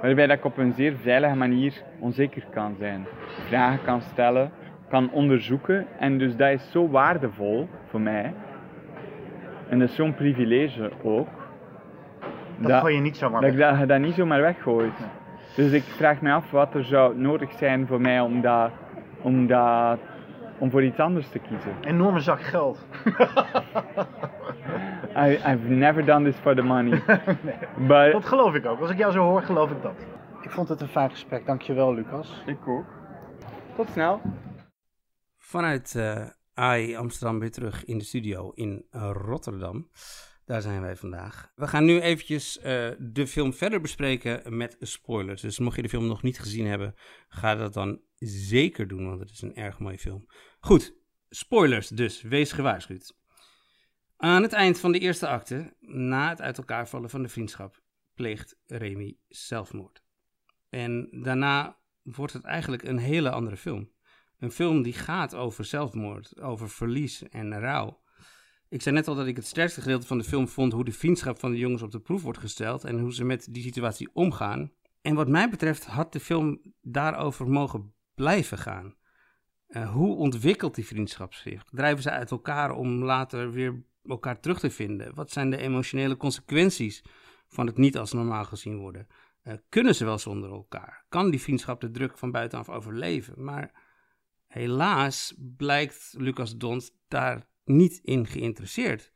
waarbij 0.00 0.26
dat 0.26 0.36
ik 0.38 0.44
op 0.44 0.58
een 0.58 0.72
zeer 0.72 0.96
veilige 0.96 1.36
manier 1.36 1.82
onzeker 1.98 2.44
kan 2.50 2.76
zijn. 2.78 3.06
Vragen 3.46 3.82
kan 3.84 4.00
stellen, 4.00 4.50
kan 4.88 5.10
onderzoeken. 5.10 5.86
En 5.98 6.18
dus 6.18 6.36
dat 6.36 6.50
is 6.50 6.70
zo 6.70 6.88
waardevol 6.88 7.68
voor 7.86 8.00
mij. 8.00 8.32
En 9.68 9.78
dat 9.78 9.88
is 9.88 9.94
zo'n 9.94 10.14
privilege 10.14 10.90
ook. 11.02 11.39
Dat 12.60 12.80
gooi 12.80 12.94
je 12.94 13.00
niet 13.00 13.16
zomaar 13.16 13.40
dat 13.40 13.50
ik 13.50 13.56
weg. 13.56 13.78
dat, 13.78 13.88
dat 13.88 14.00
niet 14.00 14.14
zomaar 14.14 14.40
weggooit. 14.40 14.92
Dus 15.56 15.72
ik 15.72 15.82
vraag 15.82 16.20
me 16.20 16.32
af 16.32 16.50
wat 16.50 16.74
er 16.74 16.84
zou 16.84 17.18
nodig 17.18 17.52
zijn 17.52 17.86
voor 17.86 18.00
mij 18.00 18.20
om, 18.20 18.40
dat, 18.40 18.70
om, 19.22 19.46
dat, 19.46 19.98
om 20.58 20.70
voor 20.70 20.84
iets 20.84 20.98
anders 20.98 21.28
te 21.28 21.38
kiezen. 21.38 21.74
Enorme 21.80 22.20
zak 22.20 22.40
geld. 22.40 22.86
I, 25.16 25.38
I've 25.46 25.68
never 25.68 26.04
done 26.04 26.30
this 26.30 26.40
for 26.40 26.54
the 26.54 26.62
money. 26.62 27.02
But, 27.88 28.12
Dat 28.12 28.24
geloof 28.24 28.54
ik 28.54 28.66
ook. 28.66 28.80
Als 28.80 28.90
ik 28.90 28.98
jou 28.98 29.12
zo 29.12 29.22
hoor, 29.22 29.42
geloof 29.42 29.70
ik 29.70 29.82
dat. 29.82 30.06
Ik 30.40 30.50
vond 30.50 30.68
het 30.68 30.80
een 30.80 30.88
fijn 30.88 31.10
gesprek. 31.10 31.46
Dankjewel, 31.46 31.94
Lucas. 31.94 32.42
Ik 32.46 32.68
ook. 32.68 32.84
Tot 33.76 33.88
snel. 33.90 34.20
Vanuit 35.38 35.94
eh 35.94 36.26
AI 36.54 36.96
Amsterdam 36.96 37.38
weer 37.38 37.50
terug 37.50 37.84
in 37.84 37.98
de 37.98 38.04
studio 38.04 38.50
in 38.54 38.86
eh, 38.90 39.10
Rotterdam. 39.12 39.88
Daar 40.50 40.62
zijn 40.62 40.80
wij 40.80 40.96
vandaag. 40.96 41.52
We 41.54 41.66
gaan 41.66 41.84
nu 41.84 42.00
eventjes 42.00 42.58
eh, 42.58 42.90
de 42.98 43.26
film 43.26 43.54
verder 43.54 43.80
bespreken 43.80 44.56
met 44.56 44.76
spoilers. 44.80 45.42
Dus 45.42 45.58
mocht 45.58 45.76
je 45.76 45.82
de 45.82 45.88
film 45.88 46.06
nog 46.06 46.22
niet 46.22 46.38
gezien 46.38 46.66
hebben, 46.66 46.94
ga 47.28 47.54
dat 47.54 47.72
dan 47.72 48.00
zeker 48.18 48.88
doen, 48.88 49.06
want 49.06 49.20
het 49.20 49.30
is 49.30 49.42
een 49.42 49.54
erg 49.54 49.78
mooie 49.78 49.98
film. 49.98 50.26
Goed, 50.60 50.94
spoilers 51.28 51.88
dus. 51.88 52.22
Wees 52.22 52.52
gewaarschuwd. 52.52 53.16
Aan 54.16 54.42
het 54.42 54.52
eind 54.52 54.78
van 54.78 54.92
de 54.92 54.98
eerste 54.98 55.28
acte, 55.28 55.76
na 55.80 56.28
het 56.28 56.40
uit 56.40 56.58
elkaar 56.58 56.88
vallen 56.88 57.10
van 57.10 57.22
de 57.22 57.28
vriendschap, 57.28 57.82
pleegt 58.14 58.58
Remy 58.66 59.18
zelfmoord. 59.28 60.02
En 60.68 61.08
daarna 61.22 61.78
wordt 62.02 62.32
het 62.32 62.44
eigenlijk 62.44 62.82
een 62.82 62.98
hele 62.98 63.30
andere 63.30 63.56
film. 63.56 63.90
Een 64.38 64.52
film 64.52 64.82
die 64.82 64.92
gaat 64.92 65.34
over 65.34 65.64
zelfmoord, 65.64 66.40
over 66.40 66.70
verlies 66.70 67.28
en 67.28 67.60
rouw. 67.60 68.00
Ik 68.70 68.82
zei 68.82 68.94
net 68.94 69.08
al 69.08 69.14
dat 69.14 69.26
ik 69.26 69.36
het 69.36 69.46
sterkste 69.46 69.80
gedeelte 69.80 70.06
van 70.06 70.18
de 70.18 70.24
film 70.24 70.48
vond 70.48 70.72
hoe 70.72 70.84
de 70.84 70.92
vriendschap 70.92 71.38
van 71.38 71.50
de 71.50 71.58
jongens 71.58 71.82
op 71.82 71.90
de 71.90 72.00
proef 72.00 72.22
wordt 72.22 72.38
gesteld 72.38 72.84
en 72.84 72.98
hoe 72.98 73.14
ze 73.14 73.24
met 73.24 73.46
die 73.50 73.62
situatie 73.62 74.10
omgaan. 74.12 74.72
En 75.02 75.14
wat 75.14 75.28
mij 75.28 75.50
betreft 75.50 75.86
had 75.86 76.12
de 76.12 76.20
film 76.20 76.60
daarover 76.80 77.48
mogen 77.48 77.94
blijven 78.14 78.58
gaan. 78.58 78.94
Eh, 79.66 79.92
hoe 79.92 80.16
ontwikkelt 80.16 80.74
die 80.74 80.86
vriendschap 80.86 81.34
zich? 81.34 81.64
Drijven 81.64 82.02
ze 82.02 82.10
uit 82.10 82.30
elkaar 82.30 82.70
om 82.70 83.04
later 83.04 83.52
weer 83.52 83.84
elkaar 84.04 84.40
terug 84.40 84.58
te 84.58 84.70
vinden? 84.70 85.14
Wat 85.14 85.30
zijn 85.30 85.50
de 85.50 85.56
emotionele 85.56 86.16
consequenties 86.16 87.04
van 87.48 87.66
het 87.66 87.76
niet 87.76 87.98
als 87.98 88.12
normaal 88.12 88.44
gezien 88.44 88.78
worden? 88.78 89.06
Eh, 89.42 89.54
kunnen 89.68 89.94
ze 89.94 90.04
wel 90.04 90.18
zonder 90.18 90.50
elkaar? 90.50 91.04
Kan 91.08 91.30
die 91.30 91.40
vriendschap 91.40 91.80
de 91.80 91.90
druk 91.90 92.18
van 92.18 92.30
buitenaf 92.30 92.68
overleven? 92.68 93.44
Maar 93.44 93.72
helaas 94.46 95.34
blijkt 95.56 96.14
Lucas 96.18 96.56
Dont 96.56 96.96
daar 97.08 97.48
niet 97.76 98.00
in 98.02 98.26
geïnteresseerd. 98.26 99.12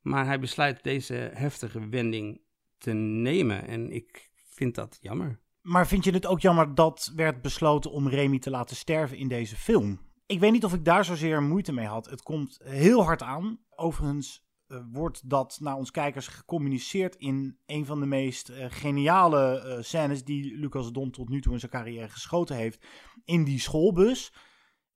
Maar 0.00 0.26
hij 0.26 0.40
besluit 0.40 0.82
deze 0.82 1.14
heftige 1.14 1.88
wending 1.88 2.40
te 2.78 2.92
nemen 2.92 3.66
en 3.66 3.90
ik 3.90 4.30
vind 4.48 4.74
dat 4.74 4.98
jammer. 5.00 5.40
Maar 5.60 5.86
vind 5.86 6.04
je 6.04 6.10
het 6.10 6.26
ook 6.26 6.40
jammer 6.40 6.74
dat 6.74 7.12
werd 7.16 7.42
besloten 7.42 7.90
om 7.90 8.08
Remy 8.08 8.38
te 8.38 8.50
laten 8.50 8.76
sterven 8.76 9.16
in 9.16 9.28
deze 9.28 9.56
film? 9.56 10.00
Ik 10.26 10.40
weet 10.40 10.52
niet 10.52 10.64
of 10.64 10.74
ik 10.74 10.84
daar 10.84 11.04
zozeer 11.04 11.42
moeite 11.42 11.72
mee 11.72 11.86
had. 11.86 12.06
Het 12.06 12.22
komt 12.22 12.60
heel 12.62 13.04
hard 13.04 13.22
aan. 13.22 13.58
Overigens 13.70 14.44
eh, 14.66 14.78
wordt 14.92 15.30
dat 15.30 15.58
naar 15.60 15.76
ons 15.76 15.90
kijkers 15.90 16.26
gecommuniceerd 16.26 17.16
in 17.16 17.58
een 17.66 17.86
van 17.86 18.00
de 18.00 18.06
meest 18.06 18.48
eh, 18.48 18.66
geniale 18.68 19.58
eh, 19.58 19.82
scènes 19.82 20.24
die 20.24 20.56
Lucas 20.58 20.92
Don 20.92 21.10
tot 21.10 21.28
nu 21.28 21.40
toe 21.40 21.52
in 21.52 21.58
zijn 21.58 21.70
carrière 21.70 22.08
geschoten 22.08 22.56
heeft. 22.56 22.86
In 23.24 23.44
die 23.44 23.60
schoolbus. 23.60 24.32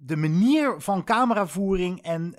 De 0.01 0.17
manier 0.17 0.81
van 0.81 1.05
cameravoering 1.05 2.03
en 2.03 2.35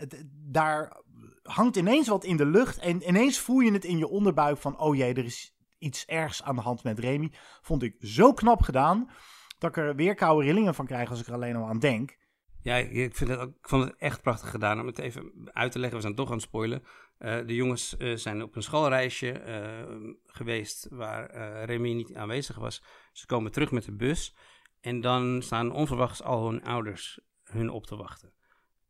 daar 0.51 0.97
hangt 1.43 1.75
ineens 1.75 2.07
wat 2.07 2.23
in 2.23 2.37
de 2.37 2.45
lucht. 2.45 2.77
En 2.77 3.07
ineens 3.07 3.39
voel 3.39 3.59
je 3.59 3.71
het 3.71 3.85
in 3.85 3.97
je 3.97 4.07
onderbuik 4.07 4.57
van, 4.57 4.79
oh 4.79 4.95
jee, 4.95 5.13
er 5.13 5.25
is 5.25 5.55
iets 5.77 6.05
ergs 6.05 6.43
aan 6.43 6.55
de 6.55 6.61
hand 6.61 6.83
met 6.83 6.99
Remy. 6.99 7.31
Vond 7.61 7.83
ik 7.83 7.95
zo 7.99 8.33
knap 8.33 8.61
gedaan, 8.61 9.09
dat 9.57 9.69
ik 9.69 9.77
er 9.77 9.95
weer 9.95 10.15
koude 10.15 10.45
rillingen 10.45 10.75
van 10.75 10.85
krijg 10.85 11.09
als 11.09 11.19
ik 11.19 11.27
er 11.27 11.33
alleen 11.33 11.55
al 11.55 11.67
aan 11.67 11.79
denk. 11.79 12.17
Ja, 12.61 12.75
ik, 12.75 13.15
vind 13.15 13.29
het 13.29 13.39
ook, 13.39 13.53
vond 13.61 13.83
het 13.83 13.95
echt 13.97 14.21
prachtig 14.21 14.49
gedaan. 14.49 14.79
Om 14.79 14.87
het 14.87 14.99
even 14.99 15.31
uit 15.43 15.71
te 15.71 15.79
leggen, 15.79 15.97
we 15.97 16.03
zijn 16.03 16.15
toch 16.15 16.27
aan 16.27 16.33
het 16.33 16.41
spoilen. 16.41 16.83
Eh, 17.17 17.37
de 17.45 17.55
jongens 17.55 17.97
eh, 17.97 18.15
zijn 18.15 18.43
op 18.43 18.55
een 18.55 18.63
schoolreisje 18.63 19.31
eh, 19.31 20.09
geweest 20.25 20.87
waar 20.89 21.31
Remy 21.65 21.93
niet 21.93 22.15
aanwezig 22.15 22.55
was. 22.55 22.83
Ze 23.11 23.25
komen 23.25 23.51
terug 23.51 23.71
met 23.71 23.83
de 23.83 23.95
bus 23.95 24.35
en 24.81 25.01
dan 25.01 25.41
staan 25.41 25.71
onverwachts 25.71 26.23
al 26.23 26.49
hun 26.49 26.63
ouders 26.63 27.19
hun 27.51 27.69
op 27.69 27.85
te 27.85 27.95
wachten. 27.95 28.33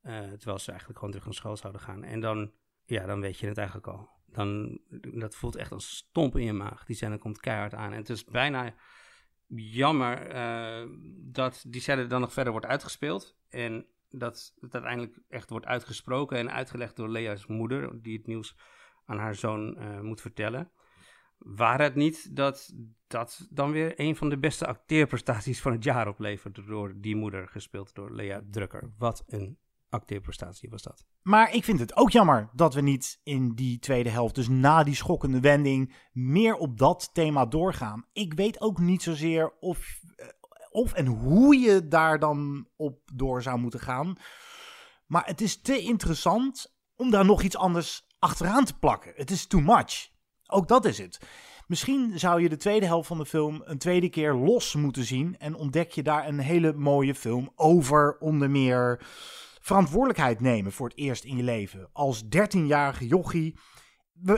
Eh, 0.02 0.20
terwijl 0.20 0.60
ze 0.60 0.70
eigenlijk 0.70 1.00
gewoon 1.00 1.10
terug 1.10 1.26
naar 1.26 1.36
school 1.36 1.58
zouden 1.58 1.82
gaan. 1.82 2.04
En 2.04 2.20
dan, 2.20 2.52
ja, 2.86 3.06
dan 3.06 3.22
weet 3.22 3.38
je 3.38 3.48
het 3.48 3.58
eigenlijk 3.58 3.88
al. 3.88 4.10
Dan, 4.26 4.80
dat 5.12 5.36
voelt 5.36 5.56
echt 5.56 5.72
als 5.72 5.96
stomp 5.96 6.38
in 6.38 6.46
je 6.46 6.54
maag. 6.54 6.86
Die 6.86 6.96
scène 6.96 7.18
komt 7.18 7.40
keihard 7.40 7.74
aan. 7.74 7.92
En 7.92 7.98
het 7.98 8.10
is 8.10 8.24
bijna 8.26 8.74
jammer 9.56 10.28
eh, 10.28 10.88
dat 11.18 11.64
die 11.68 11.82
scène 11.82 12.08
dan 12.08 12.22
nog 12.22 12.34
verder 12.34 12.52
wordt 12.52 12.68
uitgespeeld. 12.68 13.38
En 13.50 13.86
dat 14.10 14.54
het 14.60 14.74
uiteindelijk 14.74 15.20
echt 15.28 15.50
wordt 15.50 15.66
uitgesproken 15.66 16.38
en 16.38 16.52
uitgelegd 16.52 16.96
door 16.96 17.10
Lea's 17.10 17.46
moeder, 17.46 18.02
die 18.02 18.18
het 18.18 18.28
nieuws 18.28 18.56
aan 19.06 19.18
haar 19.18 19.36
zoon 19.36 19.78
eh, 19.78 20.00
moet 20.00 20.22
vertellen. 20.22 20.72
Waar 21.38 21.82
het 21.82 21.96
niet 21.96 22.36
dat 22.36 22.74
dat 23.10 23.48
dan 23.50 23.72
weer 23.72 23.94
een 23.96 24.16
van 24.16 24.30
de 24.30 24.38
beste 24.38 24.68
acteerprestaties 24.68 25.62
van 25.62 25.72
het 25.72 25.84
jaar 25.84 26.08
oplevert 26.08 26.68
door 26.68 26.94
die 26.96 27.16
moeder, 27.16 27.48
gespeeld 27.48 27.96
door 27.96 28.12
Lea 28.12 28.42
Drucker. 28.52 28.94
Wat 28.98 29.24
een 29.28 29.58
acteerprestatie 29.90 30.70
was 30.70 30.82
dat. 30.82 31.06
Maar 31.22 31.54
ik 31.54 31.64
vind 31.64 31.80
het 31.80 31.96
ook 31.96 32.10
jammer 32.10 32.50
dat 32.54 32.74
we 32.74 32.82
niet 32.82 33.20
in 33.24 33.54
die 33.56 33.80
tweede 33.80 34.10
helft, 34.10 34.36
dus 34.36 34.48
na 34.48 34.84
die 34.84 34.96
schokkende 34.96 35.40
wending, 35.40 35.96
meer 36.12 36.56
op 36.56 36.78
dat 36.78 37.10
thema 37.14 37.46
doorgaan. 37.46 38.06
Ik 38.14 38.34
weet 38.34 38.62
ook 38.62 38.80
niet 38.80 39.04
zozeer 39.04 39.54
of, 39.60 40.00
eh, 40.16 40.28
of 40.70 40.94
en 40.94 41.06
hoe 41.06 41.56
je 41.56 41.88
daar 41.88 42.20
dan 42.20 42.68
op 42.76 43.00
door 43.14 43.42
zou 43.42 43.60
moeten 43.60 43.80
gaan. 43.80 44.18
Maar 45.06 45.26
het 45.26 45.42
is 45.42 45.62
te 45.62 45.80
interessant 45.80 46.78
om 46.96 47.10
daar 47.10 47.26
nog 47.26 47.42
iets 47.42 47.58
anders 47.58 48.08
achteraan 48.20 48.66
te 48.66 48.78
plakken. 48.78 49.14
Het 49.16 49.32
is 49.32 49.48
too 49.48 49.62
much. 49.62 50.10
Ook 50.46 50.68
dat 50.68 50.86
is 50.86 50.98
het. 50.98 51.28
Misschien 51.70 52.20
zou 52.20 52.42
je 52.42 52.50
de 52.50 52.58
tweede 52.58 52.86
helft 52.86 53.08
van 53.08 53.18
de 53.18 53.26
film 53.26 53.62
een 53.66 53.78
tweede 53.78 54.10
keer 54.10 54.34
los 54.34 54.76
moeten 54.76 55.04
zien. 55.04 55.38
En 55.38 55.56
ontdek 55.56 55.92
je 55.92 56.04
daar 56.04 56.28
een 56.28 56.40
hele 56.40 56.74
mooie 56.74 57.16
film 57.16 57.52
over 57.56 58.18
onder 58.20 58.50
meer 58.50 59.06
verantwoordelijkheid 59.62 60.40
nemen 60.40 60.72
voor 60.72 60.88
het 60.88 60.98
eerst 60.98 61.24
in 61.24 61.38
je 61.38 61.44
leven. 61.44 61.90
Als 61.94 62.24
13-jarige 62.24 63.08
jochie. 63.08 63.56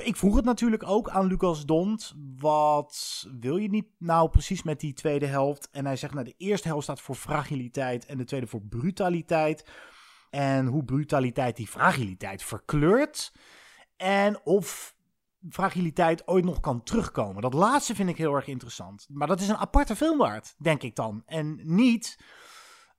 Ik 0.04 0.16
vroeg 0.16 0.36
het 0.36 0.46
natuurlijk 0.46 0.88
ook 0.88 1.10
aan 1.10 1.26
Lucas 1.26 1.66
Dont. 1.66 2.14
Wat 2.38 3.28
wil 3.40 3.58
je 3.58 3.70
niet 3.70 3.88
nou 3.98 4.30
precies 4.30 4.64
met 4.64 4.80
die 4.80 4.94
tweede 4.94 5.26
helft? 5.26 5.70
En 5.72 5.86
hij 5.86 5.96
zegt, 5.96 6.14
nou 6.14 6.26
de 6.26 6.36
eerste 6.38 6.68
helft 6.68 6.84
staat 6.84 7.02
voor 7.02 7.16
fragiliteit 7.16 8.06
en 8.06 8.18
de 8.18 8.24
tweede 8.24 8.48
voor 8.48 8.62
brutaliteit. 8.62 9.66
En 10.30 10.66
hoe 10.66 10.84
brutaliteit 10.84 11.56
die 11.56 11.68
fragiliteit 11.68 12.44
verkleurt. 12.44 13.34
En 13.98 14.40
of 14.44 14.96
fragiliteit 15.50 16.28
ooit 16.28 16.46
nog 16.46 16.60
kan 16.60 16.84
terugkomen. 16.84 17.42
Dat 17.42 17.54
laatste 17.54 17.96
vind 17.96 18.10
ik 18.10 18.18
heel 18.18 18.36
erg 18.36 18.48
interessant. 18.48 19.08
Maar 19.10 19.28
dat 19.28 19.42
is 19.42 19.48
een 19.48 19.58
aparte 19.58 19.96
film 19.96 20.18
waard, 20.18 20.56
denk 20.58 20.84
ik 20.84 20.96
dan. 20.96 21.24
En 21.26 21.60
niet 21.64 22.24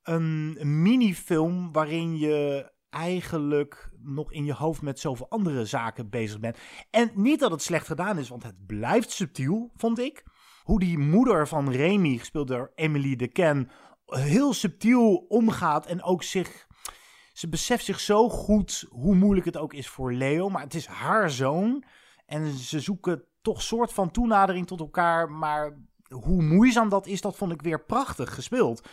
een 0.03 0.59
minifilm 0.83 1.73
waarin 1.73 2.19
je 2.19 2.71
eigenlijk 2.91 3.91
nog 4.03 4.33
in 4.33 4.45
je 4.45 4.55
hoofd 4.55 4.83
met 4.83 5.01
zoveel 5.01 5.29
andere 5.29 5.65
zaken 5.65 6.11
bezig 6.11 6.41
bent. 6.41 6.59
En 6.91 7.11
niet 7.15 7.41
dat 7.41 7.51
het 7.51 7.63
slecht 7.63 7.87
gedaan 7.87 8.19
is, 8.19 8.29
want 8.29 8.43
het 8.43 8.67
blijft 8.67 9.11
subtiel, 9.11 9.71
vond 9.75 9.99
ik. 9.99 10.25
Hoe 10.63 10.81
die 10.81 10.99
moeder 10.99 11.49
van 11.49 11.71
Remy, 11.71 12.19
gespeeld 12.19 12.49
door 12.49 12.73
Emily 12.75 13.17
de 13.17 13.29
Ken, 13.29 13.71
heel 14.07 14.53
subtiel 14.53 15.15
omgaat 15.29 15.87
en 15.87 16.03
ook 16.03 16.23
zich... 16.23 16.67
Ze 17.33 17.49
beseft 17.49 17.85
zich 17.85 18.01
zo 18.01 18.29
goed 18.29 18.87
hoe 18.91 19.15
moeilijk 19.15 19.47
het 19.47 19.57
ook 19.57 19.75
is 19.75 19.89
voor 19.89 20.13
Leo, 20.13 20.49
maar 20.49 20.63
het 20.63 20.75
is 20.75 20.87
haar 20.87 21.31
zoon. 21.31 21.85
En 22.27 22.53
ze 22.53 22.81
zoeken 22.81 23.25
toch 23.43 23.63
soort 23.63 23.93
van 23.93 24.11
toenadering 24.11 24.67
tot 24.67 24.81
elkaar, 24.81 25.31
maar 25.31 25.79
hoe 26.09 26.43
moeizaam 26.43 26.89
dat 26.89 27.07
is, 27.07 27.21
dat 27.21 27.37
vond 27.37 27.53
ik 27.53 27.63
weer 27.63 27.85
prachtig 27.85 28.35
gespeeld. 28.35 28.89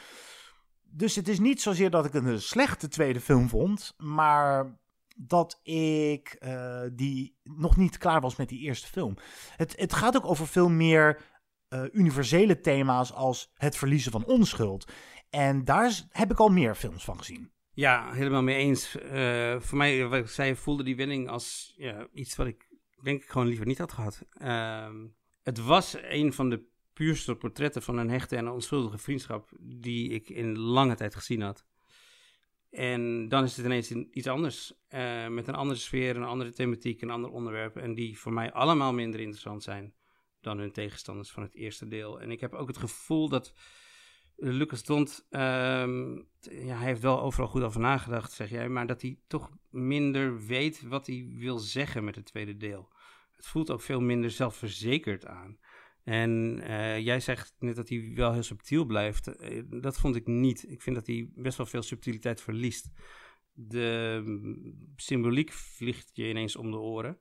Dus 0.81 1.15
het 1.15 1.27
is 1.27 1.39
niet 1.39 1.61
zozeer 1.61 1.89
dat 1.89 2.05
ik 2.05 2.13
een 2.13 2.41
slechte 2.41 2.87
tweede 2.87 3.19
film 3.19 3.49
vond, 3.49 3.93
maar 3.97 4.77
dat 5.15 5.59
ik 5.63 6.35
eh, 6.39 6.81
die 6.93 7.37
nog 7.43 7.77
niet 7.77 7.97
klaar 7.97 8.21
was 8.21 8.35
met 8.35 8.49
die 8.49 8.59
eerste 8.59 8.87
film. 8.87 9.17
Het, 9.55 9.73
het 9.77 9.93
gaat 9.93 10.15
ook 10.15 10.25
over 10.25 10.47
veel 10.47 10.69
meer 10.69 11.21
eh, 11.67 11.83
universele 11.91 12.59
thema's 12.59 13.13
als 13.13 13.51
het 13.53 13.75
verliezen 13.75 14.11
van 14.11 14.25
onschuld. 14.25 14.91
En 15.29 15.65
daar 15.65 16.01
heb 16.09 16.31
ik 16.31 16.39
al 16.39 16.49
meer 16.49 16.75
films 16.75 17.03
van 17.03 17.17
gezien. 17.17 17.51
Ja, 17.73 18.11
helemaal 18.11 18.41
mee 18.41 18.55
eens. 18.55 18.97
Eh, 18.97 19.59
voor 19.59 19.77
mij, 19.77 20.07
wat 20.07 20.19
ik 20.19 20.27
zei, 20.27 20.55
voelde 20.55 20.83
die 20.83 20.95
winning 20.95 21.29
als 21.29 21.73
ja, 21.77 22.07
iets 22.13 22.35
wat 22.35 22.47
ik 22.47 22.67
denk 23.03 23.23
ik 23.23 23.29
gewoon 23.29 23.47
liever 23.47 23.65
niet 23.65 23.77
had 23.77 23.91
gehad. 23.91 24.25
Ehm, 24.31 25.07
het 25.43 25.57
was 25.63 25.95
een 26.01 26.33
van 26.33 26.49
de 26.49 26.63
puurste 26.93 27.35
portretten 27.35 27.81
van 27.81 27.97
een 27.97 28.09
hechte 28.09 28.35
en 28.35 28.47
onschuldige 28.49 28.97
vriendschap 28.97 29.49
die 29.59 30.09
ik 30.09 30.29
in 30.29 30.57
lange 30.57 30.95
tijd 30.95 31.15
gezien 31.15 31.41
had. 31.41 31.65
En 32.69 33.27
dan 33.29 33.43
is 33.43 33.57
het 33.57 33.65
ineens 33.65 33.89
een- 33.89 34.07
iets 34.11 34.27
anders. 34.27 34.73
eh, 34.87 35.27
met 35.27 35.47
een 35.47 35.55
andere 35.55 35.79
sfeer, 35.79 36.15
een 36.15 36.23
andere 36.23 36.51
thematiek, 36.51 37.01
een 37.01 37.09
ander 37.09 37.31
onderwerp. 37.31 37.75
En 37.77 37.93
die 37.93 38.19
voor 38.19 38.33
mij 38.33 38.51
allemaal 38.51 38.93
minder 38.93 39.19
interessant 39.19 39.63
zijn 39.63 39.93
dan 40.41 40.57
hun 40.57 40.71
tegenstanders 40.71 41.31
van 41.31 41.43
het 41.43 41.55
eerste 41.55 41.87
deel. 41.87 42.21
En 42.21 42.31
ik 42.31 42.39
heb 42.39 42.53
ook 42.53 42.67
het 42.67 42.77
gevoel 42.77 43.29
dat 43.29 43.53
Lucas 44.39 44.83
Dont, 44.83 45.25
ehm, 45.29 46.15
ja, 46.39 46.77
hij 46.77 46.87
heeft 46.87 47.01
wel 47.01 47.21
overal 47.21 47.47
goed 47.47 47.61
over 47.61 47.79
nagedacht, 47.79 48.31
zeg 48.31 48.49
jij. 48.49 48.69
Maar 48.69 48.87
dat 48.87 49.01
hij 49.01 49.17
toch 49.27 49.49
minder 49.69 50.45
weet 50.45 50.81
wat 50.81 51.07
hij 51.07 51.27
wil 51.29 51.57
zeggen 51.57 52.03
met 52.03 52.15
het 52.15 52.25
tweede 52.25 52.57
deel. 52.57 52.89
Het 53.35 53.47
voelt 53.47 53.71
ook 53.71 53.81
veel 53.81 54.01
minder 54.01 54.31
zelfverzekerd 54.31 55.25
aan. 55.25 55.57
En 56.03 56.61
eh, 56.63 56.99
jij 56.99 57.19
zegt 57.19 57.55
net 57.59 57.75
dat 57.75 57.89
hij 57.89 58.11
wel 58.15 58.33
heel 58.33 58.43
subtiel 58.43 58.85
blijft. 58.85 59.27
Eh, 59.27 59.63
dat 59.69 59.99
vond 59.99 60.15
ik 60.15 60.27
niet. 60.27 60.71
Ik 60.71 60.81
vind 60.81 60.95
dat 60.95 61.07
hij 61.07 61.29
best 61.35 61.57
wel 61.57 61.65
veel 61.65 61.81
subtiliteit 61.81 62.41
verliest. 62.41 62.89
De 63.53 64.21
mm, 64.25 64.93
symboliek 64.95 65.51
vliegt 65.51 66.09
je 66.13 66.29
ineens 66.29 66.55
om 66.55 66.71
de 66.71 66.77
oren. 66.77 67.19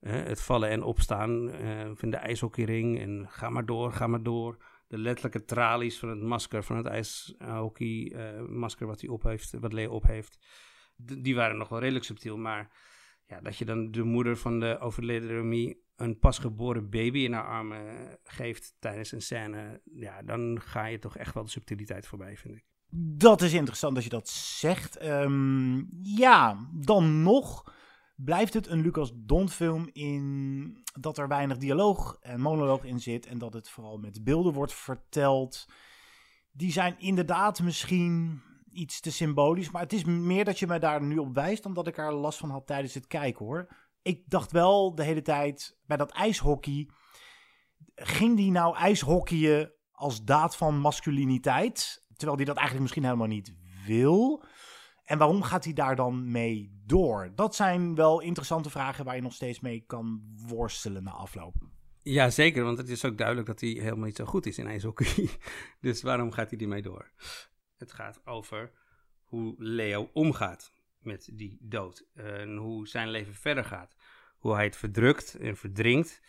Eh, 0.00 0.22
het 0.22 0.42
vallen 0.42 0.68
en 0.68 0.82
opstaan 0.82 1.50
eh, 1.50 1.90
van 1.94 2.10
de 2.10 2.16
ijshockeyring 2.16 3.00
en 3.00 3.26
ga 3.28 3.50
maar 3.50 3.66
door, 3.66 3.92
ga 3.92 4.06
maar 4.06 4.22
door. 4.22 4.56
De 4.88 4.98
letterlijke 4.98 5.44
tralies 5.44 5.98
van 5.98 6.08
het 6.08 6.20
masker, 6.20 6.64
van 6.64 6.76
het 6.76 6.86
ijshockey 6.86 8.12
eh, 8.14 8.46
masker 8.46 8.86
wat 8.86 9.00
hij 9.00 9.10
op 9.10 9.22
heeft, 9.22 9.52
wat 9.60 9.72
Leo 9.72 9.90
op 9.90 10.06
heeft. 10.06 10.38
Die 10.96 11.34
waren 11.34 11.58
nog 11.58 11.68
wel 11.68 11.78
redelijk 11.78 12.04
subtiel, 12.04 12.36
maar 12.36 12.72
ja, 13.26 13.40
dat 13.40 13.56
je 13.56 13.64
dan 13.64 13.90
de 13.90 14.02
moeder 14.02 14.36
van 14.36 14.60
de 14.60 14.78
overleden 14.78 15.28
Remy 15.28 15.78
een 15.96 16.18
pasgeboren 16.18 16.90
baby 16.90 17.18
in 17.18 17.32
haar 17.32 17.46
armen 17.46 18.18
geeft 18.24 18.74
tijdens 18.78 19.12
een 19.12 19.22
scène, 19.22 19.80
ja, 19.84 20.22
dan 20.22 20.60
ga 20.60 20.86
je 20.86 20.98
toch 20.98 21.16
echt 21.16 21.34
wel 21.34 21.44
de 21.44 21.50
subtiliteit 21.50 22.06
voorbij, 22.06 22.36
vind 22.36 22.54
ik. 22.54 22.64
Dat 23.16 23.42
is 23.42 23.52
interessant 23.52 23.94
dat 23.94 24.04
je 24.04 24.10
dat 24.10 24.28
zegt. 24.28 24.96
Ehm, 24.96 25.82
ja, 26.02 26.68
dan 26.72 27.22
nog 27.22 27.72
blijft 28.24 28.54
het 28.54 28.66
een 28.66 28.80
Lucas 28.80 29.12
Don 29.14 29.48
film 29.48 29.88
in 29.92 30.84
dat 31.00 31.18
er 31.18 31.28
weinig 31.28 31.56
dialoog 31.56 32.16
en 32.20 32.40
monoloog 32.40 32.84
in 32.84 33.00
zit 33.00 33.26
en 33.26 33.38
dat 33.38 33.52
het 33.52 33.70
vooral 33.70 33.98
met 33.98 34.24
beelden 34.24 34.52
wordt 34.52 34.74
verteld. 34.74 35.66
Die 36.50 36.72
zijn 36.72 36.98
inderdaad 36.98 37.62
misschien 37.62 38.40
iets 38.70 39.00
te 39.00 39.12
symbolisch, 39.12 39.70
maar 39.70 39.82
het 39.82 39.92
is 39.92 40.04
meer 40.04 40.44
dat 40.44 40.58
je 40.58 40.66
me 40.66 40.78
daar 40.78 41.02
nu 41.02 41.18
op 41.18 41.34
wijst 41.34 41.62
dan 41.62 41.74
dat 41.74 41.86
ik 41.86 41.98
er 41.98 42.12
last 42.12 42.38
van 42.38 42.50
had 42.50 42.66
tijdens 42.66 42.94
het 42.94 43.06
kijken 43.06 43.44
hoor. 43.44 43.68
Ik 44.02 44.22
dacht 44.26 44.52
wel 44.52 44.94
de 44.94 45.02
hele 45.02 45.22
tijd 45.22 45.78
bij 45.86 45.96
dat 45.96 46.10
ijshockey, 46.10 46.90
ging 47.94 48.36
die 48.36 48.50
nou 48.50 48.76
ijshockeyen 48.76 49.72
als 49.90 50.24
daad 50.24 50.56
van 50.56 50.78
masculiniteit? 50.78 52.06
Terwijl 52.16 52.36
hij 52.36 52.46
dat 52.46 52.56
eigenlijk 52.56 52.80
misschien 52.80 53.04
helemaal 53.04 53.26
niet 53.26 53.54
wil. 53.86 54.44
En 55.08 55.18
waarom 55.18 55.42
gaat 55.42 55.64
hij 55.64 55.72
daar 55.72 55.96
dan 55.96 56.30
mee 56.30 56.80
door? 56.86 57.32
Dat 57.34 57.54
zijn 57.54 57.94
wel 57.94 58.20
interessante 58.20 58.70
vragen 58.70 59.04
waar 59.04 59.14
je 59.14 59.22
nog 59.22 59.32
steeds 59.32 59.60
mee 59.60 59.84
kan 59.86 60.22
worstelen 60.46 61.02
na 61.02 61.10
afloop. 61.10 61.54
Ja, 62.02 62.30
zeker, 62.30 62.64
want 62.64 62.78
het 62.78 62.88
is 62.88 63.04
ook 63.04 63.18
duidelijk 63.18 63.46
dat 63.46 63.60
hij 63.60 63.70
helemaal 63.70 64.04
niet 64.04 64.16
zo 64.16 64.24
goed 64.24 64.46
is 64.46 64.58
in 64.58 64.66
ijshockey. 64.66 65.28
Dus 65.80 66.02
waarom 66.02 66.32
gaat 66.32 66.50
hij 66.50 66.58
ermee 66.58 66.82
door? 66.82 67.10
Het 67.76 67.92
gaat 67.92 68.26
over 68.26 68.72
hoe 69.22 69.54
Leo 69.58 70.10
omgaat 70.12 70.72
met 70.98 71.28
die 71.32 71.58
dood. 71.60 72.04
En 72.14 72.56
hoe 72.56 72.88
zijn 72.88 73.10
leven 73.10 73.34
verder 73.34 73.64
gaat. 73.64 73.96
Hoe 74.38 74.54
hij 74.54 74.64
het 74.64 74.76
verdrukt 74.76 75.34
en 75.34 75.56
verdringt. 75.56 76.22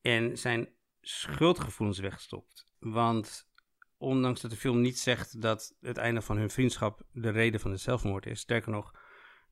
En 0.00 0.38
zijn 0.38 0.68
schuldgevoelens 1.00 1.98
wegstopt. 1.98 2.72
Want 2.78 3.49
ondanks 4.00 4.40
dat 4.40 4.50
de 4.50 4.56
film 4.56 4.80
niet 4.80 4.98
zegt 4.98 5.40
dat 5.40 5.76
het 5.80 5.96
einde 5.96 6.22
van 6.22 6.36
hun 6.36 6.50
vriendschap 6.50 7.02
de 7.12 7.30
reden 7.30 7.60
van 7.60 7.70
de 7.70 7.76
zelfmoord 7.76 8.26
is. 8.26 8.40
Sterker 8.40 8.70
nog, 8.70 8.94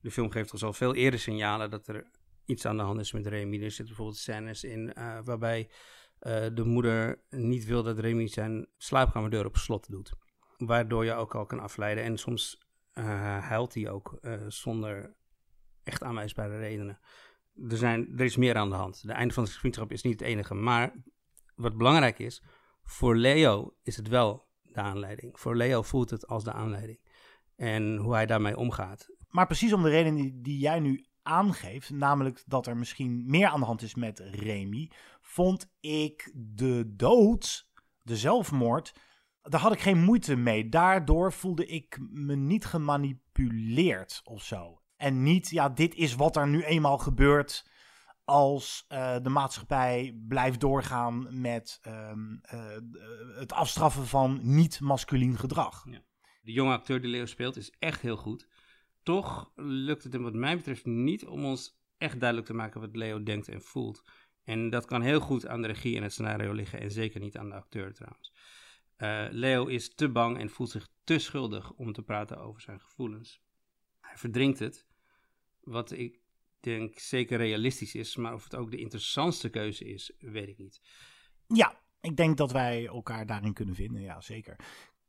de 0.01 0.11
film 0.11 0.31
geeft 0.31 0.53
ons 0.53 0.65
al 0.65 0.73
veel 0.73 0.95
eerder 0.95 1.20
signalen 1.20 1.70
dat 1.70 1.89
er 1.89 2.11
iets 2.45 2.66
aan 2.66 2.77
de 2.77 2.83
hand 2.83 3.01
is 3.01 3.12
met 3.12 3.27
Remy. 3.27 3.55
Er 3.55 3.61
zitten 3.61 3.87
bijvoorbeeld 3.87 4.16
scènes 4.19 4.65
in 4.65 4.93
eh, 4.93 5.19
waarbij 5.25 5.70
eh, 6.19 6.47
de 6.55 6.65
moeder 6.65 7.20
niet 7.31 7.65
wil 7.65 7.83
dat 7.83 7.99
Remy 7.99 8.27
zijn 8.27 8.66
slaapkamerdeur 8.77 9.47
op 9.47 9.57
slot 9.57 9.91
doet. 9.91 10.12
Waardoor 10.57 11.05
je 11.05 11.12
ook 11.12 11.35
al 11.35 11.47
kan 11.47 11.61
afleiden. 11.61 12.05
En 12.05 12.19
soms 12.19 12.59
eh, 12.93 13.05
huilt 13.39 13.75
hij 13.75 13.91
ook 13.91 14.19
zonder 14.49 15.15
echt 15.83 16.03
aanwijsbare 16.03 16.59
redenen. 16.59 16.99
er, 17.69 17.77
zijn, 17.77 18.19
er 18.19 18.25
is 18.25 18.37
meer 18.37 18.57
aan 18.57 18.70
de 18.70 18.77
hand. 18.77 19.07
De 19.07 19.12
einde 19.12 19.35
van 19.35 19.45
de 19.45 19.51
vriendschap 19.51 19.93
is 19.93 20.03
niet 20.03 20.20
het 20.20 20.29
enige. 20.29 20.55
Maar 20.55 20.93
wat 21.55 21.77
belangrijk 21.77 22.19
is, 22.19 22.43
voor 22.90 23.16
Leo 23.16 23.74
is 23.82 23.97
het 23.97 24.09
wel 24.09 24.47
de 24.62 24.81
aanleiding. 24.81 25.40
Voor 25.40 25.56
Leo 25.56 25.82
voelt 25.82 26.10
het 26.10 26.27
als 26.27 26.44
de 26.44 26.52
aanleiding. 26.52 27.01
En 27.56 27.97
hoe 27.97 28.15
hij 28.15 28.27
daarmee 28.27 28.56
omgaat. 28.56 29.09
Maar 29.28 29.47
precies 29.47 29.73
om 29.73 29.82
de 29.82 29.89
reden 29.89 30.43
die, 30.43 30.59
jij 30.59 30.81
nu 30.81 31.06
aangeeft, 31.23 31.90
namelijk 31.90 32.43
dat 32.47 32.66
er 32.66 32.77
misschien 32.77 33.24
meer 33.27 33.48
aan 33.48 33.60
de 33.60 33.66
hand 33.66 33.82
is 33.82 33.94
met 33.94 34.19
Remy, 34.19 34.90
vond 35.20 35.70
ik 35.81 36.32
de 36.35 36.93
dood, 36.97 37.69
de 38.02 38.16
zelfmoord, 38.16 38.94
daar 39.43 39.60
had 39.60 39.73
ik 39.73 39.81
geen 39.81 40.05
moeite 40.05 40.36
mee. 40.36 40.69
Daardoor 40.69 41.32
voelde 41.32 41.66
ik 41.66 41.98
me 42.10 42.35
niet 42.35 42.65
gemanipuleerd 42.65 44.20
of 44.24 44.43
zo. 44.43 44.82
En 44.97 45.23
niet, 45.23 45.48
ja, 45.48 45.69
dit 45.69 45.94
is 45.94 46.15
wat 46.15 46.36
er 46.36 46.48
nu 46.48 46.62
eenmaal 46.62 46.98
gebeurt 46.98 47.70
als 48.29 48.87
uh, 48.89 49.17
de 49.23 49.29
maatschappij 49.29 50.19
blijft 50.29 50.61
doorgaan 50.61 51.41
met 51.41 51.81
um, 51.87 52.41
uh, 52.55 52.77
het 53.39 53.53
afstraffen 53.53 54.07
van 54.07 54.41
niet-masculien 54.43 55.39
gedrag. 55.39 55.85
Ja. 55.91 56.03
De 56.43 56.53
jonge 56.53 56.73
acteur 56.73 57.01
die 57.01 57.11
Leo 57.11 57.27
speelt 57.27 57.57
is 57.57 57.73
echt 57.79 58.01
heel 58.01 58.17
goed. 58.17 58.49
Toch 59.03 59.53
lukt 59.57 60.03
het 60.03 60.13
hem 60.13 60.23
wat 60.23 60.35
mij 60.35 60.57
betreft 60.57 60.85
niet 60.85 61.27
om 61.27 61.45
ons 61.45 61.81
echt 61.99 62.21
duidelijk 62.21 62.49
te 62.49 62.55
maken 62.55 62.81
wat 62.81 62.97
Leo 62.97 63.23
denkt 63.23 63.49
en 63.49 63.63
voelt. 63.63 64.03
En 64.45 64.71
dat 64.71 64.85
kan 64.85 65.03
heel 65.03 65.21
goed 65.21 65.47
aan 65.47 65.63
de 65.63 65.67
regie 65.67 65.97
en 65.97 66.03
het 66.03 66.13
scenario 66.13 66.53
liggen 66.53 66.81
en 66.81 66.91
zeker 66.91 67.21
niet 67.21 67.37
aan 67.37 67.49
de 67.49 67.55
acteur 67.55 67.95
trouwens. 67.95 68.33
Uh, 68.99 69.27
Leo 69.31 69.67
is 69.67 69.95
te 69.95 70.09
bang 70.09 70.39
en 70.39 70.51
voelt 70.51 70.71
zich 70.71 70.89
te 71.05 71.19
schuldig 71.19 71.73
om 71.73 71.93
te 71.93 72.03
praten 72.03 72.39
over 72.39 72.61
zijn 72.61 72.81
gevoelens. 72.81 73.43
Hij 74.01 74.17
verdrinkt 74.17 74.59
het, 74.59 74.87
wat 75.61 75.91
ik 75.91 76.21
denk 76.61 76.99
zeker 76.99 77.39
realistisch 77.39 77.95
is, 77.95 78.17
maar 78.17 78.35
of 78.35 78.45
het 78.45 78.55
ook 78.55 78.71
de 78.71 78.79
interessantste 78.79 79.49
keuze 79.49 79.85
is, 79.85 80.13
weet 80.19 80.49
ik 80.49 80.59
niet. 80.59 80.81
Ja, 81.47 81.81
ik 82.01 82.17
denk 82.17 82.37
dat 82.37 82.53
wij 82.53 82.87
elkaar 82.87 83.27
daarin 83.27 83.53
kunnen 83.53 83.75
vinden, 83.75 84.01
ja 84.01 84.21
zeker. 84.21 84.57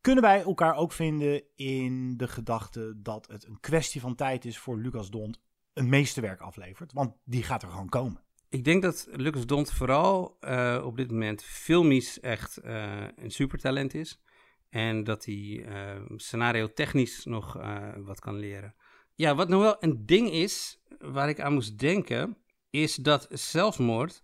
Kunnen 0.02 0.24
wij 0.24 0.42
elkaar 0.42 0.76
ook 0.76 0.92
vinden 0.92 1.44
in 1.56 2.18
de 2.18 2.28
gedachte 2.28 2.94
dat 3.02 3.28
het 3.28 3.46
een 3.46 3.60
kwestie 3.60 4.02
van 4.02 4.16
tijd 4.16 4.46
is 4.46 4.58
voor 4.58 4.78
Lucas 4.78 5.10
Dont 5.10 5.42
een 5.74 5.90
meesterwerk 5.90 6.42
aflevert? 6.42 6.94
Want 6.94 7.16
die 7.24 7.44
gaat 7.44 7.64
er 7.64 7.70
gewoon 7.70 7.90
komen. 7.90 8.24
Ik 8.50 8.64
denk 8.64 8.82
dat 8.82 9.08
Lucas 9.12 9.46
Dont 9.46 9.72
vooral 9.72 10.38
uh, 10.42 10.82
op 10.86 10.98
dit 10.98 11.12
moment 11.12 11.44
filmisch 11.44 12.20
echt 12.20 12.60
uh, 12.64 13.08
een 13.16 13.32
supertalent 13.32 13.94
is. 13.94 14.22
En 14.70 15.04
dat 15.04 15.26
hij 15.26 15.36
uh, 15.36 16.02
scenario 16.16 16.74
technisch 16.74 17.26
nog 17.26 17.54
wat 17.98 18.20
kan 18.20 18.36
leren. 18.36 18.76
Ja, 19.16 19.36
wat 19.36 19.50
nog 19.50 19.62
wel 19.62 19.76
een 19.80 20.06
ding 20.06 20.32
is, 20.32 20.79
waar 20.98 21.30
ik 21.30 21.40
aan 21.40 21.54
moest 21.54 21.80
denken, 21.80 22.38
is 22.70 22.96
dat 22.96 23.28
zelfmoord 23.30 24.22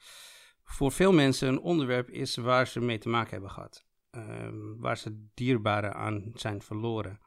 voor 0.64 0.92
veel 0.92 1.14
mensen 1.14 1.48
een 1.48 1.60
onderwerp 1.60 2.10
is 2.10 2.36
waar 2.36 2.68
ze 2.68 2.80
mee 2.80 2.98
te 2.98 3.10
maken 3.10 3.32
hebben 3.32 3.52
gehad. 3.52 3.86
Um, 4.12 4.80
waar 4.80 4.98
ze 4.98 5.28
dierbaren 5.34 5.94
aan 5.94 6.32
zijn 6.34 6.62
verloren. 6.62 7.20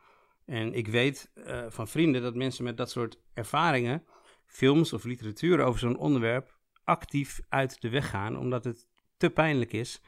En 0.45 0.75
ik 0.75 0.89
weet 0.89 1.31
uh, 1.35 1.65
van 1.69 1.89
vrienden 1.89 2.23
dat 2.23 2.35
mensen 2.35 2.65
met 2.65 2.77
dat 2.77 2.91
soort 2.91 3.21
ervaringen, 3.35 4.05
films 4.47 4.93
of 4.93 5.05
literatuur 5.05 5.61
over 5.61 5.81
zo'n 5.81 5.99
onderwerp, 5.99 6.59
actief 6.85 7.41
uit 7.49 7.81
de 7.81 7.89
weg 7.89 8.11
gaan, 8.11 8.39
omdat 8.39 8.65
het 8.65 8.87
te 9.17 9.31
pijnlijk 9.31 9.73
is 9.73 10.03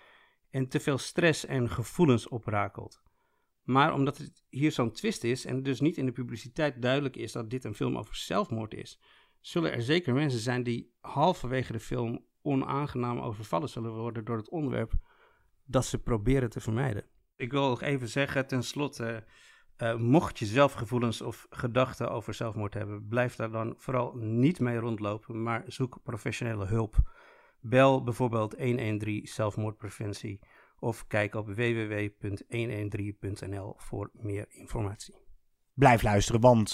en 0.50 0.68
te 0.68 0.80
veel 0.80 0.98
stress 0.98 1.46
en 1.46 1.70
gevoelens 1.70 2.28
oprakelt. 2.28 3.02
Maar 3.62 3.94
omdat 3.94 4.18
het 4.18 4.44
hier 4.48 4.72
zo'n 4.72 4.92
twist 4.92 5.24
is 5.24 5.44
en 5.44 5.62
dus 5.62 5.80
niet 5.80 5.96
in 5.96 6.06
de 6.06 6.12
publiciteit 6.12 6.82
duidelijk 6.82 7.16
is 7.16 7.32
dat 7.32 7.50
dit 7.50 7.64
een 7.64 7.74
film 7.74 7.98
over 7.98 8.16
zelfmoord 8.16 8.74
is, 8.74 9.00
zullen 9.40 9.72
er 9.72 9.82
zeker 9.82 10.14
mensen 10.14 10.40
zijn 10.40 10.62
die 10.62 10.94
halverwege 11.00 11.72
de 11.72 11.80
film 11.80 12.24
onaangenaam 12.42 13.18
overvallen 13.18 13.68
zullen 13.68 13.92
worden 13.92 14.24
door 14.24 14.36
het 14.36 14.48
onderwerp 14.48 14.92
dat 15.64 15.84
ze 15.84 15.98
proberen 15.98 16.50
te 16.50 16.60
vermijden. 16.60 17.04
Ik 17.36 17.50
wil 17.50 17.68
nog 17.68 17.82
even 17.82 18.08
zeggen, 18.08 18.46
tenslotte, 18.46 19.24
uh, 19.78 19.96
mocht 19.96 20.38
je 20.38 20.46
zelf 20.46 20.72
gevoelens 20.72 21.20
of 21.20 21.46
gedachten 21.50 22.10
over 22.10 22.34
zelfmoord 22.34 22.74
hebben, 22.74 23.08
blijf 23.08 23.36
daar 23.36 23.50
dan 23.50 23.74
vooral 23.76 24.14
niet 24.16 24.60
mee 24.60 24.78
rondlopen, 24.78 25.42
maar 25.42 25.64
zoek 25.66 25.98
professionele 26.02 26.66
hulp. 26.66 26.96
Bel 27.60 28.02
bijvoorbeeld 28.02 28.58
113 28.58 29.26
zelfmoordpreventie 29.26 30.40
of 30.78 31.06
kijk 31.06 31.34
op 31.34 31.46
www.113.nl 31.46 33.74
voor 33.76 34.10
meer 34.12 34.46
informatie. 34.48 35.14
Blijf 35.74 36.02
luisteren, 36.02 36.40
want 36.40 36.70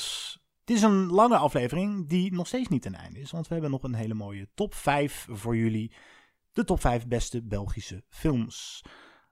het 0.66 0.76
is 0.76 0.82
een 0.82 1.06
lange 1.06 1.36
aflevering 1.36 2.08
die 2.08 2.32
nog 2.32 2.46
steeds 2.46 2.68
niet 2.68 2.82
ten 2.82 2.94
einde 2.94 3.20
is. 3.20 3.30
Want 3.30 3.46
we 3.46 3.52
hebben 3.52 3.70
nog 3.70 3.82
een 3.82 3.94
hele 3.94 4.14
mooie 4.14 4.48
top 4.54 4.74
5 4.74 5.26
voor 5.30 5.56
jullie. 5.56 5.92
De 6.52 6.64
top 6.64 6.80
5 6.80 7.06
beste 7.06 7.42
Belgische 7.42 8.04
films. 8.08 8.84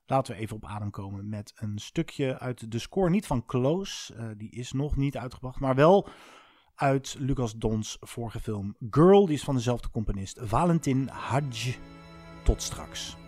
Laten 0.06 0.35
we 0.35 0.40
even 0.40 0.56
op 0.56 0.65
adem 0.65 0.90
komen 0.90 1.28
met 1.28 1.52
een 1.56 1.78
stukje 1.78 2.39
uit 2.39 2.70
de 2.70 2.78
score. 2.78 3.11
Niet 3.11 3.27
van 3.27 3.47
Close, 3.47 4.15
uh, 4.15 4.27
die 4.36 4.51
is 4.51 4.73
nog 4.73 4.97
niet 4.97 5.16
uitgebracht. 5.16 5.61
Maar 5.61 5.74
wel 5.74 6.09
uit 6.74 7.16
Lucas 7.19 7.55
Dons 7.55 7.97
vorige 8.01 8.40
film 8.40 8.77
Girl. 8.90 9.27
Die 9.27 9.35
is 9.35 9.44
van 9.44 9.55
dezelfde 9.55 9.90
componist 9.90 10.39
Valentin 10.43 11.09
Hadj. 11.09 11.78
Tot 12.44 12.62
straks. 12.62 13.23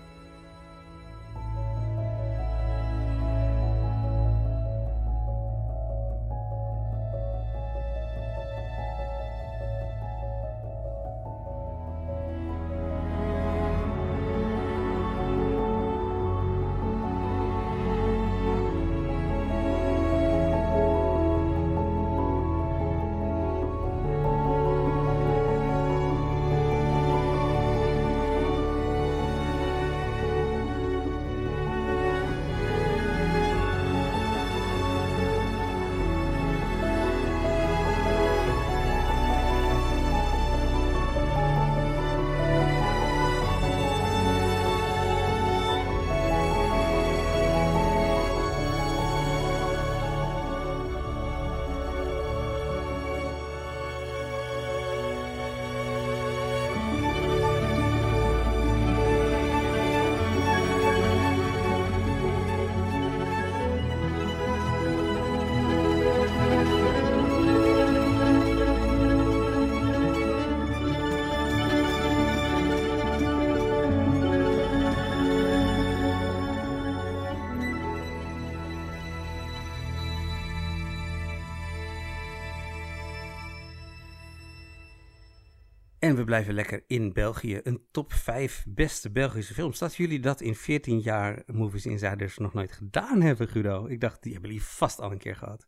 En 86.06 86.16
we 86.16 86.24
blijven 86.24 86.54
lekker 86.54 86.84
in 86.86 87.12
België. 87.12 87.60
Een 87.62 87.86
top 87.90 88.12
5 88.12 88.64
beste 88.68 89.10
Belgische 89.10 89.54
films. 89.54 89.78
Dat 89.78 89.96
jullie 89.96 90.20
dat 90.20 90.40
in 90.40 90.54
14 90.54 90.98
jaar 90.98 91.42
Movies 91.46 91.86
Insiders 91.86 92.38
nog 92.38 92.54
nooit 92.54 92.72
gedaan 92.72 93.20
hebben, 93.20 93.48
Guido. 93.48 93.86
Ik 93.86 94.00
dacht, 94.00 94.22
die 94.22 94.32
hebben 94.32 94.50
jullie 94.50 94.66
vast 94.66 95.00
al 95.00 95.12
een 95.12 95.18
keer 95.18 95.36
gehad. 95.36 95.66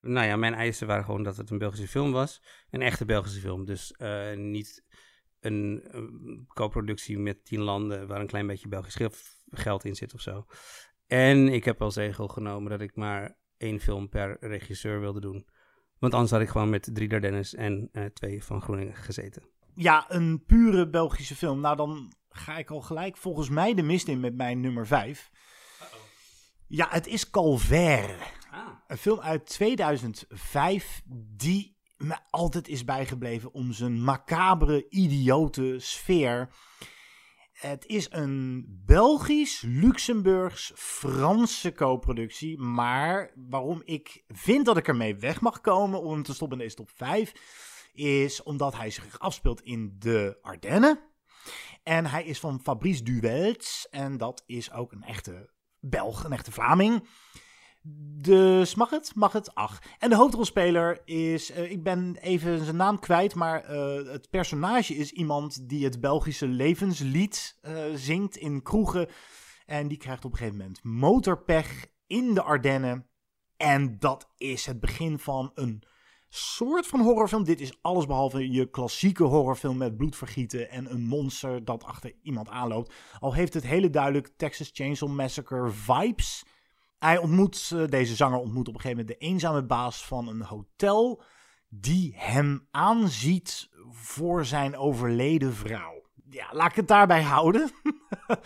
Nou 0.00 0.26
ja, 0.26 0.36
mijn 0.36 0.54
eisen 0.54 0.86
waren 0.86 1.04
gewoon 1.04 1.22
dat 1.22 1.36
het 1.36 1.50
een 1.50 1.58
Belgische 1.58 1.88
film 1.88 2.12
was. 2.12 2.42
Een 2.70 2.82
echte 2.82 3.04
Belgische 3.04 3.40
film. 3.40 3.64
Dus 3.64 3.94
uh, 3.98 4.34
niet 4.36 4.84
een, 5.40 5.88
een 5.90 6.44
co-productie 6.48 7.18
met 7.18 7.44
10 7.44 7.60
landen 7.60 8.06
waar 8.06 8.20
een 8.20 8.26
klein 8.26 8.46
beetje 8.46 8.68
Belgisch 8.68 9.20
geld 9.50 9.84
in 9.84 9.94
zit 9.94 10.14
of 10.14 10.20
zo. 10.20 10.46
En 11.06 11.48
ik 11.48 11.64
heb 11.64 11.82
als 11.82 11.96
regel 11.96 12.28
genomen 12.28 12.70
dat 12.70 12.80
ik 12.80 12.96
maar 12.96 13.38
één 13.56 13.80
film 13.80 14.08
per 14.08 14.36
regisseur 14.40 15.00
wilde 15.00 15.20
doen. 15.20 15.46
Want 15.98 16.12
anders 16.12 16.32
had 16.32 16.40
ik 16.40 16.48
gewoon 16.48 16.70
met 16.70 16.90
drie 16.92 17.08
Dardennes 17.08 17.54
en 17.54 17.88
uh, 17.92 18.04
twee 18.04 18.44
van 18.44 18.62
Groeningen 18.62 18.94
gezeten 18.94 19.56
ja, 19.78 20.04
een 20.08 20.44
pure 20.46 20.88
Belgische 20.88 21.36
film. 21.36 21.60
Nou, 21.60 21.76
dan 21.76 22.12
ga 22.28 22.56
ik 22.56 22.70
al 22.70 22.80
gelijk 22.80 23.16
volgens 23.16 23.48
mij 23.48 23.74
de 23.74 23.82
mist 23.82 24.08
in 24.08 24.20
met 24.20 24.36
mijn 24.36 24.60
nummer 24.60 24.86
5. 24.86 25.30
Ja, 26.66 26.86
het 26.90 27.06
is 27.06 27.30
Calvaire. 27.30 28.16
Ah. 28.50 28.68
Een 28.86 28.96
film 28.96 29.20
uit 29.20 29.46
2005 29.46 31.02
die 31.36 31.76
me 31.96 32.16
altijd 32.30 32.68
is 32.68 32.84
bijgebleven 32.84 33.52
om 33.52 33.72
zijn 33.72 34.04
macabere, 34.04 34.88
idiote 34.88 35.76
sfeer. 35.78 36.48
Het 37.52 37.86
is 37.86 38.06
een 38.10 38.64
Belgisch-Luxemburgs-Franse 38.86 41.72
co-productie. 41.72 42.58
Maar 42.58 43.32
waarom 43.48 43.82
ik 43.84 44.24
vind 44.28 44.66
dat 44.66 44.76
ik 44.76 44.88
ermee 44.88 45.16
weg 45.16 45.40
mag 45.40 45.60
komen 45.60 46.02
om 46.02 46.22
te 46.22 46.34
stoppen 46.34 46.58
in 46.58 46.64
deze 46.64 46.76
top 46.76 46.90
5, 46.94 47.32
is 47.92 48.42
omdat 48.42 48.76
hij 48.76 48.90
zich 48.90 49.18
afspeelt 49.18 49.62
in 49.62 49.96
de 49.98 50.38
Ardennen. 50.42 51.00
En 51.82 52.06
hij 52.06 52.24
is 52.24 52.40
van 52.40 52.60
Fabrice 52.62 53.02
Duwelts. 53.02 53.88
En 53.90 54.16
dat 54.16 54.42
is 54.46 54.72
ook 54.72 54.92
een 54.92 55.02
echte 55.02 55.50
Belg, 55.80 56.24
een 56.24 56.32
echte 56.32 56.52
Vlaming. 56.52 57.08
Dus 58.20 58.74
mag 58.74 58.90
het? 58.90 59.14
Mag 59.14 59.32
het? 59.32 59.54
Ach. 59.54 59.82
En 59.98 60.10
de 60.10 60.16
hoofdrolspeler 60.16 61.00
is, 61.04 61.50
uh, 61.50 61.70
ik 61.70 61.82
ben 61.82 62.16
even 62.20 62.64
zijn 62.64 62.76
naam 62.76 62.98
kwijt, 62.98 63.34
maar 63.34 63.70
uh, 63.70 64.12
het 64.12 64.30
personage 64.30 64.94
is 64.94 65.12
iemand 65.12 65.68
die 65.68 65.84
het 65.84 66.00
Belgische 66.00 66.48
levenslied 66.48 67.58
uh, 67.62 67.84
zingt 67.94 68.36
in 68.36 68.62
kroegen. 68.62 69.08
En 69.66 69.88
die 69.88 69.98
krijgt 69.98 70.24
op 70.24 70.32
een 70.32 70.38
gegeven 70.38 70.58
moment 70.58 70.84
motorpech 70.84 71.86
in 72.06 72.34
de 72.34 72.42
Ardennen. 72.42 73.06
En 73.56 73.98
dat 73.98 74.28
is 74.36 74.66
het 74.66 74.80
begin 74.80 75.18
van 75.18 75.50
een 75.54 75.82
soort 76.28 76.86
van 76.86 77.00
horrorfilm. 77.00 77.44
Dit 77.44 77.60
is 77.60 77.78
alles 77.80 78.06
behalve 78.06 78.50
je 78.50 78.70
klassieke 78.70 79.24
horrorfilm 79.24 79.76
met 79.76 79.96
bloedvergieten 79.96 80.70
en 80.70 80.90
een 80.90 81.02
monster 81.02 81.64
dat 81.64 81.84
achter 81.84 82.14
iemand 82.22 82.48
aanloopt. 82.48 82.94
Al 83.18 83.34
heeft 83.34 83.54
het 83.54 83.66
hele 83.66 83.90
duidelijk 83.90 84.30
Texas 84.36 84.70
Chainsaw 84.72 85.08
Massacre 85.08 85.70
vibes. 85.70 86.44
Hij 86.98 87.18
ontmoet, 87.18 87.70
uh, 87.74 87.86
deze 87.86 88.14
zanger 88.14 88.38
ontmoet 88.38 88.68
op 88.68 88.74
een 88.74 88.80
gegeven 88.80 89.04
moment 89.04 89.20
de 89.20 89.26
eenzame 89.26 89.64
baas 89.64 90.04
van 90.04 90.28
een 90.28 90.42
hotel. 90.42 91.22
Die 91.68 92.12
hem 92.16 92.66
aanziet 92.70 93.68
voor 93.90 94.44
zijn 94.44 94.76
overleden 94.76 95.54
vrouw. 95.54 96.02
Ja, 96.30 96.48
laat 96.50 96.70
ik 96.70 96.76
het 96.76 96.88
daarbij 96.88 97.22
houden. 97.22 97.70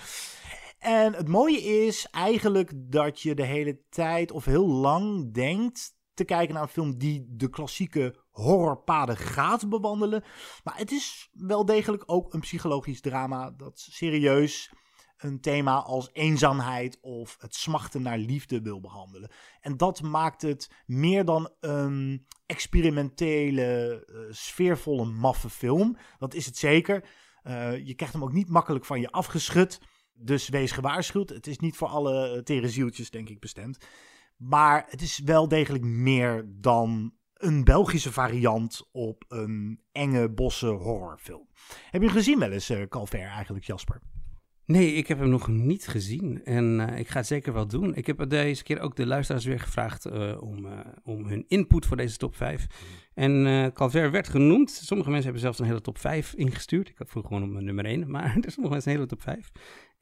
en 0.79 1.13
het 1.13 1.29
mooie 1.29 1.61
is 1.61 2.07
eigenlijk 2.11 2.73
dat 2.75 3.21
je 3.21 3.35
de 3.35 3.45
hele 3.45 3.81
tijd 3.89 4.31
of 4.31 4.45
heel 4.45 4.67
lang 4.67 5.35
denkt 5.35 5.95
te 6.14 6.24
kijken 6.24 6.55
naar 6.55 6.62
een 6.62 6.68
film 6.68 6.98
die 6.98 7.26
de 7.28 7.51
klassieke 7.51 8.16
horrorpaden 8.30 9.16
gaat 9.16 9.68
bewandelen. 9.68 10.24
Maar 10.64 10.76
het 10.76 10.90
is 10.90 11.30
wel 11.32 11.64
degelijk 11.64 12.02
ook 12.06 12.34
een 12.34 12.40
psychologisch 12.40 13.01
drama 13.01 13.51
dat 13.51 13.78
serieus 13.90 14.72
een 15.16 15.40
thema 15.40 15.82
als 15.82 16.10
eenzaamheid 16.12 16.98
of 17.01 17.36
het 17.40 17.55
smachten 17.55 18.02
naar 18.02 18.18
liefde 18.18 18.62
wil 18.62 18.80
behandelen. 18.80 19.30
En 19.60 19.76
dat 19.76 20.02
maakt 20.02 20.43
het 20.43 20.70
meer 20.86 21.24
dan 21.24 21.51
een 21.60 22.26
experimentele, 22.47 24.05
uh, 24.09 24.32
sfeervolle, 24.32 25.05
maffe 25.05 25.51
film. 25.51 25.97
Dat 26.18 26.34
is 26.34 26.47
het 26.47 26.56
zeker. 26.56 27.09
Uh, 27.43 27.86
je 27.86 27.94
krijgt 27.94 28.14
hem 28.14 28.22
ook 28.22 28.32
niet 28.32 28.48
makkelijk 28.48 28.84
van 28.84 29.01
je 29.01 29.10
afgeschud. 29.10 29.80
Dus 30.12 30.48
wees 30.48 30.70
gewaarschuwd. 30.70 31.28
Het 31.28 31.47
is 31.47 31.59
niet 31.59 31.76
voor 31.76 31.89
alle 31.89 32.43
tere 32.43 32.68
zieltjes, 32.68 33.10
denk 33.10 33.28
ik, 33.28 33.40
bestemd. 33.40 33.86
Maar 34.48 34.85
het 34.89 35.02
is 35.02 35.19
wel 35.19 35.48
degelijk 35.48 35.85
meer 35.85 36.44
dan 36.48 37.12
een 37.35 37.64
Belgische 37.64 38.12
variant 38.12 38.89
op 38.93 39.24
een 39.28 39.81
enge 39.93 40.31
bosse 40.31 40.66
horrorfilm. 40.66 41.48
Heb 41.90 42.02
je 42.02 42.09
gezien 42.09 42.39
wel 42.39 42.51
eens, 42.51 42.70
uh, 42.70 42.82
Calver, 42.89 43.20
eigenlijk, 43.20 43.64
Jasper? 43.64 44.01
Nee, 44.64 44.94
ik 44.94 45.06
heb 45.06 45.19
hem 45.19 45.28
nog 45.28 45.48
niet 45.48 45.86
gezien 45.86 46.44
en 46.44 46.78
uh, 46.81 46.98
ik 46.98 47.09
ga 47.09 47.19
het 47.19 47.27
zeker 47.27 47.52
wel 47.52 47.66
doen. 47.66 47.94
Ik 47.94 48.06
heb 48.06 48.28
deze 48.28 48.62
keer 48.62 48.81
ook 48.81 48.97
de 48.97 49.06
luisteraars 49.06 49.44
weer 49.44 49.60
gevraagd 49.60 50.06
uh, 50.06 50.43
om, 50.43 50.66
uh, 50.66 50.78
om 51.02 51.27
hun 51.27 51.44
input 51.48 51.86
voor 51.86 51.97
deze 51.97 52.16
top 52.16 52.36
5. 52.36 52.66
En 53.14 53.70
Calver 53.74 54.10
werd 54.10 54.28
genoemd. 54.28 54.70
Sommige 54.70 55.10
mensen 55.10 55.24
hebben 55.24 55.43
zelfs 55.43 55.59
een 55.59 55.66
hele 55.66 55.81
top 55.81 55.98
5 55.98 56.35
ingestuurd. 56.35 56.89
Ik 56.89 56.98
had 56.98 57.10
vroeg 57.10 57.27
gewoon 57.27 57.43
op 57.43 57.62
nummer 57.62 57.85
1, 57.85 58.10
maar 58.10 58.36
er 58.40 58.51
sommige 58.51 58.74
mensen 58.74 58.90
een 58.90 58.97
hele 58.97 59.09
top 59.09 59.23
5. 59.23 59.51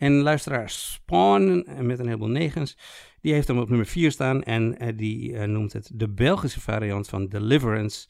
En 0.00 0.12
luisteraar 0.12 0.70
Spawn, 0.70 1.66
met 1.80 1.98
een 1.98 2.06
heleboel 2.06 2.28
negens, 2.28 2.76
die 3.20 3.32
heeft 3.32 3.48
hem 3.48 3.58
op 3.58 3.68
nummer 3.68 3.86
4 3.86 4.10
staan. 4.10 4.42
En 4.42 4.96
die 4.96 5.38
noemt 5.38 5.72
het 5.72 5.90
de 5.94 6.08
Belgische 6.08 6.60
variant 6.60 7.08
van 7.08 7.28
Deliverance. 7.28 8.08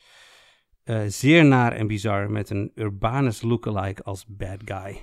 zeer 1.06 1.44
naar 1.44 1.72
en 1.72 1.86
bizar, 1.86 2.30
met 2.30 2.50
een 2.50 2.72
Urbanus 2.74 3.42
lookalike 3.42 4.02
als 4.02 4.24
bad 4.26 4.58
guy. 4.64 4.98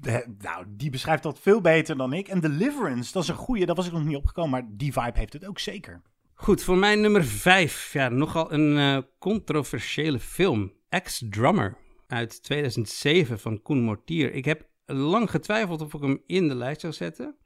De, 0.00 0.34
nou, 0.38 0.64
die 0.68 0.90
beschrijft 0.90 1.22
dat 1.22 1.38
veel 1.38 1.60
beter 1.60 1.96
dan 1.96 2.12
ik. 2.12 2.28
En 2.28 2.40
Deliverance, 2.40 3.12
dat 3.12 3.22
is 3.22 3.28
een 3.28 3.34
goeie, 3.34 3.66
daar 3.66 3.74
was 3.74 3.86
ik 3.86 3.92
nog 3.92 4.04
niet 4.04 4.16
opgekomen, 4.16 4.50
maar 4.50 4.68
die 4.70 4.92
vibe 4.92 5.18
heeft 5.18 5.32
het 5.32 5.46
ook 5.46 5.58
zeker. 5.58 6.02
Goed, 6.34 6.62
voor 6.62 6.76
mij 6.76 6.94
nummer 6.94 7.24
5. 7.24 7.92
Ja, 7.92 8.08
nogal 8.08 8.52
een 8.52 8.76
uh, 8.76 8.98
controversiële 9.18 10.18
film. 10.18 10.72
Ex-Drummer 10.88 11.76
uit 12.06 12.42
2007 12.42 13.38
van 13.38 13.62
Koen 13.62 13.82
Mortier. 13.82 14.32
Ik 14.32 14.44
heb 14.44 14.67
lang 14.92 15.30
getwijfeld 15.30 15.80
of 15.80 15.94
ik 15.94 16.00
hem 16.00 16.22
in 16.26 16.48
de 16.48 16.54
lijst 16.54 16.80
zou 16.80 16.92
zetten. 16.92 17.36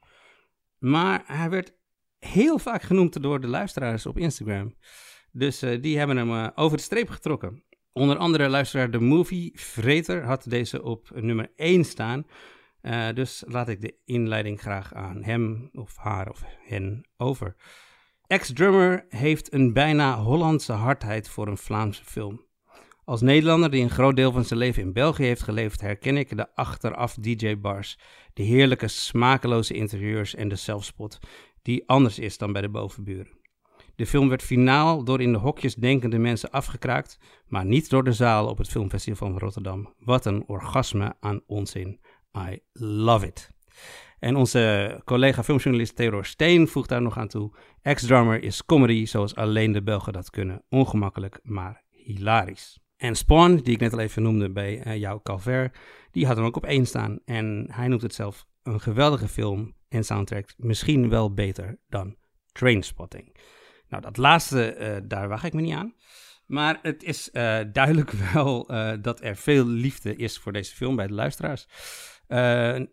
Maar 0.77 1.23
hij 1.25 1.49
werd 1.49 1.73
heel 2.19 2.59
vaak 2.59 2.81
genoemd 2.81 3.21
door 3.21 3.39
de 3.39 3.47
luisteraars 3.47 4.05
op 4.05 4.17
Instagram. 4.17 4.75
Dus 5.31 5.63
uh, 5.63 5.81
die 5.81 5.97
hebben 5.97 6.17
hem 6.17 6.29
uh, 6.29 6.47
over 6.55 6.77
de 6.77 6.83
streep 6.83 7.09
getrokken. 7.09 7.63
Onder 7.91 8.17
andere 8.17 8.49
luisteraar 8.49 8.91
de 8.91 8.99
Movie 8.99 9.51
Vreter 9.59 10.23
had 10.23 10.45
deze 10.49 10.83
op 10.83 11.09
nummer 11.13 11.51
1 11.55 11.85
staan. 11.85 12.25
Uh, 12.81 13.09
dus 13.13 13.43
laat 13.47 13.69
ik 13.69 13.81
de 13.81 13.95
inleiding 14.05 14.61
graag 14.61 14.93
aan 14.93 15.23
hem 15.23 15.69
of 15.73 15.97
haar 15.97 16.29
of 16.29 16.43
hen 16.65 17.09
over. 17.17 17.55
Ex-drummer 18.27 19.05
heeft 19.09 19.53
een 19.53 19.73
bijna 19.73 20.17
Hollandse 20.17 20.73
hardheid 20.73 21.29
voor 21.29 21.47
een 21.47 21.57
Vlaamse 21.57 22.05
film. 22.05 22.45
Als 23.05 23.21
Nederlander 23.21 23.71
die 23.71 23.83
een 23.83 23.89
groot 23.89 24.15
deel 24.15 24.31
van 24.31 24.45
zijn 24.45 24.59
leven 24.59 24.81
in 24.81 24.93
België 24.93 25.23
heeft 25.23 25.43
geleefd, 25.43 25.81
herken 25.81 26.17
ik 26.17 26.37
de 26.37 26.55
achteraf 26.55 27.13
DJ-bars, 27.13 27.97
de 28.33 28.43
heerlijke 28.43 28.87
smakeloze 28.87 29.73
interieurs 29.73 30.35
en 30.35 30.47
de 30.49 30.55
zelfspot, 30.55 31.19
die 31.61 31.89
anders 31.89 32.19
is 32.19 32.37
dan 32.37 32.51
bij 32.51 32.61
de 32.61 32.69
bovenburen. 32.69 33.41
De 33.95 34.05
film 34.05 34.29
werd 34.29 34.43
finaal 34.43 35.03
door 35.03 35.21
in 35.21 35.31
de 35.31 35.37
hokjes 35.37 35.75
denkende 35.75 36.17
mensen 36.17 36.51
afgekraakt, 36.51 37.17
maar 37.47 37.65
niet 37.65 37.89
door 37.89 38.03
de 38.03 38.13
zaal 38.13 38.47
op 38.47 38.57
het 38.57 38.69
Filmfestival 38.69 39.27
van 39.27 39.37
Rotterdam. 39.37 39.93
Wat 39.99 40.25
een 40.25 40.43
orgasme 40.47 41.15
aan 41.19 41.41
onzin. 41.45 41.99
I 42.37 42.59
love 42.73 43.27
it. 43.27 43.49
En 44.19 44.35
onze 44.35 45.01
collega 45.05 45.43
filmjournalist 45.43 45.95
Theodor 45.95 46.25
Steen 46.25 46.67
voegt 46.67 46.89
daar 46.89 47.01
nog 47.01 47.17
aan 47.17 47.27
toe. 47.27 47.55
Ex-drummer 47.81 48.43
is 48.43 48.65
comedy 48.65 49.05
zoals 49.05 49.35
alleen 49.35 49.71
de 49.71 49.83
Belgen 49.83 50.13
dat 50.13 50.29
kunnen. 50.29 50.63
Ongemakkelijk, 50.69 51.39
maar 51.43 51.83
hilarisch. 51.89 52.82
En 53.03 53.15
Spawn, 53.15 53.55
die 53.55 53.73
ik 53.73 53.79
net 53.79 53.93
al 53.93 53.99
even 53.99 54.23
noemde 54.23 54.51
bij 54.51 54.87
uh, 54.87 54.95
jou, 54.95 55.19
Calver, 55.23 55.71
die 56.11 56.25
had 56.25 56.35
hem 56.35 56.45
ook 56.45 56.55
op 56.55 56.65
één 56.65 56.85
staan. 56.85 57.19
En 57.25 57.67
hij 57.71 57.87
noemt 57.87 58.01
het 58.01 58.13
zelf 58.13 58.45
een 58.63 58.79
geweldige 58.79 59.27
film 59.27 59.75
en 59.89 60.03
soundtrack. 60.03 60.53
Misschien 60.57 61.09
wel 61.09 61.33
beter 61.33 61.77
dan 61.89 62.15
Trainspotting. 62.51 63.35
Nou, 63.87 64.01
dat 64.03 64.17
laatste, 64.17 64.77
uh, 64.79 65.07
daar 65.09 65.27
wacht 65.27 65.43
ik 65.43 65.53
me 65.53 65.61
niet 65.61 65.73
aan. 65.73 65.95
Maar 66.45 66.79
het 66.81 67.03
is 67.03 67.29
uh, 67.33 67.59
duidelijk 67.71 68.11
wel 68.33 68.67
dat 69.01 69.21
er 69.23 69.35
veel 69.35 69.65
liefde 69.65 70.15
is 70.15 70.37
voor 70.37 70.51
deze 70.51 70.75
film 70.75 70.95
bij 70.95 71.07
de 71.07 71.13
luisteraars. 71.13 71.67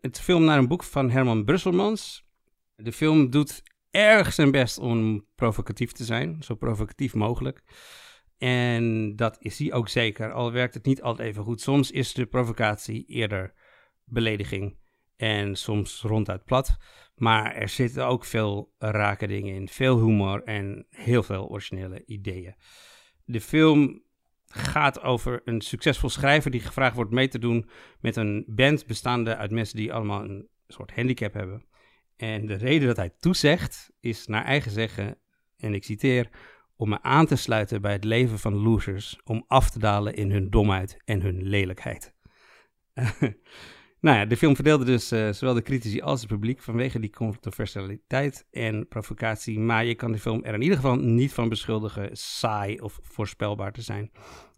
het 0.00 0.20
film 0.20 0.44
naar 0.44 0.58
een 0.58 0.68
boek 0.68 0.84
van 0.84 1.10
Herman 1.10 1.44
Brusselmans. 1.44 2.28
De 2.76 2.92
film 2.92 3.30
doet 3.30 3.62
erg 3.90 4.32
zijn 4.32 4.50
best 4.50 4.78
om 4.78 5.26
provocatief 5.34 5.92
te 5.92 6.04
zijn, 6.04 6.42
zo 6.42 6.54
provocatief 6.54 7.14
mogelijk. 7.14 7.62
En 8.40 9.16
dat 9.16 9.36
is 9.40 9.58
hij 9.58 9.72
ook 9.72 9.88
zeker, 9.88 10.32
al 10.32 10.52
werkt 10.52 10.74
het 10.74 10.84
niet 10.84 11.02
altijd 11.02 11.28
even 11.28 11.44
goed. 11.44 11.60
Soms 11.60 11.90
is 11.90 12.12
de 12.12 12.26
provocatie 12.26 13.04
eerder 13.06 13.52
belediging 14.04 14.78
en 15.16 15.56
soms 15.56 16.02
ronduit 16.02 16.44
plat. 16.44 16.76
Maar 17.14 17.54
er 17.54 17.68
zitten 17.68 18.06
ook 18.06 18.24
veel 18.24 18.74
rake 18.78 19.26
dingen 19.26 19.54
in, 19.54 19.68
veel 19.68 19.98
humor 19.98 20.42
en 20.42 20.86
heel 20.88 21.22
veel 21.22 21.48
originele 21.48 22.02
ideeën. 22.06 22.54
De 23.24 23.40
film 23.40 24.02
gaat 24.46 25.00
over 25.00 25.40
een 25.44 25.60
succesvol 25.60 26.08
schrijver 26.08 26.50
die 26.50 26.60
gevraagd 26.60 26.96
wordt 26.96 27.10
mee 27.10 27.28
te 27.28 27.38
doen 27.38 27.68
met 28.00 28.16
een 28.16 28.44
band 28.46 28.86
bestaande 28.86 29.36
uit 29.36 29.50
mensen 29.50 29.76
die 29.76 29.92
allemaal 29.92 30.22
een 30.22 30.48
soort 30.66 30.94
handicap 30.94 31.32
hebben. 31.32 31.64
En 32.16 32.46
de 32.46 32.54
reden 32.54 32.86
dat 32.86 32.96
hij 32.96 33.10
toezegt 33.18 33.90
is 34.00 34.26
naar 34.26 34.44
eigen 34.44 34.70
zeggen, 34.70 35.18
en 35.56 35.74
ik 35.74 35.84
citeer, 35.84 36.30
om 36.80 36.88
me 36.88 37.02
aan 37.02 37.26
te 37.26 37.36
sluiten 37.36 37.82
bij 37.82 37.92
het 37.92 38.04
leven 38.04 38.38
van 38.38 38.54
losers, 38.54 39.20
om 39.24 39.44
af 39.46 39.70
te 39.70 39.78
dalen 39.78 40.14
in 40.14 40.30
hun 40.30 40.50
domheid 40.50 40.96
en 41.04 41.22
hun 41.22 41.42
lelijkheid. 41.42 42.14
Nou 44.00 44.16
ja, 44.16 44.24
de 44.24 44.36
film 44.36 44.54
verdeelde 44.54 44.84
dus 44.84 45.12
uh, 45.12 45.32
zowel 45.32 45.54
de 45.54 45.62
critici 45.62 46.00
als 46.00 46.20
het 46.20 46.28
publiek 46.28 46.60
vanwege 46.60 47.00
die 47.00 47.10
controversialiteit 47.10 48.46
en 48.50 48.88
provocatie. 48.88 49.58
Maar 49.58 49.84
je 49.84 49.94
kan 49.94 50.12
de 50.12 50.18
film 50.18 50.44
er 50.44 50.54
in 50.54 50.62
ieder 50.62 50.76
geval 50.76 50.96
niet 50.96 51.32
van 51.32 51.48
beschuldigen 51.48 52.16
saai 52.16 52.78
of 52.78 52.98
voorspelbaar 53.02 53.72
te 53.72 53.82
zijn. 53.82 54.10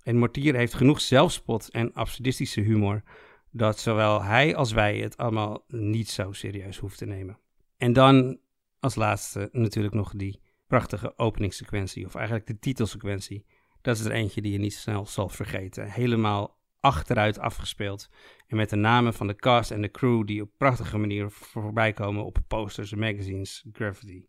En 0.02 0.16
Mortier 0.16 0.54
heeft 0.54 0.74
genoeg 0.74 1.00
zelfspot 1.00 1.68
en 1.70 1.92
absurdistische 1.92 2.60
humor 2.60 3.02
dat 3.50 3.78
zowel 3.78 4.22
hij 4.22 4.56
als 4.56 4.72
wij 4.72 4.98
het 4.98 5.16
allemaal 5.16 5.64
niet 5.68 6.10
zo 6.10 6.32
serieus 6.32 6.78
hoeven 6.78 6.98
te 6.98 7.06
nemen. 7.06 7.38
En 7.76 7.92
dan 7.92 8.38
als 8.80 8.94
laatste 8.94 9.48
natuurlijk 9.52 9.94
nog 9.94 10.12
die 10.16 10.40
prachtige 10.72 11.18
openingssequentie, 11.18 12.06
of 12.06 12.14
eigenlijk 12.14 12.46
de 12.46 12.58
titelsequentie, 12.58 13.44
Dat 13.80 13.98
is 13.98 14.04
er 14.04 14.12
eentje 14.12 14.42
die 14.42 14.52
je 14.52 14.58
niet 14.58 14.74
snel 14.74 15.06
zal 15.06 15.28
vergeten. 15.28 15.90
Helemaal 15.90 16.58
achteruit 16.80 17.38
afgespeeld. 17.38 18.08
En 18.46 18.56
met 18.56 18.70
de 18.70 18.76
namen 18.76 19.14
van 19.14 19.26
de 19.26 19.36
cast 19.36 19.70
en 19.70 19.82
de 19.82 19.90
crew 19.90 20.26
die 20.26 20.42
op 20.42 20.50
prachtige 20.56 20.98
manier 20.98 21.30
voorbij 21.30 21.92
komen 21.92 22.24
op 22.24 22.38
posters, 22.48 22.94
magazines, 22.94 23.64
graffiti. 23.72 24.26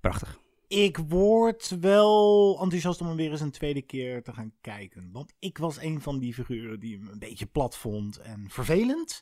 Prachtig. 0.00 0.40
Ik 0.68 0.96
word 0.96 1.76
wel 1.80 2.58
enthousiast 2.62 3.00
om 3.00 3.06
hem 3.06 3.16
weer 3.16 3.30
eens 3.30 3.40
een 3.40 3.50
tweede 3.50 3.82
keer 3.82 4.22
te 4.22 4.32
gaan 4.32 4.52
kijken. 4.60 5.08
Want 5.12 5.34
ik 5.38 5.58
was 5.58 5.80
een 5.80 6.00
van 6.00 6.18
die 6.18 6.34
figuren 6.34 6.80
die 6.80 6.96
hem 6.96 7.08
een 7.08 7.18
beetje 7.18 7.46
plat 7.46 7.76
vond 7.76 8.18
en 8.18 8.44
vervelend. 8.48 9.20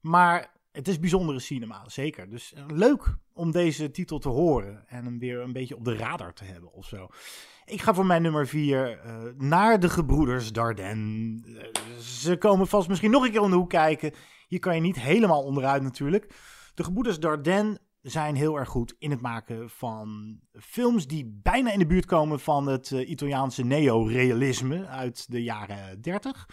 Maar 0.00 0.59
het 0.72 0.88
is 0.88 0.98
bijzondere 0.98 1.38
cinema, 1.38 1.82
zeker. 1.86 2.30
Dus 2.30 2.52
eh, 2.52 2.64
leuk 2.68 3.14
om 3.32 3.50
deze 3.50 3.90
titel 3.90 4.18
te 4.18 4.28
horen 4.28 4.88
en 4.88 5.04
hem 5.04 5.18
weer 5.18 5.40
een 5.40 5.52
beetje 5.52 5.76
op 5.76 5.84
de 5.84 5.96
radar 5.96 6.32
te 6.32 6.44
hebben 6.44 6.72
of 6.72 6.86
zo. 6.86 7.08
Ik 7.64 7.80
ga 7.80 7.94
voor 7.94 8.06
mijn 8.06 8.22
nummer 8.22 8.46
4 8.46 9.00
uh, 9.06 9.14
naar 9.36 9.80
de 9.80 9.88
gebroeders 9.88 10.52
Dardenne. 10.52 11.42
Uh, 11.46 11.98
ze 11.98 12.36
komen 12.36 12.66
vast 12.66 12.88
misschien 12.88 13.10
nog 13.10 13.24
een 13.24 13.30
keer 13.30 13.40
om 13.40 13.50
de 13.50 13.56
hoek 13.56 13.68
kijken. 13.68 14.12
Hier 14.48 14.58
kan 14.58 14.74
je 14.74 14.80
niet 14.80 15.00
helemaal 15.00 15.42
onderuit 15.42 15.82
natuurlijk. 15.82 16.34
De 16.74 16.84
gebroeders 16.84 17.18
Dardenne 17.18 17.80
zijn 18.02 18.34
heel 18.34 18.58
erg 18.58 18.68
goed 18.68 18.94
in 18.98 19.10
het 19.10 19.20
maken 19.20 19.70
van 19.70 20.38
films 20.52 21.06
die 21.06 21.40
bijna 21.42 21.72
in 21.72 21.78
de 21.78 21.86
buurt 21.86 22.06
komen 22.06 22.40
van 22.40 22.66
het 22.66 22.90
Italiaanse 22.90 23.64
neorealisme 23.64 24.86
uit 24.86 25.30
de 25.30 25.42
jaren 25.42 26.00
30. 26.00 26.46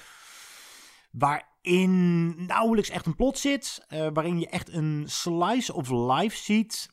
Waarin 1.11 2.45
nauwelijks 2.45 2.89
echt 2.89 3.05
een 3.05 3.15
plot 3.15 3.37
zit, 3.37 3.85
uh, 3.89 4.07
waarin 4.13 4.39
je 4.39 4.49
echt 4.49 4.73
een 4.73 5.03
slice 5.05 5.73
of 5.73 5.89
life 5.89 6.37
ziet 6.37 6.89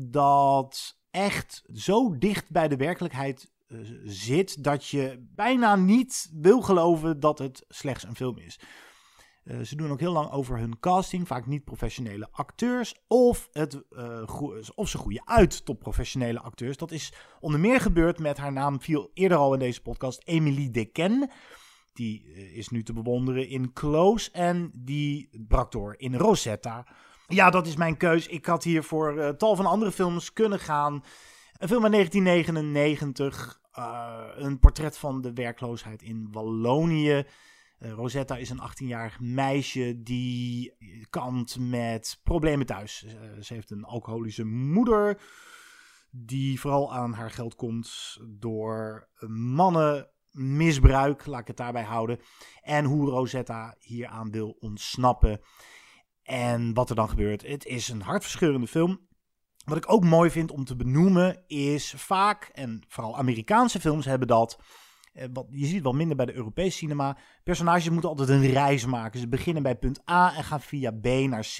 dat 0.00 0.98
echt 1.10 1.62
zo 1.74 2.18
dicht 2.18 2.50
bij 2.50 2.68
de 2.68 2.76
werkelijkheid 2.76 3.52
uh, 3.68 3.78
zit 4.04 4.64
dat 4.64 4.86
je 4.86 5.28
bijna 5.34 5.76
niet 5.76 6.30
wil 6.32 6.60
geloven 6.60 7.20
dat 7.20 7.38
het 7.38 7.64
slechts 7.68 8.04
een 8.04 8.16
film 8.16 8.38
is. 8.38 8.60
Uh, 9.44 9.60
ze 9.60 9.76
doen 9.76 9.90
ook 9.90 10.00
heel 10.00 10.12
lang 10.12 10.30
over 10.30 10.58
hun 10.58 10.78
casting, 10.78 11.26
vaak 11.26 11.46
niet 11.46 11.64
professionele 11.64 12.28
acteurs, 12.30 12.94
of, 13.06 13.48
het, 13.52 13.82
of 14.74 14.88
ze 14.88 14.98
groeien 14.98 15.22
uit 15.24 15.64
tot 15.64 15.78
professionele 15.78 16.40
acteurs. 16.40 16.76
Dat 16.76 16.90
is 16.90 17.12
onder 17.40 17.60
meer 17.60 17.80
gebeurd 17.80 18.18
met 18.18 18.36
haar 18.36 18.52
naam, 18.52 18.80
viel 18.80 19.10
eerder 19.14 19.38
al 19.38 19.52
in 19.52 19.58
deze 19.58 19.82
podcast, 19.82 20.22
Emily 20.24 20.70
Deken. 20.70 21.30
Die 21.92 22.24
uh, 22.24 22.56
is 22.56 22.68
nu 22.68 22.82
te 22.82 22.92
bewonderen 22.92 23.48
in 23.48 23.72
Close 23.72 24.30
en 24.30 24.70
die 24.74 25.28
brak 25.48 25.72
door 25.72 25.94
in 25.98 26.14
Rosetta. 26.14 26.86
Ja, 27.26 27.50
dat 27.50 27.66
is 27.66 27.76
mijn 27.76 27.96
keus. 27.96 28.26
Ik 28.26 28.46
had 28.46 28.64
hier 28.64 28.82
voor 28.82 29.36
tal 29.36 29.56
van 29.56 29.66
andere 29.66 29.92
films 29.92 30.32
kunnen 30.32 30.58
gaan. 30.58 31.04
Een 31.58 31.68
film 31.68 31.82
uit 31.82 31.92
1999, 31.92 33.60
een 34.34 34.58
portret 34.58 34.98
van 34.98 35.20
de 35.20 35.32
werkloosheid 35.32 36.02
in 36.02 36.28
Wallonië. 36.32 37.24
Uh, 37.82 37.92
Rosetta 37.92 38.36
is 38.36 38.50
een 38.50 38.60
18-jarig 38.60 39.20
meisje 39.20 40.02
die 40.02 40.76
kampt 41.10 41.58
met 41.58 42.20
problemen 42.22 42.66
thuis. 42.66 43.04
Uh, 43.04 43.12
ze 43.42 43.54
heeft 43.54 43.70
een 43.70 43.84
alcoholische 43.84 44.44
moeder 44.44 45.20
die 46.10 46.60
vooral 46.60 46.94
aan 46.94 47.12
haar 47.12 47.30
geld 47.30 47.54
komt 47.54 48.18
door 48.28 49.08
mannenmisbruik, 50.32 51.26
laat 51.26 51.40
ik 51.40 51.46
het 51.46 51.56
daarbij 51.56 51.82
houden. 51.82 52.20
En 52.62 52.84
hoe 52.84 53.10
Rosetta 53.10 53.74
hieraan 53.78 54.30
wil 54.30 54.56
ontsnappen. 54.60 55.40
En 56.22 56.74
wat 56.74 56.90
er 56.90 56.96
dan 56.96 57.08
gebeurt. 57.08 57.46
Het 57.46 57.64
is 57.64 57.88
een 57.88 58.02
hartverscheurende 58.02 58.66
film. 58.66 59.00
Wat 59.64 59.76
ik 59.76 59.92
ook 59.92 60.04
mooi 60.04 60.30
vind 60.30 60.50
om 60.50 60.64
te 60.64 60.76
benoemen 60.76 61.44
is 61.46 61.94
vaak, 61.96 62.50
en 62.52 62.82
vooral 62.88 63.18
Amerikaanse 63.18 63.80
films 63.80 64.04
hebben 64.04 64.28
dat 64.28 64.58
uh, 65.14 65.24
wat, 65.32 65.46
je 65.50 65.66
ziet 65.66 65.82
wel 65.82 65.92
minder 65.92 66.16
bij 66.16 66.26
de 66.26 66.34
Europese 66.34 66.76
cinema. 66.76 67.16
Personages 67.44 67.90
moeten 67.90 68.08
altijd 68.08 68.28
een 68.28 68.50
reis 68.50 68.86
maken. 68.86 69.20
Ze 69.20 69.28
beginnen 69.28 69.62
bij 69.62 69.76
punt 69.76 70.10
A 70.10 70.36
en 70.36 70.44
gaan 70.44 70.60
via 70.60 70.90
B 70.90 71.06
naar 71.06 71.46
C. 71.56 71.58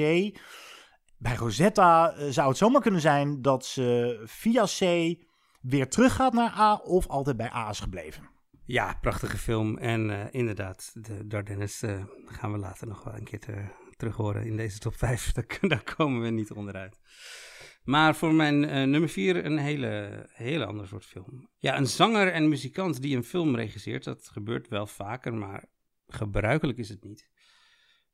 Bij 1.19 1.35
Rosetta 1.37 2.17
uh, 2.17 2.31
zou 2.31 2.49
het 2.49 2.57
zomaar 2.57 2.81
kunnen 2.81 3.01
zijn 3.01 3.43
dat 3.43 3.67
ze 3.67 4.21
via 4.25 4.65
C 4.65 4.81
weer 5.61 5.89
teruggaat 5.89 6.33
naar 6.33 6.53
A 6.59 6.75
of 6.75 7.07
altijd 7.07 7.37
bij 7.37 7.53
A 7.53 7.69
is 7.71 7.81
gebleven. 7.81 8.32
Ja, 8.65 8.99
prachtige 9.01 9.39
film. 9.39 9.79
En 9.79 10.09
uh, 10.09 10.25
inderdaad, 10.31 10.93
de 10.95 11.27
Dardennes 11.27 11.83
gaan 12.25 12.53
we 12.53 12.59
later 12.59 12.87
nog 12.87 13.05
wel 13.05 13.15
een 13.15 13.25
keer 13.25 13.41
te, 13.41 13.65
terug 13.97 14.17
horen 14.17 14.47
in 14.47 14.57
deze 14.57 14.79
top 14.79 14.95
5. 14.97 15.33
Daar, 15.61 15.95
komen 15.97 16.23
we 16.23 16.31
niet 16.31 16.53
onderuit. 16.53 17.01
Maar 17.85 18.17
voor 18.17 18.35
mijn 18.35 18.63
uh, 18.63 18.71
nummer 18.71 19.09
4 19.09 19.45
een 19.45 19.59
hele, 19.59 20.25
hele 20.33 20.67
ander 20.67 20.89
soort 20.89 21.05
film. 21.05 21.49
Ja, 21.59 21.77
een 21.77 21.87
zanger 21.87 22.33
en 22.33 22.49
muzikant 22.49 23.03
die 23.03 23.17
een 23.17 23.25
film 23.25 23.57
regisseert, 23.57 24.05
dat 24.05 24.29
gebeurt 24.29 24.69
wel 24.69 24.87
vaker, 24.87 25.35
maar 25.35 25.65
gebruikelijk 26.07 26.79
is 26.79 26.89
het 26.89 27.05
niet. 27.05 27.31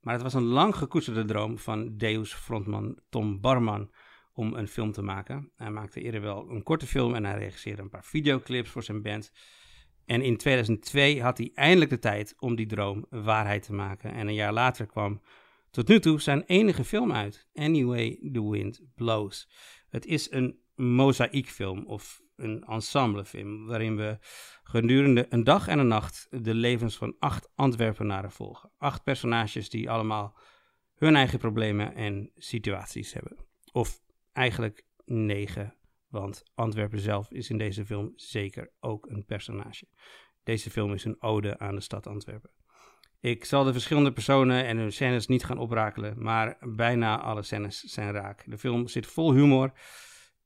Maar 0.00 0.14
het 0.14 0.22
was 0.22 0.34
een 0.34 0.42
lang 0.42 0.76
gekoesterde 0.76 1.24
droom 1.24 1.58
van 1.58 1.96
Deus 1.96 2.34
frontman 2.34 2.98
Tom 3.08 3.40
Barman 3.40 3.90
om 4.32 4.54
een 4.54 4.68
film 4.68 4.92
te 4.92 5.02
maken. 5.02 5.52
Hij 5.56 5.70
maakte 5.70 6.00
eerder 6.00 6.20
wel 6.20 6.50
een 6.50 6.62
korte 6.62 6.86
film 6.86 7.14
en 7.14 7.24
hij 7.24 7.38
regisseerde 7.38 7.82
een 7.82 7.90
paar 7.90 8.04
videoclips 8.04 8.70
voor 8.70 8.82
zijn 8.82 9.02
band. 9.02 9.32
En 10.08 10.22
in 10.22 10.36
2002 10.36 11.22
had 11.22 11.38
hij 11.38 11.50
eindelijk 11.54 11.90
de 11.90 11.98
tijd 11.98 12.34
om 12.38 12.56
die 12.56 12.66
droom 12.66 13.06
waarheid 13.10 13.62
te 13.62 13.72
maken. 13.72 14.12
En 14.12 14.26
een 14.26 14.34
jaar 14.34 14.52
later 14.52 14.86
kwam 14.86 15.20
tot 15.70 15.88
nu 15.88 16.00
toe 16.00 16.20
zijn 16.20 16.42
enige 16.46 16.84
film 16.84 17.12
uit, 17.12 17.48
Anyway 17.54 18.18
the 18.32 18.50
Wind 18.50 18.80
Blows. 18.94 19.48
Het 19.88 20.06
is 20.06 20.30
een 20.30 20.58
mozaïekfilm 20.74 21.86
of 21.86 22.22
een 22.36 22.64
ensemblefilm 22.64 23.66
waarin 23.66 23.96
we 23.96 24.18
gedurende 24.62 25.26
een 25.28 25.44
dag 25.44 25.68
en 25.68 25.78
een 25.78 25.88
nacht 25.88 26.26
de 26.30 26.54
levens 26.54 26.96
van 26.96 27.16
acht 27.18 27.50
Antwerpenaren 27.54 28.32
volgen. 28.32 28.70
Acht 28.78 29.02
personages 29.02 29.70
die 29.70 29.90
allemaal 29.90 30.36
hun 30.94 31.16
eigen 31.16 31.38
problemen 31.38 31.94
en 31.94 32.30
situaties 32.36 33.12
hebben. 33.12 33.36
Of 33.72 34.00
eigenlijk 34.32 34.84
negen, 35.04 35.74
want 36.08 36.42
Antwerpen 36.54 37.00
zelf 37.00 37.30
is 37.30 37.50
in 37.50 37.58
deze 37.58 37.86
film 37.86 38.12
zeker 38.14 38.72
ook 38.80 39.06
een 39.06 39.24
personage. 39.24 39.86
Deze 40.42 40.70
film 40.70 40.92
is 40.92 41.04
een 41.04 41.22
ode 41.22 41.58
aan 41.58 41.74
de 41.74 41.80
stad 41.80 42.06
Antwerpen. 42.06 42.50
Ik 43.20 43.44
zal 43.44 43.64
de 43.64 43.72
verschillende 43.72 44.12
personen 44.12 44.64
en 44.64 44.76
hun 44.76 44.92
scènes 44.92 45.26
niet 45.26 45.44
gaan 45.44 45.58
oprakelen, 45.58 46.22
maar 46.22 46.56
bijna 46.60 47.20
alle 47.20 47.42
scènes 47.42 47.80
zijn 47.80 48.12
raak. 48.12 48.44
De 48.46 48.58
film 48.58 48.88
zit 48.88 49.06
vol 49.06 49.32
humor 49.32 49.72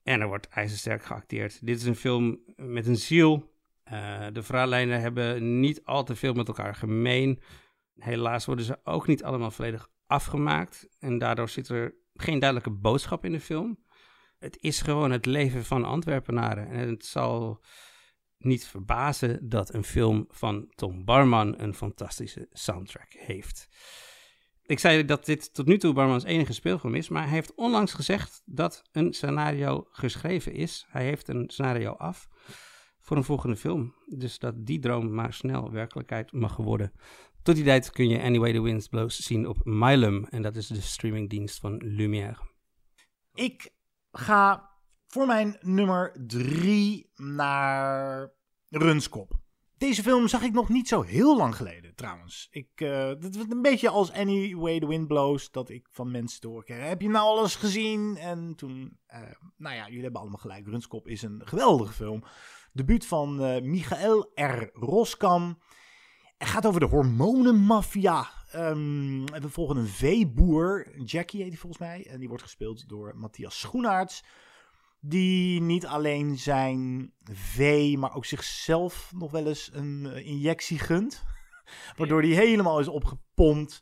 en 0.03 0.21
er 0.21 0.27
wordt 0.27 0.49
ijzersterk 0.49 1.05
geacteerd. 1.05 1.67
Dit 1.67 1.77
is 1.77 1.85
een 1.85 1.97
film 1.97 2.39
met 2.57 2.87
een 2.87 2.97
ziel. 2.97 3.51
Uh, 3.93 4.27
de 4.33 4.43
verhaallijnen 4.43 5.01
hebben 5.01 5.61
niet 5.61 5.85
al 5.85 6.05
te 6.05 6.17
veel 6.17 6.33
met 6.33 6.49
elkaar 6.49 6.75
gemeen. 6.75 7.43
Helaas 7.95 8.45
worden 8.45 8.65
ze 8.65 8.81
ook 8.85 9.07
niet 9.07 9.25
allemaal 9.25 9.51
volledig 9.51 9.89
afgemaakt 10.07 10.89
en 10.99 11.19
daardoor 11.19 11.49
zit 11.49 11.69
er 11.69 11.95
geen 12.15 12.39
duidelijke 12.39 12.79
boodschap 12.81 13.25
in 13.25 13.33
de 13.33 13.41
film. 13.41 13.85
Het 14.43 14.57
is 14.61 14.81
gewoon 14.81 15.11
het 15.11 15.27
leven 15.27 15.65
van 15.65 15.85
Antwerpenaren 15.85 16.69
en 16.69 16.89
het 16.89 17.05
zal 17.05 17.61
niet 18.39 18.67
verbazen 18.67 19.49
dat 19.49 19.75
een 19.75 19.85
film 19.85 20.27
van 20.29 20.73
Tom 20.75 21.05
Barman 21.05 21.61
een 21.61 21.75
fantastische 21.75 22.49
soundtrack 22.53 23.13
heeft. 23.13 23.69
Ik 24.63 24.79
zei 24.79 25.05
dat 25.05 25.25
dit 25.25 25.55
tot 25.55 25.67
nu 25.67 25.79
toe 25.79 25.93
Barmans 25.93 26.25
enige 26.25 26.53
speelfilm 26.53 26.95
is, 26.95 27.09
maar 27.09 27.23
hij 27.23 27.33
heeft 27.33 27.55
onlangs 27.55 27.93
gezegd 27.93 28.43
dat 28.45 28.83
een 28.93 29.13
scenario 29.13 29.87
geschreven 29.91 30.53
is. 30.53 30.87
Hij 30.89 31.05
heeft 31.05 31.29
een 31.29 31.45
scenario 31.51 31.93
af 31.93 32.29
voor 33.01 33.17
een 33.17 33.25
volgende 33.25 33.57
film. 33.57 33.95
Dus 34.07 34.39
dat 34.39 34.67
die 34.67 34.79
droom 34.79 35.15
maar 35.15 35.33
snel 35.33 35.71
werkelijkheid 35.71 36.33
mag 36.33 36.57
worden. 36.57 36.93
Tot 37.43 37.55
die 37.55 37.65
tijd 37.65 37.91
kun 37.91 38.09
je 38.09 38.23
Anyway 38.23 38.53
the 38.53 38.63
Wind 38.63 38.89
Blows 38.91 39.17
zien 39.17 39.49
op 39.49 39.61
Mylum. 39.65 40.25
En 40.25 40.43
dat 40.43 40.57
is 40.57 40.67
de 40.67 40.81
streamingdienst 40.81 41.61
van 41.61 41.77
Lumière. 41.77 42.51
Ik 43.35 43.71
ga 44.13 44.71
voor 45.07 45.27
mijn 45.27 45.57
nummer 45.61 46.17
drie 46.27 47.11
naar 47.15 48.33
Runskop. 48.69 49.41
Deze 49.77 50.03
film 50.03 50.29
zag 50.29 50.43
ik 50.43 50.53
nog 50.53 50.69
niet 50.69 50.89
zo 50.89 51.03
heel 51.03 51.37
lang 51.37 51.57
geleden, 51.57 51.95
trouwens. 51.95 52.49
Ik, 52.51 52.69
uh, 52.81 52.91
dat 53.19 53.37
was 53.37 53.45
een 53.49 53.63
beetje 53.63 53.89
als 53.89 54.13
Anyway 54.13 54.79
the 54.81 54.87
Wind 54.87 55.07
Blows, 55.07 55.51
dat 55.51 55.69
ik 55.69 55.89
van 55.91 56.11
mensen 56.11 56.41
doorkreeg. 56.41 56.89
Heb 56.89 57.01
je 57.01 57.09
nou 57.09 57.27
alles 57.27 57.57
gezien? 57.57 58.17
En 58.17 58.55
toen, 58.57 58.99
uh, 59.15 59.21
nou 59.57 59.77
ja, 59.77 59.87
jullie 59.87 60.03
hebben 60.03 60.21
allemaal 60.21 60.39
gelijk. 60.39 60.67
Runskop 60.67 61.09
is 61.09 61.23
een 61.23 61.43
geweldige 61.45 61.93
film. 61.93 62.25
Debuut 62.73 63.07
van 63.07 63.45
uh, 63.45 63.61
Michael 63.61 64.31
R. 64.35 64.71
Roskam. 64.73 65.59
Het 66.43 66.51
gaat 66.51 66.67
over 66.67 66.81
de 66.81 66.87
hormonenmafia. 66.87 68.31
Um, 68.55 69.27
we 69.27 69.49
volgen 69.49 69.77
een 69.77 69.87
veeboer, 69.87 71.01
Jackie 71.05 71.41
heet 71.41 71.51
hij 71.51 71.59
volgens 71.59 71.83
mij. 71.83 72.07
En 72.07 72.19
die 72.19 72.29
wordt 72.29 72.43
gespeeld 72.43 72.89
door 72.89 73.17
Matthias 73.17 73.61
Schoenaerts 73.61 74.25
die 75.01 75.61
niet 75.61 75.87
alleen 75.87 76.39
zijn 76.39 77.13
vee, 77.33 77.99
maar 77.99 78.15
ook 78.15 78.25
zichzelf 78.25 79.13
nog 79.15 79.31
wel 79.31 79.47
eens 79.47 79.71
een 79.73 80.05
uh, 80.05 80.27
injectie 80.27 80.79
gunt. 80.79 81.25
Waardoor 81.97 82.23
hij 82.23 82.31
helemaal 82.31 82.81
is 82.81 82.89
opgepompt. 82.89 83.81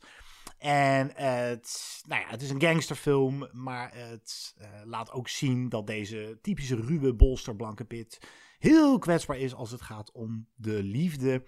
En 0.57 1.11
het, 1.15 2.01
nou 2.07 2.21
ja, 2.21 2.27
het 2.27 2.41
is 2.41 2.49
een 2.49 2.61
gangsterfilm, 2.61 3.49
maar 3.51 3.91
het 3.93 4.55
uh, 4.61 4.67
laat 4.83 5.11
ook 5.11 5.27
zien 5.27 5.69
dat 5.69 5.87
deze 5.87 6.39
typische 6.41 6.75
ruwe 6.75 7.13
bolsterblanke 7.13 7.85
pit 7.85 8.19
heel 8.59 8.99
kwetsbaar 8.99 9.37
is 9.37 9.53
als 9.53 9.71
het 9.71 9.81
gaat 9.81 10.11
om 10.11 10.47
de 10.55 10.83
liefde. 10.83 11.43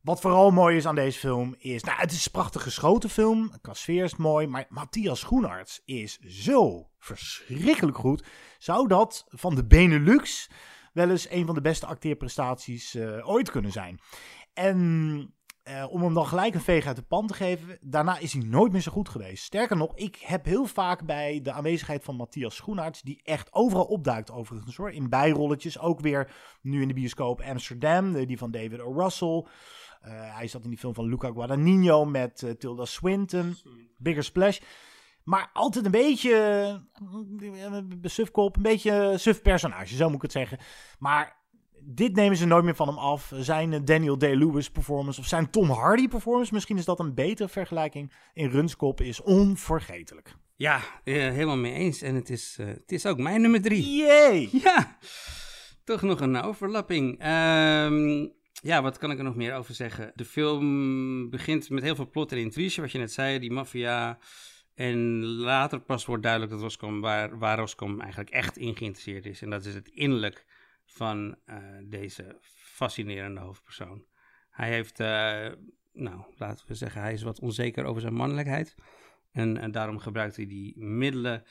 Wat 0.00 0.20
vooral 0.20 0.50
mooi 0.50 0.76
is 0.76 0.86
aan 0.86 0.94
deze 0.94 1.18
film 1.18 1.54
is, 1.58 1.82
nou, 1.82 1.98
het 1.98 2.10
is 2.12 2.24
een 2.24 2.32
prachtig 2.32 2.62
geschoten 2.62 3.10
film. 3.10 3.52
Qua 3.60 3.72
is 3.86 4.16
mooi, 4.16 4.46
maar 4.46 4.66
Matthias 4.68 5.22
Groenarts 5.22 5.82
is 5.84 6.18
zo 6.18 6.90
verschrikkelijk 6.98 7.98
goed. 7.98 8.24
Zou 8.58 8.88
dat 8.88 9.24
van 9.28 9.54
de 9.54 9.66
Benelux 9.66 10.50
wel 10.92 11.10
eens 11.10 11.30
een 11.30 11.46
van 11.46 11.54
de 11.54 11.60
beste 11.60 11.86
acteerprestaties 11.86 12.94
uh, 12.94 13.28
ooit 13.28 13.50
kunnen 13.50 13.72
zijn? 13.72 14.00
En 14.52 14.78
uh, 15.68 15.86
om 15.90 16.02
hem 16.02 16.14
dan 16.14 16.26
gelijk 16.26 16.54
een 16.54 16.60
veeg 16.60 16.86
uit 16.86 16.96
de 16.96 17.02
pan 17.02 17.26
te 17.26 17.34
geven, 17.34 17.78
daarna 17.80 18.18
is 18.18 18.32
hij 18.32 18.42
nooit 18.42 18.72
meer 18.72 18.80
zo 18.80 18.92
goed 18.92 19.08
geweest. 19.08 19.44
Sterker 19.44 19.76
nog, 19.76 19.96
ik 19.96 20.16
heb 20.16 20.44
heel 20.44 20.66
vaak 20.66 21.06
bij 21.06 21.40
de 21.42 21.52
aanwezigheid 21.52 22.04
van 22.04 22.16
Matthias 22.16 22.56
Schoenaerts, 22.56 23.02
die 23.02 23.20
echt 23.22 23.52
overal 23.52 23.84
opduikt 23.84 24.30
overigens 24.30 24.76
hoor, 24.76 24.90
in 24.90 25.08
bijrolletjes, 25.08 25.78
ook 25.78 26.00
weer 26.00 26.30
nu 26.62 26.82
in 26.82 26.88
de 26.88 26.94
bioscoop 26.94 27.40
Amsterdam, 27.40 28.26
die 28.26 28.38
van 28.38 28.50
David 28.50 28.80
O. 28.80 28.92
Russell. 28.92 29.46
Uh, 30.04 30.36
hij 30.36 30.46
zat 30.46 30.64
in 30.64 30.70
die 30.70 30.78
film 30.78 30.94
van 30.94 31.08
Luca 31.08 31.30
Guadagnino 31.30 32.04
met 32.04 32.42
uh, 32.42 32.50
Tilda 32.50 32.84
Swinton, 32.84 33.56
Bigger 33.96 34.24
Splash. 34.24 34.58
Maar 35.24 35.50
altijd 35.52 35.84
een 35.84 35.90
beetje 35.90 36.82
sufkop, 38.02 38.56
een 38.56 38.62
beetje 38.62 39.14
suf 39.16 39.42
personage, 39.42 39.96
zo 39.96 40.06
moet 40.06 40.16
ik 40.16 40.22
het 40.22 40.32
zeggen. 40.32 40.58
Maar 40.98 41.36
dit 41.80 42.14
nemen 42.14 42.36
ze 42.36 42.46
nooit 42.46 42.64
meer 42.64 42.74
van 42.74 42.88
hem 42.88 42.98
af. 42.98 43.32
Zijn 43.34 43.84
Daniel 43.84 44.18
Day-Lewis 44.18 44.70
performance 44.70 45.20
of 45.20 45.26
zijn 45.26 45.50
Tom 45.50 45.70
Hardy 45.70 46.08
performance, 46.08 46.54
misschien 46.54 46.78
is 46.78 46.84
dat 46.84 47.00
een 47.00 47.14
betere 47.14 47.48
vergelijking, 47.48 48.12
in 48.32 48.50
Runskop 48.50 49.00
is 49.00 49.22
onvergetelijk. 49.22 50.36
Ja, 50.56 50.76
uh, 50.76 51.14
helemaal 51.14 51.56
mee 51.56 51.72
eens. 51.72 52.02
En 52.02 52.14
het 52.14 52.30
is, 52.30 52.56
uh, 52.60 52.66
het 52.66 52.92
is 52.92 53.06
ook 53.06 53.18
mijn 53.18 53.40
nummer 53.40 53.62
drie. 53.62 53.96
Yay! 53.96 54.48
Ja, 54.52 54.96
toch 55.84 56.02
nog 56.02 56.20
een 56.20 56.36
overlapping. 56.36 57.26
Um, 57.26 58.32
ja, 58.62 58.82
wat 58.82 58.98
kan 58.98 59.10
ik 59.10 59.18
er 59.18 59.24
nog 59.24 59.36
meer 59.36 59.54
over 59.54 59.74
zeggen? 59.74 60.12
De 60.14 60.24
film 60.24 61.30
begint 61.30 61.70
met 61.70 61.82
heel 61.82 61.94
veel 61.94 62.10
plot 62.10 62.32
en 62.32 62.38
intrige, 62.38 62.80
wat 62.80 62.92
je 62.92 62.98
net 62.98 63.12
zei, 63.12 63.38
die 63.38 63.52
maffia. 63.52 64.18
En 64.74 65.24
later 65.24 65.80
pas 65.80 66.04
wordt 66.04 66.22
duidelijk 66.22 66.52
dat 66.52 66.60
Roscom, 66.60 67.00
waar, 67.00 67.38
waar 67.38 67.58
Roscom 67.58 68.00
eigenlijk 68.00 68.30
echt 68.30 68.56
in 68.56 68.76
geïnteresseerd 68.76 69.26
is. 69.26 69.42
En 69.42 69.50
dat 69.50 69.64
is 69.64 69.74
het 69.74 69.88
innerlijk 69.88 70.46
van 70.84 71.36
uh, 71.46 71.56
deze 71.84 72.38
fascinerende 72.54 73.40
hoofdpersoon. 73.40 74.04
Hij 74.50 74.68
heeft, 74.68 75.00
uh, 75.00 75.06
nou, 75.92 76.22
laten 76.36 76.66
we 76.66 76.74
zeggen, 76.74 77.00
hij 77.00 77.12
is 77.12 77.22
wat 77.22 77.40
onzeker 77.40 77.84
over 77.84 78.00
zijn 78.00 78.14
mannelijkheid. 78.14 78.74
En, 79.32 79.70
daarom 79.70 79.98
gebruikt 79.98 80.36
hij 80.36 80.46
die 80.46 80.78
middelen. 80.78 81.44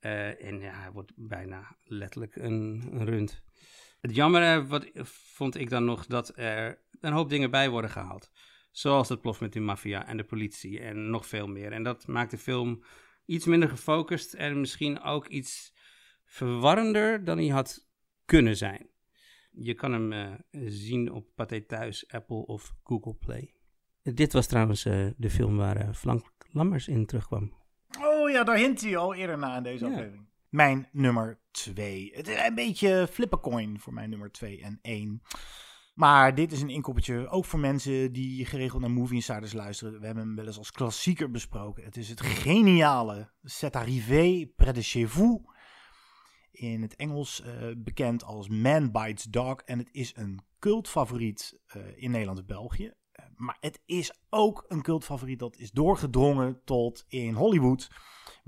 Uh, 0.00 0.44
en 0.44 0.60
ja, 0.60 0.72
hij 0.72 0.90
wordt 0.90 1.12
bijna 1.16 1.76
letterlijk 1.84 2.36
een, 2.36 2.88
een 2.92 3.04
rund. 3.04 3.42
Het 4.00 4.14
jammer 4.14 4.66
wat, 4.66 4.86
vond 5.34 5.56
ik 5.56 5.70
dan 5.70 5.84
nog 5.84 6.06
dat 6.06 6.32
er 6.36 6.78
een 7.00 7.12
hoop 7.12 7.28
dingen 7.28 7.50
bij 7.50 7.70
worden 7.70 7.90
gehaald. 7.90 8.30
Zoals 8.70 9.08
het 9.08 9.20
plof 9.20 9.40
met 9.40 9.52
de 9.52 9.60
maffia 9.60 10.06
en 10.06 10.16
de 10.16 10.24
politie 10.24 10.80
en 10.80 11.10
nog 11.10 11.26
veel 11.26 11.46
meer. 11.46 11.72
En 11.72 11.82
dat 11.82 12.06
maakt 12.06 12.30
de 12.30 12.38
film 12.38 12.82
iets 13.24 13.46
minder 13.46 13.68
gefocust 13.68 14.34
en 14.34 14.60
misschien 14.60 15.00
ook 15.00 15.26
iets 15.26 15.74
verwarrender 16.24 17.24
dan 17.24 17.38
hij 17.38 17.46
had 17.48 17.88
kunnen 18.24 18.56
zijn. 18.56 18.88
Je 19.50 19.74
kan 19.74 19.92
hem 19.92 20.12
uh, 20.12 20.34
zien 20.66 21.12
op 21.12 21.26
Pathé 21.34 21.60
Thuis, 21.60 22.10
Apple 22.10 22.46
of 22.46 22.74
Google 22.82 23.14
Play. 23.14 23.54
Dit 24.02 24.32
was 24.32 24.46
trouwens 24.46 24.84
uh, 24.84 25.10
de 25.16 25.30
film 25.30 25.56
waar 25.56 25.88
uh, 25.88 25.92
Frank 25.92 26.26
Lammers 26.52 26.88
in 26.88 27.06
terugkwam. 27.06 27.52
Oh 28.00 28.30
ja, 28.30 28.44
daar 28.44 28.56
hint 28.56 28.80
hij 28.80 28.96
al 28.96 29.14
eerder 29.14 29.38
na 29.38 29.56
in 29.56 29.62
deze 29.62 29.84
ja. 29.84 29.90
aflevering. 29.90 30.27
Mijn 30.48 30.88
nummer 30.92 31.40
2. 31.50 32.10
Het 32.14 32.28
is 32.28 32.44
een 32.46 32.54
beetje 32.54 33.08
flippercoin 33.10 33.80
voor 33.80 33.92
mijn 33.92 34.10
nummer 34.10 34.30
2 34.30 34.62
en 34.62 34.78
1. 34.82 35.22
Maar 35.94 36.34
dit 36.34 36.52
is 36.52 36.62
een 36.62 36.70
inkoppertje 36.70 37.28
ook 37.28 37.44
voor 37.44 37.58
mensen 37.58 38.12
die 38.12 38.46
geregeld 38.46 38.80
naar 38.80 38.90
Movie 38.90 39.14
Insiders 39.14 39.52
luisteren. 39.52 40.00
We 40.00 40.06
hebben 40.06 40.24
hem 40.24 40.36
wel 40.36 40.46
eens 40.46 40.58
als 40.58 40.70
klassieker 40.70 41.30
besproken. 41.30 41.84
Het 41.84 41.96
is 41.96 42.08
het 42.08 42.20
geniale 42.20 43.30
C'est 43.42 43.76
arrivé 43.76 44.46
près 44.56 44.74
de 44.74 44.82
chez 44.82 45.12
vous 45.12 45.40
in 46.50 46.82
het 46.82 46.96
Engels 46.96 47.42
uh, 47.46 47.72
bekend 47.76 48.24
als 48.24 48.48
Man 48.48 48.92
Bites 48.92 49.24
Dog. 49.24 49.60
En 49.60 49.78
het 49.78 49.88
is 49.92 50.12
een 50.16 50.40
cultfavoriet 50.58 51.60
uh, 51.76 51.82
in 51.96 52.10
Nederland 52.10 52.38
en 52.38 52.46
België. 52.46 52.84
Uh, 52.84 53.26
maar 53.34 53.56
het 53.60 53.80
is 53.84 54.12
ook 54.28 54.64
een 54.68 54.82
cultfavoriet 54.82 55.38
dat 55.38 55.56
is 55.56 55.70
doorgedrongen 55.70 56.60
tot 56.64 57.04
in 57.08 57.34
Hollywood. 57.34 57.88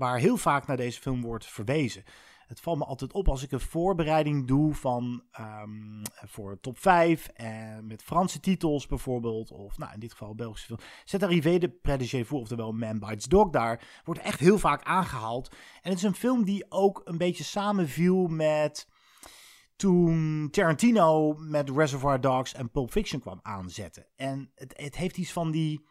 Waar 0.01 0.17
heel 0.17 0.37
vaak 0.37 0.67
naar 0.67 0.77
deze 0.77 1.01
film 1.01 1.21
wordt 1.21 1.45
verwezen. 1.45 2.03
Het 2.47 2.59
valt 2.59 2.77
me 2.77 2.85
altijd 2.85 3.13
op 3.13 3.29
als 3.29 3.43
ik 3.43 3.51
een 3.51 3.59
voorbereiding 3.59 4.47
doe 4.47 4.73
van 4.73 5.23
um, 5.39 6.01
voor 6.25 6.59
top 6.59 6.79
5. 6.79 7.27
En 7.27 7.87
met 7.87 8.03
Franse 8.03 8.39
titels 8.39 8.87
bijvoorbeeld. 8.87 9.51
Of 9.51 9.77
nou, 9.77 9.93
in 9.93 9.99
dit 9.99 10.11
geval 10.11 10.35
Belgische 10.35 10.65
film. 10.65 10.79
Zet 11.05 11.23
arrivé 11.23 11.57
de 11.57 11.69
Près 11.69 12.15
voor, 12.23 12.39
oftewel 12.39 12.71
Man 12.71 12.99
Bites 12.99 13.25
Dog 13.25 13.49
daar. 13.49 14.01
Wordt 14.03 14.21
echt 14.21 14.39
heel 14.39 14.57
vaak 14.57 14.83
aangehaald. 14.83 15.55
En 15.81 15.89
het 15.89 15.97
is 15.97 16.03
een 16.03 16.15
film 16.15 16.43
die 16.43 16.65
ook 16.69 17.01
een 17.03 17.17
beetje 17.17 17.43
samenviel 17.43 18.27
met 18.27 18.87
toen 19.75 20.47
Tarantino 20.51 21.33
met 21.33 21.69
Reservoir 21.69 22.21
Dogs 22.21 22.53
en 22.53 22.71
Pulp 22.71 22.91
Fiction 22.91 23.21
kwam 23.21 23.39
aanzetten. 23.41 24.05
En 24.15 24.51
het, 24.55 24.73
het 24.77 24.95
heeft 24.95 25.17
iets 25.17 25.31
van 25.31 25.51
die 25.51 25.85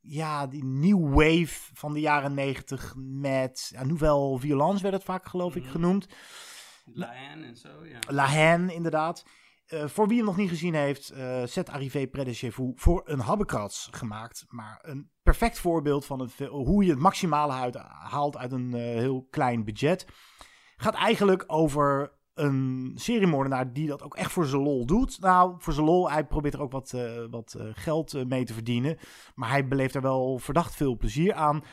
ja, 0.00 0.46
die 0.46 0.64
new 0.64 1.14
wave 1.14 1.70
van 1.74 1.92
de 1.92 2.00
jaren 2.00 2.34
negentig 2.34 2.94
met 2.96 3.68
ja, 3.72 3.84
nouvelle 3.84 4.38
violence 4.38 4.82
werd 4.82 4.94
het 4.94 5.04
vaak 5.04 5.26
geloof 5.26 5.56
ik 5.56 5.62
Mhm. 5.62 5.70
genoemd. 5.70 6.06
La 6.84 7.06
Haine 7.06 7.46
en 7.46 7.56
zo, 7.56 7.86
ja. 7.86 7.98
Inderdaad. 8.70 9.24
Uh, 9.68 9.86
voor 9.86 10.08
wie 10.08 10.16
hem 10.16 10.26
nog 10.26 10.36
niet 10.36 10.48
gezien 10.48 10.74
heeft, 10.74 11.12
uh, 11.12 11.42
Zet 11.44 11.68
Arrivé 11.68 12.06
Près 12.06 12.24
de 12.24 12.32
Chez 12.34 12.54
Vous 12.54 12.72
voor 12.82 13.02
een 13.04 13.18
habbekrats 13.20 13.88
gemaakt. 13.90 14.44
Maar 14.48 14.78
een 14.82 15.10
perfect 15.22 15.58
voorbeeld 15.58 16.04
van 16.04 16.20
het, 16.20 16.38
hoe 16.48 16.84
je 16.84 16.90
het 16.90 16.98
maximale 16.98 17.52
uit, 17.52 17.74
haalt 17.88 18.36
uit 18.36 18.52
een 18.52 18.66
uh, 18.68 18.80
heel 18.80 19.26
klein 19.30 19.64
budget. 19.64 20.06
Gaat 20.76 20.94
eigenlijk 20.94 21.44
over 21.46 22.12
een 22.36 22.92
seriemoordenaar 22.94 23.72
die 23.72 23.86
dat 23.86 24.02
ook 24.02 24.16
echt 24.16 24.32
voor 24.32 24.46
zijn 24.46 24.62
lol 24.62 24.86
doet. 24.86 25.20
Nou, 25.20 25.54
voor 25.58 25.72
zijn 25.72 25.86
lol, 25.86 26.10
hij 26.10 26.26
probeert 26.26 26.54
er 26.54 26.60
ook 26.60 26.72
wat, 26.72 26.92
uh, 26.94 27.24
wat 27.30 27.54
uh, 27.58 27.66
geld 27.72 28.14
uh, 28.14 28.24
mee 28.24 28.44
te 28.44 28.52
verdienen. 28.52 28.98
Maar 29.34 29.48
hij 29.48 29.68
beleeft 29.68 29.94
er 29.94 30.02
wel 30.02 30.38
verdacht 30.38 30.74
veel 30.74 30.96
plezier 30.96 31.34
aan. 31.34 31.64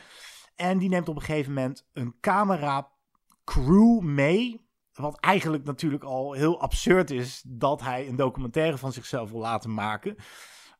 En 0.54 0.78
die 0.78 0.88
neemt 0.88 1.08
op 1.08 1.16
een 1.16 1.22
gegeven 1.22 1.52
moment 1.52 1.86
een 1.92 2.14
camera 2.20 2.90
crew 3.44 4.00
mee. 4.00 4.62
Wat 4.92 5.20
eigenlijk 5.20 5.64
natuurlijk 5.64 6.04
al 6.04 6.32
heel 6.32 6.60
absurd 6.60 7.10
is 7.10 7.44
dat 7.46 7.80
hij 7.80 8.08
een 8.08 8.16
documentaire 8.16 8.78
van 8.78 8.92
zichzelf 8.92 9.30
wil 9.30 9.40
laten 9.40 9.74
maken. 9.74 10.16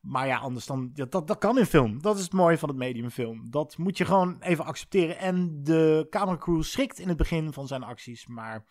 Maar 0.01 0.27
ja, 0.27 0.37
anders 0.37 0.65
dan. 0.65 0.89
Dat, 0.93 1.11
dat, 1.11 1.27
dat 1.27 1.37
kan 1.37 1.57
in 1.57 1.65
film. 1.65 2.01
Dat 2.01 2.17
is 2.17 2.23
het 2.23 2.33
mooie 2.33 2.57
van 2.57 2.69
het 2.69 2.77
medium 2.77 3.09
film. 3.09 3.49
Dat 3.49 3.77
moet 3.77 3.97
je 3.97 4.05
gewoon 4.05 4.37
even 4.39 4.65
accepteren. 4.65 5.17
En 5.17 5.63
de 5.63 6.07
cameracrew 6.09 6.61
schrikt 6.61 6.99
in 6.99 7.07
het 7.07 7.17
begin 7.17 7.53
van 7.53 7.67
zijn 7.67 7.83
acties. 7.83 8.27
Maar 8.27 8.65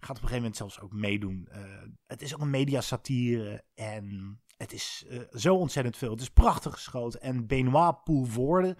gaat 0.00 0.16
op 0.16 0.22
een 0.22 0.28
gegeven 0.28 0.36
moment 0.36 0.56
zelfs 0.56 0.80
ook 0.80 0.92
meedoen. 0.92 1.48
Uh, 1.52 1.58
het 2.06 2.22
is 2.22 2.34
ook 2.34 2.40
een 2.40 2.50
mediasatire 2.50 3.64
en 3.74 4.38
het 4.56 4.72
is 4.72 5.04
uh, 5.08 5.20
zo 5.32 5.54
ontzettend 5.54 5.96
veel. 5.96 6.10
Het 6.10 6.20
is 6.20 6.30
prachtig 6.30 6.72
geschoten 6.72 7.20
en 7.20 7.46
Benoit 7.46 8.02
Poelvoorde. 8.04 8.76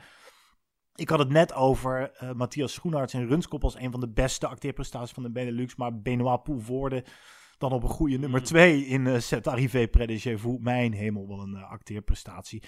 Ik 0.94 1.08
had 1.08 1.18
het 1.18 1.28
net 1.28 1.52
over 1.52 2.22
uh, 2.22 2.32
Matthias 2.32 2.72
Schoenaerts 2.72 3.14
en 3.14 3.26
Runskop 3.26 3.64
als 3.64 3.74
een 3.74 3.90
van 3.90 4.00
de 4.00 4.08
beste 4.08 4.46
acteerprestaties 4.46 5.14
van 5.14 5.22
de 5.22 5.30
Benelux. 5.30 5.76
Maar 5.76 6.00
Benoit 6.00 6.42
Poelvoorde 6.42 7.04
dan 7.58 7.72
op 7.72 7.82
een 7.82 7.88
goede 7.88 8.18
nummer 8.18 8.42
2 8.42 8.86
in 8.86 9.06
uh, 9.06 9.18
Set 9.18 9.46
Arrivé 9.46 9.88
Près 9.88 10.06
de. 10.06 10.58
Mijn 10.60 10.92
hemel, 10.92 11.28
wel 11.28 11.40
een 11.40 11.54
uh, 11.54 11.70
acteerprestatie. 11.70 12.62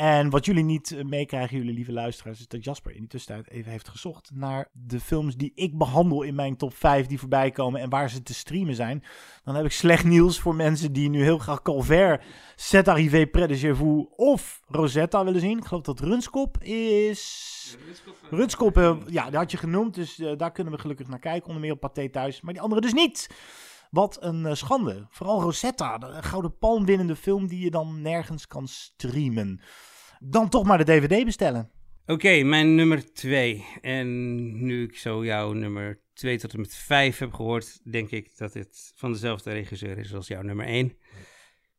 En 0.00 0.30
wat 0.30 0.44
jullie 0.44 0.64
niet 0.64 0.90
uh, 0.90 1.04
meekrijgen, 1.04 1.56
jullie 1.56 1.74
lieve 1.74 1.92
luisteraars, 1.92 2.40
is 2.40 2.48
dat 2.48 2.64
Jasper 2.64 2.92
in 2.92 2.98
die 2.98 3.08
tussentijd 3.08 3.50
even 3.50 3.70
heeft 3.70 3.88
gezocht 3.88 4.30
naar 4.34 4.68
de 4.72 5.00
films 5.00 5.36
die 5.36 5.52
ik 5.54 5.78
behandel 5.78 6.22
in 6.22 6.34
mijn 6.34 6.56
top 6.56 6.74
5 6.74 7.06
die 7.06 7.18
voorbij 7.18 7.50
komen 7.50 7.80
en 7.80 7.90
waar 7.90 8.10
ze 8.10 8.22
te 8.22 8.34
streamen 8.34 8.74
zijn. 8.74 9.04
Dan 9.44 9.54
heb 9.54 9.64
ik 9.64 9.72
slecht 9.72 10.04
nieuws 10.04 10.38
voor 10.38 10.54
mensen 10.54 10.92
die 10.92 11.08
nu 11.08 11.22
heel 11.22 11.38
graag 11.38 11.62
Calvert, 11.62 12.24
Set 12.56 12.88
Arrivé 12.88 13.26
Près 13.26 13.48
de 13.48 13.56
Chez 13.56 13.78
Vous 13.78 14.06
of 14.16 14.60
Rosetta 14.68 15.24
willen 15.24 15.40
zien. 15.40 15.58
Ik 15.58 15.64
geloof 15.64 15.82
dat 15.82 16.00
Runskop 16.00 16.62
is... 16.62 17.76
Runskop, 18.30 18.78
uh, 18.78 18.96
ja, 19.06 19.28
die 19.28 19.38
had 19.38 19.50
je 19.50 19.56
genoemd, 19.56 19.94
dus 19.94 20.18
uh, 20.18 20.36
daar 20.36 20.52
kunnen 20.52 20.72
we 20.72 20.78
gelukkig 20.78 21.08
naar 21.08 21.18
kijken, 21.18 21.46
onder 21.46 21.62
meer 21.62 21.72
op 21.72 21.80
Pathé 21.80 22.08
thuis. 22.08 22.40
Maar 22.40 22.52
die 22.52 22.62
andere 22.62 22.80
dus 22.80 22.92
niet. 22.92 23.28
Wat 23.90 24.16
een 24.20 24.56
schande. 24.56 25.06
Vooral 25.08 25.40
Rosetta, 25.40 25.98
de 25.98 26.22
Gouden 26.22 26.58
Palm 26.58 26.84
winnende 26.84 27.16
film 27.16 27.46
die 27.46 27.64
je 27.64 27.70
dan 27.70 28.02
nergens 28.02 28.46
kan 28.46 28.68
streamen. 28.68 29.60
Dan 30.22 30.48
toch 30.48 30.64
maar 30.64 30.78
de 30.78 30.84
DVD 30.84 31.24
bestellen. 31.24 31.70
Oké, 32.02 32.12
okay, 32.12 32.42
mijn 32.42 32.74
nummer 32.74 33.12
2. 33.12 33.66
En 33.80 34.66
nu 34.66 34.84
ik 34.84 34.96
zo 34.96 35.24
jouw 35.24 35.52
nummer 35.52 36.00
2 36.12 36.38
tot 36.38 36.52
en 36.52 36.60
met 36.60 36.74
5 36.74 37.18
heb 37.18 37.32
gehoord, 37.32 37.92
denk 37.92 38.10
ik 38.10 38.36
dat 38.36 38.54
het 38.54 38.92
van 38.94 39.12
dezelfde 39.12 39.50
regisseur 39.50 39.98
is 39.98 40.14
als 40.14 40.26
jouw 40.26 40.42
nummer 40.42 40.66
1. 40.66 40.96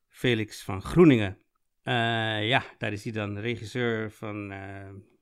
Felix 0.08 0.64
van 0.64 0.82
Groeningen. 0.82 1.38
Uh, 1.84 2.48
ja, 2.48 2.64
daar 2.78 2.92
is 2.92 3.04
hij 3.04 3.14
dan, 3.14 3.38
regisseur 3.38 4.12
van 4.12 4.52
uh, 4.52 4.58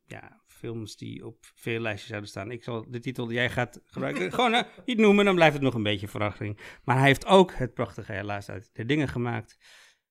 ja, 0.05 0.41
films 0.47 0.95
die 0.95 1.25
op 1.25 1.37
veel 1.41 1.79
lijstjes 1.79 2.09
zouden 2.09 2.29
staan. 2.29 2.51
Ik 2.51 2.63
zal 2.63 2.85
de 2.89 2.99
titel 2.99 3.25
die 3.25 3.35
jij 3.35 3.49
gaat 3.49 3.81
gebruiken 3.85 4.31
gewoon 4.33 4.53
eh, 4.53 4.63
niet 4.85 4.97
noemen, 4.97 5.25
dan 5.25 5.35
blijft 5.35 5.53
het 5.53 5.63
nog 5.63 5.73
een 5.73 5.83
beetje 5.83 6.07
verrassing. 6.07 6.59
Maar 6.83 6.97
hij 6.97 7.07
heeft 7.07 7.25
ook 7.25 7.53
het 7.53 7.73
prachtige 7.73 8.11
helaas 8.11 8.49
uit 8.49 8.69
de 8.73 8.85
dingen 8.85 9.07
gemaakt. 9.07 9.57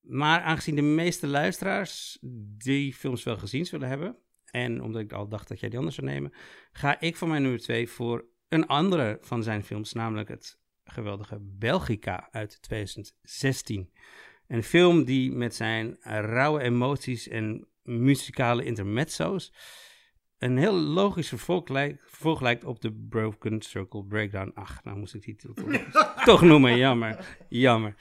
Maar 0.09 0.41
aangezien 0.41 0.75
de 0.75 0.83
meeste 0.83 1.27
luisteraars 1.27 2.19
die 2.59 2.95
films 2.95 3.23
wel 3.23 3.37
gezien 3.37 3.67
zullen 3.67 3.89
hebben, 3.89 4.17
en 4.51 4.83
omdat 4.83 5.01
ik 5.01 5.13
al 5.13 5.29
dacht 5.29 5.49
dat 5.49 5.61
jij 5.61 5.69
die 5.69 5.79
anders 5.79 5.97
zou 5.97 6.07
nemen, 6.07 6.33
ga 6.73 7.01
ik 7.01 7.17
van 7.17 7.29
mijn 7.29 7.43
nummer 7.43 7.61
2 7.61 7.89
voor 7.89 8.25
een 8.49 8.67
andere 8.67 9.19
van 9.21 9.43
zijn 9.43 9.65
films, 9.65 9.93
namelijk 9.93 10.29
het 10.29 10.59
geweldige 10.85 11.39
Belgica 11.41 12.29
uit 12.31 12.63
2016. 12.63 13.93
Een 14.47 14.63
film 14.63 15.05
die 15.05 15.33
met 15.33 15.55
zijn 15.55 15.97
rauwe 16.01 16.61
emoties 16.61 17.29
en 17.29 17.69
muzikale 17.83 18.65
intermezzo's 18.65 19.53
een 20.39 20.57
heel 20.57 20.73
logisch 20.73 21.29
vervolg 21.29 21.69
lijkt, 21.69 22.03
vervolg 22.07 22.41
lijkt 22.41 22.65
op 22.65 22.81
de 22.81 22.93
Broken 22.93 23.63
Circle 23.63 24.05
Breakdown. 24.05 24.51
Ach, 24.55 24.85
nou 24.85 24.99
moest 24.99 25.15
ik 25.15 25.23
die 25.23 25.35
titel 25.35 25.55
toch, 25.55 26.25
toch 26.25 26.43
noemen, 26.43 26.77
jammer. 26.77 27.39
Jammer. 27.49 27.95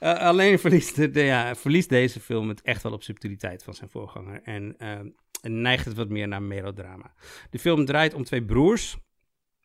Uh, 0.00 0.18
alleen 0.18 0.58
verliest, 0.58 1.14
de, 1.14 1.22
ja, 1.22 1.54
verliest 1.54 1.88
deze 1.88 2.20
film 2.20 2.48
het 2.48 2.62
echt 2.62 2.82
wel 2.82 2.92
op 2.92 3.02
subtiliteit 3.02 3.62
van 3.62 3.74
zijn 3.74 3.90
voorganger 3.90 4.42
en 4.42 4.74
uh, 4.78 5.00
neigt 5.42 5.84
het 5.84 5.96
wat 5.96 6.08
meer 6.08 6.28
naar 6.28 6.42
melodrama. 6.42 7.14
De 7.50 7.58
film 7.58 7.84
draait 7.84 8.14
om 8.14 8.24
twee 8.24 8.44
broers. 8.44 8.96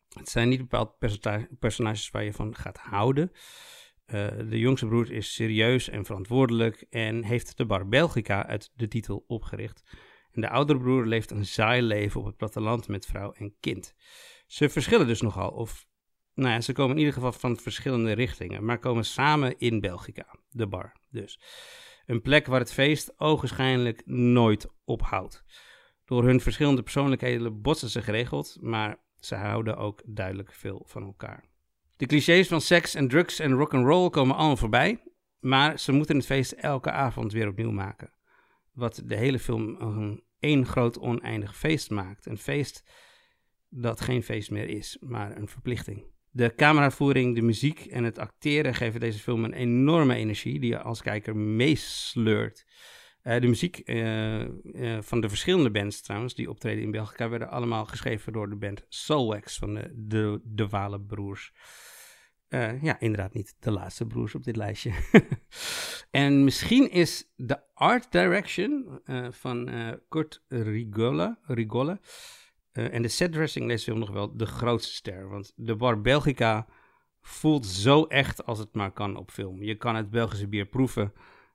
Het 0.08 0.28
zijn 0.28 0.48
niet 0.48 0.60
bepaald 0.60 0.98
personages 1.58 2.10
waar 2.10 2.24
je 2.24 2.32
van 2.32 2.56
gaat 2.56 2.78
houden. 2.78 3.30
Uh, 4.06 4.28
de 4.48 4.58
jongste 4.58 4.86
broer 4.86 5.12
is 5.12 5.34
serieus 5.34 5.88
en 5.88 6.04
verantwoordelijk 6.04 6.86
en 6.90 7.24
heeft 7.24 7.56
de 7.56 7.66
bar 7.66 7.88
Belgica 7.88 8.46
uit 8.46 8.70
de 8.74 8.88
titel 8.88 9.24
opgericht. 9.26 9.82
En 10.32 10.40
de 10.40 10.48
oudere 10.48 10.78
broer 10.78 11.06
leeft 11.06 11.30
een 11.30 11.46
saai 11.46 11.82
leven 11.82 12.20
op 12.20 12.26
het 12.26 12.36
platteland 12.36 12.88
met 12.88 13.06
vrouw 13.06 13.32
en 13.32 13.54
kind. 13.60 13.94
Ze 14.46 14.68
verschillen 14.68 15.06
dus 15.06 15.20
nogal, 15.20 15.50
of 15.50 15.86
nou 16.34 16.52
ja, 16.52 16.60
ze 16.60 16.72
komen 16.72 16.92
in 16.92 16.98
ieder 16.98 17.14
geval 17.14 17.32
van 17.32 17.56
verschillende 17.56 18.12
richtingen, 18.12 18.64
maar 18.64 18.78
komen 18.78 19.04
samen 19.04 19.58
in 19.58 19.80
Belgica, 19.80 20.38
de 20.50 20.66
bar 20.66 20.92
dus. 21.10 21.40
Een 22.06 22.22
plek 22.22 22.46
waar 22.46 22.60
het 22.60 22.72
feest 22.72 23.20
ogenschijnlijk 23.20 24.02
nooit 24.06 24.66
ophoudt. 24.84 25.44
Door 26.04 26.24
hun 26.24 26.40
verschillende 26.40 26.82
persoonlijkheden 26.82 27.60
botsen 27.60 27.88
ze 27.88 28.02
geregeld, 28.02 28.56
maar 28.60 28.98
ze 29.16 29.34
houden 29.34 29.76
ook 29.76 30.02
duidelijk 30.06 30.52
veel 30.52 30.82
van 30.86 31.02
elkaar. 31.02 31.44
De 31.96 32.06
clichés 32.06 32.48
van 32.48 32.60
seks 32.60 32.94
en 32.94 33.08
drugs 33.08 33.38
en 33.38 33.52
rock'n'roll 33.52 34.10
komen 34.10 34.36
allemaal 34.36 34.56
voorbij, 34.56 35.02
maar 35.40 35.78
ze 35.78 35.92
moeten 35.92 36.16
het 36.16 36.26
feest 36.26 36.52
elke 36.52 36.90
avond 36.90 37.32
weer 37.32 37.48
opnieuw 37.48 37.70
maken. 37.70 38.12
Wat 38.72 39.02
de 39.04 39.16
hele 39.16 39.38
film 39.38 39.76
een 39.80 40.22
één 40.38 40.66
groot 40.66 40.98
oneindig 40.98 41.56
feest 41.56 41.90
maakt. 41.90 42.26
Een 42.26 42.38
feest 42.38 42.84
dat 43.68 44.00
geen 44.00 44.22
feest 44.22 44.50
meer 44.50 44.68
is, 44.68 44.96
maar 45.00 45.36
een 45.36 45.48
verplichting. 45.48 46.04
De 46.30 46.54
cameravoering, 46.54 47.34
de 47.34 47.42
muziek 47.42 47.86
en 47.86 48.04
het 48.04 48.18
acteren 48.18 48.74
geven 48.74 49.00
deze 49.00 49.18
film 49.18 49.44
een 49.44 49.52
enorme 49.52 50.14
energie 50.14 50.60
die 50.60 50.70
je 50.70 50.80
als 50.80 51.02
kijker 51.02 51.36
meesleurt. 51.36 52.66
Uh, 53.22 53.40
de 53.40 53.46
muziek 53.46 53.80
uh, 53.84 54.40
uh, 54.40 54.98
van 55.00 55.20
de 55.20 55.28
verschillende 55.28 55.70
bands 55.70 56.00
trouwens, 56.00 56.34
die 56.34 56.50
optreden 56.50 56.82
in 56.82 56.90
België, 56.90 57.26
werden 57.26 57.50
allemaal 57.50 57.84
geschreven 57.84 58.32
door 58.32 58.48
de 58.48 58.56
band 58.56 58.84
Soulwax 58.88 59.58
van 59.58 59.74
de, 59.74 59.92
de, 59.94 60.40
de 60.44 61.00
Broers. 61.06 61.52
Ja, 62.82 63.00
inderdaad 63.00 63.34
niet 63.34 63.56
de 63.58 63.70
laatste 63.70 64.06
broers 64.06 64.34
op 64.34 64.44
dit 64.44 64.56
lijstje. 64.56 64.92
en 66.10 66.44
misschien 66.44 66.90
is 66.90 67.32
de 67.36 67.74
art 67.74 68.12
direction 68.12 69.00
van 69.30 69.70
Kurt 70.08 70.42
Rigolle, 70.48 71.38
Rigolle 71.42 72.00
en 72.72 73.02
de 73.02 73.08
set 73.08 73.32
dressing 73.32 73.68
deze 73.68 73.84
film 73.84 73.98
nog 73.98 74.10
wel 74.10 74.36
de 74.36 74.46
grootste 74.46 74.92
ster. 74.92 75.28
Want 75.28 75.52
de 75.56 75.76
bar 75.76 76.00
Belgica 76.00 76.66
voelt 77.20 77.66
zo 77.66 78.04
echt 78.04 78.46
als 78.46 78.58
het 78.58 78.74
maar 78.74 78.92
kan 78.92 79.16
op 79.16 79.30
film. 79.30 79.62
Je 79.62 79.74
kan 79.74 79.94
het 79.94 80.10
Belgische 80.10 80.48
bier 80.48 80.66
proeven. 80.66 81.12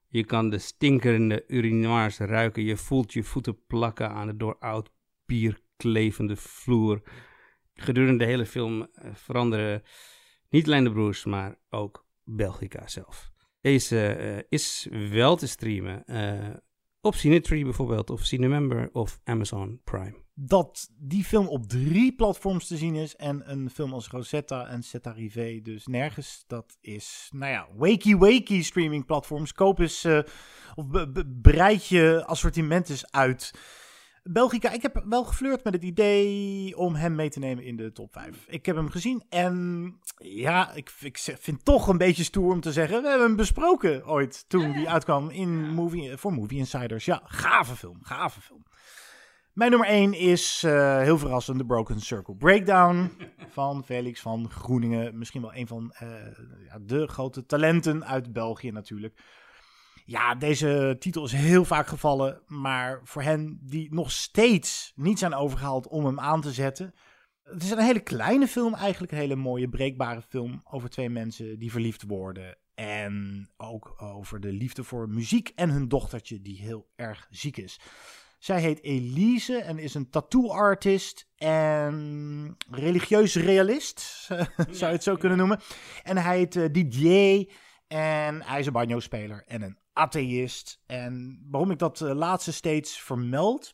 Je 0.07 0.25
kan 0.25 0.49
de 0.49 0.57
stinkerende 0.57 1.43
urinoirs 1.47 2.17
ruiken. 2.17 2.63
Je 2.63 2.77
voelt 2.77 3.13
je 3.13 3.23
voeten 3.23 3.65
plakken 3.67 4.09
aan 4.09 4.27
de 4.27 4.37
door 4.37 4.57
oud 4.59 4.91
bier 5.25 5.59
klevende 5.77 6.35
vloer. 6.35 7.01
Gedurende 7.73 8.23
de 8.23 8.29
hele 8.29 8.45
film 8.45 8.81
eh, 8.81 9.09
veranderen 9.13 9.83
niet 10.49 10.65
alleen 10.65 10.83
de 10.83 10.91
broers, 10.91 11.25
maar 11.25 11.55
ook 11.69 12.05
Belgica 12.23 12.87
zelf. 12.87 13.31
Deze 13.61 14.17
uh, 14.19 14.43
is 14.49 14.87
wel 14.89 15.35
te 15.35 15.47
streamen 15.47 16.03
uh, 16.05 16.55
op 17.01 17.15
Cinetree 17.15 17.63
bijvoorbeeld, 17.63 18.09
of 18.09 18.23
Cinemember 18.25 18.89
of 18.91 19.19
Amazon 19.23 19.81
Prime. 19.83 20.23
Dat 20.33 20.89
die 20.97 21.23
film 21.23 21.47
op 21.47 21.67
drie 21.67 22.15
platforms 22.15 22.67
te 22.67 22.77
zien 22.77 22.95
is 22.95 23.15
en 23.15 23.51
een 23.51 23.69
film 23.69 23.93
als 23.93 24.07
Rosetta 24.07 24.67
en 24.67 24.83
Zeta 24.83 25.11
Rivé 25.11 25.59
dus 25.63 25.85
nergens. 25.85 26.43
Dat 26.47 26.77
is, 26.81 27.29
nou 27.33 27.51
ja, 27.51 27.67
wakey 27.75 28.15
wakey 28.17 28.61
streaming 28.61 29.05
platforms. 29.05 29.53
Koop 29.53 29.79
eens, 29.79 30.05
uh, 30.05 30.19
of 30.75 30.85
breid 31.41 31.87
je 31.87 32.23
assortiment 32.25 32.89
eens 32.89 33.11
uit. 33.11 33.51
Belgica, 34.29 34.71
ik 34.71 34.81
heb 34.81 35.03
wel 35.05 35.23
geflirt 35.23 35.63
met 35.63 35.73
het 35.73 35.83
idee 35.83 36.77
om 36.77 36.95
hem 36.95 37.15
mee 37.15 37.29
te 37.29 37.39
nemen 37.39 37.63
in 37.63 37.75
de 37.75 37.91
top 37.91 38.13
5. 38.13 38.45
Ik 38.47 38.65
heb 38.65 38.75
hem 38.75 38.89
gezien 38.89 39.23
en 39.29 39.95
ja, 40.17 40.73
ik, 40.73 40.91
ik 40.99 41.17
vind 41.17 41.45
het 41.45 41.65
toch 41.65 41.87
een 41.87 41.97
beetje 41.97 42.23
stoer 42.23 42.53
om 42.53 42.61
te 42.61 42.71
zeggen, 42.71 43.01
we 43.01 43.07
hebben 43.07 43.27
hem 43.27 43.35
besproken 43.35 44.07
ooit 44.07 44.45
toen 44.47 44.71
die 44.71 44.89
uitkwam 44.89 45.29
in 45.29 45.73
movie, 45.73 46.17
voor 46.17 46.33
Movie 46.33 46.57
Insiders. 46.57 47.05
Ja, 47.05 47.21
gave 47.25 47.75
film, 47.75 47.99
gave 48.01 48.41
film. 48.41 48.65
Mijn 49.53 49.69
nummer 49.69 49.89
1 49.89 50.13
is 50.13 50.63
uh, 50.65 50.99
heel 50.99 51.17
verrassend 51.17 51.57
The 51.57 51.65
Broken 51.65 51.99
Circle 51.99 52.35
Breakdown 52.35 53.11
van 53.47 53.83
Felix 53.83 54.21
van 54.21 54.49
Groeningen. 54.49 55.17
Misschien 55.17 55.41
wel 55.41 55.55
een 55.55 55.67
van 55.67 55.95
uh, 56.03 56.09
ja, 56.67 56.79
de 56.81 57.07
grote 57.07 57.45
talenten 57.45 58.05
uit 58.05 58.33
België 58.33 58.71
natuurlijk. 58.71 59.19
Ja, 60.07 60.35
deze 60.35 60.95
titel 60.99 61.23
is 61.23 61.31
heel 61.31 61.65
vaak 61.65 61.87
gevallen, 61.87 62.41
maar 62.47 63.01
voor 63.03 63.21
hen 63.21 63.59
die 63.61 63.93
nog 63.93 64.11
steeds 64.11 64.91
niet 64.95 65.19
zijn 65.19 65.33
overgehaald 65.33 65.87
om 65.87 66.05
hem 66.05 66.19
aan 66.19 66.41
te 66.41 66.51
zetten. 66.51 66.93
Het 67.43 67.63
is 67.63 67.71
een 67.71 67.79
hele 67.79 67.99
kleine 67.99 68.47
film, 68.47 68.73
eigenlijk 68.73 69.11
een 69.11 69.17
hele 69.17 69.35
mooie, 69.35 69.69
breekbare 69.69 70.21
film 70.21 70.61
over 70.63 70.89
twee 70.89 71.09
mensen 71.09 71.59
die 71.59 71.71
verliefd 71.71 72.03
worden. 72.07 72.57
En 72.73 73.49
ook 73.57 74.01
over 74.01 74.39
de 74.39 74.51
liefde 74.51 74.83
voor 74.83 75.09
muziek 75.09 75.51
en 75.55 75.69
hun 75.69 75.87
dochtertje 75.87 76.41
die 76.41 76.61
heel 76.61 76.89
erg 76.95 77.27
ziek 77.29 77.57
is. 77.57 77.79
Zij 78.39 78.61
heet 78.61 78.83
Elise 78.83 79.57
en 79.57 79.79
is 79.79 79.93
een 79.93 80.09
tattoo-artist 80.09 81.27
en 81.35 82.55
religieus 82.71 83.35
realist, 83.35 83.99
zou 84.71 84.85
je 84.85 84.85
het 84.85 85.03
zo 85.03 85.15
kunnen 85.15 85.37
noemen. 85.37 85.59
En 86.03 86.17
hij 86.17 86.37
heet 86.37 86.55
uh, 86.55 86.65
Didier 86.71 87.51
en 87.87 88.43
hij 88.43 88.59
is 88.59 88.65
een 88.65 88.73
banjo-speler 88.73 89.43
en 89.47 89.61
een 89.61 89.77
atheïst. 89.95 90.81
En 90.85 91.45
waarom 91.49 91.71
ik 91.71 91.79
dat 91.79 92.01
uh, 92.01 92.13
laatste 92.13 92.53
steeds 92.53 92.99
vermeld, 92.99 93.73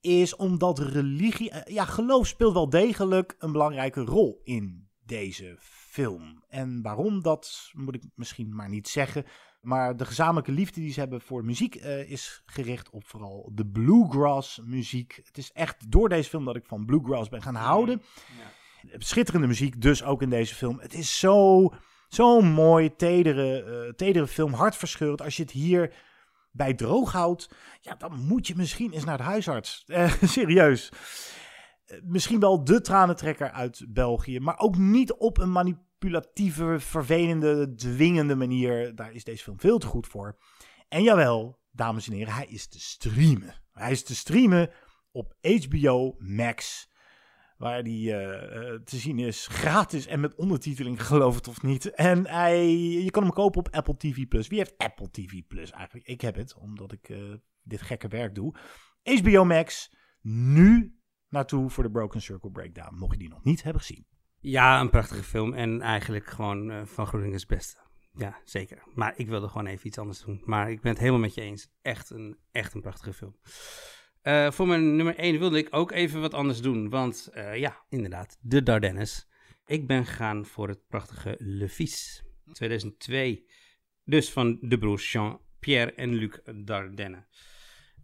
is 0.00 0.36
omdat 0.36 0.78
religie, 0.78 1.50
uh, 1.50 1.60
ja, 1.64 1.84
geloof 1.84 2.26
speelt 2.26 2.52
wel 2.52 2.68
degelijk 2.68 3.34
een 3.38 3.52
belangrijke 3.52 4.00
rol 4.00 4.40
in 4.44 4.88
deze 5.04 5.56
film. 5.60 6.44
En 6.48 6.82
waarom, 6.82 7.22
dat 7.22 7.70
moet 7.72 7.94
ik 7.94 8.02
misschien 8.14 8.54
maar 8.54 8.68
niet 8.68 8.88
zeggen. 8.88 9.24
Maar 9.60 9.96
de 9.96 10.04
gezamenlijke 10.04 10.52
liefde 10.52 10.80
die 10.80 10.92
ze 10.92 11.00
hebben 11.00 11.20
voor 11.20 11.44
muziek 11.44 11.74
uh, 11.74 12.10
is 12.10 12.42
gericht 12.46 12.90
op 12.90 13.06
vooral 13.06 13.50
de 13.54 13.66
bluegrass 13.66 14.60
muziek. 14.64 15.20
Het 15.24 15.38
is 15.38 15.52
echt 15.52 15.90
door 15.90 16.08
deze 16.08 16.28
film 16.28 16.44
dat 16.44 16.56
ik 16.56 16.66
van 16.66 16.86
bluegrass 16.86 17.28
ben 17.28 17.42
gaan 17.42 17.54
houden. 17.54 18.02
Ja. 18.38 18.98
Schitterende 18.98 19.46
muziek 19.46 19.80
dus 19.80 20.02
ook 20.02 20.22
in 20.22 20.30
deze 20.30 20.54
film. 20.54 20.80
Het 20.80 20.94
is 20.94 21.18
zo 21.18 21.68
Zo'n 22.08 22.46
mooi, 22.46 22.96
tedere, 22.96 23.64
uh, 23.86 23.92
tedere 23.92 24.26
film, 24.26 24.52
hartverscheurend. 24.52 25.22
Als 25.22 25.36
je 25.36 25.42
het 25.42 25.50
hier 25.50 25.94
bij 26.52 26.74
droog 26.74 27.12
houdt, 27.12 27.50
ja, 27.80 27.94
dan 27.94 28.26
moet 28.26 28.46
je 28.46 28.56
misschien 28.56 28.92
eens 28.92 29.04
naar 29.04 29.16
de 29.16 29.22
huisarts. 29.22 29.84
Uh, 29.86 30.12
serieus. 30.22 30.92
Uh, 31.86 31.98
misschien 32.04 32.40
wel 32.40 32.64
de 32.64 32.80
tranentrekker 32.80 33.50
uit 33.50 33.84
België, 33.88 34.40
maar 34.40 34.58
ook 34.58 34.76
niet 34.76 35.12
op 35.12 35.38
een 35.38 35.52
manipulatieve, 35.52 36.76
vervelende, 36.78 37.74
dwingende 37.74 38.34
manier. 38.34 38.94
Daar 38.94 39.12
is 39.12 39.24
deze 39.24 39.42
film 39.42 39.60
veel 39.60 39.78
te 39.78 39.86
goed 39.86 40.06
voor. 40.06 40.38
En 40.88 41.02
jawel, 41.02 41.58
dames 41.70 42.06
en 42.06 42.12
heren, 42.12 42.34
hij 42.34 42.46
is 42.46 42.68
te 42.68 42.80
streamen. 42.80 43.54
Hij 43.72 43.90
is 43.90 44.02
te 44.02 44.14
streamen 44.14 44.70
op 45.12 45.34
HBO 45.40 46.14
Max 46.18 46.88
waar 47.58 47.82
die 47.82 48.10
uh, 48.10 48.18
te 48.84 48.96
zien 48.96 49.18
is 49.18 49.46
gratis 49.46 50.06
en 50.06 50.20
met 50.20 50.34
ondertiteling, 50.34 51.06
geloof 51.06 51.34
het 51.34 51.48
of 51.48 51.62
niet. 51.62 51.90
En 51.90 52.26
hij, 52.26 52.76
je 52.78 53.10
kan 53.10 53.22
hem 53.22 53.32
kopen 53.32 53.58
op 53.58 53.74
Apple 53.74 53.96
TV+. 53.96 54.48
Wie 54.48 54.58
heeft 54.58 54.78
Apple 54.78 55.10
TV+, 55.10 55.42
eigenlijk? 55.50 56.06
Ik 56.06 56.20
heb 56.20 56.34
het, 56.34 56.54
omdat 56.54 56.92
ik 56.92 57.08
uh, 57.08 57.34
dit 57.62 57.82
gekke 57.82 58.08
werk 58.08 58.34
doe. 58.34 58.54
HBO 59.02 59.44
Max, 59.44 59.94
nu 60.20 60.98
naartoe 61.28 61.70
voor 61.70 61.84
de 61.84 61.90
Broken 61.90 62.20
Circle 62.20 62.50
Breakdown. 62.50 62.94
Mocht 62.94 63.12
je 63.12 63.18
die 63.18 63.28
nog 63.28 63.44
niet 63.44 63.62
hebben 63.62 63.82
gezien. 63.82 64.06
Ja, 64.40 64.80
een 64.80 64.90
prachtige 64.90 65.22
film 65.22 65.54
en 65.54 65.80
eigenlijk 65.80 66.26
gewoon 66.26 66.86
van 66.86 67.06
Groningens 67.06 67.46
beste. 67.46 67.86
Ja, 68.12 68.40
zeker. 68.44 68.82
Maar 68.94 69.12
ik 69.16 69.28
wilde 69.28 69.48
gewoon 69.48 69.66
even 69.66 69.86
iets 69.86 69.98
anders 69.98 70.20
doen. 70.20 70.42
Maar 70.44 70.70
ik 70.70 70.80
ben 70.80 70.90
het 70.90 71.00
helemaal 71.00 71.20
met 71.20 71.34
je 71.34 71.40
eens. 71.40 71.68
Echt 71.82 72.10
een, 72.10 72.38
echt 72.50 72.74
een 72.74 72.80
prachtige 72.80 73.12
film. 73.12 73.36
Eh, 74.22 74.50
voor 74.50 74.66
mijn 74.66 74.96
nummer 74.96 75.18
1 75.18 75.38
wilde 75.38 75.58
ik 75.58 75.68
ook 75.70 75.92
even 75.92 76.20
wat 76.20 76.34
anders 76.34 76.60
doen. 76.60 76.88
Want 76.88 77.30
eh, 77.32 77.56
ja, 77.56 77.84
inderdaad, 77.88 78.38
de 78.40 78.62
Dardennes. 78.62 79.28
Ik 79.66 79.86
ben 79.86 80.06
gegaan 80.06 80.46
voor 80.46 80.68
het 80.68 80.86
prachtige 80.88 81.36
Le 81.38 81.68
Fils. 81.68 82.22
2002. 82.52 83.46
Dus 84.04 84.30
van 84.30 84.58
de 84.60 84.78
broers 84.78 85.12
Jean-Pierre 85.12 85.92
en 85.92 86.14
Luc 86.14 86.38
Dardenne. 86.54 87.26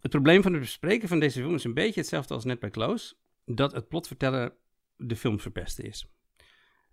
Het 0.01 0.11
probleem 0.11 0.41
van 0.41 0.51
het 0.51 0.61
bespreken 0.61 1.07
van 1.07 1.19
deze 1.19 1.39
film 1.39 1.55
is 1.55 1.63
een 1.63 1.73
beetje 1.73 1.99
hetzelfde 1.99 2.33
als 2.33 2.43
net 2.43 2.59
bij 2.59 2.69
Close. 2.69 3.15
Dat 3.45 3.71
het 3.71 3.87
plotvertellen 3.87 4.53
de 4.97 5.15
film 5.15 5.39
verpesten 5.39 5.83
is. 5.83 6.07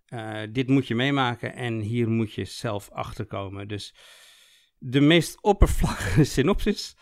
Uh, 0.09 0.41
dit 0.51 0.67
moet 0.67 0.87
je 0.87 0.95
meemaken 0.95 1.53
en 1.53 1.79
hier 1.79 2.09
moet 2.09 2.33
je 2.33 2.45
zelf 2.45 2.89
achterkomen. 2.89 3.67
Dus 3.67 3.93
de 4.77 5.01
meest 5.01 5.41
oppervlakkige 5.41 6.23
synopsis. 6.35 6.95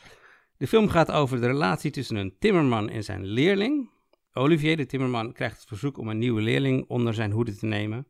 De 0.62 0.68
film 0.68 0.90
gaat 0.90 1.12
over 1.12 1.42
de 1.42 1.48
relatie 1.48 1.92
tussen 1.92 2.16
een 2.16 2.36
timmerman 2.40 2.90
en 2.90 3.04
zijn 3.04 3.26
leerling. 3.26 3.90
Olivier, 4.34 4.78
de 4.78 4.86
timmerman, 4.86 5.34
krijgt 5.34 5.60
het 5.60 5.68
verzoek 5.68 5.98
om 5.98 6.08
een 6.08 6.18
nieuwe 6.18 6.42
leerling 6.42 6.86
onder 6.88 7.14
zijn 7.14 7.32
hoede 7.32 7.56
te 7.56 7.66
nemen. 7.66 8.08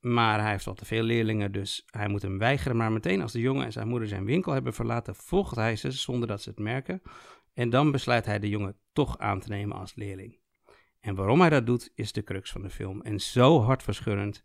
Maar 0.00 0.40
hij 0.40 0.50
heeft 0.50 0.66
al 0.66 0.74
te 0.74 0.84
veel 0.84 1.02
leerlingen, 1.02 1.52
dus 1.52 1.82
hij 1.86 2.08
moet 2.08 2.22
hem 2.22 2.38
weigeren. 2.38 2.76
Maar 2.76 2.92
meteen 2.92 3.22
als 3.22 3.32
de 3.32 3.40
jongen 3.40 3.64
en 3.64 3.72
zijn 3.72 3.88
moeder 3.88 4.08
zijn 4.08 4.24
winkel 4.24 4.52
hebben 4.52 4.74
verlaten, 4.74 5.14
volgt 5.14 5.56
hij 5.56 5.76
ze 5.76 5.90
zonder 5.90 6.28
dat 6.28 6.42
ze 6.42 6.48
het 6.48 6.58
merken. 6.58 7.02
En 7.54 7.70
dan 7.70 7.90
besluit 7.90 8.26
hij 8.26 8.38
de 8.38 8.48
jongen 8.48 8.76
toch 8.92 9.18
aan 9.18 9.40
te 9.40 9.48
nemen 9.48 9.76
als 9.76 9.94
leerling. 9.94 10.38
En 11.00 11.14
waarom 11.14 11.40
hij 11.40 11.50
dat 11.50 11.66
doet, 11.66 11.90
is 11.94 12.12
de 12.12 12.22
crux 12.22 12.50
van 12.50 12.62
de 12.62 12.70
film. 12.70 13.02
En 13.02 13.20
zo 13.20 13.60
hartverscheurend 13.60 14.44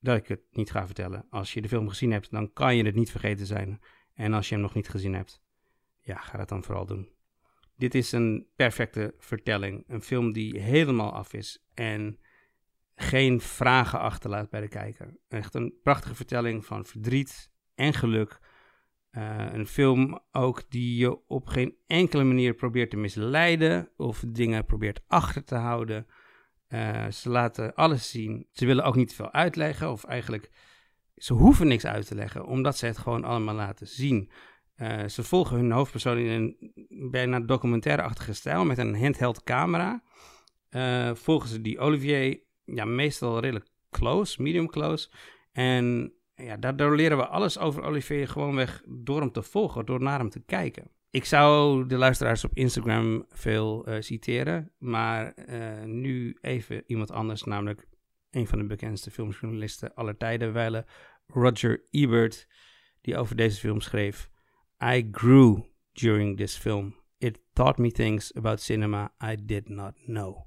dat 0.00 0.16
ik 0.16 0.28
het 0.28 0.42
niet 0.50 0.70
ga 0.70 0.86
vertellen. 0.86 1.26
Als 1.30 1.52
je 1.52 1.62
de 1.62 1.68
film 1.68 1.88
gezien 1.88 2.12
hebt, 2.12 2.30
dan 2.30 2.52
kan 2.52 2.76
je 2.76 2.84
het 2.84 2.94
niet 2.94 3.10
vergeten 3.10 3.46
zijn. 3.46 3.80
En 4.14 4.32
als 4.32 4.48
je 4.48 4.54
hem 4.54 4.62
nog 4.62 4.74
niet 4.74 4.88
gezien 4.88 5.14
hebt, 5.14 5.42
ja, 6.02 6.16
ga 6.16 6.38
dat 6.38 6.48
dan 6.48 6.62
vooral 6.62 6.86
doen. 6.86 7.08
Dit 7.76 7.94
is 7.94 8.12
een 8.12 8.46
perfecte 8.56 9.14
vertelling. 9.18 9.84
Een 9.86 10.02
film 10.02 10.32
die 10.32 10.60
helemaal 10.60 11.12
af 11.12 11.32
is 11.32 11.64
en 11.74 12.18
geen 12.94 13.40
vragen 13.40 13.98
achterlaat 13.98 14.50
bij 14.50 14.60
de 14.60 14.68
kijker. 14.68 15.16
Echt 15.28 15.54
een 15.54 15.74
prachtige 15.82 16.14
vertelling 16.14 16.64
van 16.64 16.84
verdriet 16.84 17.50
en 17.74 17.94
geluk. 17.94 18.40
Uh, 19.12 19.46
een 19.52 19.66
film 19.66 20.20
ook 20.30 20.70
die 20.70 20.96
je 20.96 21.26
op 21.28 21.46
geen 21.46 21.76
enkele 21.86 22.24
manier 22.24 22.54
probeert 22.54 22.90
te 22.90 22.96
misleiden 22.96 23.90
of 23.96 24.24
dingen 24.28 24.64
probeert 24.64 25.00
achter 25.06 25.44
te 25.44 25.54
houden. 25.54 26.06
Uh, 26.68 27.10
ze 27.10 27.30
laten 27.30 27.74
alles 27.74 28.10
zien. 28.10 28.46
Ze 28.52 28.66
willen 28.66 28.84
ook 28.84 28.96
niet 28.96 29.14
veel 29.14 29.32
uitleggen 29.32 29.90
of 29.90 30.04
eigenlijk 30.04 30.50
ze 31.16 31.32
hoeven 31.32 31.66
niks 31.66 31.86
uit 31.86 32.06
te 32.06 32.14
leggen 32.14 32.46
omdat 32.46 32.76
ze 32.76 32.86
het 32.86 32.98
gewoon 32.98 33.24
allemaal 33.24 33.54
laten 33.54 33.86
zien. 33.86 34.30
Uh, 34.76 35.06
ze 35.06 35.22
volgen 35.22 35.56
hun 35.56 35.70
hoofdpersoon 35.70 36.18
in 36.18 36.56
een 36.58 37.10
bijna 37.10 37.40
documentaire-achtige 37.40 38.32
stijl 38.32 38.64
met 38.64 38.78
een 38.78 38.96
handheld 38.96 39.42
camera. 39.42 40.02
volgen 41.14 41.48
ze 41.48 41.60
die 41.60 41.78
Olivier 41.78 42.40
ja, 42.64 42.84
meestal 42.84 43.40
redelijk 43.40 43.66
close, 43.90 44.42
medium 44.42 44.68
close. 44.68 45.10
En 45.52 46.12
ja, 46.34 46.56
daardoor 46.56 46.96
leren 46.96 47.16
we 47.16 47.26
alles 47.26 47.58
over 47.58 47.82
Olivier 47.82 48.28
gewoonweg 48.28 48.82
door 48.86 49.20
hem 49.20 49.32
te 49.32 49.42
volgen, 49.42 49.86
door 49.86 50.02
naar 50.02 50.18
hem 50.18 50.30
te 50.30 50.44
kijken. 50.44 50.90
Ik 51.10 51.24
zou 51.24 51.86
de 51.86 51.96
luisteraars 51.96 52.44
op 52.44 52.50
Instagram 52.54 53.26
veel 53.28 53.88
uh, 53.88 53.96
citeren, 54.00 54.72
maar 54.78 55.34
nu 55.84 56.36
even 56.40 56.82
iemand 56.86 57.10
anders, 57.10 57.42
namelijk 57.42 57.86
een 58.30 58.46
van 58.46 58.58
de 58.58 58.64
bekendste 58.64 59.10
filmjournalisten 59.10 59.94
aller 59.94 60.16
tijden, 60.16 60.84
Roger 61.26 61.84
Ebert, 61.90 62.48
die 63.00 63.16
over 63.16 63.36
deze 63.36 63.58
film 63.58 63.80
schreef: 63.80 64.30
I 64.82 65.08
grew 65.10 65.64
during 65.92 66.36
this 66.36 66.56
film. 66.56 66.94
It 67.18 67.38
taught 67.52 67.78
me 67.78 67.90
things 67.90 68.34
about 68.34 68.60
cinema 68.60 69.12
I 69.22 69.36
did 69.44 69.68
not 69.68 69.94
know. 70.06 70.46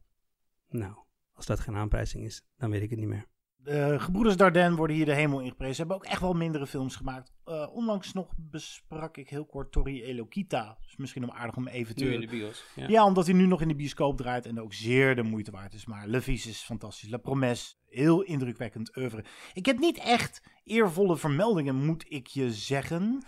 Nou, 0.70 0.94
als 1.34 1.46
dat 1.46 1.60
geen 1.60 1.76
aanprijzing 1.76 2.26
is, 2.26 2.46
dan 2.58 2.70
weet 2.70 2.82
ik 2.82 2.90
het 2.90 3.00
niet 3.00 3.08
meer. 3.08 3.26
De 3.56 4.00
gebroeders 4.00 4.38
Dardenne 4.38 4.76
worden 4.76 4.96
hier 4.96 5.06
de 5.06 5.14
hemel 5.14 5.40
ingeprezen. 5.40 5.76
Ze 5.76 5.82
hebben 5.82 5.98
ook 5.98 6.06
echt 6.06 6.22
wel 6.22 6.34
mindere 6.34 6.68
films 6.68 6.96
gemaakt. 6.96 7.34
Uh, 7.46 7.68
onlangs 7.74 8.14
nog 8.14 8.34
besprak 8.38 9.18
ik 9.18 9.30
heel 9.30 9.46
kort 9.46 9.72
Tori 9.72 10.04
Elokita. 10.04 10.78
Dus 10.82 10.96
misschien 10.96 11.24
om 11.24 11.32
aardig 11.32 11.56
om 11.56 11.68
even 11.68 11.96
te... 11.96 12.04
Nu 12.04 12.14
in 12.14 12.20
de 12.20 12.28
bios. 12.28 12.64
Ja. 12.76 12.88
ja. 12.88 13.06
omdat 13.06 13.26
hij 13.26 13.36
nu 13.36 13.46
nog 13.46 13.62
in 13.62 13.68
de 13.68 13.76
bioscoop 13.76 14.18
draait 14.18 14.46
en 14.46 14.62
ook 14.62 14.74
zeer 14.74 15.16
de 15.16 15.24
moeite 15.24 15.52
waard 15.52 15.74
is. 15.74 15.86
Maar 15.86 16.08
Le 16.08 16.22
Vis 16.22 16.48
is 16.48 16.62
fantastisch. 16.62 17.10
La 17.10 17.18
Promesse, 17.18 17.76
heel 17.86 18.22
indrukwekkend 18.22 18.98
oeuvre. 18.98 19.24
Ik 19.54 19.66
heb 19.66 19.80
niet 19.80 19.98
echt 19.98 20.42
eervolle 20.64 21.18
vermeldingen, 21.18 21.86
moet 21.86 22.06
ik 22.08 22.28
je 22.28 22.54
zeggen. 22.54 23.24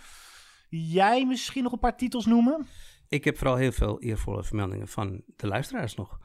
Jij 0.68 1.26
misschien 1.26 1.62
nog 1.62 1.72
een 1.72 1.78
paar 1.78 1.96
titels 1.96 2.26
noemen? 2.26 2.66
Ik 3.08 3.24
heb 3.24 3.36
vooral 3.36 3.56
heel 3.56 3.72
veel 3.72 4.00
eervolle 4.00 4.44
vermeldingen 4.44 4.88
van 4.88 5.22
de 5.36 5.46
luisteraars 5.46 5.94
nog 5.94 6.18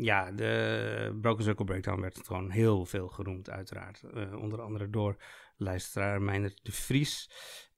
ja, 0.00 0.30
de 0.30 1.18
Broken 1.20 1.44
Circle 1.44 1.64
Breakdown 1.64 2.00
werd 2.00 2.20
gewoon 2.24 2.50
heel 2.50 2.84
veel 2.84 3.08
genoemd, 3.08 3.50
uiteraard. 3.50 4.02
Uh, 4.14 4.40
onder 4.40 4.60
andere 4.60 4.90
door 4.90 5.16
luisteraar 5.56 6.22
Meijner 6.22 6.58
de 6.62 6.72
Vries. 6.72 7.30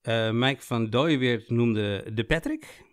Uh, 0.02 0.30
Mike 0.30 0.62
van 0.62 0.90
Dooyeweert 0.90 1.50
noemde 1.50 2.10
De 2.14 2.24
Patrick. 2.24 2.84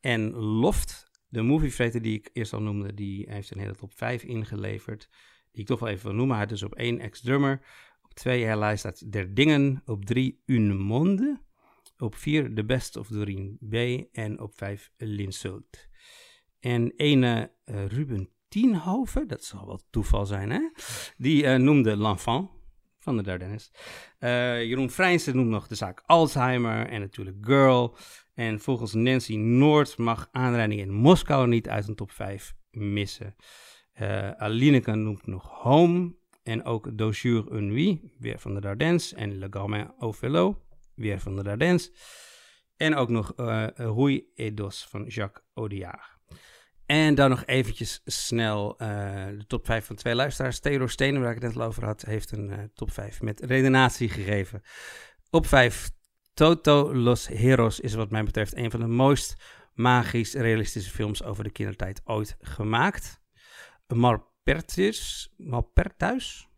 En 0.00 0.32
Loft, 0.34 1.10
de 1.28 1.42
moviefreter 1.42 2.02
die 2.02 2.18
ik 2.18 2.30
eerst 2.32 2.52
al 2.52 2.62
noemde, 2.62 2.94
die 2.94 3.26
heeft 3.30 3.50
een 3.50 3.58
hele 3.58 3.76
top 3.76 3.92
5 3.92 4.22
ingeleverd. 4.22 5.08
Die 5.52 5.60
ik 5.60 5.66
toch 5.66 5.80
wel 5.80 5.88
even 5.88 6.06
wil 6.06 6.14
noemen. 6.14 6.36
Hij 6.36 6.46
dus 6.46 6.62
op 6.62 6.74
1 6.74 7.00
ex-drummer. 7.00 7.66
Op 8.02 8.14
2 8.14 8.44
Herlij 8.44 8.76
staat 8.76 9.12
Der 9.12 9.34
Dingen. 9.34 9.82
Op 9.84 10.04
3 10.04 10.42
Un 10.46 10.76
Monde. 10.76 11.40
Op 12.00 12.14
4 12.14 12.54
The 12.54 12.64
Best 12.64 12.96
of 12.96 13.08
Doreen 13.08 13.58
B. 13.68 13.74
En 14.12 14.40
op 14.40 14.52
5 14.56 14.90
Linsult. 14.96 15.88
En 16.60 16.92
ene 16.96 17.52
uh, 17.64 17.86
Ruben 17.86 18.28
Tienhoven, 18.48 19.28
dat 19.28 19.44
zal 19.44 19.66
wel 19.66 19.80
toeval 19.90 20.26
zijn, 20.26 20.50
hè? 20.50 20.60
Die 21.16 21.44
uh, 21.44 21.54
noemde 21.54 21.96
L'Enfant 21.96 22.50
van 22.98 23.16
de 23.16 23.22
Dardennes. 23.22 23.70
Uh, 24.18 24.64
Jeroen 24.64 24.90
Vrijnsen 24.90 25.36
noemt 25.36 25.48
nog 25.48 25.66
de 25.66 25.74
zaak 25.74 26.02
Alzheimer 26.06 26.86
en 26.86 27.00
natuurlijk 27.00 27.36
Girl. 27.40 27.96
En 28.34 28.60
volgens 28.60 28.94
Nancy 28.94 29.36
Noord 29.36 29.98
mag 29.98 30.28
aanrijding 30.32 30.80
in 30.80 30.92
Moskou 30.92 31.48
niet 31.48 31.68
uit 31.68 31.88
een 31.88 31.94
top 31.94 32.10
5 32.10 32.54
missen. 32.70 33.36
Uh, 34.00 34.30
Alineke 34.30 34.94
noemt 34.94 35.26
nog 35.26 35.48
Home 35.48 36.14
en 36.42 36.64
ook 36.64 36.98
Dosure 36.98 37.50
une 37.50 37.72
Nuit, 37.72 38.00
weer 38.18 38.38
van 38.38 38.54
de 38.54 38.60
Dardennes. 38.60 39.12
En 39.12 39.38
Le 39.38 39.46
Gamin 39.50 39.90
au 39.98 40.14
weer 40.94 41.20
van 41.20 41.36
de 41.36 41.42
Dardennes. 41.42 41.92
En 42.76 42.94
ook 42.94 43.08
nog 43.08 43.32
uh, 43.36 43.66
Rouille 43.74 44.26
et 44.34 44.56
Dos 44.56 44.86
van 44.88 45.04
Jacques 45.04 45.44
Audiard. 45.54 46.18
En 46.86 47.14
dan 47.14 47.30
nog 47.30 47.44
eventjes 47.46 48.00
snel 48.04 48.82
uh, 48.82 48.88
de 49.26 49.44
top 49.46 49.66
5 49.66 49.86
van 49.86 49.96
twee 49.96 50.14
luisteraars. 50.14 50.60
Theodor 50.60 50.90
Stenen, 50.90 51.20
waar 51.20 51.30
ik 51.30 51.42
het 51.42 51.52
net 51.52 51.62
al 51.62 51.68
over 51.68 51.84
had, 51.84 52.02
heeft 52.02 52.32
een 52.32 52.50
uh, 52.50 52.58
top 52.74 52.90
5 52.90 53.22
met 53.22 53.40
redenatie 53.40 54.08
gegeven. 54.08 54.62
Op 55.30 55.46
5, 55.46 55.90
Toto 56.34 56.94
Los 56.94 57.28
Heroes 57.28 57.80
is 57.80 57.94
wat 57.94 58.10
mij 58.10 58.24
betreft 58.24 58.56
een 58.56 58.70
van 58.70 58.80
de 58.80 58.86
mooist 58.86 59.34
magisch 59.74 60.34
realistische 60.34 60.90
films 60.90 61.22
over 61.22 61.44
de 61.44 61.50
kindertijd 61.50 62.00
ooit 62.04 62.36
gemaakt. 62.40 63.20
Malpertus, 63.86 65.30
Malpertuis, 65.36 66.48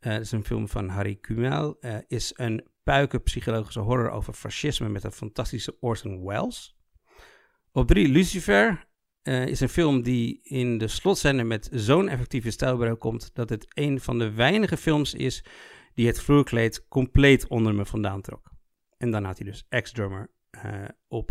dat 0.00 0.20
is 0.20 0.32
een 0.32 0.44
film 0.44 0.68
van 0.68 0.88
Harry 0.88 1.16
Kumel, 1.16 1.78
is 2.06 2.32
een 2.34 2.68
puikenpsychologische 2.88 3.80
horror 3.80 4.10
over 4.10 4.32
fascisme 4.32 4.88
met 4.88 5.04
een 5.04 5.12
fantastische 5.12 5.76
Orson 5.80 6.24
Welles. 6.24 6.76
Op 7.72 7.86
3, 7.86 8.08
Lucifer, 8.08 8.86
uh, 9.22 9.46
is 9.46 9.60
een 9.60 9.68
film 9.68 10.02
die 10.02 10.40
in 10.42 10.78
de 10.78 10.88
slotscène 10.88 11.44
met 11.44 11.68
zo'n 11.72 12.08
effectieve 12.08 12.50
stijlbreuk 12.50 12.98
komt 12.98 13.30
dat 13.34 13.48
het 13.48 13.66
een 13.68 14.00
van 14.00 14.18
de 14.18 14.30
weinige 14.30 14.76
films 14.76 15.14
is 15.14 15.44
die 15.94 16.06
het 16.06 16.20
vloerkleed 16.20 16.88
compleet 16.88 17.46
onder 17.46 17.74
me 17.74 17.84
vandaan 17.84 18.20
trok. 18.20 18.50
En 18.96 19.10
dan 19.10 19.24
had 19.24 19.38
hij 19.38 19.46
dus 19.46 19.66
ex-drummer 19.68 20.30
uh, 20.64 20.84
op 21.08 21.30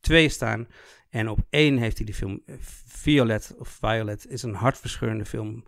twee 0.00 0.28
staan. 0.28 0.66
En 1.08 1.28
op 1.28 1.46
één 1.50 1.76
heeft 1.76 1.96
hij 1.96 2.06
de 2.06 2.14
film 2.14 2.42
eh, 2.46 2.56
Violet 2.86 3.54
of 3.58 3.68
Violet 3.68 4.26
is 4.26 4.42
een 4.42 4.54
hartverscheurende 4.54 5.24
film 5.24 5.64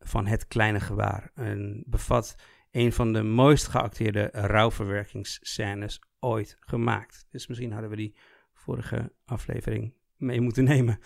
van 0.00 0.26
Het 0.26 0.48
Kleine 0.48 0.80
Gewaar. 0.80 1.30
En 1.34 1.82
bevat 1.86 2.36
een 2.72 2.92
van 2.92 3.12
de 3.12 3.22
mooist 3.22 3.68
geacteerde 3.68 4.28
rouwverwerkingsscènes 4.32 6.00
ooit 6.20 6.56
gemaakt. 6.60 7.26
Dus 7.30 7.46
misschien 7.46 7.72
hadden 7.72 7.90
we 7.90 7.96
die 7.96 8.16
vorige 8.52 9.12
aflevering 9.24 9.94
mee 10.16 10.40
moeten 10.40 10.64
nemen. 10.64 10.98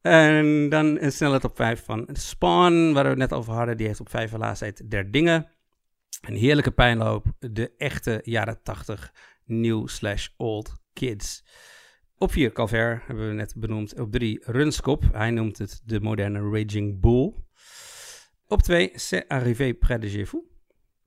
En 0.00 0.68
dan 0.68 1.00
een 1.00 1.12
snelle 1.12 1.40
top 1.40 1.56
5 1.56 1.84
van 1.84 2.08
Spawn, 2.12 2.92
waar 2.92 3.02
we 3.02 3.08
het 3.08 3.18
net 3.18 3.32
over 3.32 3.52
hadden. 3.52 3.76
Die 3.76 3.86
heeft 3.86 4.00
op 4.00 4.10
5 4.10 4.30
helaas 4.30 4.60
heet 4.60 4.90
Der 4.90 5.10
Dingen. 5.10 5.50
Een 6.20 6.36
heerlijke 6.36 6.70
pijnloop. 6.70 7.26
De 7.38 7.72
echte 7.76 8.20
jaren 8.22 8.62
80 8.62 9.12
new 9.44 9.88
slash 9.88 10.28
old 10.36 10.72
kids. 10.92 11.44
Op 12.16 12.32
4 12.32 12.52
Calver, 12.52 13.02
hebben 13.06 13.28
we 13.28 13.34
net 13.34 13.54
benoemd. 13.56 14.00
Op 14.00 14.12
3 14.12 14.40
Runskop. 14.44 15.04
Hij 15.12 15.30
noemt 15.30 15.58
het 15.58 15.82
de 15.84 16.00
moderne 16.00 16.40
Raging 16.40 17.00
Bull. 17.00 17.34
Op 18.46 18.62
2 18.62 18.90
C'est 18.94 19.28
arrivé 19.28 19.74
près 19.74 20.00
de. 20.00 20.56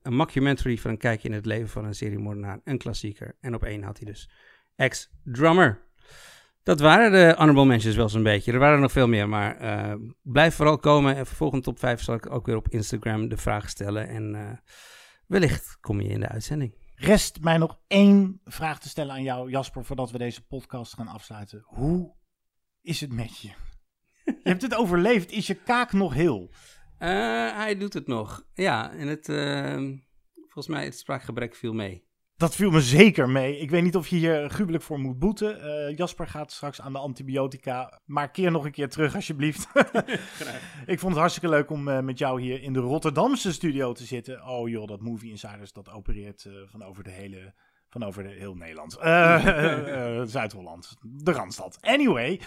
Een 0.02 0.14
mockumentary 0.14 0.78
van 0.78 0.90
een 0.90 0.98
kijkje 0.98 1.28
in 1.28 1.34
het 1.34 1.46
leven 1.46 1.68
van 1.68 1.84
een 1.84 1.94
seriemoordenaar. 1.94 2.60
Een 2.64 2.78
klassieker. 2.78 3.36
En 3.40 3.54
op 3.54 3.62
1 3.62 3.82
had 3.82 3.98
hij 3.98 4.06
dus 4.06 4.30
ex-drummer. 4.76 5.90
Dat 6.62 6.80
waren 6.80 7.12
de 7.12 7.34
honorable 7.36 7.64
mentions 7.64 7.96
wel 7.96 8.08
zo'n 8.08 8.22
beetje. 8.22 8.52
Er 8.52 8.58
waren 8.58 8.80
nog 8.80 8.92
veel 8.92 9.08
meer, 9.08 9.28
maar 9.28 9.62
uh, 9.62 9.94
blijf 10.22 10.54
vooral 10.54 10.78
komen. 10.78 11.16
En 11.16 11.26
voor 11.26 11.36
volgende 11.36 11.64
top 11.64 11.78
5 11.78 12.02
zal 12.02 12.14
ik 12.14 12.30
ook 12.30 12.46
weer 12.46 12.56
op 12.56 12.68
Instagram 12.68 13.28
de 13.28 13.36
vraag 13.36 13.68
stellen. 13.68 14.08
En 14.08 14.34
uh, 14.34 14.50
wellicht 15.26 15.76
kom 15.80 16.00
je 16.00 16.08
in 16.08 16.20
de 16.20 16.28
uitzending. 16.28 16.74
Rest 16.94 17.40
mij 17.40 17.58
nog 17.58 17.78
één 17.86 18.40
vraag 18.44 18.80
te 18.80 18.88
stellen 18.88 19.14
aan 19.14 19.22
jou, 19.22 19.50
Jasper, 19.50 19.84
voordat 19.84 20.10
we 20.10 20.18
deze 20.18 20.46
podcast 20.46 20.94
gaan 20.94 21.08
afsluiten. 21.08 21.62
Hoe 21.66 22.14
is 22.82 23.00
het 23.00 23.12
met 23.12 23.38
je? 23.38 23.48
Je 24.24 24.34
hebt 24.42 24.62
het 24.62 24.74
overleefd. 24.74 25.30
Is 25.30 25.46
je 25.46 25.54
kaak 25.54 25.92
nog 25.92 26.14
heel? 26.14 26.50
Uh, 27.02 27.08
hij 27.56 27.76
doet 27.76 27.92
het 27.92 28.06
nog. 28.06 28.44
Ja, 28.54 28.92
en 28.92 29.08
het, 29.08 29.26
volgens 30.34 30.66
mij 30.66 30.84
het 30.84 30.98
spraakgebrek 30.98 31.54
viel 31.54 31.72
mee. 31.72 32.10
Dat 32.42 32.54
viel 32.54 32.70
me 32.70 32.80
zeker 32.80 33.28
mee. 33.28 33.58
Ik 33.58 33.70
weet 33.70 33.82
niet 33.82 33.96
of 33.96 34.08
je 34.08 34.16
hier 34.16 34.50
gruwelijk 34.50 34.82
voor 34.82 34.98
moet 34.98 35.18
boeten. 35.18 35.64
Uh, 35.64 35.96
Jasper 35.96 36.26
gaat 36.26 36.52
straks 36.52 36.80
aan 36.80 36.92
de 36.92 36.98
antibiotica. 36.98 38.00
Maar 38.04 38.30
keer 38.30 38.50
nog 38.50 38.64
een 38.64 38.72
keer 38.72 38.88
terug, 38.88 39.14
alsjeblieft. 39.14 39.68
ik 40.86 40.98
vond 40.98 41.12
het 41.12 41.20
hartstikke 41.20 41.48
leuk 41.48 41.70
om 41.70 41.88
uh, 41.88 42.00
met 42.00 42.18
jou 42.18 42.40
hier 42.40 42.62
in 42.62 42.72
de 42.72 42.80
Rotterdamse 42.80 43.52
studio 43.52 43.92
te 43.92 44.04
zitten. 44.04 44.46
Oh 44.46 44.68
joh, 44.68 44.86
dat 44.86 45.00
Movie 45.00 45.30
Insiders, 45.30 45.72
dat 45.72 45.90
opereert 45.90 46.44
uh, 46.44 46.54
van 46.66 46.84
over 46.84 47.04
de 47.04 47.10
hele... 47.10 47.54
Van 47.88 48.04
over 48.04 48.22
de, 48.22 48.28
heel 48.28 48.54
Nederland. 48.54 48.92
Zuid-Holland. 50.32 50.96
De 51.00 51.32
Randstad. 51.32 51.78
Anyway. 51.80 52.40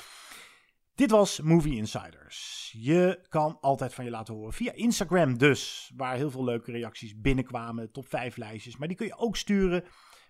Dit 0.95 1.11
was 1.11 1.41
Movie 1.41 1.75
Insiders. 1.75 2.69
Je 2.77 3.19
kan 3.29 3.57
altijd 3.61 3.93
van 3.93 4.05
je 4.05 4.11
laten 4.11 4.33
horen 4.33 4.53
via 4.53 4.73
Instagram 4.73 5.37
dus, 5.37 5.91
waar 5.95 6.15
heel 6.15 6.31
veel 6.31 6.43
leuke 6.43 6.71
reacties 6.71 7.19
binnenkwamen, 7.19 7.91
top 7.91 8.07
5 8.07 8.37
lijstjes. 8.37 8.77
Maar 8.77 8.87
die 8.87 8.97
kun 8.97 9.05
je 9.05 9.17
ook 9.17 9.35
sturen 9.35 9.83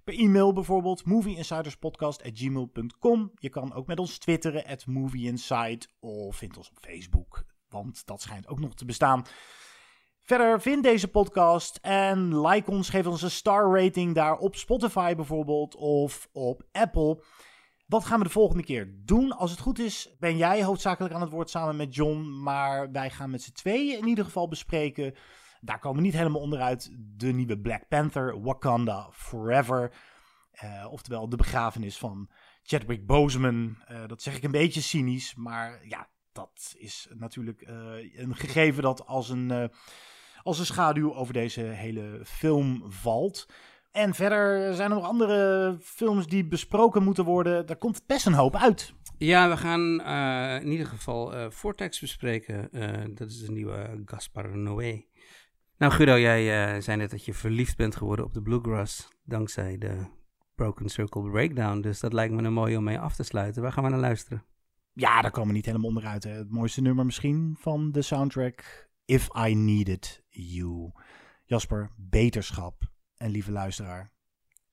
per 0.04 0.14
e-mail 0.14 0.54
bijvoorbeeld, 0.54 1.06
movieinsiderspodcast.gmail.com. 1.06 3.32
Je 3.36 3.50
kan 3.50 3.74
ook 3.74 3.88
met 3.88 4.00
ons 4.00 4.18
twitteren, 4.18 4.66
at 4.66 4.86
movieinside, 4.86 5.86
of 6.00 6.36
vind 6.36 6.58
ons 6.58 6.70
op 6.70 6.78
Facebook, 6.80 7.44
want 7.70 8.06
dat 8.06 8.22
schijnt 8.22 8.48
ook 8.48 8.60
nog 8.60 8.76
te 8.76 8.86
bestaan. 8.86 9.26
Verder 10.20 10.62
vind 10.62 10.84
deze 10.84 11.08
podcast 11.08 11.80
en 11.82 12.42
like 12.42 12.72
ons, 12.72 12.90
geef 12.90 13.08
ons 13.08 13.22
een 13.22 13.32
star 13.32 13.82
rating 13.82 14.16
daar 14.16 14.38
op 14.38 14.56
Spotify 14.56 15.16
bijvoorbeeld, 15.16 15.76
of 15.76 16.30
op 16.32 16.64
Apple. 16.72 17.24
Wat 17.86 18.06
gaan 18.06 18.18
we 18.18 18.24
de 18.24 18.32
volgende 18.32 18.64
keer 18.64 18.94
doen? 19.06 19.32
Als 19.32 19.52
het 19.52 19.60
goed 19.60 19.80
is, 19.80 20.16
ben 20.20 20.38
jij 20.38 20.64
hoofdzakelijk 20.64 21.14
aan 21.14 21.22
het 21.22 21.30
woord 21.30 21.50
samen 21.50 21.76
met 21.76 21.96
John. 21.96 22.42
Maar 22.44 22.92
wij 22.92 23.10
gaan 23.10 23.30
met 23.30 23.42
z'n 23.42 23.52
tweeën 23.52 23.98
in 23.98 24.08
ieder 24.08 24.26
geval 24.26 24.48
bespreken. 24.48 25.16
Daar 25.62 25.80
komen 25.80 25.98
we 25.98 26.06
niet 26.06 26.16
helemaal 26.16 26.42
onderuit. 26.42 26.92
De 26.98 27.32
nieuwe 27.32 27.60
Black 27.60 27.88
Panther, 27.88 28.42
Wakanda 28.42 29.10
Forever. 29.12 29.92
Uh, 30.64 30.88
oftewel 30.92 31.30
de 31.30 31.36
begrafenis 31.36 31.98
van 31.98 32.30
Chadwick 32.64 33.06
Boseman. 33.06 33.78
Uh, 33.92 34.08
dat 34.08 34.22
zeg 34.22 34.36
ik 34.36 34.44
een 34.44 34.52
beetje 34.52 34.82
cynisch. 34.82 35.36
Maar 35.36 35.88
ja, 35.88 36.10
dat 36.32 36.76
is 36.78 37.08
natuurlijk 37.10 37.62
uh, 37.62 38.18
een 38.20 38.36
gegeven 38.36 38.84
dat 38.84 39.06
als 39.06 39.30
een, 39.30 39.72
als 40.44 40.60
een 40.60 40.66
schaduw 40.66 41.14
over 41.14 41.34
deze 41.34 41.62
hele 41.62 42.22
film 42.24 42.84
valt. 42.88 43.46
En 43.96 44.14
verder 44.14 44.74
zijn 44.74 44.90
er 44.90 44.96
nog 44.96 45.06
andere 45.06 45.78
films 45.82 46.28
die 46.28 46.46
besproken 46.46 47.04
moeten 47.04 47.26
worden. 47.26 47.66
Daar 47.66 47.76
komt 47.78 48.04
best 48.06 48.26
een 48.26 48.34
hoop 48.34 48.56
uit. 48.56 48.94
Ja, 49.18 49.50
we 49.50 49.58
gaan 49.58 50.02
uh, 50.02 50.64
in 50.64 50.72
ieder 50.72 50.86
geval 50.86 51.36
uh, 51.36 51.50
Vortex 51.50 52.00
bespreken. 52.00 52.70
Uh, 52.72 53.16
dat 53.16 53.30
is 53.30 53.40
de 53.40 53.52
nieuwe 53.52 54.02
Gaspar 54.06 54.58
Noé. 54.58 55.06
Nou, 55.78 55.92
Guido, 55.92 56.18
jij 56.18 56.82
zei 56.82 56.98
net 56.98 57.12
dat 57.12 57.26
je 57.26 57.34
verliefd 57.34 57.78
bent 57.78 57.96
geworden 57.96 58.26
op 58.26 58.34
de 58.34 58.42
Bluegrass. 58.42 59.08
Dankzij 59.24 59.78
de 59.78 60.06
Broken 60.56 60.90
Circle 60.90 61.30
Breakdown. 61.30 61.82
Dus 61.82 62.00
dat 62.00 62.14
lijkt 62.14 62.34
me 62.34 62.44
een 62.44 62.54
mooi 62.54 62.78
om 62.78 62.84
mee 62.84 63.00
af 63.00 63.16
te 63.16 63.24
sluiten. 63.24 63.62
Waar 63.62 63.72
gaan 63.72 63.84
we 63.84 63.90
naar 63.90 64.00
luisteren? 64.00 64.44
Ja, 64.94 65.22
daar 65.22 65.32
komen 65.32 65.50
we 65.50 65.56
niet 65.56 65.66
helemaal 65.66 65.88
onderuit. 65.88 66.24
Hè. 66.24 66.32
Het 66.32 66.52
mooiste 66.52 66.82
nummer 66.82 67.06
misschien 67.06 67.56
van 67.60 67.92
de 67.92 68.02
soundtrack. 68.02 68.90
If 69.06 69.30
I 69.48 69.56
Needed 69.56 70.24
You. 70.30 70.92
Jasper, 71.46 71.92
beterschap. 71.98 72.94
En 73.18 73.30
lieve 73.30 73.52
luisteraar, 73.52 74.12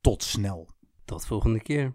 tot 0.00 0.22
snel. 0.22 0.70
Tot 1.04 1.26
volgende 1.26 1.60
keer. 1.60 1.94